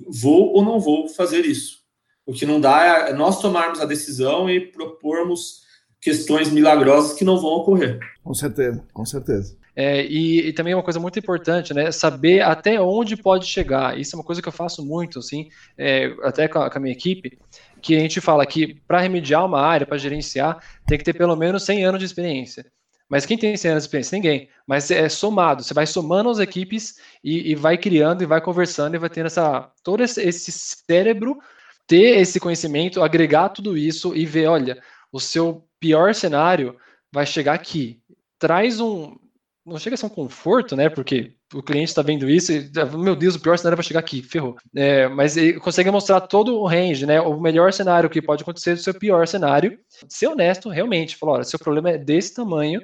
vou 0.09 0.53
ou 0.55 0.65
não 0.65 0.79
vou 0.81 1.09
fazer 1.09 1.45
isso. 1.45 1.79
O 2.27 2.33
que 2.33 2.45
não 2.45 2.61
dá 2.61 3.09
é 3.09 3.13
nós 3.13 3.41
tomarmos 3.41 3.81
a 3.81 3.87
decisão 3.87 4.51
e 4.51 4.61
propormos 4.61 5.63
questões 6.01 6.51
milagrosas 6.51 7.17
que 7.17 7.25
não 7.25 7.39
vão 7.41 7.51
ocorrer. 7.51 7.99
Com 8.23 8.35
certeza, 8.35 8.85
com 8.93 9.05
certeza. 9.05 9.57
É, 9.75 10.05
e, 10.05 10.49
e, 10.49 10.53
também 10.53 10.75
uma 10.75 10.83
coisa 10.83 10.99
muito 10.99 11.21
importante, 11.21 11.73
né? 11.73 11.93
Saber 11.93 12.41
até 12.41 12.81
onde 12.81 13.17
pode 13.17 13.47
chegar. 13.47 13.97
Isso 13.97 14.15
é 14.15 14.19
uma 14.19 14.25
coisa 14.25 14.43
que 14.43 14.49
eu 14.49 14.53
faço 14.53 14.85
muito, 14.85 15.21
assim, 15.21 15.49
é, 15.79 16.13
até 16.25 16.49
com 16.49 16.59
a, 16.59 16.69
com 16.69 16.79
a, 16.79 16.81
minha 16.81 16.93
equipe, 16.93 17.39
que 17.81 17.95
a 17.95 18.01
gente 18.01 18.21
fala 18.21 18.45
que 18.45 18.75
para 18.89 19.01
remediar 19.01 19.47
uma 19.47 19.61
área, 19.61 19.87
para 19.87 19.97
gerenciar, 19.97 20.59
tem 20.85 20.99
que 20.99 21.05
ter 21.05 21.13
pelo 21.13 21.37
menos 21.37 21.63
100 21.63 21.85
anos 21.85 22.01
de 22.01 22.07
experiência. 22.07 22.67
Mas 23.09 23.25
quem 23.25 23.39
tem 23.39 23.57
100 23.57 23.71
anos 23.71 23.85
de 23.85 23.87
experiência? 23.87 24.17
Ninguém. 24.17 24.49
Mas 24.67 24.91
é 24.91 25.09
somado. 25.09 25.63
Você 25.63 25.73
vai 25.73 25.87
somando 25.87 26.29
as 26.29 26.39
equipes 26.39 26.97
e, 27.25 27.53
e 27.53 27.55
vai 27.55 27.79
criando 27.79 28.23
e 28.23 28.27
vai 28.27 28.41
conversando 28.41 28.95
e 28.95 28.99
vai 28.99 29.09
tendo 29.09 29.27
essa, 29.27 29.71
todo 29.83 30.03
esse, 30.03 30.53
cérebro 30.53 31.39
ter 31.87 32.19
esse 32.19 32.39
conhecimento, 32.39 33.03
agregar 33.03 33.49
tudo 33.49 33.77
isso 33.77 34.15
e 34.15 34.27
ver, 34.27 34.47
olha, 34.47 34.81
o 35.11 35.19
seu 35.19 35.67
pior 35.81 36.15
cenário 36.15 36.77
vai 37.11 37.25
chegar 37.25 37.55
aqui. 37.55 38.01
Traz 38.39 38.79
um. 38.79 39.17
Não 39.65 39.79
chega 39.79 39.95
a 39.95 39.97
ser 39.97 40.07
um 40.07 40.11
conforto, 40.11 40.77
né? 40.77 40.89
Porque 40.89 41.35
o 41.55 41.63
cliente 41.63 41.89
está 41.89 42.03
vendo 42.03 42.29
isso 42.29 42.53
e, 42.53 42.71
meu 42.97 43.17
Deus, 43.17 43.35
o 43.35 43.41
pior 43.41 43.57
cenário 43.57 43.77
vai 43.77 43.85
chegar 43.85 44.01
aqui, 44.01 44.23
ferrou. 44.23 44.57
É, 44.75 45.09
mas 45.09 45.37
ele 45.37 45.59
consegue 45.61 45.91
mostrar 45.91 46.21
todo 46.23 46.59
o 46.59 46.67
range, 46.67 47.07
né? 47.07 47.21
O 47.21 47.41
melhor 47.41 47.73
cenário 47.73 48.09
que 48.09 48.23
pode 48.23 48.43
acontecer 48.43 48.75
do 48.75 48.81
seu 48.81 48.95
pior 48.95 49.27
cenário. 49.27 49.79
Ser 50.09 50.29
honesto, 50.29 50.69
realmente, 50.69 51.17
falar, 51.17 51.33
olha, 51.35 51.45
seu 51.45 51.59
problema 51.59 51.91
é 51.91 51.99
desse 51.99 52.35
tamanho, 52.35 52.83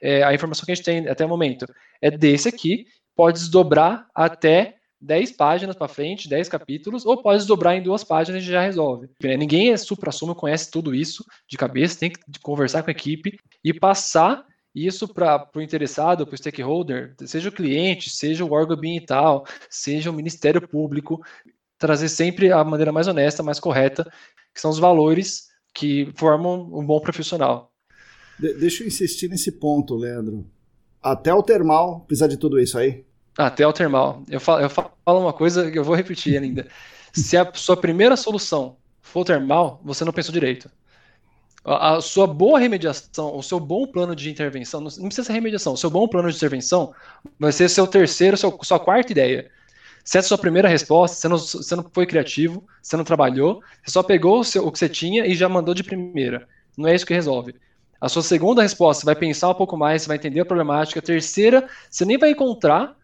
é, 0.00 0.22
a 0.22 0.34
informação 0.34 0.64
que 0.64 0.72
a 0.72 0.74
gente 0.74 0.84
tem 0.84 1.08
até 1.08 1.24
o 1.24 1.28
momento 1.28 1.66
é 2.00 2.10
desse 2.10 2.48
aqui, 2.48 2.86
pode 3.14 3.38
desdobrar 3.38 4.06
até 4.14 4.76
10 5.00 5.32
páginas 5.32 5.76
para 5.76 5.88
frente, 5.88 6.28
10 6.28 6.48
capítulos, 6.48 7.04
ou 7.04 7.22
pode 7.22 7.38
desdobrar 7.38 7.76
em 7.76 7.82
duas 7.82 8.02
páginas 8.02 8.42
e 8.42 8.46
já 8.46 8.62
resolve. 8.62 9.08
Ninguém 9.22 9.70
é 9.70 9.76
supra-sumo, 9.76 10.34
conhece 10.34 10.70
tudo 10.70 10.94
isso 10.94 11.24
de 11.48 11.56
cabeça, 11.56 11.98
tem 11.98 12.10
que 12.10 12.20
conversar 12.42 12.82
com 12.82 12.90
a 12.90 12.92
equipe 12.92 13.38
e 13.62 13.72
passar 13.72 14.44
isso 14.74 15.08
para 15.08 15.48
o 15.54 15.60
interessado, 15.60 16.26
para 16.26 16.34
o 16.34 16.36
stakeholder, 16.36 17.14
seja 17.24 17.48
o 17.48 17.52
cliente, 17.52 18.10
seja 18.10 18.44
o 18.44 18.52
órgão 18.52 18.76
ambiental, 18.76 19.46
seja 19.70 20.10
o 20.10 20.14
Ministério 20.14 20.66
Público, 20.66 21.24
trazer 21.78 22.08
sempre 22.08 22.52
a 22.52 22.62
maneira 22.62 22.92
mais 22.92 23.08
honesta, 23.08 23.42
mais 23.42 23.58
correta, 23.58 24.04
que 24.52 24.60
são 24.60 24.70
os 24.70 24.78
valores 24.78 25.48
que 25.74 26.12
formam 26.16 26.68
um 26.72 26.84
bom 26.84 27.00
profissional. 27.00 27.72
De 28.38 28.54
deixa 28.54 28.82
eu 28.82 28.86
insistir 28.86 29.28
nesse 29.28 29.52
ponto, 29.52 29.94
Leandro. 29.94 30.46
Até 31.02 31.32
o 31.32 31.42
termal 31.42 32.00
precisa 32.00 32.28
de 32.28 32.36
tudo 32.36 32.58
isso 32.58 32.78
aí? 32.78 33.04
Até 33.36 33.66
o 33.66 33.72
termal. 33.72 34.22
Eu 34.28 34.40
falo, 34.40 34.62
eu 34.62 34.70
falo 34.70 34.90
uma 35.06 35.32
coisa 35.32 35.70
que 35.70 35.78
eu 35.78 35.84
vou 35.84 35.94
repetir 35.94 36.40
ainda. 36.40 36.66
Se 37.12 37.36
a 37.36 37.50
sua 37.54 37.76
primeira 37.76 38.16
solução 38.16 38.76
for 39.00 39.24
termal, 39.24 39.80
você 39.84 40.04
não 40.04 40.12
pensou 40.12 40.32
direito. 40.32 40.70
A, 41.64 42.00
sua 42.00 42.28
boa 42.28 42.60
remediação, 42.60 43.36
o 43.36 43.42
seu 43.42 43.58
bom 43.58 43.86
plano 43.86 44.14
de 44.14 44.30
intervenção, 44.30 44.80
não, 44.80 44.88
precisa 44.88 45.24
ser 45.24 45.32
remediação, 45.32 45.72
o 45.72 45.76
seu 45.76 45.90
bom 45.90 46.06
plano 46.06 46.30
de 46.30 46.36
intervenção 46.36 46.94
vai 47.40 47.50
ser 47.50 47.68
seu 47.68 47.88
terceiro, 47.88 48.36
seu, 48.36 48.56
sua 48.62 48.78
quarta 48.78 49.10
ideia. 49.10 49.50
Se 50.04 50.16
é 50.16 50.20
a 50.20 50.22
sua 50.22 50.38
primeira 50.38 50.68
resposta, 50.68 51.16
você 51.16 51.26
não, 51.26 51.36
você 51.36 51.74
não 51.74 51.90
foi 51.92 52.06
criativo, 52.06 52.64
você 52.80 52.96
não 52.96 53.02
trabalhou, 53.02 53.60
você 53.82 53.90
só 53.90 54.02
pegou 54.04 54.38
o, 54.38 54.44
seu, 54.44 54.64
o 54.64 54.70
que 54.70 54.78
você 54.78 54.88
tinha 54.88 55.26
e 55.26 55.34
já 55.34 55.48
mandou 55.48 55.74
de 55.74 55.82
primeira. 55.82 56.46
Não 56.78 56.88
é 56.88 56.94
isso 56.94 57.04
que 57.04 57.12
resolve. 57.12 57.56
A 58.00 58.08
sua 58.08 58.22
segunda 58.22 58.62
resposta, 58.62 59.00
você 59.00 59.06
vai 59.06 59.16
pensar 59.16 59.48
um 59.48 59.54
pouco 59.54 59.76
mais, 59.76 60.02
você 60.02 60.08
vai 60.08 60.16
entender 60.16 60.40
a 60.40 60.44
problemática. 60.44 61.00
A 61.00 61.02
terceira, 61.02 61.68
você 61.90 62.04
nem 62.04 62.18
vai 62.18 62.30
encontrar. 62.30 62.94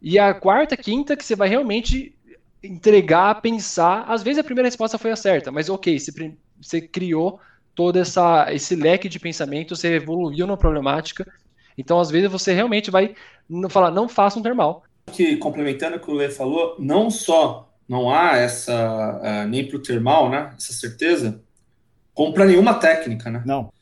E 0.00 0.18
a 0.18 0.32
quarta, 0.32 0.76
quinta, 0.76 1.16
que 1.16 1.24
você 1.24 1.34
vai 1.34 1.48
realmente 1.48 2.16
entregar, 2.62 3.40
pensar. 3.40 4.04
Às 4.08 4.22
vezes 4.22 4.38
a 4.38 4.44
primeira 4.44 4.68
resposta 4.68 4.98
foi 4.98 5.10
a 5.10 5.16
certa, 5.16 5.50
mas 5.50 5.68
ok, 5.68 5.98
você, 5.98 6.34
você 6.60 6.80
criou 6.80 7.40
todo 7.74 7.98
essa, 7.98 8.52
esse 8.52 8.74
leque 8.74 9.08
de 9.08 9.18
pensamento, 9.18 9.76
você 9.76 9.94
evoluiu 9.94 10.46
na 10.46 10.56
problemática. 10.56 11.26
Então, 11.76 11.98
às 11.98 12.10
vezes, 12.10 12.30
você 12.30 12.52
realmente 12.52 12.90
vai 12.90 13.14
falar, 13.70 13.90
não 13.90 14.08
faça 14.08 14.38
um 14.38 14.42
termal. 14.42 14.82
Que, 15.12 15.36
complementando 15.36 15.96
o 15.96 16.00
que 16.00 16.10
o 16.10 16.14
Lê 16.14 16.28
falou, 16.28 16.76
não 16.78 17.10
só 17.10 17.70
não 17.88 18.14
há 18.14 18.36
essa, 18.36 19.18
uh, 19.20 19.48
nem 19.48 19.66
para 19.66 19.76
o 19.76 19.82
termal, 19.82 20.30
né, 20.30 20.52
essa 20.56 20.72
certeza, 20.72 21.42
como 22.14 22.32
para 22.32 22.44
nenhuma 22.44 22.74
técnica, 22.74 23.30
né? 23.30 23.42
Não. 23.44 23.72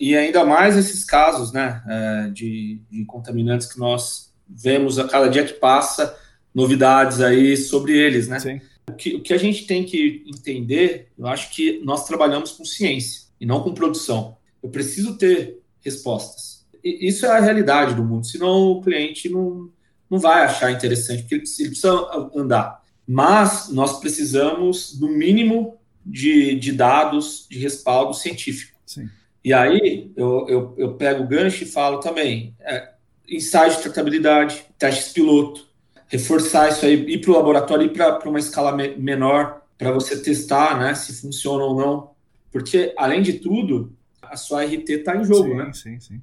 E 0.00 0.14
ainda 0.16 0.44
mais 0.44 0.76
esses 0.76 1.04
casos 1.04 1.52
né, 1.52 1.82
é, 1.88 2.30
de, 2.30 2.80
de 2.90 3.04
contaminantes 3.04 3.66
que 3.66 3.78
nós 3.78 4.32
vemos 4.48 4.98
a 4.98 5.08
cada 5.08 5.28
dia 5.28 5.44
que 5.44 5.54
passa, 5.54 6.16
novidades 6.54 7.20
aí 7.20 7.56
sobre 7.56 7.96
eles, 7.96 8.28
né? 8.28 8.38
Sim. 8.38 8.60
O 8.88 8.92
que, 8.92 9.16
o 9.16 9.22
que 9.22 9.34
a 9.34 9.38
gente 9.38 9.66
tem 9.66 9.84
que 9.84 10.24
entender, 10.26 11.08
eu 11.18 11.26
acho 11.26 11.50
que 11.50 11.80
nós 11.84 12.06
trabalhamos 12.06 12.52
com 12.52 12.64
ciência 12.64 13.22
e 13.40 13.44
não 13.44 13.62
com 13.62 13.74
produção. 13.74 14.36
Eu 14.62 14.68
preciso 14.68 15.18
ter 15.18 15.60
respostas. 15.80 16.64
E 16.84 17.08
isso 17.08 17.26
é 17.26 17.30
a 17.30 17.40
realidade 17.40 17.94
do 17.94 18.04
mundo, 18.04 18.26
senão 18.26 18.70
o 18.70 18.82
cliente 18.82 19.28
não, 19.28 19.70
não 20.08 20.18
vai 20.18 20.44
achar 20.44 20.70
interessante, 20.70 21.22
porque 21.22 21.34
ele 21.34 21.42
precisa 21.42 22.30
andar. 22.34 22.82
Mas 23.06 23.68
nós 23.70 23.98
precisamos, 23.98 24.98
no 25.00 25.08
mínimo, 25.08 25.76
de, 26.04 26.54
de 26.54 26.72
dados 26.72 27.46
de 27.50 27.58
respaldo 27.58 28.14
científico. 28.14 28.78
Sim. 28.86 29.08
E 29.46 29.52
aí 29.52 30.10
eu, 30.16 30.44
eu, 30.48 30.74
eu 30.76 30.94
pego 30.94 31.22
o 31.22 31.26
gancho 31.28 31.62
e 31.62 31.68
falo 31.68 32.00
também, 32.00 32.52
é, 32.58 32.94
ensaio 33.28 33.70
de 33.70 33.80
tratabilidade, 33.80 34.66
testes 34.76 35.12
piloto, 35.12 35.68
reforçar 36.08 36.68
isso 36.70 36.84
aí, 36.84 36.94
ir 36.94 37.20
para 37.20 37.30
o 37.30 37.34
laboratório, 37.34 37.86
ir 37.86 37.92
para 37.92 38.28
uma 38.28 38.40
escala 38.40 38.72
me 38.72 38.96
menor, 38.96 39.62
para 39.78 39.92
você 39.92 40.20
testar 40.20 40.76
né, 40.80 40.94
se 40.96 41.20
funciona 41.20 41.62
ou 41.62 41.76
não. 41.76 42.10
Porque, 42.50 42.92
além 42.98 43.22
de 43.22 43.34
tudo, 43.34 43.92
a 44.20 44.36
sua 44.36 44.64
RT 44.64 44.88
está 44.88 45.14
em 45.14 45.24
jogo, 45.24 45.50
sim, 45.50 45.54
né? 45.54 45.72
Sim, 45.72 46.00
sim. 46.00 46.20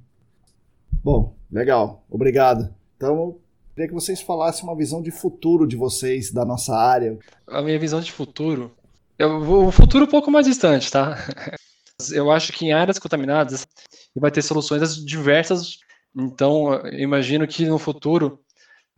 Bom, 1.02 1.34
legal. 1.50 2.04
Obrigado. 2.10 2.76
Então, 2.98 3.38
queria 3.74 3.88
que 3.88 3.94
vocês 3.94 4.20
falassem 4.20 4.66
uma 4.66 4.76
visão 4.76 5.02
de 5.02 5.12
futuro 5.12 5.66
de 5.66 5.78
vocês, 5.78 6.30
da 6.30 6.44
nossa 6.44 6.76
área. 6.76 7.18
A 7.48 7.62
minha 7.62 7.80
visão 7.80 8.02
de 8.02 8.12
futuro. 8.12 8.70
Eu 9.18 9.40
vou, 9.40 9.68
o 9.68 9.72
futuro 9.72 10.04
um 10.04 10.10
pouco 10.10 10.30
mais 10.30 10.46
distante, 10.46 10.92
tá? 10.92 11.16
Eu 12.12 12.32
acho 12.32 12.52
que 12.54 12.66
em 12.66 12.74
áreas 12.74 13.00
contaminadas 13.00 13.68
vai 14.16 14.32
ter 14.32 14.42
soluções 14.42 15.04
diversas. 15.06 15.78
Então, 16.16 16.88
imagino 16.90 17.48
que 17.48 17.66
no 17.66 17.80
futuro, 17.80 18.40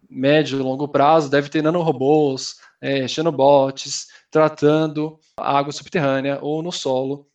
médio, 0.10 0.62
longo 0.62 0.88
prazo, 0.88 1.30
deve 1.30 1.50
ter 1.50 1.62
nanorobôs, 1.62 2.56
é, 2.82 3.08
xenobots, 3.08 4.08
tratando 4.30 5.18
a 5.38 5.58
água 5.58 5.72
subterrânea 5.72 6.40
ou 6.42 6.62
no 6.62 6.72
solo, 6.72 7.28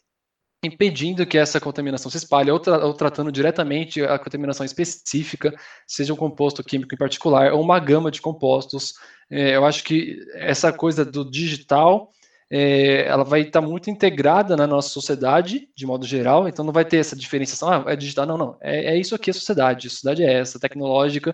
impedindo 0.63 1.25
que 1.25 1.39
essa 1.39 1.59
contaminação 1.59 2.11
se 2.11 2.19
espalhe, 2.19 2.51
ou, 2.51 2.61
tra 2.61 2.85
ou, 2.85 2.93
tratando 2.93 3.33
diretamente 3.33 4.03
a 4.03 4.19
contaminação 4.19 4.65
específica, 4.67 5.55
seja 5.87 6.13
um 6.13 6.17
composto 6.17 6.63
químico 6.63 6.95
em 6.95 6.99
particular, 6.99 7.53
ou 7.53 7.63
uma 7.63 7.79
gama 7.79 8.11
de 8.11 8.21
compostos. 8.21 8.95
É, 9.31 9.57
eu 9.57 9.65
acho 9.65 9.83
que 9.83 10.19
essa 10.35 10.73
coisa 10.73 11.05
do 11.05 11.29
digital 11.29 12.13
é, 12.51 13.07
ela 13.07 13.23
vai 13.25 13.43
estar 13.43 13.61
tá 13.61 13.67
muito 13.67 13.89
integrada 13.91 14.57
na 14.57 14.67
nossa 14.67 14.89
sociedade, 14.89 15.69
de 15.77 15.87
modo 15.87 16.05
geral, 16.05 16.49
então 16.49 16.65
não 16.65 16.73
vai 16.73 16.85
ter 16.85 16.97
essa 16.97 17.15
diferenciação, 17.15 17.71
ah, 17.71 17.85
é 17.87 17.97
digital, 17.97 18.27
não, 18.27 18.37
não, 18.37 18.59
é, 18.61 18.95
é 18.95 18.99
isso 18.99 19.15
aqui 19.15 19.31
a 19.31 19.35
sociedade, 19.35 19.87
a 19.87 19.91
sociedade 19.91 20.25
é 20.25 20.33
essa, 20.33 20.59
tecnológica, 20.59 21.33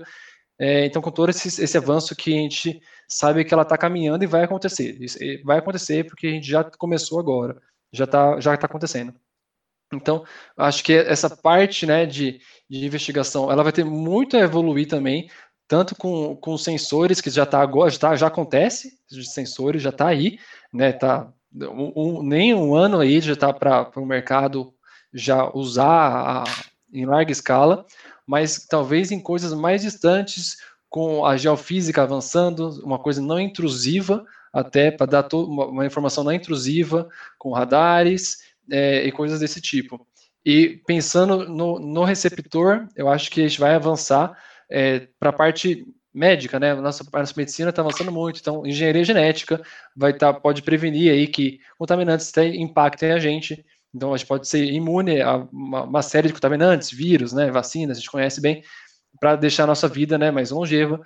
é, 0.58 0.84
então 0.86 1.00
com 1.00 1.10
todo 1.10 1.30
esse, 1.30 1.48
esse, 1.62 1.78
avanço 1.78 2.14
que 2.14 2.32
a 2.34 2.36
gente 2.36 2.80
sabe 3.08 3.44
que 3.44 3.54
ela 3.54 3.62
está 3.62 3.78
caminhando 3.78 4.24
e 4.24 4.26
vai 4.26 4.44
acontecer, 4.44 4.98
vai 5.44 5.58
acontecer 5.58 6.04
porque 6.04 6.26
a 6.26 6.30
gente 6.30 6.46
já 6.48 6.64
começou 6.64 7.18
agora, 7.18 7.60
já 7.92 8.04
está 8.04 8.40
já 8.40 8.56
tá 8.56 8.66
acontecendo. 8.66 9.14
Então, 9.92 10.24
acho 10.56 10.82
que 10.82 10.92
essa 10.92 11.30
parte 11.30 11.86
né, 11.86 12.06
de, 12.06 12.40
de 12.68 12.84
investigação, 12.84 13.50
ela 13.52 13.62
vai 13.62 13.72
ter 13.72 13.84
muito 13.84 14.36
a 14.36 14.40
evoluir 14.40 14.88
também, 14.88 15.30
tanto 15.68 15.94
com, 15.94 16.36
com 16.36 16.56
sensores, 16.56 17.20
que 17.20 17.30
já 17.30 17.42
está 17.42 17.60
agora, 17.60 17.90
já, 17.90 17.98
tá, 17.98 18.16
já 18.16 18.26
acontece, 18.28 18.98
os 19.10 19.32
sensores 19.32 19.82
já 19.82 19.90
está 19.90 20.08
aí, 20.08 20.38
né, 20.72 20.92
tá, 20.92 21.32
um, 21.54 21.92
um, 21.96 22.22
nem 22.22 22.54
um 22.54 22.74
ano 22.74 23.00
aí 23.00 23.20
já 23.20 23.32
está 23.32 23.52
para 23.52 23.90
o 23.96 24.06
mercado 24.06 24.72
já 25.12 25.50
usar 25.54 26.42
a, 26.42 26.44
em 26.92 27.06
larga 27.06 27.32
escala, 27.32 27.86
mas 28.26 28.66
talvez 28.66 29.10
em 29.10 29.20
coisas 29.20 29.52
mais 29.52 29.82
distantes, 29.82 30.56
com 30.88 31.24
a 31.24 31.36
geofísica 31.36 32.02
avançando, 32.02 32.68
uma 32.84 32.98
coisa 32.98 33.20
não 33.20 33.40
intrusiva, 33.40 34.24
até 34.52 34.90
para 34.90 35.06
dar 35.06 35.28
uma, 35.34 35.66
uma, 35.66 35.86
informação 35.86 36.24
não 36.24 36.32
intrusiva, 36.32 37.08
com 37.38 37.52
radares 37.52 38.38
é, 38.70 39.04
e 39.04 39.12
coisas 39.12 39.40
desse 39.40 39.60
tipo. 39.60 40.06
E 40.44 40.80
pensando 40.86 41.48
no, 41.48 41.78
no 41.78 42.04
receptor, 42.04 42.86
eu 42.94 43.08
acho 43.08 43.30
que 43.30 43.40
a 43.40 43.48
gente 43.48 43.60
vai 43.60 43.74
avançar 43.74 44.36
é, 44.70 45.08
para 45.18 45.30
a 45.30 45.32
parte 45.32 45.86
médica, 46.12 46.58
né? 46.58 46.74
Nossa, 46.74 47.04
nossa 47.12 47.34
medicina 47.36 47.70
está 47.70 47.82
avançando 47.82 48.10
muito, 48.10 48.40
então 48.40 48.66
engenharia 48.66 49.04
genética 49.04 49.60
vai 49.94 50.14
tá, 50.14 50.32
pode 50.32 50.62
prevenir 50.62 51.12
aí 51.12 51.28
que 51.28 51.60
contaminantes 51.78 52.32
impactem 52.36 53.12
a 53.12 53.18
gente. 53.18 53.64
Então 53.94 54.14
a 54.14 54.16
gente 54.16 54.26
pode 54.26 54.48
ser 54.48 54.64
imune 54.64 55.20
a 55.20 55.36
uma, 55.52 55.84
uma 55.84 56.02
série 56.02 56.28
de 56.28 56.34
contaminantes, 56.34 56.90
vírus, 56.90 57.32
né? 57.32 57.50
Vacinas, 57.50 57.98
a 57.98 58.00
gente 58.00 58.10
conhece 58.10 58.40
bem, 58.40 58.62
para 59.20 59.36
deixar 59.36 59.64
a 59.64 59.66
nossa 59.68 59.88
vida 59.88 60.18
né, 60.18 60.30
mais 60.30 60.50
longeva. 60.50 61.00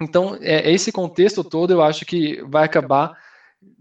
Então, 0.00 0.36
é, 0.40 0.70
esse 0.70 0.92
contexto 0.92 1.42
todo 1.42 1.72
eu 1.72 1.82
acho 1.82 2.04
que 2.06 2.42
vai 2.44 2.64
acabar 2.64 3.16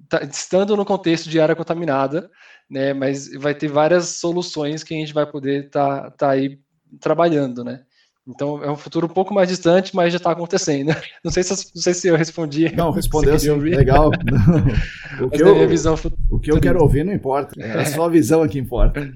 tá, 0.10 0.24
estando 0.24 0.76
no 0.76 0.86
contexto 0.86 1.30
de 1.30 1.40
área 1.40 1.56
contaminada, 1.56 2.30
né? 2.70 2.94
Mas 2.94 3.32
vai 3.34 3.54
ter 3.54 3.68
várias 3.68 4.08
soluções 4.10 4.84
que 4.84 4.94
a 4.94 4.98
gente 4.98 5.14
vai 5.14 5.26
poder 5.26 5.66
estar 5.66 6.04
tá, 6.04 6.12
tá 6.12 6.30
aí 6.32 6.60
trabalhando, 7.00 7.64
né? 7.64 7.86
Então 8.28 8.62
é 8.62 8.70
um 8.70 8.76
futuro 8.76 9.06
um 9.06 9.10
pouco 9.10 9.34
mais 9.34 9.48
distante, 9.48 9.96
mas 9.96 10.12
já 10.12 10.18
está 10.18 10.32
acontecendo. 10.32 10.94
Não 11.24 11.32
sei, 11.32 11.44
se, 11.44 11.52
não 11.74 11.82
sei 11.82 11.94
se 11.94 12.08
eu 12.08 12.16
respondi. 12.16 12.74
Não, 12.76 12.92
respondeu 12.92 13.38
sim, 13.40 13.52
legal. 13.52 14.12
o, 15.22 15.30
que 15.30 15.42
eu, 15.42 15.68
visão 15.68 15.96
o 16.30 16.40
que 16.40 16.52
eu 16.52 16.60
quero 16.60 16.82
ouvir 16.82 17.04
não 17.04 17.14
importa, 17.14 17.60
é 17.60 17.82
a 17.82 17.86
sua 17.86 18.10
visão 18.10 18.44
aqui 18.44 18.60
importa. 18.60 19.14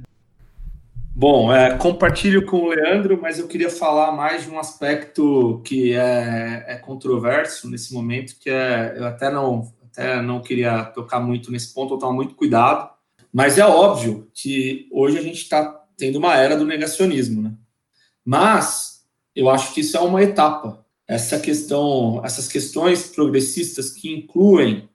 Bom, 1.14 1.54
é, 1.54 1.76
compartilho 1.76 2.46
com 2.46 2.58
o 2.58 2.70
Leandro, 2.70 3.20
mas 3.22 3.38
eu 3.38 3.48
queria 3.48 3.70
falar 3.70 4.14
mais 4.14 4.44
de 4.44 4.50
um 4.50 4.58
aspecto 4.58 5.62
que 5.66 5.94
é, 5.94 6.64
é 6.68 6.76
controverso 6.78 7.70
nesse 7.70 7.94
momento, 7.94 8.36
que 8.40 8.50
é, 8.50 8.96
eu 8.98 9.06
até 9.06 9.30
não, 9.30 9.72
até 9.92 10.22
não 10.22 10.42
queria 10.42 10.86
tocar 10.86 11.20
muito 11.20 11.52
nesse 11.52 11.74
ponto, 11.74 11.94
eu 11.94 11.98
tomar 11.98 12.14
muito 12.14 12.34
cuidado, 12.34 12.90
mas 13.32 13.58
é 13.58 13.66
óbvio 13.66 14.30
que 14.34 14.88
hoje 14.92 15.18
a 15.18 15.22
gente 15.22 15.42
está 15.42 15.82
tendo 15.98 16.18
uma 16.18 16.36
era 16.36 16.56
do 16.56 16.66
negacionismo, 16.66 17.42
né? 17.42 17.54
Mas 18.24 18.91
eu 19.36 19.50
acho 19.50 19.74
que 19.74 19.82
isso 19.82 19.98
é 19.98 20.00
uma 20.00 20.22
etapa. 20.22 20.86
Essa 21.08 21.40
questão, 21.40 22.22
essas 22.24 22.48
questões 22.48 23.08
progressistas 23.08 23.92
que 23.92 24.12
incluem 24.12 24.90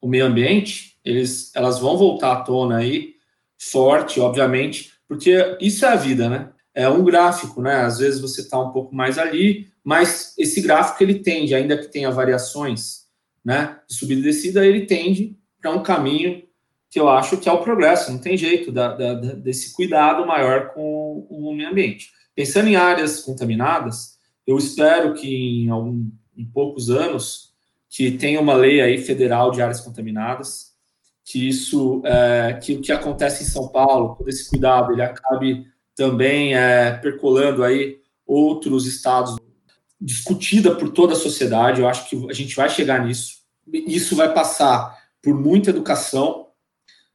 o 0.00 0.08
meio 0.08 0.26
ambiente, 0.26 0.96
eles, 1.04 1.50
elas 1.54 1.78
vão 1.78 1.96
voltar 1.96 2.32
à 2.32 2.40
tona 2.42 2.78
aí 2.78 3.14
forte, 3.58 4.20
obviamente, 4.20 4.92
porque 5.08 5.56
isso 5.60 5.84
é 5.84 5.88
a 5.88 5.96
vida, 5.96 6.28
né? 6.28 6.50
É 6.74 6.88
um 6.88 7.02
gráfico, 7.02 7.60
né? 7.60 7.76
Às 7.76 7.98
vezes 7.98 8.20
você 8.20 8.42
está 8.42 8.60
um 8.60 8.70
pouco 8.70 8.94
mais 8.94 9.18
ali, 9.18 9.68
mas 9.82 10.34
esse 10.38 10.60
gráfico 10.60 11.02
ele 11.02 11.20
tende, 11.20 11.54
ainda 11.54 11.76
que 11.76 11.88
tenha 11.88 12.10
variações, 12.10 13.08
né, 13.44 13.78
de 13.88 13.94
subida 13.94 14.20
e 14.20 14.24
descida, 14.24 14.66
ele 14.66 14.84
tende 14.84 15.34
para 15.60 15.70
um 15.70 15.82
caminho 15.82 16.42
que 16.90 17.00
eu 17.00 17.08
acho 17.08 17.38
que 17.38 17.48
é 17.48 17.52
o 17.52 17.62
progresso, 17.62 18.12
não 18.12 18.18
tem 18.18 18.36
jeito 18.36 18.70
da, 18.70 18.94
da, 18.94 19.14
desse 19.14 19.72
cuidado 19.72 20.26
maior 20.26 20.74
com 20.74 21.26
o 21.30 21.54
meio 21.54 21.70
ambiente. 21.70 22.10
Pensando 22.38 22.68
em 22.68 22.76
áreas 22.76 23.20
contaminadas, 23.20 24.16
eu 24.46 24.56
espero 24.56 25.12
que 25.12 25.64
em, 25.64 25.70
algum, 25.70 26.08
em 26.36 26.44
poucos 26.44 26.88
anos 26.88 27.52
que 27.90 28.12
tenha 28.12 28.40
uma 28.40 28.54
lei 28.54 28.80
aí 28.80 28.96
federal 28.98 29.50
de 29.50 29.60
áreas 29.60 29.80
contaminadas, 29.80 30.72
que 31.24 31.48
isso, 31.48 32.00
é, 32.04 32.52
que 32.62 32.74
o 32.74 32.80
que 32.80 32.92
acontece 32.92 33.42
em 33.42 33.46
São 33.48 33.66
Paulo, 33.66 34.14
todo 34.14 34.28
esse 34.28 34.48
cuidado, 34.48 34.92
ele 34.92 35.02
acabe 35.02 35.66
também 35.96 36.54
é, 36.54 36.92
percolando 36.92 37.64
aí 37.64 37.98
outros 38.24 38.86
estados, 38.86 39.34
discutida 40.00 40.76
por 40.76 40.90
toda 40.90 41.14
a 41.14 41.16
sociedade. 41.16 41.80
Eu 41.80 41.88
acho 41.88 42.08
que 42.08 42.30
a 42.30 42.32
gente 42.32 42.54
vai 42.54 42.68
chegar 42.68 43.04
nisso. 43.04 43.38
Isso 43.66 44.14
vai 44.14 44.32
passar 44.32 44.96
por 45.20 45.34
muita 45.34 45.70
educação, 45.70 46.46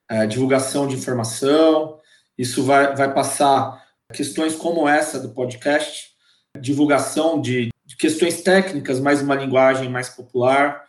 é, 0.10 0.28
divulgação 0.28 0.86
de 0.86 0.96
informação. 0.96 1.98
Isso 2.38 2.62
vai, 2.62 2.94
vai 2.94 3.14
passar 3.14 3.83
questões 4.14 4.56
como 4.56 4.88
essa 4.88 5.20
do 5.20 5.34
podcast, 5.34 6.12
divulgação 6.60 7.42
de, 7.42 7.70
questões 7.98 8.42
técnicas, 8.42 9.00
mais 9.00 9.22
uma 9.22 9.36
linguagem 9.36 9.90
mais 9.90 10.10
popular. 10.10 10.84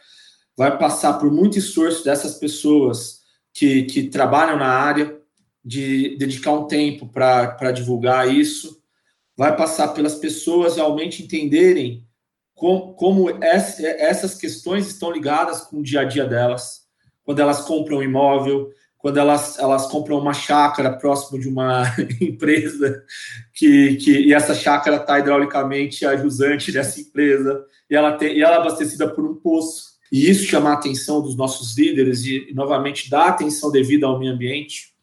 Vai 0.57 0.79
passar 0.79 1.15
por 1.15 1.31
muito 1.31 1.59
esforço 1.59 2.05
dessas 2.05 2.39
pessoas 2.39 3.23
que, 3.53 3.85
que 3.85 4.05
trabalham 4.05 4.59
na 4.59 4.69
área, 4.69 5.19
de 5.65 6.17
dedicar 6.19 6.53
um 6.53 6.67
tempo 6.67 7.09
para 7.09 7.73
divulgar 7.73 8.33
isso. 8.33 8.83
Vai 9.37 9.57
passar 9.57 9.89
pelas 9.89 10.15
pessoas 10.17 10.77
realmente 10.77 11.23
entenderem 11.23 12.07
como, 12.55 12.95
como 12.95 13.31
essas 13.43 14.35
questões 14.35 14.87
estão 14.87 15.11
ligadas 15.11 15.63
com 15.63 15.79
o 15.79 15.83
dia 15.83 16.01
a 16.01 16.05
dia 16.05 16.27
delas. 16.27 16.83
Quando 17.25 17.41
elas 17.41 17.63
compram 17.63 17.99
um 17.99 18.03
imóvel, 18.03 18.71
quando 19.05 19.19
elas, 19.19 19.59
elas 19.59 19.87
compram 19.87 20.19
uma 20.19 20.33
chácara 20.33 20.91
próximo 20.91 21.39
de 21.39 21.47
uma 21.47 21.83
empresa 22.19 23.05
que, 23.53 23.97
que 23.97 24.29
e 24.29 24.33
essa 24.33 24.55
chácara 24.55 24.97
está 24.97 25.19
hidraulicamente 25.19 26.07
ajusante 26.07 26.73
dessa 26.73 26.99
empresa 27.03 27.67
e 27.91 27.95
ela, 27.95 28.13
tem, 28.13 28.35
e 28.35 28.43
ela 28.43 28.55
é 28.55 28.59
abastecida 28.61 29.07
por 29.07 29.23
um 29.23 29.35
poço. 29.35 29.99
E 30.11 30.27
isso 30.31 30.47
chama 30.47 30.71
a 30.71 30.73
atenção 30.73 31.21
dos 31.21 31.37
nossos 31.37 31.77
líderes 31.77 32.25
e, 32.25 32.49
e 32.49 32.55
novamente, 32.55 33.11
dá 33.11 33.27
atenção 33.27 33.71
devida 33.71 34.07
ao 34.07 34.19
meio 34.19 34.33
ambiente. 34.33 34.95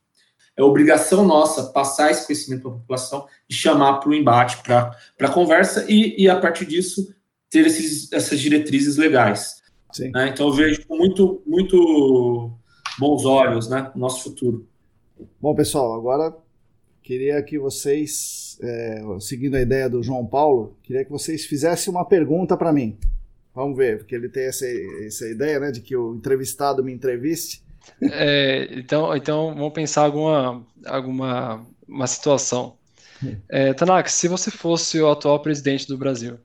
É 0.58 0.64
obrigação 0.64 1.24
nossa 1.24 1.66
passar 1.66 2.10
esse 2.10 2.26
conhecimento 2.26 2.64
para 2.64 2.72
a 2.72 2.80
população 2.80 3.28
e 3.48 3.54
chamar 3.54 4.00
para 4.00 4.10
o 4.10 4.16
embate, 4.16 4.64
para 4.64 4.98
a 5.20 5.30
conversa 5.32 5.86
e, 5.88 6.24
e, 6.24 6.28
a 6.28 6.40
partir 6.40 6.66
disso, 6.66 7.14
ter 7.52 7.68
esses, 7.68 8.12
essas 8.12 8.40
diretrizes 8.40 8.98
legais. 8.98 9.62
Né? 10.12 10.30
Então, 10.30 10.48
eu 10.48 10.54
vejo 10.54 10.82
muito, 10.90 11.44
muito 11.46 12.58
bons 13.00 13.26
olhos, 13.26 13.70
né, 13.70 13.92
nosso 13.96 14.24
futuro. 14.24 14.68
Bom, 15.40 15.54
pessoal, 15.56 15.94
agora 15.94 16.36
queria 17.04 17.42
que 17.44 17.58
vocês, 17.58 18.58
é, 18.62 19.04
seguindo 19.20 19.56
a 19.56 19.62
ideia 19.62 19.90
do 19.90 20.02
João 20.02 20.26
Paulo, 20.26 20.76
queria 20.84 21.04
que 21.04 21.12
vocês 21.12 21.46
fizessem 21.46 21.92
uma 21.92 22.06
pergunta 22.06 22.56
para 22.56 22.72
mim. 22.72 22.98
Vamos 23.54 23.76
ver, 23.76 24.00
porque 24.00 24.16
ele 24.16 24.30
tem 24.30 24.46
essa, 24.46 24.66
essa 25.06 25.28
ideia, 25.28 25.60
né, 25.60 25.72
de 25.72 25.82
que 25.82 25.96
o 25.96 26.16
entrevistado 26.16 26.84
me 26.84 26.94
entreviste. 26.94 27.64
É, 28.02 28.70
então, 28.72 29.16
então, 29.16 29.54
vamos 29.56 29.74
pensar 29.74 30.04
alguma, 30.04 30.66
alguma 30.86 31.66
uma 31.88 32.08
situação. 32.08 32.76
É, 33.50 33.74
Tanaka, 33.74 34.10
se 34.10 34.28
você 34.28 34.50
fosse 34.50 35.00
o 35.00 35.10
atual 35.10 35.40
presidente 35.42 35.88
do 35.88 35.98
Brasil, 35.98 36.40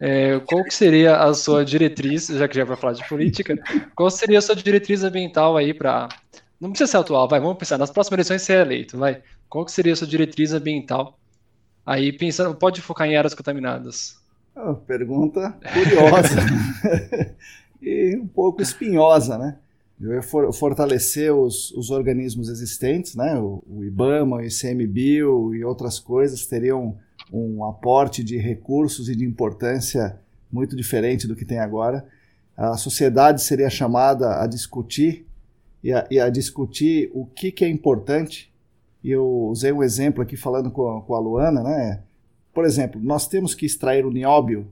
é, 0.00 0.38
qual 0.40 0.62
que 0.64 0.74
seria 0.74 1.16
a 1.16 1.32
sua 1.34 1.64
diretriz, 1.64 2.26
já 2.26 2.46
que 2.46 2.56
já 2.56 2.64
vai 2.64 2.76
falar 2.76 2.92
de 2.92 3.08
política, 3.08 3.56
qual 3.94 4.10
seria 4.10 4.38
a 4.38 4.42
sua 4.42 4.54
diretriz 4.54 5.02
ambiental 5.02 5.56
aí 5.56 5.72
para. 5.72 6.08
Não 6.60 6.70
precisa 6.70 6.90
ser 6.90 6.96
atual, 6.98 7.28
vai, 7.28 7.38
vamos 7.38 7.58
pensar, 7.58 7.76
nas 7.76 7.90
próximas 7.90 8.16
eleições 8.18 8.42
ser 8.42 8.60
eleito, 8.60 8.98
vai. 8.98 9.22
Qual 9.48 9.64
que 9.64 9.72
seria 9.72 9.92
a 9.92 9.96
sua 9.96 10.06
diretriz 10.06 10.52
ambiental? 10.52 11.18
Aí 11.84 12.12
pensando, 12.12 12.54
pode 12.54 12.80
focar 12.80 13.06
em 13.06 13.16
áreas 13.16 13.34
contaminadas. 13.34 14.16
Oh, 14.56 14.74
pergunta 14.74 15.54
curiosa 15.72 16.36
e 17.80 18.16
um 18.16 18.26
pouco 18.26 18.62
espinhosa, 18.62 19.36
né? 19.36 19.58
Eu 20.00 20.14
ia 20.14 20.22
for, 20.22 20.52
fortalecer 20.52 21.32
os, 21.32 21.70
os, 21.72 21.90
organismos 21.90 22.48
existentes, 22.48 23.14
né? 23.14 23.38
O, 23.38 23.62
o 23.66 23.84
IBAMA, 23.84 24.36
o 24.36 24.42
ICMBio 24.42 25.54
e 25.54 25.64
outras 25.64 25.98
coisas 25.98 26.46
teriam 26.46 26.98
um 27.32 27.64
aporte 27.64 28.22
de 28.22 28.36
recursos 28.36 29.08
e 29.08 29.16
de 29.16 29.24
importância 29.24 30.18
muito 30.50 30.76
diferente 30.76 31.26
do 31.26 31.34
que 31.34 31.44
tem 31.44 31.58
agora. 31.58 32.06
A 32.56 32.76
sociedade 32.76 33.42
seria 33.42 33.68
chamada 33.68 34.42
a 34.42 34.46
discutir 34.46 35.26
e 35.82 35.92
a, 35.92 36.06
e 36.10 36.18
a 36.18 36.28
discutir 36.30 37.10
o 37.12 37.26
que, 37.26 37.52
que, 37.52 37.64
é 37.64 37.68
importante. 37.68 38.52
E 39.04 39.10
eu 39.10 39.26
usei 39.50 39.72
um 39.72 39.82
exemplo 39.82 40.22
aqui 40.22 40.36
falando 40.36 40.70
com 40.70 40.88
a, 40.88 41.02
com 41.02 41.14
a 41.14 41.18
Luana, 41.18 41.62
né? 41.62 42.02
Por 42.54 42.64
exemplo, 42.64 43.00
nós 43.02 43.28
temos 43.28 43.54
que 43.54 43.66
extrair 43.66 44.06
o 44.06 44.10
nióbio. 44.10 44.66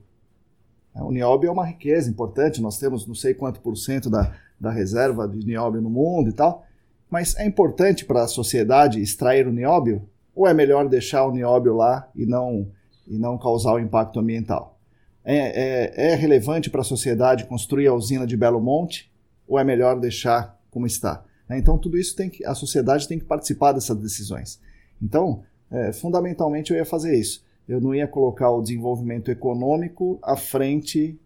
O 0.95 1.11
nióbio 1.11 1.49
é 1.49 1.51
uma 1.51 1.65
riqueza 1.65 2.09
importante, 2.09 2.61
nós 2.61 2.79
temos 2.79 3.05
não 3.05 3.13
sei 3.13 3.33
quanto 3.33 3.59
por 3.59 3.75
cento 3.77 4.09
da, 4.09 4.33
da 4.59 4.71
reserva 4.71 5.27
de 5.27 5.45
nióbio 5.45 5.81
no 5.81 5.89
mundo 5.89 6.29
e 6.29 6.33
tal. 6.33 6.65
Mas 7.09 7.35
é 7.37 7.45
importante 7.45 8.03
para 8.03 8.23
a 8.23 8.27
sociedade 8.27 8.99
extrair 8.99 9.47
o 9.47 9.51
nióbio? 9.51 10.07
Ou 10.35 10.45
é 10.47 10.53
melhor 10.53 10.87
deixar 10.89 11.25
o 11.25 11.31
nióbio 11.31 11.75
lá 11.75 12.09
e 12.13 12.25
não, 12.25 12.69
e 13.07 13.17
não 13.17 13.37
causar 13.37 13.73
o 13.73 13.79
impacto 13.79 14.19
ambiental? 14.19 14.77
É, 15.23 16.07
é, 16.07 16.11
é 16.11 16.15
relevante 16.15 16.69
para 16.69 16.81
a 16.81 16.83
sociedade 16.83 17.45
construir 17.45 17.87
a 17.87 17.93
usina 17.93 18.27
de 18.27 18.37
Belo 18.37 18.59
Monte 18.59 19.11
ou 19.47 19.57
é 19.57 19.63
melhor 19.63 19.99
deixar 19.99 20.59
como 20.69 20.85
está? 20.85 21.23
Né, 21.47 21.57
então, 21.57 21.77
tudo 21.77 21.97
isso 21.97 22.15
tem 22.15 22.29
que, 22.29 22.45
a 22.45 22.53
sociedade 22.53 23.07
tem 23.07 23.17
que 23.17 23.25
participar 23.25 23.71
dessas 23.71 23.97
decisões. 23.97 24.59
Então, 25.01 25.43
é, 25.71 25.93
fundamentalmente, 25.93 26.71
eu 26.71 26.77
ia 26.77 26.85
fazer 26.85 27.17
isso. 27.17 27.43
Eu 27.67 27.81
não 27.81 27.95
ia 27.95 28.07
colocar 28.07 28.51
o 28.51 28.61
desenvolvimento 28.61 29.31
econômico 29.31 30.19
à 30.21 30.35
frente 30.35 31.19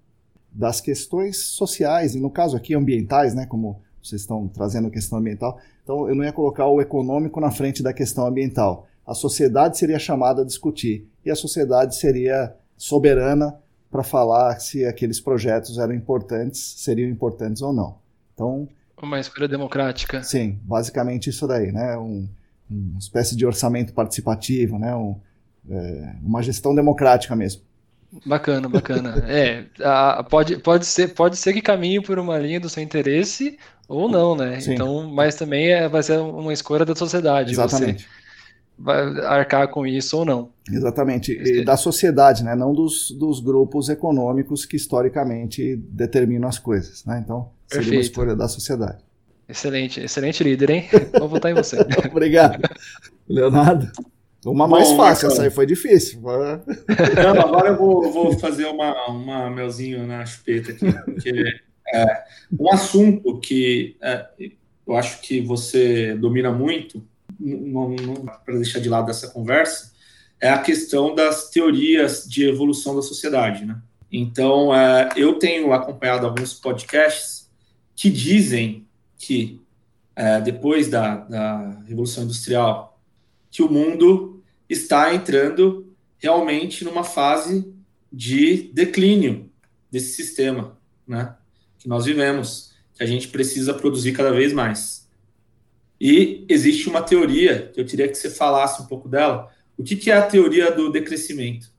das 0.51 0.79
questões 0.79 1.37
sociais, 1.37 2.15
e 2.15 2.19
no 2.19 2.29
caso 2.29 2.55
aqui 2.55 2.73
ambientais, 2.73 3.33
né, 3.33 3.45
como 3.45 3.81
vocês 4.01 4.21
estão 4.21 4.47
trazendo 4.47 4.87
a 4.87 4.91
questão 4.91 5.19
ambiental. 5.19 5.59
Então, 5.83 6.07
eu 6.07 6.15
não 6.15 6.23
ia 6.23 6.31
colocar 6.31 6.67
o 6.67 6.79
econômico 6.79 7.39
na 7.39 7.51
frente 7.51 7.83
da 7.83 7.93
questão 7.93 8.25
ambiental 8.25 8.87
a 9.09 9.15
sociedade 9.15 9.75
seria 9.75 9.97
chamada 9.97 10.43
a 10.43 10.45
discutir 10.45 11.09
e 11.25 11.31
a 11.31 11.35
sociedade 11.35 11.95
seria 11.95 12.55
soberana 12.77 13.57
para 13.89 14.03
falar 14.03 14.59
se 14.59 14.85
aqueles 14.85 15.19
projetos 15.19 15.79
eram 15.79 15.95
importantes, 15.95 16.75
seriam 16.77 17.09
importantes 17.09 17.63
ou 17.63 17.73
não. 17.73 17.97
Então, 18.35 18.69
uma 19.01 19.19
escolha 19.19 19.47
democrática. 19.47 20.21
Sim, 20.21 20.59
basicamente 20.61 21.31
isso 21.31 21.47
daí, 21.47 21.71
né? 21.71 21.97
Um, 21.97 22.29
uma 22.69 22.99
espécie 22.99 23.35
de 23.35 23.47
orçamento 23.47 23.93
participativo, 23.93 24.77
né? 24.77 24.95
Um, 24.95 25.19
é, 25.67 26.15
uma 26.21 26.43
gestão 26.43 26.75
democrática 26.75 27.35
mesmo. 27.35 27.63
Bacana, 28.27 28.69
bacana. 28.69 29.23
é, 29.27 29.65
a, 29.83 30.23
pode, 30.23 30.57
pode, 30.57 30.85
ser, 30.85 31.15
pode 31.15 31.35
ser 31.35 31.53
que 31.53 31.63
caminhe 31.63 31.99
por 31.99 32.19
uma 32.19 32.37
linha 32.37 32.59
do 32.59 32.69
seu 32.69 32.83
interesse 32.83 33.57
ou 33.87 34.07
não, 34.07 34.35
né? 34.35 34.59
Sim. 34.59 34.75
Então, 34.75 35.09
mas 35.09 35.33
também 35.33 35.69
é, 35.69 35.89
vai 35.89 36.03
ser 36.03 36.19
uma 36.19 36.53
escolha 36.53 36.85
da 36.85 36.95
sociedade. 36.95 37.53
Exatamente. 37.53 38.03
Você 38.03 38.18
vai 38.79 39.19
arcar 39.25 39.67
com 39.67 39.85
isso 39.85 40.17
ou 40.17 40.25
não. 40.25 40.49
Exatamente, 40.71 41.33
e 41.33 41.63
da 41.65 41.75
sociedade, 41.75 42.43
né? 42.43 42.55
não 42.55 42.73
dos, 42.73 43.11
dos 43.11 43.39
grupos 43.39 43.89
econômicos 43.89 44.65
que 44.65 44.77
historicamente 44.77 45.75
determinam 45.75 46.47
as 46.47 46.57
coisas. 46.57 47.03
Né? 47.05 47.21
Então, 47.23 47.51
seria 47.67 47.83
Perfeito. 47.83 47.95
uma 47.95 48.01
escolha 48.01 48.35
da 48.35 48.47
sociedade. 48.47 49.03
Excelente, 49.47 49.99
excelente 49.99 50.43
líder, 50.43 50.69
hein? 50.69 50.85
Vou 51.19 51.27
votar 51.27 51.51
em 51.51 51.55
você. 51.55 51.77
Obrigado. 52.09 52.61
Leonardo? 53.27 53.91
Uma 54.45 54.65
Bom, 54.65 54.75
mais 54.75 54.91
fácil, 54.91 55.27
essa 55.27 55.43
aí 55.43 55.49
foi 55.49 55.65
difícil. 55.65 56.21
Não, 56.23 57.41
agora 57.41 57.69
eu 57.69 57.77
vou, 57.77 58.09
vou 58.09 58.39
fazer 58.39 58.67
uma, 58.67 59.07
uma 59.09 59.49
melzinho 59.49 60.07
na 60.07 60.25
chupeta 60.25 60.71
aqui, 60.71 60.93
porque 61.03 61.43
é, 61.93 62.23
um 62.57 62.71
assunto 62.71 63.37
que 63.41 63.97
é, 64.01 64.25
eu 64.87 64.95
acho 64.95 65.19
que 65.19 65.41
você 65.41 66.15
domina 66.15 66.53
muito 66.53 67.03
para 68.45 68.55
deixar 68.55 68.79
de 68.79 68.89
lado 68.89 69.09
essa 69.09 69.29
conversa, 69.29 69.91
é 70.39 70.49
a 70.49 70.59
questão 70.59 71.13
das 71.13 71.49
teorias 71.49 72.25
de 72.27 72.47
evolução 72.47 72.95
da 72.95 73.01
sociedade, 73.01 73.65
né? 73.65 73.81
Então, 74.11 74.73
é, 74.73 75.09
eu 75.15 75.37
tenho 75.37 75.71
acompanhado 75.71 76.25
alguns 76.25 76.53
podcasts 76.53 77.49
que 77.95 78.09
dizem 78.09 78.87
que 79.17 79.61
é, 80.15 80.41
depois 80.41 80.89
da, 80.89 81.17
da 81.17 81.81
Revolução 81.87 82.23
Industrial 82.23 82.99
que 83.51 83.61
o 83.61 83.71
mundo 83.71 84.41
está 84.69 85.13
entrando 85.13 85.93
realmente 86.17 86.83
numa 86.83 87.03
fase 87.03 87.73
de 88.11 88.69
declínio 88.73 89.49
desse 89.91 90.13
sistema, 90.15 90.77
né? 91.07 91.35
Que 91.77 91.87
nós 91.87 92.05
vivemos, 92.05 92.73
que 92.95 93.03
a 93.03 93.05
gente 93.05 93.27
precisa 93.27 93.73
produzir 93.73 94.13
cada 94.13 94.31
vez 94.31 94.53
mais. 94.53 95.07
E 95.99 96.45
existe 96.47 96.87
uma 96.87 97.01
teoria 97.01 97.71
que 97.73 97.81
eu 97.81 97.85
queria 97.85 98.07
que 98.07 98.15
você 98.15 98.29
falasse 98.29 98.81
um 98.81 98.85
pouco 98.85 99.09
dela. 99.09 99.49
O 99.77 99.83
que, 99.83 99.95
que 99.95 100.11
é 100.11 100.17
a 100.17 100.25
teoria 100.25 100.71
do 100.71 100.91
decrescimento? 100.91 101.71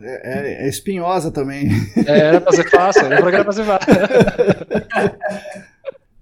É, 0.00 0.62
é, 0.62 0.66
é 0.66 0.68
espinhosa 0.68 1.30
também. 1.30 1.68
É, 2.06 2.18
era 2.18 2.40
para 2.40 2.52
ser 2.52 2.70
fácil, 2.70 3.06
era 3.06 3.44
para 3.44 3.52
ser 3.52 3.64
fácil. 3.64 3.92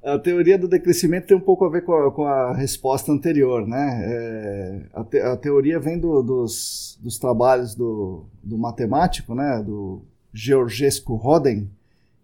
A 0.04 0.18
teoria 0.18 0.58
do 0.58 0.68
decrescimento 0.68 1.28
tem 1.28 1.36
um 1.36 1.40
pouco 1.40 1.64
a 1.64 1.70
ver 1.70 1.82
com 1.82 1.94
a, 1.94 2.12
com 2.12 2.26
a 2.26 2.52
resposta 2.52 3.10
anterior, 3.10 3.66
né? 3.66 4.02
É, 4.04 4.82
a, 4.92 5.02
te, 5.02 5.18
a, 5.18 5.34
teoria 5.34 5.80
vem 5.80 5.98
do, 5.98 6.22
dos, 6.22 6.98
dos, 7.02 7.18
trabalhos 7.18 7.74
do, 7.74 8.26
do, 8.42 8.58
matemático, 8.58 9.34
né? 9.34 9.62
Do 9.64 10.02
Georgescu 10.30 11.14
Roden, 11.14 11.70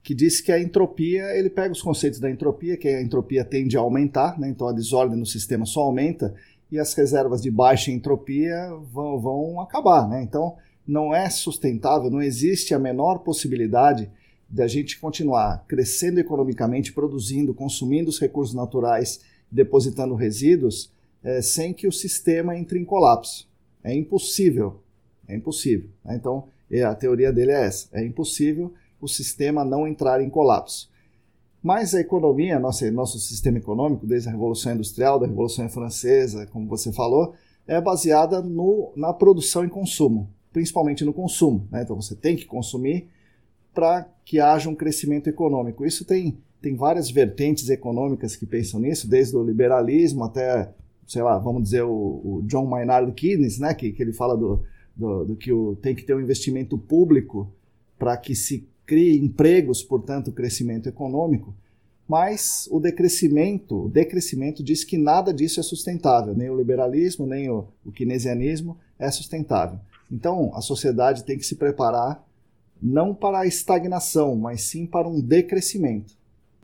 que 0.03 0.15
diz 0.15 0.41
que 0.41 0.51
a 0.51 0.61
entropia, 0.61 1.37
ele 1.37 1.51
pega 1.51 1.73
os 1.73 1.83
conceitos 1.83 2.19
da 2.19 2.31
entropia, 2.31 2.77
que 2.77 2.89
a 2.89 3.03
entropia 3.03 3.45
tende 3.45 3.77
a 3.77 3.81
aumentar, 3.81 4.39
né? 4.39 4.49
então 4.49 4.67
a 4.67 4.73
desordem 4.73 5.19
no 5.19 5.27
sistema 5.27 5.67
só 5.67 5.83
aumenta, 5.83 6.35
e 6.73 6.79
as 6.79 6.95
reservas 6.95 7.43
de 7.43 7.51
baixa 7.51 7.91
entropia 7.91 8.71
vão, 8.93 9.21
vão 9.21 9.61
acabar. 9.61 10.09
Né? 10.09 10.23
Então 10.23 10.57
não 10.87 11.15
é 11.15 11.29
sustentável, 11.29 12.11
não 12.11 12.23
existe 12.23 12.75
a 12.75 12.79
menor 12.79 13.19
possibilidade 13.19 14.11
da 14.49 14.67
gente 14.67 14.99
continuar 14.99 15.65
crescendo 15.69 16.19
economicamente, 16.19 16.93
produzindo, 16.93 17.55
consumindo 17.55 18.11
os 18.11 18.19
recursos 18.19 18.55
naturais, 18.55 19.21
depositando 19.51 20.15
resíduos, 20.15 20.93
é, 21.23 21.41
sem 21.43 21.73
que 21.73 21.87
o 21.87 21.93
sistema 21.93 22.57
entre 22.57 22.79
em 22.79 22.85
colapso. 22.85 23.49
É 23.85 23.95
impossível. 23.95 24.81
É 25.29 25.37
impossível. 25.37 25.89
Né? 26.05 26.17
Então, 26.17 26.49
é, 26.71 26.83
a 26.83 26.95
teoria 26.95 27.33
dele 27.33 27.53
é 27.53 27.67
essa: 27.67 27.89
é 27.93 28.05
impossível 28.05 28.73
o 29.01 29.09
sistema 29.09 29.65
não 29.65 29.87
entrar 29.87 30.21
em 30.21 30.31
colapso. 30.31 30.91
Mas 31.63 31.95
a 31.95 32.01
economia, 32.01 32.59
nosso, 32.59 32.91
nosso 32.91 33.19
sistema 33.19 33.59
econômico, 33.59 34.07
desde 34.07 34.29
a 34.29 34.33
Revolução 34.33 34.73
Industrial, 34.73 35.19
da 35.19 35.27
Revolução 35.27 35.69
Francesa, 35.69 36.47
como 36.47 36.67
você 36.67 36.91
falou, 36.93 37.35
é 37.67 37.81
baseada 37.81 38.41
no, 38.41 38.93
na 38.97 39.13
produção 39.13 39.65
e 39.65 39.69
consumo, 39.69 40.29
principalmente 40.53 41.05
no 41.05 41.13
consumo. 41.13 41.69
Né? 41.71 41.83
Então 41.83 41.95
você 41.95 42.15
tem 42.15 42.35
que 42.35 42.47
consumir 42.47 43.09
para 43.75 44.09
que 44.25 44.41
haja 44.41 44.69
um 44.69 44.75
crescimento 44.75 45.29
econômico. 45.29 45.85
Isso 45.85 46.05
tem, 46.05 46.39
tem 46.63 46.75
várias 46.75 47.11
vertentes 47.11 47.69
econômicas 47.69 48.35
que 48.35 48.47
pensam 48.47 48.81
nisso, 48.81 49.09
desde 49.09 49.37
o 49.37 49.45
liberalismo 49.45 50.25
até, 50.25 50.73
sei 51.07 51.23
lá, 51.23 51.39
vamos 51.39 51.65
dizer, 51.65 51.83
o, 51.83 51.91
o 51.91 52.43
John 52.47 52.67
Maynard 52.67 53.13
Keynes, 53.13 53.59
né, 53.59 53.75
que, 53.75 53.93
que 53.93 54.03
ele 54.03 54.15
fala 54.15 54.37
do, 54.37 54.65
do, 54.97 55.25
do 55.27 55.37
que 55.37 55.53
o, 55.53 55.77
tem 55.77 55.95
que 55.95 56.05
ter 56.05 56.15
um 56.15 56.21
investimento 56.21 56.79
público 56.79 57.53
para 57.99 58.17
que 58.17 58.35
se 58.35 58.67
crie 58.91 59.25
empregos, 59.25 59.85
portanto, 59.85 60.33
crescimento 60.33 60.89
econômico. 60.89 61.55
Mas 62.09 62.69
o 62.73 62.81
decrescimento, 62.81 63.85
o 63.85 63.89
decrescimento 63.89 64.65
diz 64.65 64.83
que 64.83 64.99
nada 64.99 65.33
disso 65.33 65.61
é 65.61 65.63
sustentável, 65.63 66.35
nem 66.35 66.51
o 66.51 66.57
liberalismo, 66.57 67.25
nem 67.25 67.49
o, 67.49 67.69
o 67.87 67.93
keynesianismo 67.93 68.77
é 68.99 69.09
sustentável. 69.09 69.79
Então, 70.11 70.51
a 70.57 70.61
sociedade 70.61 71.23
tem 71.23 71.39
que 71.39 71.47
se 71.47 71.55
preparar 71.55 72.27
não 72.83 73.15
para 73.15 73.39
a 73.39 73.47
estagnação, 73.47 74.35
mas 74.35 74.63
sim 74.63 74.87
para 74.87 75.07
um 75.07 75.21
decrescimento. 75.21 76.15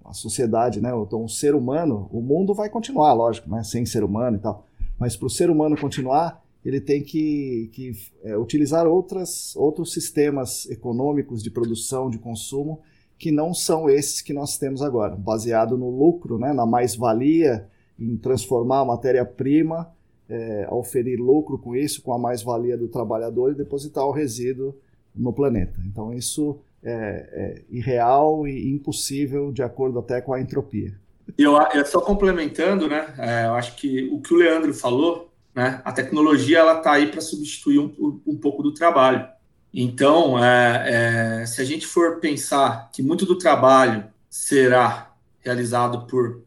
A 0.05 0.13
sociedade, 0.13 0.81
né, 0.81 0.91
então, 1.01 1.23
o 1.23 1.29
ser 1.29 1.55
humano, 1.55 2.09
o 2.13 2.21
mundo 2.21 2.53
vai 2.55 2.69
continuar, 2.69 3.13
lógico, 3.13 3.49
né, 3.49 3.63
sem 3.63 3.87
ser 3.87 4.03
humano 4.03 4.37
e 4.37 4.41
tal, 4.41 4.67
mas 4.99 5.17
para 5.17 5.27
o 5.27 5.31
ser 5.31 5.49
humano 5.49 5.81
continuar, 5.81 6.45
ele 6.67 6.81
tem 6.81 7.03
que, 7.03 7.71
que 7.73 7.93
é, 8.25 8.37
utilizar 8.37 8.87
outras, 8.87 9.55
outros 9.55 9.93
sistemas 9.93 10.69
econômicos 10.69 11.43
de 11.43 11.51
produção, 11.51 12.11
de 12.11 12.19
consumo, 12.19 12.81
que 13.19 13.31
não 13.31 13.55
são 13.55 13.89
esses 13.89 14.21
que 14.21 14.33
nós 14.33 14.59
temos 14.59 14.83
agora, 14.83 15.15
baseado 15.15 15.79
no 15.79 15.89
lucro, 15.89 16.39
né, 16.39 16.53
na 16.53 16.67
mais-valia, 16.67 17.69
em 17.99 18.17
transformar 18.17 18.81
a 18.81 18.85
matéria-prima, 18.85 19.91
é, 20.29 20.67
oferir 20.71 21.19
lucro 21.19 21.57
com 21.57 21.75
isso, 21.75 22.03
com 22.03 22.13
a 22.13 22.19
mais-valia 22.19 22.77
do 22.77 22.89
trabalhador 22.89 23.53
e 23.53 23.55
depositar 23.55 24.05
o 24.05 24.11
resíduo 24.11 24.75
no 25.15 25.33
planeta. 25.33 25.81
Então 25.87 26.13
isso 26.13 26.59
é, 26.83 26.93
é 26.93 27.63
irreal 27.71 28.47
e 28.47 28.71
impossível 28.73 29.53
de 29.53 29.63
acordo 29.63 29.99
até 29.99 30.21
com 30.21 30.33
a 30.33 30.41
entropia. 30.41 30.95
Eu, 31.39 31.57
eu 31.75 31.87
só 31.87 32.01
complementando, 32.01 32.89
né? 32.89 33.15
É, 33.19 33.47
eu 33.47 33.55
acho 33.55 33.77
que 33.77 34.09
o 34.13 34.21
que 34.21 34.33
o 34.33 34.37
Leandro 34.37 34.73
falou, 34.73 35.31
né? 35.57 35.81
A 35.87 35.91
tecnologia 35.91 36.59
ela 36.59 36.77
está 36.77 36.93
aí 36.93 37.11
para 37.11 37.23
substituir 37.23 37.79
um, 37.79 38.21
um 38.27 38.37
pouco 38.37 38.63
do 38.63 38.75
trabalho. 38.75 39.27
Então, 39.73 40.43
é, 40.43 41.41
é, 41.41 41.47
se 41.47 41.63
a 41.63 41.65
gente 41.65 41.87
for 41.87 42.21
pensar 42.21 42.91
que 42.93 43.03
muito 43.03 43.25
do 43.25 43.39
trabalho 43.39 44.05
será 44.29 45.15
realizado 45.41 46.07
por 46.07 46.43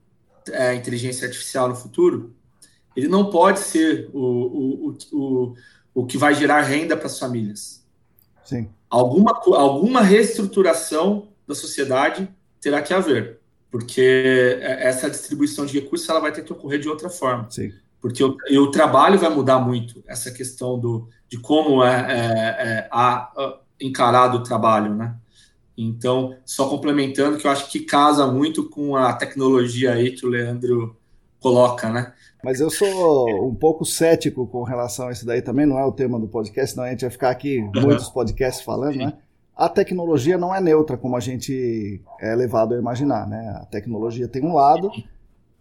é, 0.52 0.76
inteligência 0.76 1.26
artificial 1.26 1.68
no 1.68 1.76
futuro, 1.76 2.36
ele 2.96 3.08
não 3.08 3.32
pode 3.32 3.60
ser 3.60 4.10
o, 4.14 4.20
o, 4.20 4.98
o, 5.12 5.56
o, 5.94 6.06
que 6.06 6.18
vai 6.18 6.36
gerar 6.36 6.62
renda 6.62 6.96
para 6.96 7.08
as 7.08 7.18
famílias. 7.18 7.84
Sim. 8.46 8.70
Alguma, 8.90 9.32
alguma 9.56 10.02
reestruturação 10.02 11.30
da 11.48 11.56
sociedade 11.56 12.30
terá 12.62 12.82
que 12.82 12.94
haver, 12.94 13.40
porque 13.72 14.60
essa 14.62 15.10
distribuição 15.10 15.66
de 15.66 15.80
recursos 15.80 16.08
ela 16.10 16.20
vai 16.20 16.32
ter 16.32 16.44
que 16.44 16.54
ocorrer 16.54 16.80
de 16.80 16.90
outra 16.90 17.10
forma. 17.10 17.50
Sim. 17.50 17.72
Porque 18.02 18.24
o, 18.24 18.38
e 18.50 18.58
o 18.58 18.72
trabalho 18.72 19.20
vai 19.20 19.30
mudar 19.30 19.60
muito, 19.60 20.04
essa 20.08 20.32
questão 20.32 20.80
do, 20.80 21.08
de 21.28 21.38
como 21.38 21.84
é, 21.84 21.96
é, 22.10 22.18
é 22.18 22.88
a, 22.92 23.32
a, 23.36 23.60
encarado 23.80 24.38
o 24.38 24.44
trabalho, 24.44 24.96
né? 24.96 25.16
Então, 25.78 26.36
só 26.46 26.68
complementando, 26.68 27.38
que 27.38 27.48
eu 27.48 27.52
acho 27.52 27.70
que 27.70 27.80
casa 27.80 28.28
muito 28.28 28.70
com 28.70 28.96
a 28.96 29.14
tecnologia 29.14 29.94
aí 29.94 30.12
que 30.12 30.26
o 30.26 30.30
Leandro 30.30 30.98
coloca, 31.40 31.90
né? 31.90 32.14
Mas 32.44 32.60
eu 32.60 32.70
sou 32.70 33.48
um 33.48 33.56
pouco 33.56 33.86
cético 33.86 34.48
com 34.48 34.64
relação 34.64 35.08
a 35.08 35.12
isso 35.12 35.26
daí 35.26 35.42
também, 35.42 35.66
não 35.66 35.80
é 35.80 35.86
o 35.86 35.92
tema 35.92 36.20
do 36.20 36.28
podcast, 36.28 36.74
senão 36.74 36.86
a 36.86 36.90
gente 36.90 37.02
vai 37.02 37.10
ficar 37.10 37.30
aqui 37.30 37.62
muitos 37.76 38.10
podcasts 38.10 38.64
falando, 38.64 38.98
né? 38.98 39.14
A 39.56 39.68
tecnologia 39.68 40.38
não 40.38 40.56
é 40.56 40.62
neutra 40.62 40.98
como 40.98 41.18
a 41.18 41.20
gente 41.20 42.02
é 42.20 42.34
levado 42.34 42.74
a 42.74 42.78
imaginar, 42.78 43.28
né? 43.28 43.60
A 43.62 43.66
tecnologia 43.66 44.28
tem 44.28 44.44
um 44.44 44.54
lado 44.54 44.90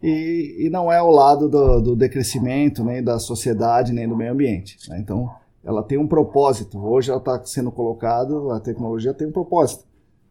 e, 0.03 0.67
e 0.67 0.71
não 0.71 0.93
é 0.93 1.03
o 1.03 1.11
lado 1.11 1.49
do, 1.49 1.81
do, 1.81 1.97
decrescimento, 1.97 2.85
nem 2.85 3.03
da 3.03 3.19
sociedade, 3.19 3.93
nem 3.93 4.09
do 4.09 4.17
meio 4.17 4.33
ambiente. 4.33 4.79
Né? 4.89 4.99
Então, 5.01 5.31
ela 5.65 5.83
tem 5.83 5.99
um 5.99 6.07
propósito. 6.07 6.79
Hoje 6.79 7.11
ela 7.11 7.19
está 7.19 7.43
sendo 7.45 7.73
colocada, 7.73 8.35
a 8.55 8.61
tecnologia 8.61 9.13
tem 9.13 9.27
um 9.27 9.33
propósito. 9.33 9.85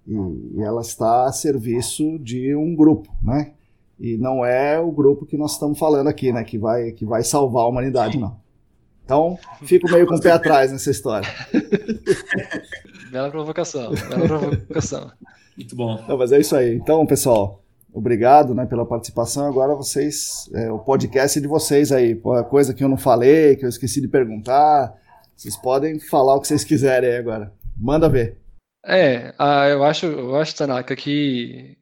E, 0.07 0.13
e 0.13 0.61
ela 0.61 0.81
está 0.81 1.25
a 1.25 1.31
serviço 1.31 2.17
de 2.19 2.55
um 2.55 2.75
grupo, 2.75 3.11
né? 3.21 3.53
E 3.99 4.15
não 4.17 4.45
é 4.45 4.79
o 4.79 4.91
grupo 4.91 5.25
que 5.25 5.37
nós 5.37 5.53
estamos 5.53 5.77
falando 5.77 6.07
aqui, 6.07 6.31
né? 6.31 6.43
Que 6.43 6.57
vai, 6.57 6.91
que 6.91 7.03
vai 7.03 7.23
salvar 7.23 7.63
a 7.63 7.67
humanidade, 7.67 8.17
não. 8.17 8.37
Então, 9.03 9.37
fico 9.63 9.89
meio 9.91 10.05
com 10.05 10.15
o 10.15 10.21
pé 10.21 10.31
atrás 10.31 10.71
nessa 10.71 10.91
história. 10.91 11.27
Bela 13.11 13.31
provocação, 13.31 13.93
bela 14.09 14.27
provocação. 14.27 15.09
Muito 15.55 15.75
bom. 15.77 16.03
Não, 16.07 16.17
mas 16.17 16.33
é 16.33 16.39
isso 16.39 16.55
aí. 16.55 16.75
Então, 16.75 17.05
pessoal, 17.05 17.63
obrigado 17.97 18.53
né, 18.53 18.65
pela 18.65 18.85
participação. 18.85 19.47
Agora 19.47 19.75
vocês, 19.75 20.49
é, 20.53 20.71
o 20.71 20.79
podcast 20.79 21.37
é 21.37 21.41
de 21.41 21.47
vocês 21.47 21.91
aí. 21.91 22.15
Coisa 22.49 22.73
que 22.73 22.83
eu 22.83 22.89
não 22.89 22.97
falei, 22.97 23.55
que 23.55 23.65
eu 23.65 23.69
esqueci 23.69 23.99
de 23.99 24.07
perguntar. 24.07 24.93
Vocês 25.35 25.57
podem 25.57 25.99
falar 25.99 26.35
o 26.35 26.41
que 26.41 26.47
vocês 26.47 26.63
quiserem 26.63 27.09
aí 27.09 27.17
agora. 27.17 27.53
Manda 27.75 28.09
ver. 28.09 28.37
É, 28.85 29.33
ah, 29.37 29.67
eu 29.67 29.83
acho, 29.83 30.05
eu 30.05 30.35
acho, 30.35 30.55
Tanaka, 30.55 30.95
que 30.95 31.77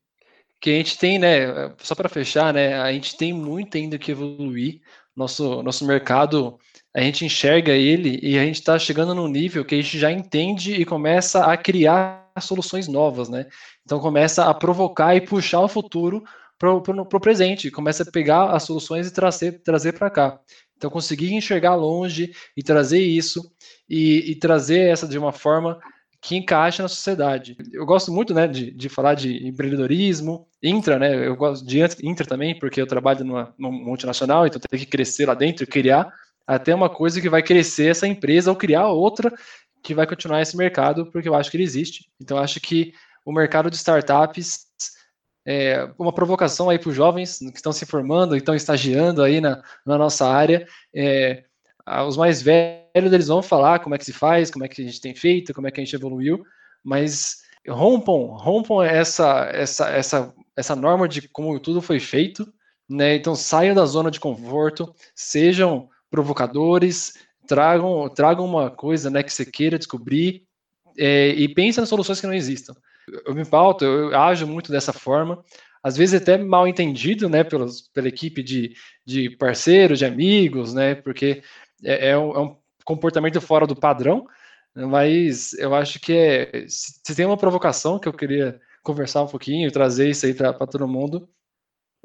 que 0.59 0.71
a 0.71 0.73
gente 0.77 0.97
tem, 0.97 1.19
né, 1.19 1.71
só 1.77 1.93
para 1.93 2.09
fechar, 2.09 2.51
né, 2.51 2.73
a 2.79 2.91
gente 2.91 3.15
tem 3.15 3.31
muito 3.31 3.77
ainda 3.77 3.99
que 3.99 4.11
evoluir. 4.11 4.81
Nosso, 5.15 5.61
nosso 5.61 5.85
mercado, 5.85 6.57
a 6.93 6.99
gente 7.01 7.23
enxerga 7.23 7.71
ele 7.71 8.19
e 8.21 8.37
a 8.37 8.43
gente 8.43 8.55
está 8.55 8.77
chegando 8.79 9.13
num 9.15 9.27
nível 9.27 9.63
que 9.63 9.75
a 9.75 9.77
gente 9.81 9.97
já 9.97 10.11
entende 10.11 10.73
e 10.73 10.83
começa 10.83 11.45
a 11.45 11.55
criar 11.55 12.24
soluções 12.43 12.87
novas, 12.87 13.29
né? 13.29 13.45
Então 13.83 13.99
começa 13.99 14.45
a 14.45 14.53
provocar 14.53 15.15
e 15.15 15.21
puxar 15.21 15.61
o 15.61 15.67
futuro 15.67 16.23
para 16.57 16.73
o 16.73 17.19
presente, 17.19 17.71
começa 17.71 18.03
a 18.03 18.11
pegar 18.11 18.51
as 18.51 18.63
soluções 18.63 19.07
e 19.07 19.13
trazer 19.13 19.61
trazer 19.63 19.93
para 19.93 20.09
cá. 20.09 20.39
Então 20.75 20.89
conseguir 20.89 21.33
enxergar 21.33 21.75
longe 21.75 22.31
e 22.55 22.63
trazer 22.63 22.99
isso 22.99 23.41
e, 23.89 24.31
e 24.31 24.35
trazer 24.35 24.89
essa 24.89 25.07
de 25.07 25.17
uma 25.17 25.31
forma 25.31 25.79
que 26.21 26.35
encaixa 26.35 26.81
na 26.81 26.89
sociedade. 26.89 27.55
Eu 27.71 27.85
gosto 27.85 28.11
muito, 28.11 28.33
né, 28.33 28.47
de, 28.47 28.71
de 28.71 28.89
falar 28.89 29.13
de 29.13 29.47
empreendedorismo, 29.47 30.47
intra, 30.61 30.97
né, 30.97 31.27
eu 31.27 31.35
gosto 31.35 31.63
de 31.63 31.79
intra 32.01 32.25
também, 32.25 32.57
porque 32.57 32.81
eu 32.81 32.87
trabalho 32.87 33.23
numa, 33.23 33.53
numa 33.59 33.71
multinacional, 33.71 34.47
então 34.47 34.59
tem 34.59 34.79
que 34.79 34.87
crescer 34.87 35.27
lá 35.27 35.35
dentro, 35.35 35.67
criar 35.67 36.11
até 36.47 36.73
uma 36.73 36.89
coisa 36.89 37.21
que 37.21 37.29
vai 37.29 37.43
crescer 37.43 37.91
essa 37.91 38.07
empresa 38.07 38.49
ou 38.49 38.55
criar 38.55 38.87
outra 38.87 39.31
que 39.85 39.93
vai 39.93 40.07
continuar 40.07 40.41
esse 40.41 40.57
mercado, 40.57 41.05
porque 41.11 41.29
eu 41.29 41.35
acho 41.35 41.51
que 41.51 41.57
ele 41.57 41.63
existe. 41.63 42.09
Então, 42.19 42.39
acho 42.39 42.59
que 42.59 42.91
o 43.23 43.31
mercado 43.31 43.69
de 43.69 43.75
startups 43.75 44.65
é, 45.47 45.87
uma 45.99 46.11
provocação 46.11 46.71
aí 46.71 46.79
para 46.79 46.89
os 46.89 46.95
jovens 46.95 47.37
que 47.37 47.55
estão 47.55 47.71
se 47.71 47.85
formando 47.85 48.35
estão 48.35 48.55
estagiando 48.55 49.21
aí 49.21 49.39
na, 49.39 49.61
na 49.85 49.95
nossa 49.95 50.27
área. 50.27 50.67
É, 50.93 51.43
os 52.07 52.17
mais 52.17 52.41
velhos 52.41 53.13
eles 53.13 53.27
vão 53.27 53.43
falar 53.43 53.77
como 53.77 53.93
é 53.93 53.99
que 53.99 54.05
se 54.05 54.11
faz, 54.11 54.49
como 54.49 54.65
é 54.65 54.67
que 54.67 54.81
a 54.81 54.85
gente 54.85 54.99
tem 54.99 55.13
feito, 55.13 55.53
como 55.53 55.67
é 55.67 55.71
que 55.71 55.79
a 55.79 55.83
gente 55.83 55.95
evoluiu, 55.95 56.43
mas 56.83 57.43
rompam, 57.69 58.35
rompam 58.37 58.81
essa, 58.81 59.51
essa, 59.53 59.89
essa, 59.89 60.33
essa 60.57 60.75
norma 60.75 61.07
de 61.07 61.29
como 61.29 61.59
tudo 61.59 61.79
foi 61.79 61.99
feito, 61.99 62.51
né? 62.89 63.15
Então 63.15 63.35
saiam 63.35 63.75
da 63.75 63.85
zona 63.85 64.09
de 64.09 64.19
conforto, 64.19 64.95
sejam 65.13 65.87
provocadores, 66.09 67.13
tragam, 67.45 68.09
tragam 68.09 68.45
uma 68.45 68.69
coisa 68.69 69.09
né, 69.09 69.23
que 69.23 69.31
você 69.31 69.45
queira 69.45 69.77
descobrir 69.77 70.45
é, 70.97 71.29
e 71.29 71.53
pensem 71.53 71.81
nas 71.81 71.89
soluções 71.89 72.19
que 72.19 72.27
não 72.27 72.33
existam. 72.33 72.75
Eu 73.25 73.35
me 73.35 73.45
pauto, 73.45 73.85
eu 73.85 74.17
ajo 74.17 74.47
muito 74.47 74.71
dessa 74.71 74.91
forma, 74.91 75.43
às 75.83 75.95
vezes 75.95 76.19
até 76.19 76.37
mal 76.37 76.67
entendido, 76.67 77.29
né, 77.29 77.43
pelos, 77.43 77.81
pela 77.89 78.07
equipe 78.07 78.41
de, 78.41 78.73
de 79.05 79.29
parceiros, 79.29 79.99
de 79.99 80.05
amigos, 80.05 80.73
né, 80.73 80.95
porque 80.95 81.43
é, 81.83 82.09
é, 82.09 82.17
um, 82.17 82.31
é 82.31 82.39
um 82.39 82.57
comportamento 82.83 83.39
fora 83.39 83.67
do 83.67 83.75
padrão, 83.75 84.25
mas 84.73 85.53
eu 85.53 85.73
acho 85.75 85.99
que 85.99 86.13
é, 86.13 86.65
se 86.67 87.15
tem 87.15 87.25
uma 87.25 87.37
provocação 87.37 87.99
que 87.99 88.07
eu 88.07 88.13
queria 88.13 88.59
conversar 88.83 89.23
um 89.23 89.27
pouquinho, 89.27 89.71
trazer 89.71 90.09
isso 90.09 90.25
aí 90.25 90.33
para 90.33 90.53
todo 90.53 90.87
mundo, 90.87 91.29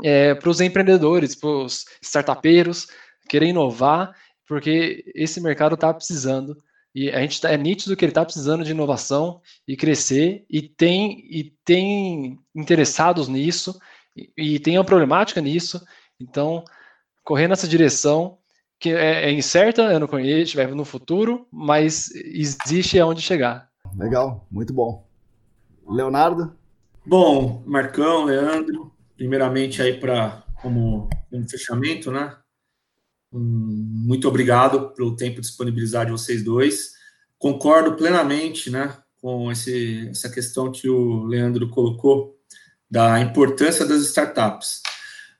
é, 0.02 0.34
para 0.34 0.48
os 0.48 0.60
empreendedores, 0.60 1.34
para 1.34 1.48
os 1.48 1.84
startupeiros, 2.02 2.86
querer 3.28 3.46
inovar, 3.46 4.14
porque 4.50 5.04
esse 5.14 5.40
mercado 5.40 5.76
está 5.76 5.94
precisando 5.94 6.56
e 6.92 7.08
a 7.08 7.20
gente 7.20 7.40
tá, 7.40 7.52
é 7.52 7.56
nítido 7.56 7.94
que 7.94 8.04
ele 8.04 8.10
está 8.10 8.24
precisando 8.24 8.64
de 8.64 8.72
inovação 8.72 9.40
e 9.66 9.76
crescer 9.76 10.44
e 10.50 10.60
tem 10.60 11.24
e 11.30 11.54
tem 11.64 12.36
interessados 12.52 13.28
nisso 13.28 13.78
e, 14.16 14.56
e 14.56 14.58
tem 14.58 14.76
uma 14.76 14.84
problemática 14.84 15.40
nisso. 15.40 15.80
Então, 16.18 16.64
correr 17.22 17.46
nessa 17.46 17.68
direção 17.68 18.38
que 18.76 18.90
é, 18.90 19.26
é 19.26 19.30
incerta, 19.30 19.82
eu 19.82 20.00
não 20.00 20.08
conheço, 20.08 20.56
vai 20.56 20.66
no 20.66 20.84
futuro, 20.84 21.46
mas 21.52 22.10
existe 22.12 22.98
aonde 22.98 23.22
chegar. 23.22 23.68
Legal, 23.96 24.48
muito 24.50 24.74
bom. 24.74 25.06
Leonardo? 25.88 26.56
Bom, 27.06 27.62
Marcão, 27.64 28.24
Leandro, 28.24 28.92
primeiramente 29.16 29.80
aí 29.80 29.96
para 29.96 30.42
como, 30.60 31.08
como 31.30 31.48
fechamento, 31.48 32.10
né? 32.10 32.36
Muito 33.32 34.26
obrigado 34.26 34.90
pelo 34.90 35.14
tempo 35.14 35.40
disponibilizado 35.40 36.06
de 36.06 36.12
vocês 36.12 36.42
dois. 36.42 36.92
Concordo 37.38 37.94
plenamente 37.94 38.70
né, 38.70 38.96
com 39.20 39.50
esse, 39.50 40.08
essa 40.08 40.28
questão 40.28 40.70
que 40.72 40.88
o 40.88 41.24
Leandro 41.24 41.68
colocou 41.68 42.36
da 42.90 43.20
importância 43.20 43.86
das 43.86 44.02
startups. 44.02 44.82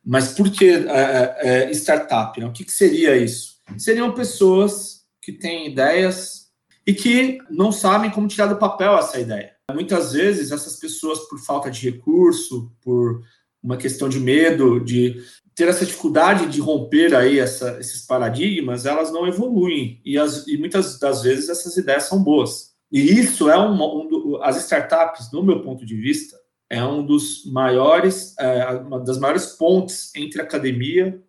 Mas 0.04 0.32
por 0.32 0.50
que 0.50 0.70
é, 0.70 0.86
é, 0.88 1.64
é, 1.68 1.70
startup? 1.72 2.38
Né? 2.38 2.46
O 2.46 2.52
que, 2.52 2.64
que 2.64 2.72
seria 2.72 3.16
isso? 3.16 3.56
Seriam 3.76 4.14
pessoas 4.14 5.04
que 5.20 5.32
têm 5.32 5.70
ideias 5.70 6.48
e 6.86 6.94
que 6.94 7.38
não 7.50 7.70
sabem 7.70 8.10
como 8.10 8.28
tirar 8.28 8.46
do 8.46 8.56
papel 8.56 8.96
essa 8.96 9.18
ideia. 9.20 9.52
Muitas 9.72 10.12
vezes, 10.12 10.50
essas 10.50 10.76
pessoas, 10.76 11.20
por 11.28 11.38
falta 11.38 11.70
de 11.70 11.90
recurso, 11.90 12.72
por 12.82 13.22
uma 13.62 13.76
questão 13.76 14.08
de 14.08 14.18
medo, 14.18 14.80
de 14.80 15.22
ter 15.60 15.68
essa 15.68 15.84
dificuldade 15.84 16.46
de 16.46 16.58
romper 16.58 17.14
aí 17.14 17.38
essa, 17.38 17.78
esses 17.78 18.06
paradigmas, 18.06 18.86
elas 18.86 19.12
não 19.12 19.28
evoluem 19.28 20.00
e, 20.02 20.16
as, 20.16 20.46
e, 20.46 20.56
muitas 20.56 20.98
das 20.98 21.22
vezes 21.22 21.50
essas 21.50 21.76
ideias 21.76 22.04
são 22.04 22.24
boas. 22.24 22.70
E 22.90 22.98
isso 22.98 23.50
é 23.50 23.58
um, 23.58 23.74
um 23.74 24.42
as 24.42 24.56
startups, 24.56 25.30
no 25.30 25.42
meu 25.42 25.60
ponto 25.60 25.84
de 25.84 25.94
vista, 25.94 26.34
é 26.70 26.82
um 26.82 27.04
dos 27.04 27.44
maiores, 27.44 28.34
é, 28.38 28.70
uma 28.70 29.00
das 29.00 29.18
maiores 29.18 29.48
pontes 29.48 30.10
entre 30.16 30.40
academia 30.40 31.22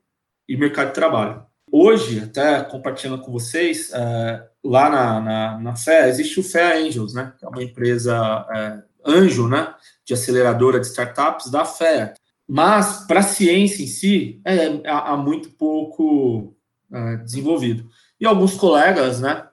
e 0.48 0.56
mercado 0.56 0.88
de 0.88 0.94
trabalho. 0.94 1.46
Hoje, 1.70 2.22
até 2.22 2.64
compartilhando 2.64 3.22
com 3.22 3.34
vocês, 3.34 3.92
é, 3.94 4.48
lá 4.64 4.90
na, 4.90 5.20
na, 5.20 5.60
na 5.60 5.76
FE, 5.76 6.08
existe 6.08 6.40
o 6.40 6.44
FE 6.44 6.58
Angels, 6.58 7.14
né? 7.14 7.34
Que 7.38 7.44
é 7.44 7.50
uma 7.50 7.64
empresa 7.64 8.48
é, 8.56 8.82
anjo, 9.06 9.50
né? 9.50 9.76
De 10.06 10.14
aceleradora 10.14 10.80
de 10.80 10.88
startups 10.88 11.52
da 11.52 11.66
FE. 11.66 12.14
Mas, 12.54 13.06
para 13.08 13.22
a 13.22 13.24
ciência 13.24 13.82
em 13.82 13.88
si, 13.88 14.42
é, 14.44 14.82
há 14.86 15.16
muito 15.16 15.52
pouco 15.52 16.54
é, 16.92 17.16
desenvolvido. 17.16 17.90
E 18.20 18.26
alguns 18.26 18.56
colegas, 18.56 19.22
né, 19.22 19.48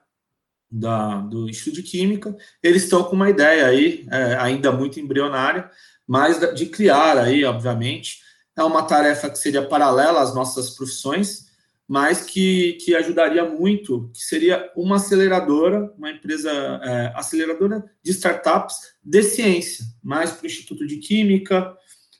da, 0.69 1.21
do 1.21 1.49
Instituto 1.49 1.75
de 1.75 1.83
Química, 1.83 2.35
eles 2.61 2.83
estão 2.83 3.05
com 3.05 3.15
uma 3.15 3.29
ideia 3.29 3.67
aí, 3.67 4.05
é, 4.11 4.35
ainda 4.35 4.73
muito 4.73 4.99
embrionária, 4.99 5.71
mas 6.05 6.41
de 6.53 6.65
criar 6.65 7.17
aí, 7.17 7.45
obviamente, 7.45 8.19
é 8.53 8.63
uma 8.63 8.83
tarefa 8.83 9.29
que 9.29 9.37
seria 9.39 9.65
paralela 9.65 10.19
às 10.19 10.35
nossas 10.35 10.71
profissões, 10.71 11.45
mas 11.87 12.25
que, 12.25 12.73
que 12.83 12.93
ajudaria 12.93 13.45
muito, 13.45 14.11
que 14.13 14.25
seria 14.25 14.69
uma 14.75 14.97
aceleradora, 14.97 15.89
uma 15.97 16.11
empresa 16.11 16.51
é, 16.83 17.13
aceleradora 17.15 17.81
de 18.03 18.11
startups 18.11 18.75
de 19.01 19.23
ciência, 19.23 19.85
mais 20.03 20.31
para 20.31 20.43
o 20.43 20.47
Instituto 20.47 20.85
de 20.85 20.97
Química, 20.97 21.78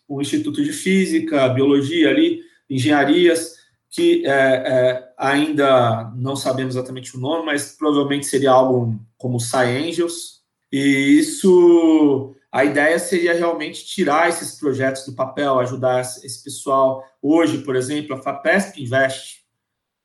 o 0.09 0.19
Instituto 0.19 0.63
de 0.63 0.73
Física, 0.73 1.47
Biologia 1.49 2.09
ali, 2.09 2.41
engenharias, 2.67 3.57
que 3.91 4.25
é, 4.25 4.31
é, 4.31 5.13
ainda 5.17 6.11
não 6.15 6.35
sabemos 6.35 6.75
exatamente 6.75 7.15
o 7.15 7.19
nome, 7.19 7.45
mas 7.45 7.75
provavelmente 7.77 8.25
seria 8.25 8.51
algo 8.51 8.99
como 9.17 9.39
Sciangels. 9.39 10.39
E 10.71 11.19
isso, 11.19 12.35
a 12.51 12.65
ideia 12.65 12.97
seria 12.97 13.33
realmente 13.33 13.85
tirar 13.85 14.29
esses 14.29 14.59
projetos 14.59 15.05
do 15.05 15.13
papel, 15.13 15.59
ajudar 15.59 16.01
esse 16.01 16.43
pessoal. 16.43 17.03
Hoje, 17.21 17.59
por 17.59 17.75
exemplo, 17.75 18.15
a 18.15 18.21
FAPESP 18.21 18.81
investe 18.81 19.39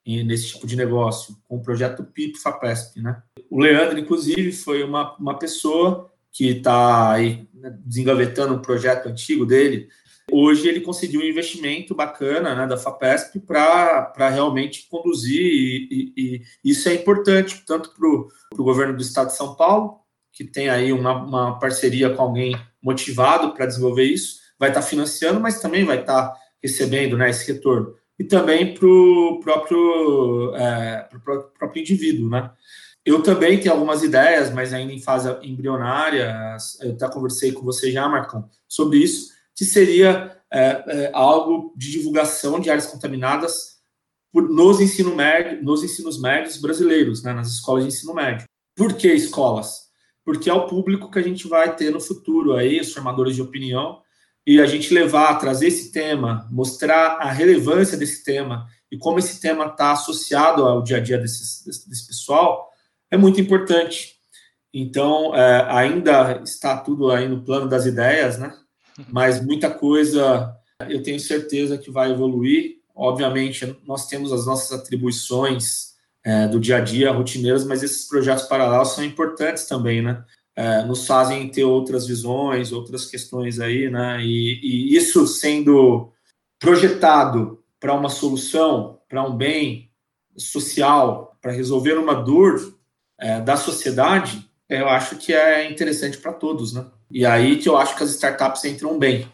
nesse 0.06 0.48
tipo 0.48 0.66
de 0.66 0.76
negócio, 0.76 1.34
com 1.44 1.56
o 1.56 1.62
projeto 1.62 2.04
PIP 2.04 2.38
FAPESP, 2.38 3.00
né? 3.00 3.22
O 3.50 3.58
Leandro, 3.58 3.98
inclusive, 3.98 4.52
foi 4.52 4.82
uma, 4.82 5.16
uma 5.16 5.38
pessoa 5.38 6.13
que 6.34 6.48
está 6.48 7.12
aí 7.12 7.46
né, 7.54 7.78
desengavetando 7.86 8.54
um 8.54 8.60
projeto 8.60 9.08
antigo 9.08 9.46
dele. 9.46 9.88
Hoje 10.32 10.66
ele 10.66 10.80
conseguiu 10.80 11.20
um 11.20 11.24
investimento 11.24 11.94
bacana 11.94 12.56
né, 12.56 12.66
da 12.66 12.76
FAPESP 12.76 13.38
para 13.38 14.28
realmente 14.30 14.88
conduzir, 14.90 15.40
e, 15.40 16.12
e, 16.16 16.42
e, 16.64 16.70
isso 16.70 16.88
é 16.88 16.94
importante, 16.94 17.62
tanto 17.64 17.94
para 17.94 18.08
o 18.08 18.64
governo 18.64 18.96
do 18.96 19.02
estado 19.02 19.28
de 19.28 19.36
São 19.36 19.54
Paulo, 19.54 20.00
que 20.32 20.42
tem 20.42 20.68
aí 20.68 20.92
uma, 20.92 21.12
uma 21.24 21.58
parceria 21.60 22.10
com 22.10 22.22
alguém 22.22 22.56
motivado 22.82 23.54
para 23.54 23.66
desenvolver 23.66 24.04
isso, 24.04 24.40
vai 24.58 24.70
estar 24.70 24.80
tá 24.80 24.86
financiando, 24.86 25.40
mas 25.40 25.60
também 25.60 25.84
vai 25.84 26.00
estar 26.00 26.30
tá 26.30 26.36
recebendo 26.60 27.16
né, 27.16 27.30
esse 27.30 27.52
retorno. 27.52 27.94
E 28.18 28.24
também 28.24 28.74
para 28.74 28.86
o 28.86 29.40
próprio, 29.42 30.54
é, 30.56 31.08
próprio 31.58 31.80
indivíduo, 31.80 32.28
né? 32.28 32.50
Eu 33.04 33.22
também 33.22 33.60
tenho 33.60 33.74
algumas 33.74 34.02
ideias, 34.02 34.50
mas 34.50 34.72
ainda 34.72 34.92
em 34.92 35.00
fase 35.00 35.28
embrionária. 35.42 36.56
Eu 36.80 36.92
até 36.92 37.08
conversei 37.08 37.52
com 37.52 37.62
você 37.62 37.92
já, 37.92 38.08
Marcão, 38.08 38.48
sobre 38.66 38.98
isso, 38.98 39.30
que 39.54 39.64
seria 39.64 40.40
é, 40.50 40.84
é, 40.86 41.10
algo 41.12 41.74
de 41.76 41.90
divulgação 41.90 42.58
de 42.58 42.70
áreas 42.70 42.86
contaminadas 42.86 43.74
por, 44.32 44.48
nos, 44.48 44.80
ensino 44.80 45.14
médio, 45.14 45.62
nos 45.62 45.84
ensinos 45.84 46.20
médios 46.20 46.56
brasileiros, 46.56 47.22
né, 47.22 47.32
nas 47.32 47.48
escolas 47.48 47.84
de 47.84 47.88
ensino 47.88 48.14
médio. 48.14 48.46
Por 48.74 48.94
que 48.94 49.12
escolas? 49.12 49.84
Porque 50.24 50.48
é 50.48 50.54
o 50.54 50.66
público 50.66 51.10
que 51.10 51.18
a 51.18 51.22
gente 51.22 51.46
vai 51.46 51.76
ter 51.76 51.92
no 51.92 52.00
futuro 52.00 52.54
aí, 52.54 52.80
os 52.80 52.92
formadores 52.92 53.36
de 53.36 53.42
opinião, 53.42 54.00
e 54.46 54.60
a 54.60 54.66
gente 54.66 54.92
levar, 54.92 55.38
trazer 55.38 55.68
esse 55.68 55.92
tema, 55.92 56.48
mostrar 56.50 57.18
a 57.18 57.30
relevância 57.30 57.96
desse 57.96 58.24
tema 58.24 58.66
e 58.90 58.98
como 58.98 59.18
esse 59.18 59.40
tema 59.40 59.66
está 59.66 59.92
associado 59.92 60.64
ao 60.64 60.82
dia 60.82 60.98
a 60.98 61.00
dia 61.00 61.18
desse, 61.18 61.64
desse 61.64 62.06
pessoal, 62.06 62.70
é 63.14 63.16
muito 63.16 63.40
importante. 63.40 64.14
Então, 64.72 65.34
é, 65.34 65.66
ainda 65.70 66.42
está 66.42 66.76
tudo 66.76 67.10
aí 67.10 67.28
no 67.28 67.42
plano 67.42 67.68
das 67.68 67.86
ideias, 67.86 68.38
né? 68.38 68.52
Mas 69.08 69.44
muita 69.44 69.70
coisa 69.70 70.52
eu 70.88 71.02
tenho 71.02 71.20
certeza 71.20 71.78
que 71.78 71.90
vai 71.90 72.10
evoluir. 72.10 72.78
Obviamente, 72.94 73.76
nós 73.86 74.08
temos 74.08 74.32
as 74.32 74.46
nossas 74.46 74.72
atribuições 74.78 75.94
é, 76.24 76.48
do 76.48 76.58
dia 76.58 76.78
a 76.78 76.80
dia, 76.80 77.12
rotineiras, 77.12 77.64
mas 77.64 77.82
esses 77.82 78.08
projetos 78.08 78.46
paralelos 78.46 78.94
são 78.94 79.04
importantes 79.04 79.66
também, 79.66 80.02
né? 80.02 80.24
É, 80.56 80.82
nos 80.84 81.06
fazem 81.06 81.48
ter 81.48 81.64
outras 81.64 82.06
visões, 82.06 82.72
outras 82.72 83.06
questões 83.06 83.60
aí, 83.60 83.88
né? 83.90 84.20
E, 84.24 84.60
e 84.62 84.96
isso 84.96 85.26
sendo 85.26 86.12
projetado 86.58 87.62
para 87.78 87.94
uma 87.94 88.08
solução, 88.08 88.98
para 89.08 89.22
um 89.22 89.36
bem 89.36 89.90
social, 90.36 91.36
para 91.40 91.52
resolver 91.52 91.94
uma 91.94 92.14
dor 92.14 92.74
é, 93.18 93.40
da 93.40 93.56
sociedade, 93.56 94.48
eu 94.68 94.88
acho 94.88 95.16
que 95.16 95.32
é 95.32 95.70
interessante 95.70 96.18
para 96.18 96.32
todos, 96.32 96.72
né? 96.72 96.86
E 97.10 97.24
aí 97.24 97.56
que 97.56 97.68
eu 97.68 97.76
acho 97.76 97.96
que 97.96 98.02
as 98.02 98.10
startups 98.10 98.64
entram 98.64 98.98
bem, 98.98 99.28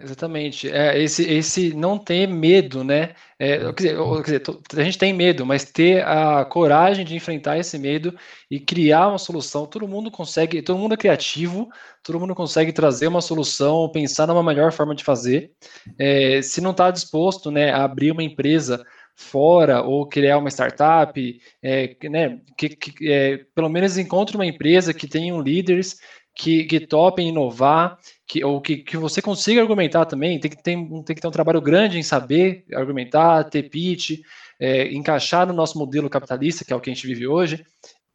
Exatamente. 0.00 0.68
É, 0.68 1.00
esse, 1.00 1.22
esse 1.22 1.72
não 1.72 1.96
ter 1.98 2.26
medo, 2.26 2.82
né? 2.82 3.14
É, 3.38 3.58
quer, 3.72 3.94
dizer, 3.94 3.96
quer 4.24 4.40
dizer, 4.40 4.80
a 4.80 4.84
gente 4.84 4.98
tem 4.98 5.12
medo, 5.12 5.46
mas 5.46 5.64
ter 5.64 6.04
a 6.04 6.44
coragem 6.44 7.04
de 7.04 7.14
enfrentar 7.14 7.58
esse 7.58 7.78
medo 7.78 8.16
e 8.50 8.58
criar 8.58 9.06
uma 9.06 9.18
solução. 9.18 9.66
Todo 9.66 9.86
mundo 9.86 10.10
consegue, 10.10 10.62
todo 10.62 10.78
mundo 10.78 10.94
é 10.94 10.96
criativo, 10.96 11.68
todo 12.02 12.18
mundo 12.18 12.34
consegue 12.34 12.72
trazer 12.72 13.06
uma 13.06 13.20
solução, 13.20 13.88
pensar 13.92 14.26
numa 14.26 14.42
melhor 14.42 14.72
forma 14.72 14.96
de 14.96 15.04
fazer. 15.04 15.52
É, 15.96 16.42
se 16.42 16.60
não 16.60 16.72
está 16.72 16.90
disposto 16.90 17.48
né, 17.48 17.70
a 17.70 17.84
abrir 17.84 18.10
uma 18.10 18.22
empresa 18.22 18.84
fora 19.18 19.82
ou 19.82 20.06
criar 20.06 20.38
uma 20.38 20.48
startup, 20.48 21.40
é, 21.60 21.96
né, 22.08 22.40
que, 22.56 22.68
que 22.68 23.10
é, 23.12 23.38
pelo 23.52 23.68
menos 23.68 23.98
encontre 23.98 24.36
uma 24.36 24.46
empresa 24.46 24.94
que 24.94 25.08
tenha 25.08 25.36
líderes 25.36 25.98
que, 26.36 26.64
que 26.64 26.78
topem 26.78 27.30
inovar, 27.30 27.98
que, 28.28 28.44
ou 28.44 28.60
que, 28.60 28.76
que 28.76 28.96
você 28.96 29.20
consiga 29.20 29.60
argumentar 29.60 30.06
também, 30.06 30.38
tem 30.38 30.48
que, 30.48 30.62
ter, 30.62 30.76
tem 30.76 31.16
que 31.16 31.20
ter 31.20 31.26
um 31.26 31.32
trabalho 31.32 31.60
grande 31.60 31.98
em 31.98 32.02
saber 32.02 32.64
argumentar, 32.72 33.42
ter 33.44 33.64
pitch, 33.64 34.20
é, 34.60 34.86
encaixar 34.92 35.44
no 35.48 35.52
nosso 35.52 35.76
modelo 35.76 36.08
capitalista, 36.08 36.64
que 36.64 36.72
é 36.72 36.76
o 36.76 36.80
que 36.80 36.88
a 36.88 36.94
gente 36.94 37.06
vive 37.06 37.26
hoje, 37.26 37.64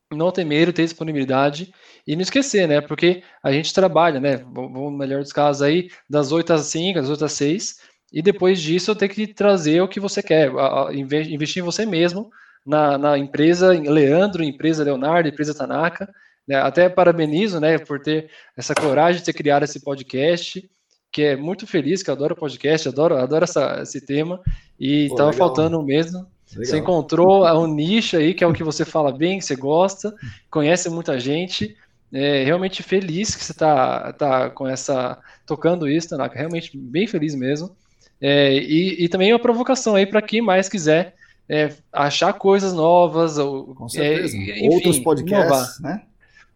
não 0.10 0.32
ter 0.32 0.46
medo, 0.46 0.72
ter 0.72 0.84
disponibilidade 0.84 1.74
e 2.08 2.16
não 2.16 2.22
esquecer, 2.22 2.66
né? 2.66 2.80
Porque 2.80 3.24
a 3.42 3.52
gente 3.52 3.74
trabalha, 3.74 4.20
né? 4.22 4.38
Vamos, 4.38 4.98
melhor 4.98 5.22
dos 5.22 5.34
casos 5.34 5.62
aí, 5.62 5.90
das 6.10 6.32
8 6.32 6.54
às 6.54 6.68
5, 6.68 7.00
das 7.00 7.10
8 7.10 7.26
às 7.26 7.34
6, 7.34 7.76
e 8.14 8.22
depois 8.22 8.62
disso 8.62 8.92
eu 8.92 8.96
tenho 8.96 9.12
que 9.12 9.26
trazer 9.26 9.82
o 9.82 9.88
que 9.88 10.00
você 10.00 10.22
quer, 10.22 10.52
investir 10.94 11.64
em 11.64 11.66
você 11.66 11.86
mesmo, 11.86 12.30
na, 12.66 12.98
na 12.98 13.18
empresa 13.18 13.72
Leandro, 13.72 14.44
empresa 14.44 14.84
Leonardo, 14.84 15.28
empresa 15.28 15.54
Tanaka, 15.54 16.08
né? 16.48 16.58
Até 16.58 16.88
parabenizo, 16.88 17.60
né, 17.60 17.78
por 17.78 18.00
ter 18.00 18.30
essa 18.56 18.76
coragem 18.76 19.20
de 19.20 19.26
ter 19.26 19.34
criado 19.34 19.64
esse 19.64 19.80
podcast, 19.82 20.70
que 21.12 21.22
é 21.24 21.36
muito 21.36 21.66
feliz, 21.66 22.04
que 22.04 22.10
eu 22.10 22.14
adoro 22.14 22.36
podcast, 22.36 22.88
adoro, 22.88 23.18
adoro 23.18 23.44
essa, 23.44 23.82
esse 23.82 24.06
tema, 24.06 24.40
e 24.80 25.06
estava 25.06 25.34
faltando 25.34 25.82
mesmo. 25.82 26.20
Legal. 26.52 26.66
Você 26.66 26.78
encontrou 26.78 27.46
um 27.60 27.68
nicho 27.68 28.18
aí, 28.18 28.34
que 28.34 28.44
é 28.44 28.48
o 28.48 28.54
que 28.54 28.64
você 28.64 28.86
fala 28.86 29.12
bem, 29.12 29.40
que 29.40 29.46
você 29.46 29.56
gosta, 29.56 30.14
conhece 30.50 30.90
muita 30.90 31.20
gente, 31.20 31.76
é, 32.12 32.44
realmente 32.44 32.84
feliz 32.84 33.36
que 33.36 33.44
você 33.44 33.52
está 33.54 34.14
tá 34.14 34.50
com 34.52 34.68
essa 34.68 35.18
tocando 35.48 35.90
isso, 35.90 36.10
Tanaka. 36.10 36.38
Realmente 36.38 36.78
bem 36.78 37.08
feliz 37.08 37.34
mesmo. 37.34 37.76
É, 38.26 38.54
e, 38.54 39.04
e, 39.04 39.10
também 39.10 39.34
uma 39.34 39.40
provocação 39.40 39.96
aí 39.96 40.06
para 40.06 40.22
quem 40.22 40.42
mais 40.42 40.70
quiser 40.70 41.14
é, 41.50 41.74
achar 41.92 42.32
coisas 42.32 42.72
novas 42.74 43.38
ou 43.38 43.76
com 43.76 43.90
certeza. 43.90 44.34
É, 44.34 44.40
enfim, 44.40 44.70
outros 44.70 45.00
podcasts, 45.00 45.78
inovar. 45.78 45.82
né? 45.82 46.02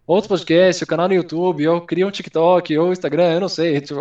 outros 0.07 0.30
podcasts, 0.30 0.81
o 0.81 0.88
canal 0.88 1.10
no 1.10 1.14
YouTube, 1.14 1.68
ou 1.68 1.81
cria 1.81 2.07
um 2.07 2.11
TikTok, 2.11 2.77
ou 2.77 2.94
Instagram, 2.94 3.34
eu 3.34 3.41
não 3.41 3.49
sei. 3.49 3.81
Tipo, 3.81 3.99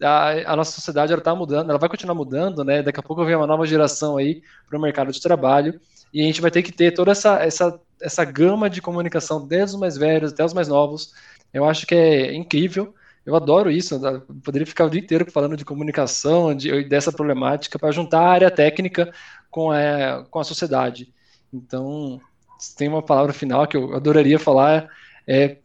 a, 0.00 0.52
a, 0.52 0.56
nossa 0.56 0.70
sociedade 0.70 1.12
ela 1.12 1.20
tá 1.20 1.34
mudando, 1.34 1.70
ela 1.70 1.78
vai 1.78 1.88
continuar 1.88 2.14
mudando, 2.14 2.62
né? 2.62 2.82
Daqui 2.84 3.00
a 3.00 3.02
pouco 3.02 3.24
vem 3.24 3.34
uma 3.34 3.48
nova 3.48 3.66
geração 3.66 4.16
aí 4.16 4.40
para 4.68 4.78
o 4.78 4.80
mercado 4.80 5.10
de 5.10 5.20
trabalho 5.20 5.80
e 6.14 6.22
a 6.22 6.24
gente 6.24 6.40
vai 6.40 6.52
ter 6.52 6.62
que 6.62 6.70
ter 6.70 6.92
toda 6.92 7.10
essa, 7.10 7.42
essa, 7.42 7.80
essa 8.00 8.24
gama 8.24 8.70
de 8.70 8.80
comunicação, 8.80 9.44
desde 9.44 9.74
os 9.74 9.80
mais 9.80 9.96
velhos 9.98 10.32
até 10.32 10.44
os 10.44 10.54
mais 10.54 10.68
novos. 10.68 11.12
Eu 11.52 11.64
acho 11.64 11.84
que 11.84 11.96
é 11.96 12.32
incrível. 12.32 12.94
Eu 13.28 13.36
adoro 13.36 13.70
isso. 13.70 13.94
Eu 13.94 14.22
poderia 14.42 14.66
ficar 14.66 14.86
o 14.86 14.90
dia 14.90 15.00
inteiro 15.00 15.30
falando 15.30 15.54
de 15.54 15.64
comunicação, 15.64 16.54
de, 16.54 16.84
dessa 16.84 17.12
problemática, 17.12 17.78
para 17.78 17.92
juntar 17.92 18.20
a 18.20 18.30
área 18.30 18.50
técnica 18.50 19.12
com 19.50 19.70
a, 19.70 20.24
com 20.30 20.40
a 20.40 20.44
sociedade. 20.44 21.12
Então, 21.52 22.18
tem 22.74 22.88
uma 22.88 23.02
palavra 23.02 23.34
final 23.34 23.66
que 23.66 23.76
eu 23.76 23.94
adoraria 23.94 24.38
falar 24.38 24.88
é, 25.26 25.58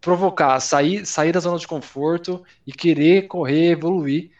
provocar, 0.00 0.58
sair, 0.58 1.06
sair 1.06 1.30
da 1.30 1.38
zona 1.38 1.56
de 1.56 1.68
conforto 1.68 2.42
e 2.66 2.72
querer 2.72 3.28
correr, 3.28 3.70
evoluir 3.70 4.32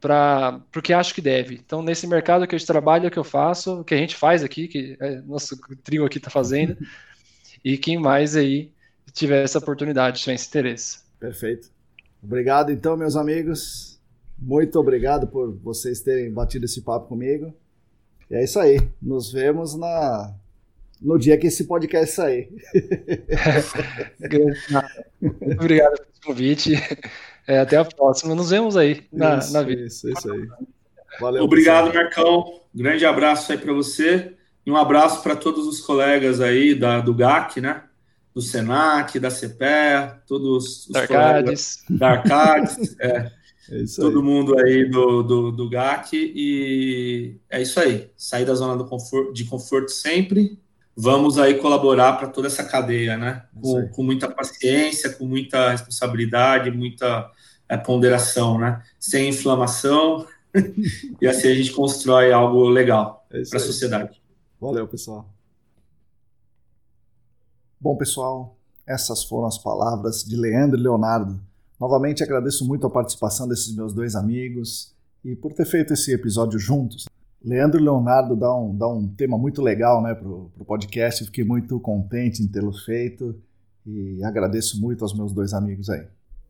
para 0.00 0.58
porque 0.72 0.94
acho 0.94 1.14
que 1.14 1.20
deve. 1.20 1.56
Então, 1.56 1.82
nesse 1.82 2.06
mercado 2.06 2.46
que 2.46 2.54
a 2.54 2.58
gente 2.58 2.66
trabalha, 2.66 3.10
que 3.10 3.18
eu 3.18 3.24
faço, 3.24 3.84
que 3.84 3.92
a 3.92 3.98
gente 3.98 4.16
faz 4.16 4.42
aqui, 4.42 4.68
que 4.68 4.96
é, 4.98 5.20
nosso 5.20 5.60
trio 5.84 6.06
aqui 6.06 6.16
está 6.16 6.30
fazendo, 6.30 6.78
e 7.62 7.76
quem 7.76 7.98
mais 7.98 8.34
aí 8.36 8.72
tiver 9.12 9.44
essa 9.44 9.58
oportunidade, 9.58 10.20
tiver 10.20 10.32
esse 10.32 10.48
interesse. 10.48 11.00
Perfeito. 11.20 11.81
Obrigado, 12.22 12.70
então, 12.70 12.96
meus 12.96 13.16
amigos. 13.16 14.00
Muito 14.38 14.78
obrigado 14.78 15.26
por 15.26 15.52
vocês 15.56 16.00
terem 16.00 16.30
batido 16.32 16.64
esse 16.64 16.82
papo 16.82 17.08
comigo. 17.08 17.52
E 18.30 18.34
é 18.34 18.44
isso 18.44 18.58
aí. 18.60 18.80
Nos 19.00 19.32
vemos 19.32 19.74
na 19.74 20.34
no 21.00 21.18
dia 21.18 21.36
que 21.36 21.48
esse 21.48 21.64
podcast 21.64 22.14
sair. 22.14 22.48
Muito 25.20 25.58
obrigado 25.60 25.96
pelo 25.96 26.08
convite. 26.24 26.74
É, 27.46 27.58
até 27.58 27.76
a 27.76 27.84
próxima. 27.84 28.34
Nos 28.34 28.50
vemos 28.50 28.76
aí 28.76 29.04
na, 29.12 29.38
isso, 29.38 29.52
na 29.52 29.62
vida. 29.62 29.82
Isso, 29.82 30.08
isso 30.08 30.32
aí. 30.32 30.48
Valeu, 31.20 31.42
Obrigado, 31.42 31.86
pessoal. 31.90 32.04
Marcão. 32.04 32.60
Grande 32.72 33.04
abraço 33.04 33.50
aí 33.50 33.58
para 33.58 33.72
você. 33.72 34.32
E 34.64 34.70
um 34.70 34.76
abraço 34.76 35.22
para 35.22 35.34
todos 35.34 35.66
os 35.66 35.80
colegas 35.80 36.40
aí 36.40 36.74
da, 36.74 37.00
do 37.00 37.12
GAC, 37.12 37.60
né? 37.60 37.82
Do 38.34 38.40
SENAC, 38.40 39.18
da 39.18 39.30
CPE, 39.30 40.22
todos 40.26 40.86
os 40.86 40.88
da 40.88 41.00
Arcades. 41.00 41.84
da 41.88 42.10
Arcades. 42.10 42.96
é. 43.00 43.30
É 43.70 43.84
todo 43.96 44.18
aí. 44.18 44.24
mundo 44.24 44.58
aí 44.58 44.90
do, 44.90 45.22
do, 45.22 45.52
do 45.52 45.70
GAC 45.70 46.14
e 46.14 47.36
é 47.48 47.62
isso 47.62 47.78
aí. 47.78 48.10
Sair 48.16 48.44
da 48.44 48.54
zona 48.54 48.76
do 48.76 48.84
conforto, 48.84 49.32
de 49.32 49.44
conforto 49.44 49.90
sempre 49.90 50.58
vamos 50.96 51.38
aí 51.38 51.54
colaborar 51.54 52.14
para 52.14 52.28
toda 52.28 52.48
essa 52.48 52.64
cadeia, 52.64 53.16
né? 53.16 53.44
Com, 53.60 53.88
com, 53.88 54.02
muita 54.02 54.30
paciência, 54.30 55.10
com 55.10 55.24
muita 55.24 55.70
responsabilidade, 55.70 56.70
muita 56.70 57.30
é, 57.68 57.76
ponderação, 57.76 58.58
né? 58.58 58.82
Sem 58.98 59.28
inflamação, 59.28 60.26
e 61.20 61.26
assim 61.26 61.48
a 61.48 61.54
gente 61.54 61.72
constrói 61.72 62.32
algo 62.32 62.68
legal 62.68 63.26
é 63.30 63.42
para 63.42 63.58
a 63.58 63.62
sociedade. 63.62 64.20
Valeu, 64.60 64.86
pessoal. 64.86 65.28
Bom, 67.82 67.96
pessoal, 67.96 68.56
essas 68.86 69.24
foram 69.24 69.48
as 69.48 69.58
palavras 69.58 70.22
de 70.22 70.36
Leandro 70.36 70.78
e 70.78 70.82
Leonardo. 70.84 71.40
Novamente 71.80 72.22
agradeço 72.22 72.64
muito 72.64 72.86
a 72.86 72.90
participação 72.90 73.48
desses 73.48 73.74
meus 73.74 73.92
dois 73.92 74.14
amigos 74.14 74.94
e 75.24 75.34
por 75.34 75.52
ter 75.52 75.64
feito 75.64 75.92
esse 75.92 76.12
episódio 76.12 76.60
juntos. 76.60 77.06
Leandro 77.44 77.80
e 77.80 77.82
Leonardo 77.82 78.36
dá 78.36 78.56
um, 78.56 78.72
dá 78.72 78.86
um 78.86 79.08
tema 79.08 79.36
muito 79.36 79.60
legal 79.60 80.00
né, 80.00 80.14
para 80.14 80.28
o 80.28 80.64
podcast. 80.64 81.24
Fiquei 81.24 81.42
muito 81.42 81.80
contente 81.80 82.40
em 82.40 82.46
tê-lo 82.46 82.72
feito 82.72 83.34
e 83.84 84.22
agradeço 84.22 84.80
muito 84.80 85.02
aos 85.02 85.12
meus 85.12 85.32
dois 85.32 85.52
amigos 85.52 85.90
aí. 85.90 86.06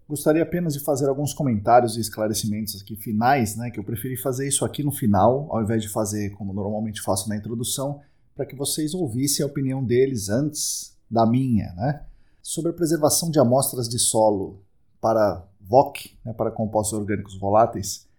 Gostaria 0.06 0.42
apenas 0.42 0.74
de 0.74 0.80
fazer 0.80 1.08
alguns 1.08 1.32
comentários 1.32 1.96
e 1.96 2.00
esclarecimentos 2.02 2.78
aqui 2.82 2.94
finais, 2.94 3.56
né, 3.56 3.70
que 3.70 3.80
eu 3.80 3.84
preferi 3.84 4.18
fazer 4.18 4.46
isso 4.46 4.66
aqui 4.66 4.82
no 4.82 4.92
final, 4.92 5.48
ao 5.50 5.62
invés 5.62 5.80
de 5.80 5.88
fazer 5.88 6.28
como 6.32 6.52
normalmente 6.52 7.00
faço 7.00 7.26
na 7.30 7.38
introdução, 7.38 8.02
para 8.36 8.44
que 8.44 8.54
vocês 8.54 8.92
ouvissem 8.92 9.42
a 9.42 9.46
opinião 9.46 9.82
deles 9.82 10.28
antes 10.28 10.91
da 11.12 11.26
minha, 11.26 11.72
né, 11.74 12.04
sobre 12.40 12.70
a 12.70 12.74
preservação 12.74 13.30
de 13.30 13.38
amostras 13.38 13.88
de 13.88 13.98
solo 13.98 14.62
para 15.00 15.46
VOC, 15.60 16.18
né, 16.24 16.32
para 16.32 16.50
compostos 16.50 16.98
orgânicos 16.98 17.38
voláteis 17.38 18.10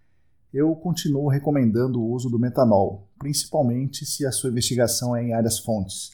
eu 0.54 0.76
continuo 0.76 1.28
recomendando 1.30 2.00
o 2.00 2.12
uso 2.12 2.30
do 2.30 2.38
metanol, 2.38 3.08
principalmente 3.18 4.06
se 4.06 4.24
a 4.24 4.32
sua 4.32 4.52
investigação 4.52 5.16
é 5.16 5.24
em 5.24 5.34
áreas 5.34 5.58
fontes. 5.58 6.12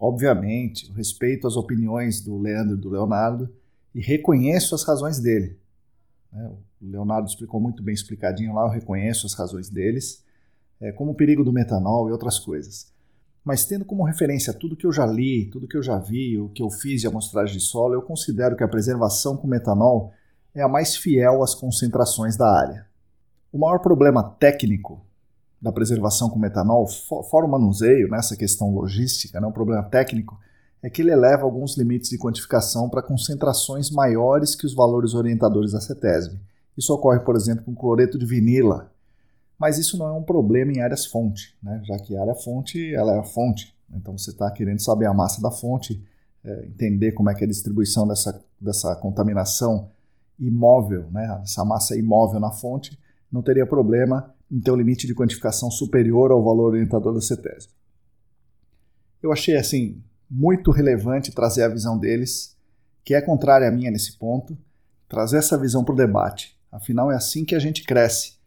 Obviamente, 0.00 0.90
respeito 0.92 1.46
as 1.46 1.54
opiniões 1.54 2.20
do 2.20 2.36
Leandro 2.38 2.76
e 2.76 2.80
do 2.80 2.90
Leonardo 2.90 3.48
e 3.94 4.00
reconheço 4.00 4.74
as 4.74 4.82
razões 4.82 5.20
dele. 5.20 5.56
Né? 6.32 6.50
O 6.82 6.86
Leonardo 6.86 7.28
explicou 7.28 7.60
muito 7.60 7.80
bem 7.80 7.94
explicadinho 7.94 8.52
lá, 8.52 8.62
eu 8.62 8.70
reconheço 8.70 9.26
as 9.26 9.34
razões 9.34 9.68
deles, 9.70 10.24
é, 10.80 10.90
como 10.90 11.12
o 11.12 11.14
perigo 11.14 11.44
do 11.44 11.52
metanol 11.52 12.08
e 12.08 12.12
outras 12.12 12.38
coisas. 12.38 12.92
Mas 13.48 13.64
tendo 13.64 13.82
como 13.82 14.04
referência 14.04 14.52
tudo 14.52 14.76
que 14.76 14.86
eu 14.86 14.92
já 14.92 15.06
li, 15.06 15.46
tudo 15.46 15.66
que 15.66 15.74
eu 15.78 15.82
já 15.82 15.98
vi, 15.98 16.38
o 16.38 16.50
que 16.50 16.62
eu 16.62 16.68
fiz 16.68 17.00
de 17.00 17.06
amostragem 17.06 17.56
de 17.56 17.62
solo, 17.62 17.94
eu 17.94 18.02
considero 18.02 18.54
que 18.54 18.62
a 18.62 18.68
preservação 18.68 19.38
com 19.38 19.48
metanol 19.48 20.12
é 20.54 20.60
a 20.60 20.68
mais 20.68 20.94
fiel 20.94 21.42
às 21.42 21.54
concentrações 21.54 22.36
da 22.36 22.46
área. 22.46 22.86
O 23.50 23.56
maior 23.56 23.78
problema 23.78 24.22
técnico 24.22 25.00
da 25.62 25.72
preservação 25.72 26.28
com 26.28 26.38
metanol, 26.38 26.86
fora 26.86 27.46
o 27.46 27.48
manuseio, 27.48 28.10
nessa 28.10 28.34
né, 28.34 28.38
questão 28.38 28.70
logística, 28.70 29.40
né, 29.40 29.46
o 29.46 29.50
problema 29.50 29.82
técnico, 29.84 30.38
é 30.82 30.90
que 30.90 31.00
ele 31.00 31.12
eleva 31.12 31.44
alguns 31.44 31.74
limites 31.74 32.10
de 32.10 32.18
quantificação 32.18 32.90
para 32.90 33.00
concentrações 33.00 33.90
maiores 33.90 34.54
que 34.54 34.66
os 34.66 34.74
valores 34.74 35.14
orientadores 35.14 35.72
da 35.72 35.80
CETESB. 35.80 36.38
Isso 36.76 36.92
ocorre, 36.92 37.20
por 37.20 37.34
exemplo, 37.34 37.64
com 37.64 37.74
cloreto 37.74 38.18
de 38.18 38.26
vinila. 38.26 38.92
Mas 39.58 39.76
isso 39.76 39.98
não 39.98 40.06
é 40.06 40.12
um 40.12 40.22
problema 40.22 40.72
em 40.72 40.80
áreas 40.80 41.06
fonte, 41.06 41.56
né? 41.62 41.80
já 41.84 41.98
que 41.98 42.16
a 42.16 42.20
área 42.20 42.34
fonte 42.34 42.94
ela 42.94 43.16
é 43.16 43.18
a 43.18 43.24
fonte. 43.24 43.74
Então 43.92 44.16
você 44.16 44.30
está 44.30 44.50
querendo 44.50 44.80
saber 44.80 45.06
a 45.06 45.14
massa 45.14 45.42
da 45.42 45.50
fonte, 45.50 46.02
é, 46.44 46.66
entender 46.66 47.12
como 47.12 47.28
é 47.28 47.34
que 47.34 47.42
é 47.42 47.46
a 47.46 47.48
distribuição 47.48 48.06
dessa, 48.06 48.40
dessa 48.60 48.94
contaminação 48.96 49.90
imóvel, 50.38 51.10
né? 51.10 51.40
essa 51.42 51.64
massa 51.64 51.96
imóvel 51.96 52.38
na 52.38 52.52
fonte, 52.52 52.96
não 53.30 53.42
teria 53.42 53.66
problema 53.66 54.32
em 54.50 54.60
ter 54.60 54.70
um 54.70 54.76
limite 54.76 55.06
de 55.06 55.14
quantificação 55.14 55.70
superior 55.70 56.30
ao 56.30 56.42
valor 56.42 56.70
orientador 56.70 57.12
da 57.12 57.20
CETESB. 57.20 57.72
Eu 59.20 59.32
achei 59.32 59.56
assim 59.56 60.00
muito 60.30 60.70
relevante 60.70 61.32
trazer 61.32 61.64
a 61.64 61.68
visão 61.68 61.98
deles, 61.98 62.56
que 63.04 63.14
é 63.14 63.20
contrária 63.20 63.68
à 63.68 63.70
minha 63.70 63.90
nesse 63.90 64.16
ponto, 64.16 64.56
trazer 65.08 65.38
essa 65.38 65.58
visão 65.58 65.82
para 65.82 65.94
o 65.94 65.96
debate. 65.96 66.56
Afinal, 66.70 67.10
é 67.10 67.16
assim 67.16 67.44
que 67.44 67.54
a 67.54 67.58
gente 67.58 67.84
cresce. 67.84 68.37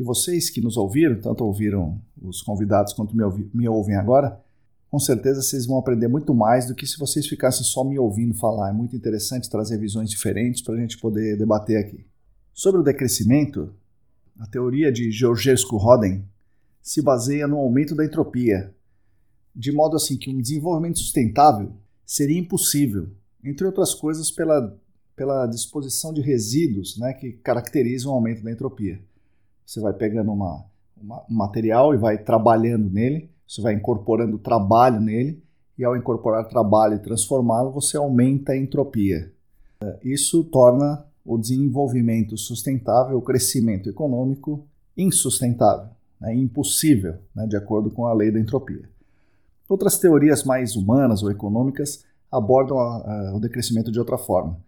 E 0.00 0.02
vocês 0.02 0.48
que 0.48 0.62
nos 0.62 0.78
ouviram, 0.78 1.20
tanto 1.20 1.44
ouviram 1.44 2.00
os 2.22 2.40
convidados 2.40 2.94
quanto 2.94 3.14
me, 3.14 3.68
ouvem 3.68 3.96
agora, 3.96 4.40
com 4.90 4.98
certeza 4.98 5.42
vocês 5.42 5.66
vão 5.66 5.76
aprender 5.76 6.08
muito 6.08 6.34
mais 6.34 6.66
do 6.66 6.74
que 6.74 6.86
se 6.86 6.98
vocês 6.98 7.26
ficassem 7.26 7.62
só 7.64 7.84
me 7.84 7.98
ouvindo 7.98 8.32
falar. 8.32 8.70
É 8.70 8.72
muito 8.72 8.96
interessante 8.96 9.50
trazer 9.50 9.76
visões 9.76 10.08
diferentes 10.08 10.62
para 10.62 10.74
a 10.74 10.78
gente 10.78 10.96
poder 10.96 11.36
debater 11.36 11.76
aqui. 11.76 12.06
Sobre 12.54 12.80
o 12.80 12.82
decrescimento, 12.82 13.74
a 14.38 14.46
teoria 14.46 14.90
de 14.90 15.10
Georgescu-Roden 15.10 16.24
se 16.80 17.02
baseia 17.02 17.46
no 17.46 17.58
aumento 17.58 17.94
da 17.94 18.02
entropia, 18.02 18.74
de 19.54 19.70
modo 19.70 19.96
assim 19.96 20.16
que 20.16 20.30
um 20.30 20.40
desenvolvimento 20.40 20.98
sustentável 20.98 21.74
seria 22.06 22.38
impossível, 22.38 23.10
entre 23.44 23.66
outras 23.66 23.92
coisas 23.92 24.30
pela, 24.30 24.74
pela 25.14 25.46
disposição 25.46 26.10
de 26.10 26.22
resíduos 26.22 26.96
né, 26.96 27.12
que 27.12 27.32
caracterizam 27.32 28.10
o 28.10 28.14
aumento 28.14 28.42
da 28.42 28.50
entropia. 28.50 28.98
Você 29.70 29.78
vai 29.78 29.92
pegando 29.92 30.32
uma, 30.32 30.64
uma, 31.00 31.24
um 31.30 31.34
material 31.34 31.94
e 31.94 31.96
vai 31.96 32.18
trabalhando 32.18 32.90
nele, 32.90 33.30
você 33.46 33.62
vai 33.62 33.72
incorporando 33.72 34.36
trabalho 34.36 35.00
nele, 35.00 35.40
e 35.78 35.84
ao 35.84 35.96
incorporar 35.96 36.48
trabalho 36.48 36.96
e 36.96 36.98
transformá-lo, 36.98 37.70
você 37.70 37.96
aumenta 37.96 38.50
a 38.50 38.56
entropia. 38.56 39.32
Isso 40.02 40.42
torna 40.42 41.06
o 41.24 41.38
desenvolvimento 41.38 42.36
sustentável, 42.36 43.16
o 43.16 43.22
crescimento 43.22 43.88
econômico 43.88 44.66
insustentável, 44.96 45.90
né, 46.20 46.34
impossível, 46.34 47.18
né, 47.32 47.46
de 47.46 47.56
acordo 47.56 47.92
com 47.92 48.06
a 48.06 48.12
lei 48.12 48.32
da 48.32 48.40
entropia. 48.40 48.90
Outras 49.68 49.98
teorias 49.98 50.42
mais 50.42 50.74
humanas 50.74 51.22
ou 51.22 51.30
econômicas 51.30 52.04
abordam 52.28 52.76
a, 52.76 53.28
a, 53.28 53.36
o 53.36 53.38
decrescimento 53.38 53.92
de 53.92 54.00
outra 54.00 54.18
forma. 54.18 54.58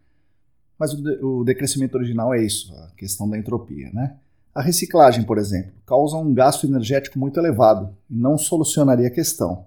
Mas 0.78 0.92
o, 0.92 1.02
de, 1.02 1.24
o, 1.24 1.42
decrescimento 1.42 1.96
original 1.96 2.32
é 2.32 2.40
isso, 2.40 2.72
a 2.72 2.92
questão 2.96 3.28
da 3.28 3.36
entropia. 3.36 3.90
Né? 3.92 4.16
A 4.54 4.60
reciclagem, 4.60 5.24
por 5.24 5.38
exemplo, 5.38 5.72
causa 5.86 6.16
um 6.16 6.34
gasto 6.34 6.66
energético 6.66 7.18
muito 7.18 7.40
elevado 7.40 7.96
e 8.10 8.14
não 8.14 8.36
solucionaria 8.36 9.08
a 9.08 9.10
questão. 9.10 9.66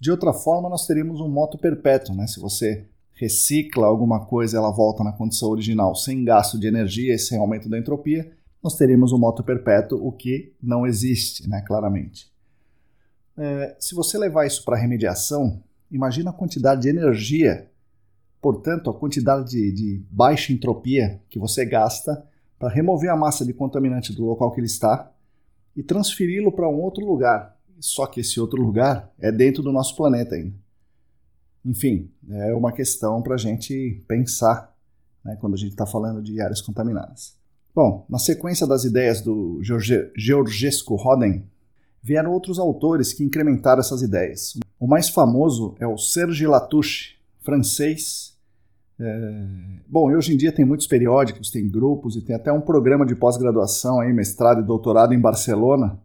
De 0.00 0.10
outra 0.10 0.32
forma, 0.32 0.68
nós 0.68 0.86
teríamos 0.86 1.20
um 1.20 1.28
moto 1.28 1.58
perpétuo. 1.58 2.14
Né? 2.14 2.26
Se 2.26 2.40
você 2.40 2.86
recicla 3.12 3.86
alguma 3.86 4.24
coisa, 4.24 4.56
ela 4.56 4.70
volta 4.70 5.04
na 5.04 5.12
condição 5.12 5.50
original 5.50 5.94
sem 5.94 6.24
gasto 6.24 6.58
de 6.58 6.68
energia 6.68 7.14
e 7.14 7.18
sem 7.18 7.36
aumento 7.36 7.68
da 7.68 7.78
entropia, 7.78 8.32
nós 8.62 8.76
teríamos 8.76 9.12
um 9.12 9.18
moto 9.18 9.42
perpétuo, 9.42 10.06
o 10.06 10.12
que 10.12 10.54
não 10.62 10.86
existe, 10.86 11.48
né, 11.48 11.62
claramente. 11.66 12.30
É, 13.36 13.76
se 13.78 13.94
você 13.94 14.18
levar 14.18 14.46
isso 14.46 14.64
para 14.64 14.76
remediação, 14.76 15.62
imagina 15.90 16.30
a 16.30 16.32
quantidade 16.32 16.82
de 16.82 16.88
energia, 16.88 17.70
portanto, 18.40 18.90
a 18.90 18.94
quantidade 18.94 19.50
de, 19.50 19.72
de 19.72 20.02
baixa 20.10 20.52
entropia 20.52 21.20
que 21.28 21.38
você 21.38 21.64
gasta 21.64 22.24
para 22.58 22.68
remover 22.68 23.10
a 23.10 23.16
massa 23.16 23.44
de 23.44 23.52
contaminante 23.52 24.12
do 24.12 24.24
local 24.24 24.50
que 24.52 24.60
ele 24.60 24.66
está 24.66 25.10
e 25.76 25.82
transferi-lo 25.82 26.50
para 26.50 26.68
um 26.68 26.80
outro 26.80 27.04
lugar. 27.06 27.56
Só 27.78 28.06
que 28.06 28.20
esse 28.20 28.40
outro 28.40 28.60
lugar 28.60 29.12
é 29.18 29.30
dentro 29.30 29.62
do 29.62 29.72
nosso 29.72 29.94
planeta 29.94 30.34
ainda. 30.34 30.54
Enfim, 31.64 32.10
é 32.30 32.54
uma 32.54 32.72
questão 32.72 33.22
para 33.22 33.34
a 33.34 33.38
gente 33.38 34.02
pensar 34.08 34.74
né, 35.24 35.36
quando 35.40 35.54
a 35.54 35.58
gente 35.58 35.70
está 35.70 35.86
falando 35.86 36.22
de 36.22 36.40
áreas 36.40 36.60
contaminadas. 36.60 37.36
Bom, 37.74 38.04
na 38.08 38.18
sequência 38.18 38.66
das 38.66 38.84
ideias 38.84 39.20
do 39.20 39.60
Georgescu 40.16 40.96
Roden, 40.96 41.44
vieram 42.02 42.32
outros 42.32 42.58
autores 42.58 43.12
que 43.12 43.22
incrementaram 43.22 43.80
essas 43.80 44.02
ideias. 44.02 44.58
O 44.80 44.86
mais 44.86 45.08
famoso 45.08 45.76
é 45.78 45.86
o 45.86 45.98
Serge 45.98 46.46
Latouche, 46.46 47.16
francês. 47.40 48.36
É... 49.00 49.44
Bom, 49.86 50.12
hoje 50.14 50.34
em 50.34 50.36
dia 50.36 50.52
tem 50.52 50.64
muitos 50.64 50.86
periódicos, 50.86 51.50
tem 51.50 51.68
grupos 51.68 52.16
e 52.16 52.22
tem 52.22 52.34
até 52.34 52.52
um 52.52 52.60
programa 52.60 53.06
de 53.06 53.14
pós-graduação, 53.14 54.00
aí, 54.00 54.12
mestrado 54.12 54.60
e 54.60 54.66
doutorado 54.66 55.14
em 55.14 55.20
Barcelona, 55.20 55.98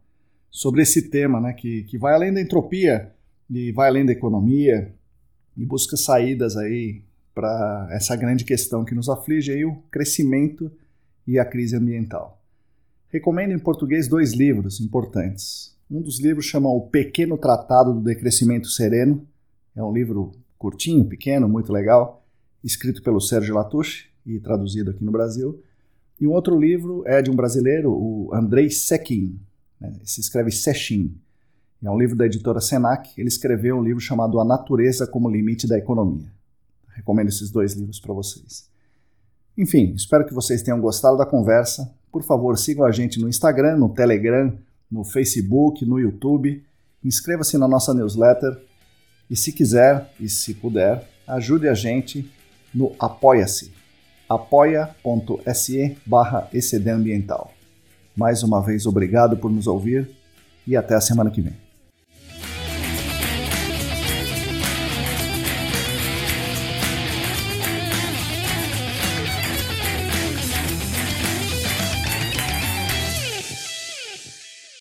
sobre 0.50 0.84
esse 0.84 1.10
tema, 1.10 1.42
né, 1.42 1.54
que, 1.54 1.84
que 1.84 1.98
vai 1.98 2.14
além 2.14 2.32
da 2.32 2.40
entropia 2.40 3.12
e 3.50 3.72
vai 3.72 3.90
além 3.90 4.06
da 4.06 4.12
economia 4.12 4.94
e 5.58 5.66
busca 5.66 5.98
saídas 5.98 6.56
aí 6.56 7.02
para 7.34 7.88
essa 7.92 8.16
grande 8.16 8.46
questão 8.46 8.86
que 8.86 8.94
nos 8.94 9.10
aflige 9.10 9.52
aí, 9.52 9.66
o 9.66 9.76
crescimento 9.90 10.72
e 11.28 11.40
a 11.40 11.46
crise 11.46 11.76
ambiental. 11.76 12.40
Recomendo 13.10 13.52
em 13.52 13.60
português 13.60 14.08
dois 14.08 14.34
livros 14.34 14.80
importantes. 14.80 15.76
Um 15.90 16.02
dos 16.02 16.20
livros 16.20 16.46
chama 16.46 16.70
O 16.70 16.82
Pequeno 16.82 17.38
Tratado 17.38 17.94
do 17.94 18.02
Decrescimento 18.02 18.68
Sereno. 18.68 19.28
É 19.76 19.84
um 19.84 19.92
livro 19.92 20.32
curtinho, 20.58 21.06
pequeno, 21.06 21.48
muito 21.50 21.72
legal, 21.72 22.23
escrito 22.64 23.04
pelo 23.04 23.20
Sérgio 23.20 23.56
Latouche 23.56 24.08
e 24.26 24.40
traduzido 24.40 24.92
aqui 24.92 25.04
no 25.04 25.12
Brasil. 25.12 25.62
E 26.20 26.28
um 26.28 26.32
outro 26.32 26.58
livro 26.58 27.04
é 27.06 27.22
de 27.22 27.30
um 27.30 27.36
brasileiro, 27.36 27.92
o 27.92 28.30
Andrei 28.34 28.70
Sekin. 28.70 29.38
Né? 29.80 29.94
Se 30.04 30.22
escreve 30.22 30.52
Sechin. 30.52 31.14
É 31.84 31.92
um 31.92 31.98
livro 31.98 32.16
da 32.16 32.26
editora 32.26 32.62
Senac. 32.62 33.10
Ele 33.18 33.28
escreveu 33.28 33.78
um 33.78 33.84
livro 33.84 34.00
chamado 34.00 34.40
A 34.40 34.46
Natureza 34.46 35.06
como 35.06 35.30
Limite 35.30 35.68
da 35.68 35.78
Economia. 35.78 36.32
Recomendo 36.96 37.28
esses 37.28 37.52
dois 37.52 37.74
livros 37.74 38.00
para 38.00 38.14
vocês. 38.14 38.70
Enfim, 39.58 39.94
espero 39.94 40.26
que 40.26 40.34
vocês 40.34 40.62
tenham 40.62 40.80
gostado 40.80 41.18
da 41.18 41.26
conversa. 41.26 41.94
Por 42.12 42.24
favor, 42.24 42.58
sigam 42.58 42.86
a 42.86 42.92
gente 42.92 43.20
no 43.20 43.28
Instagram, 43.28 43.78
no 43.78 43.90
Telegram, 43.90 44.58
no 44.90 45.04
Facebook, 45.04 45.86
no 45.86 46.00
YouTube. 46.00 46.64
Inscreva-se 47.04 47.58
na 47.58 47.68
nossa 47.68 47.94
newsletter 47.94 48.58
e, 49.30 49.36
se 49.36 49.52
quiser 49.52 50.10
e 50.20 50.30
se 50.30 50.54
puder, 50.54 51.08
ajude 51.28 51.68
a 51.68 51.74
gente 51.74 52.32
no 52.74 52.94
Apoia-se. 53.00 53.72
apoia.se 54.28 55.98
barra 56.06 56.50
Mais 58.16 58.44
uma 58.44 58.62
vez, 58.62 58.86
obrigado 58.86 59.38
por 59.38 59.52
nos 59.52 59.68
ouvir 59.68 60.10
e 60.66 60.76
até 60.76 60.96
a 60.96 61.02
semana 61.02 61.30
que 61.30 61.42
vem. 61.42 61.63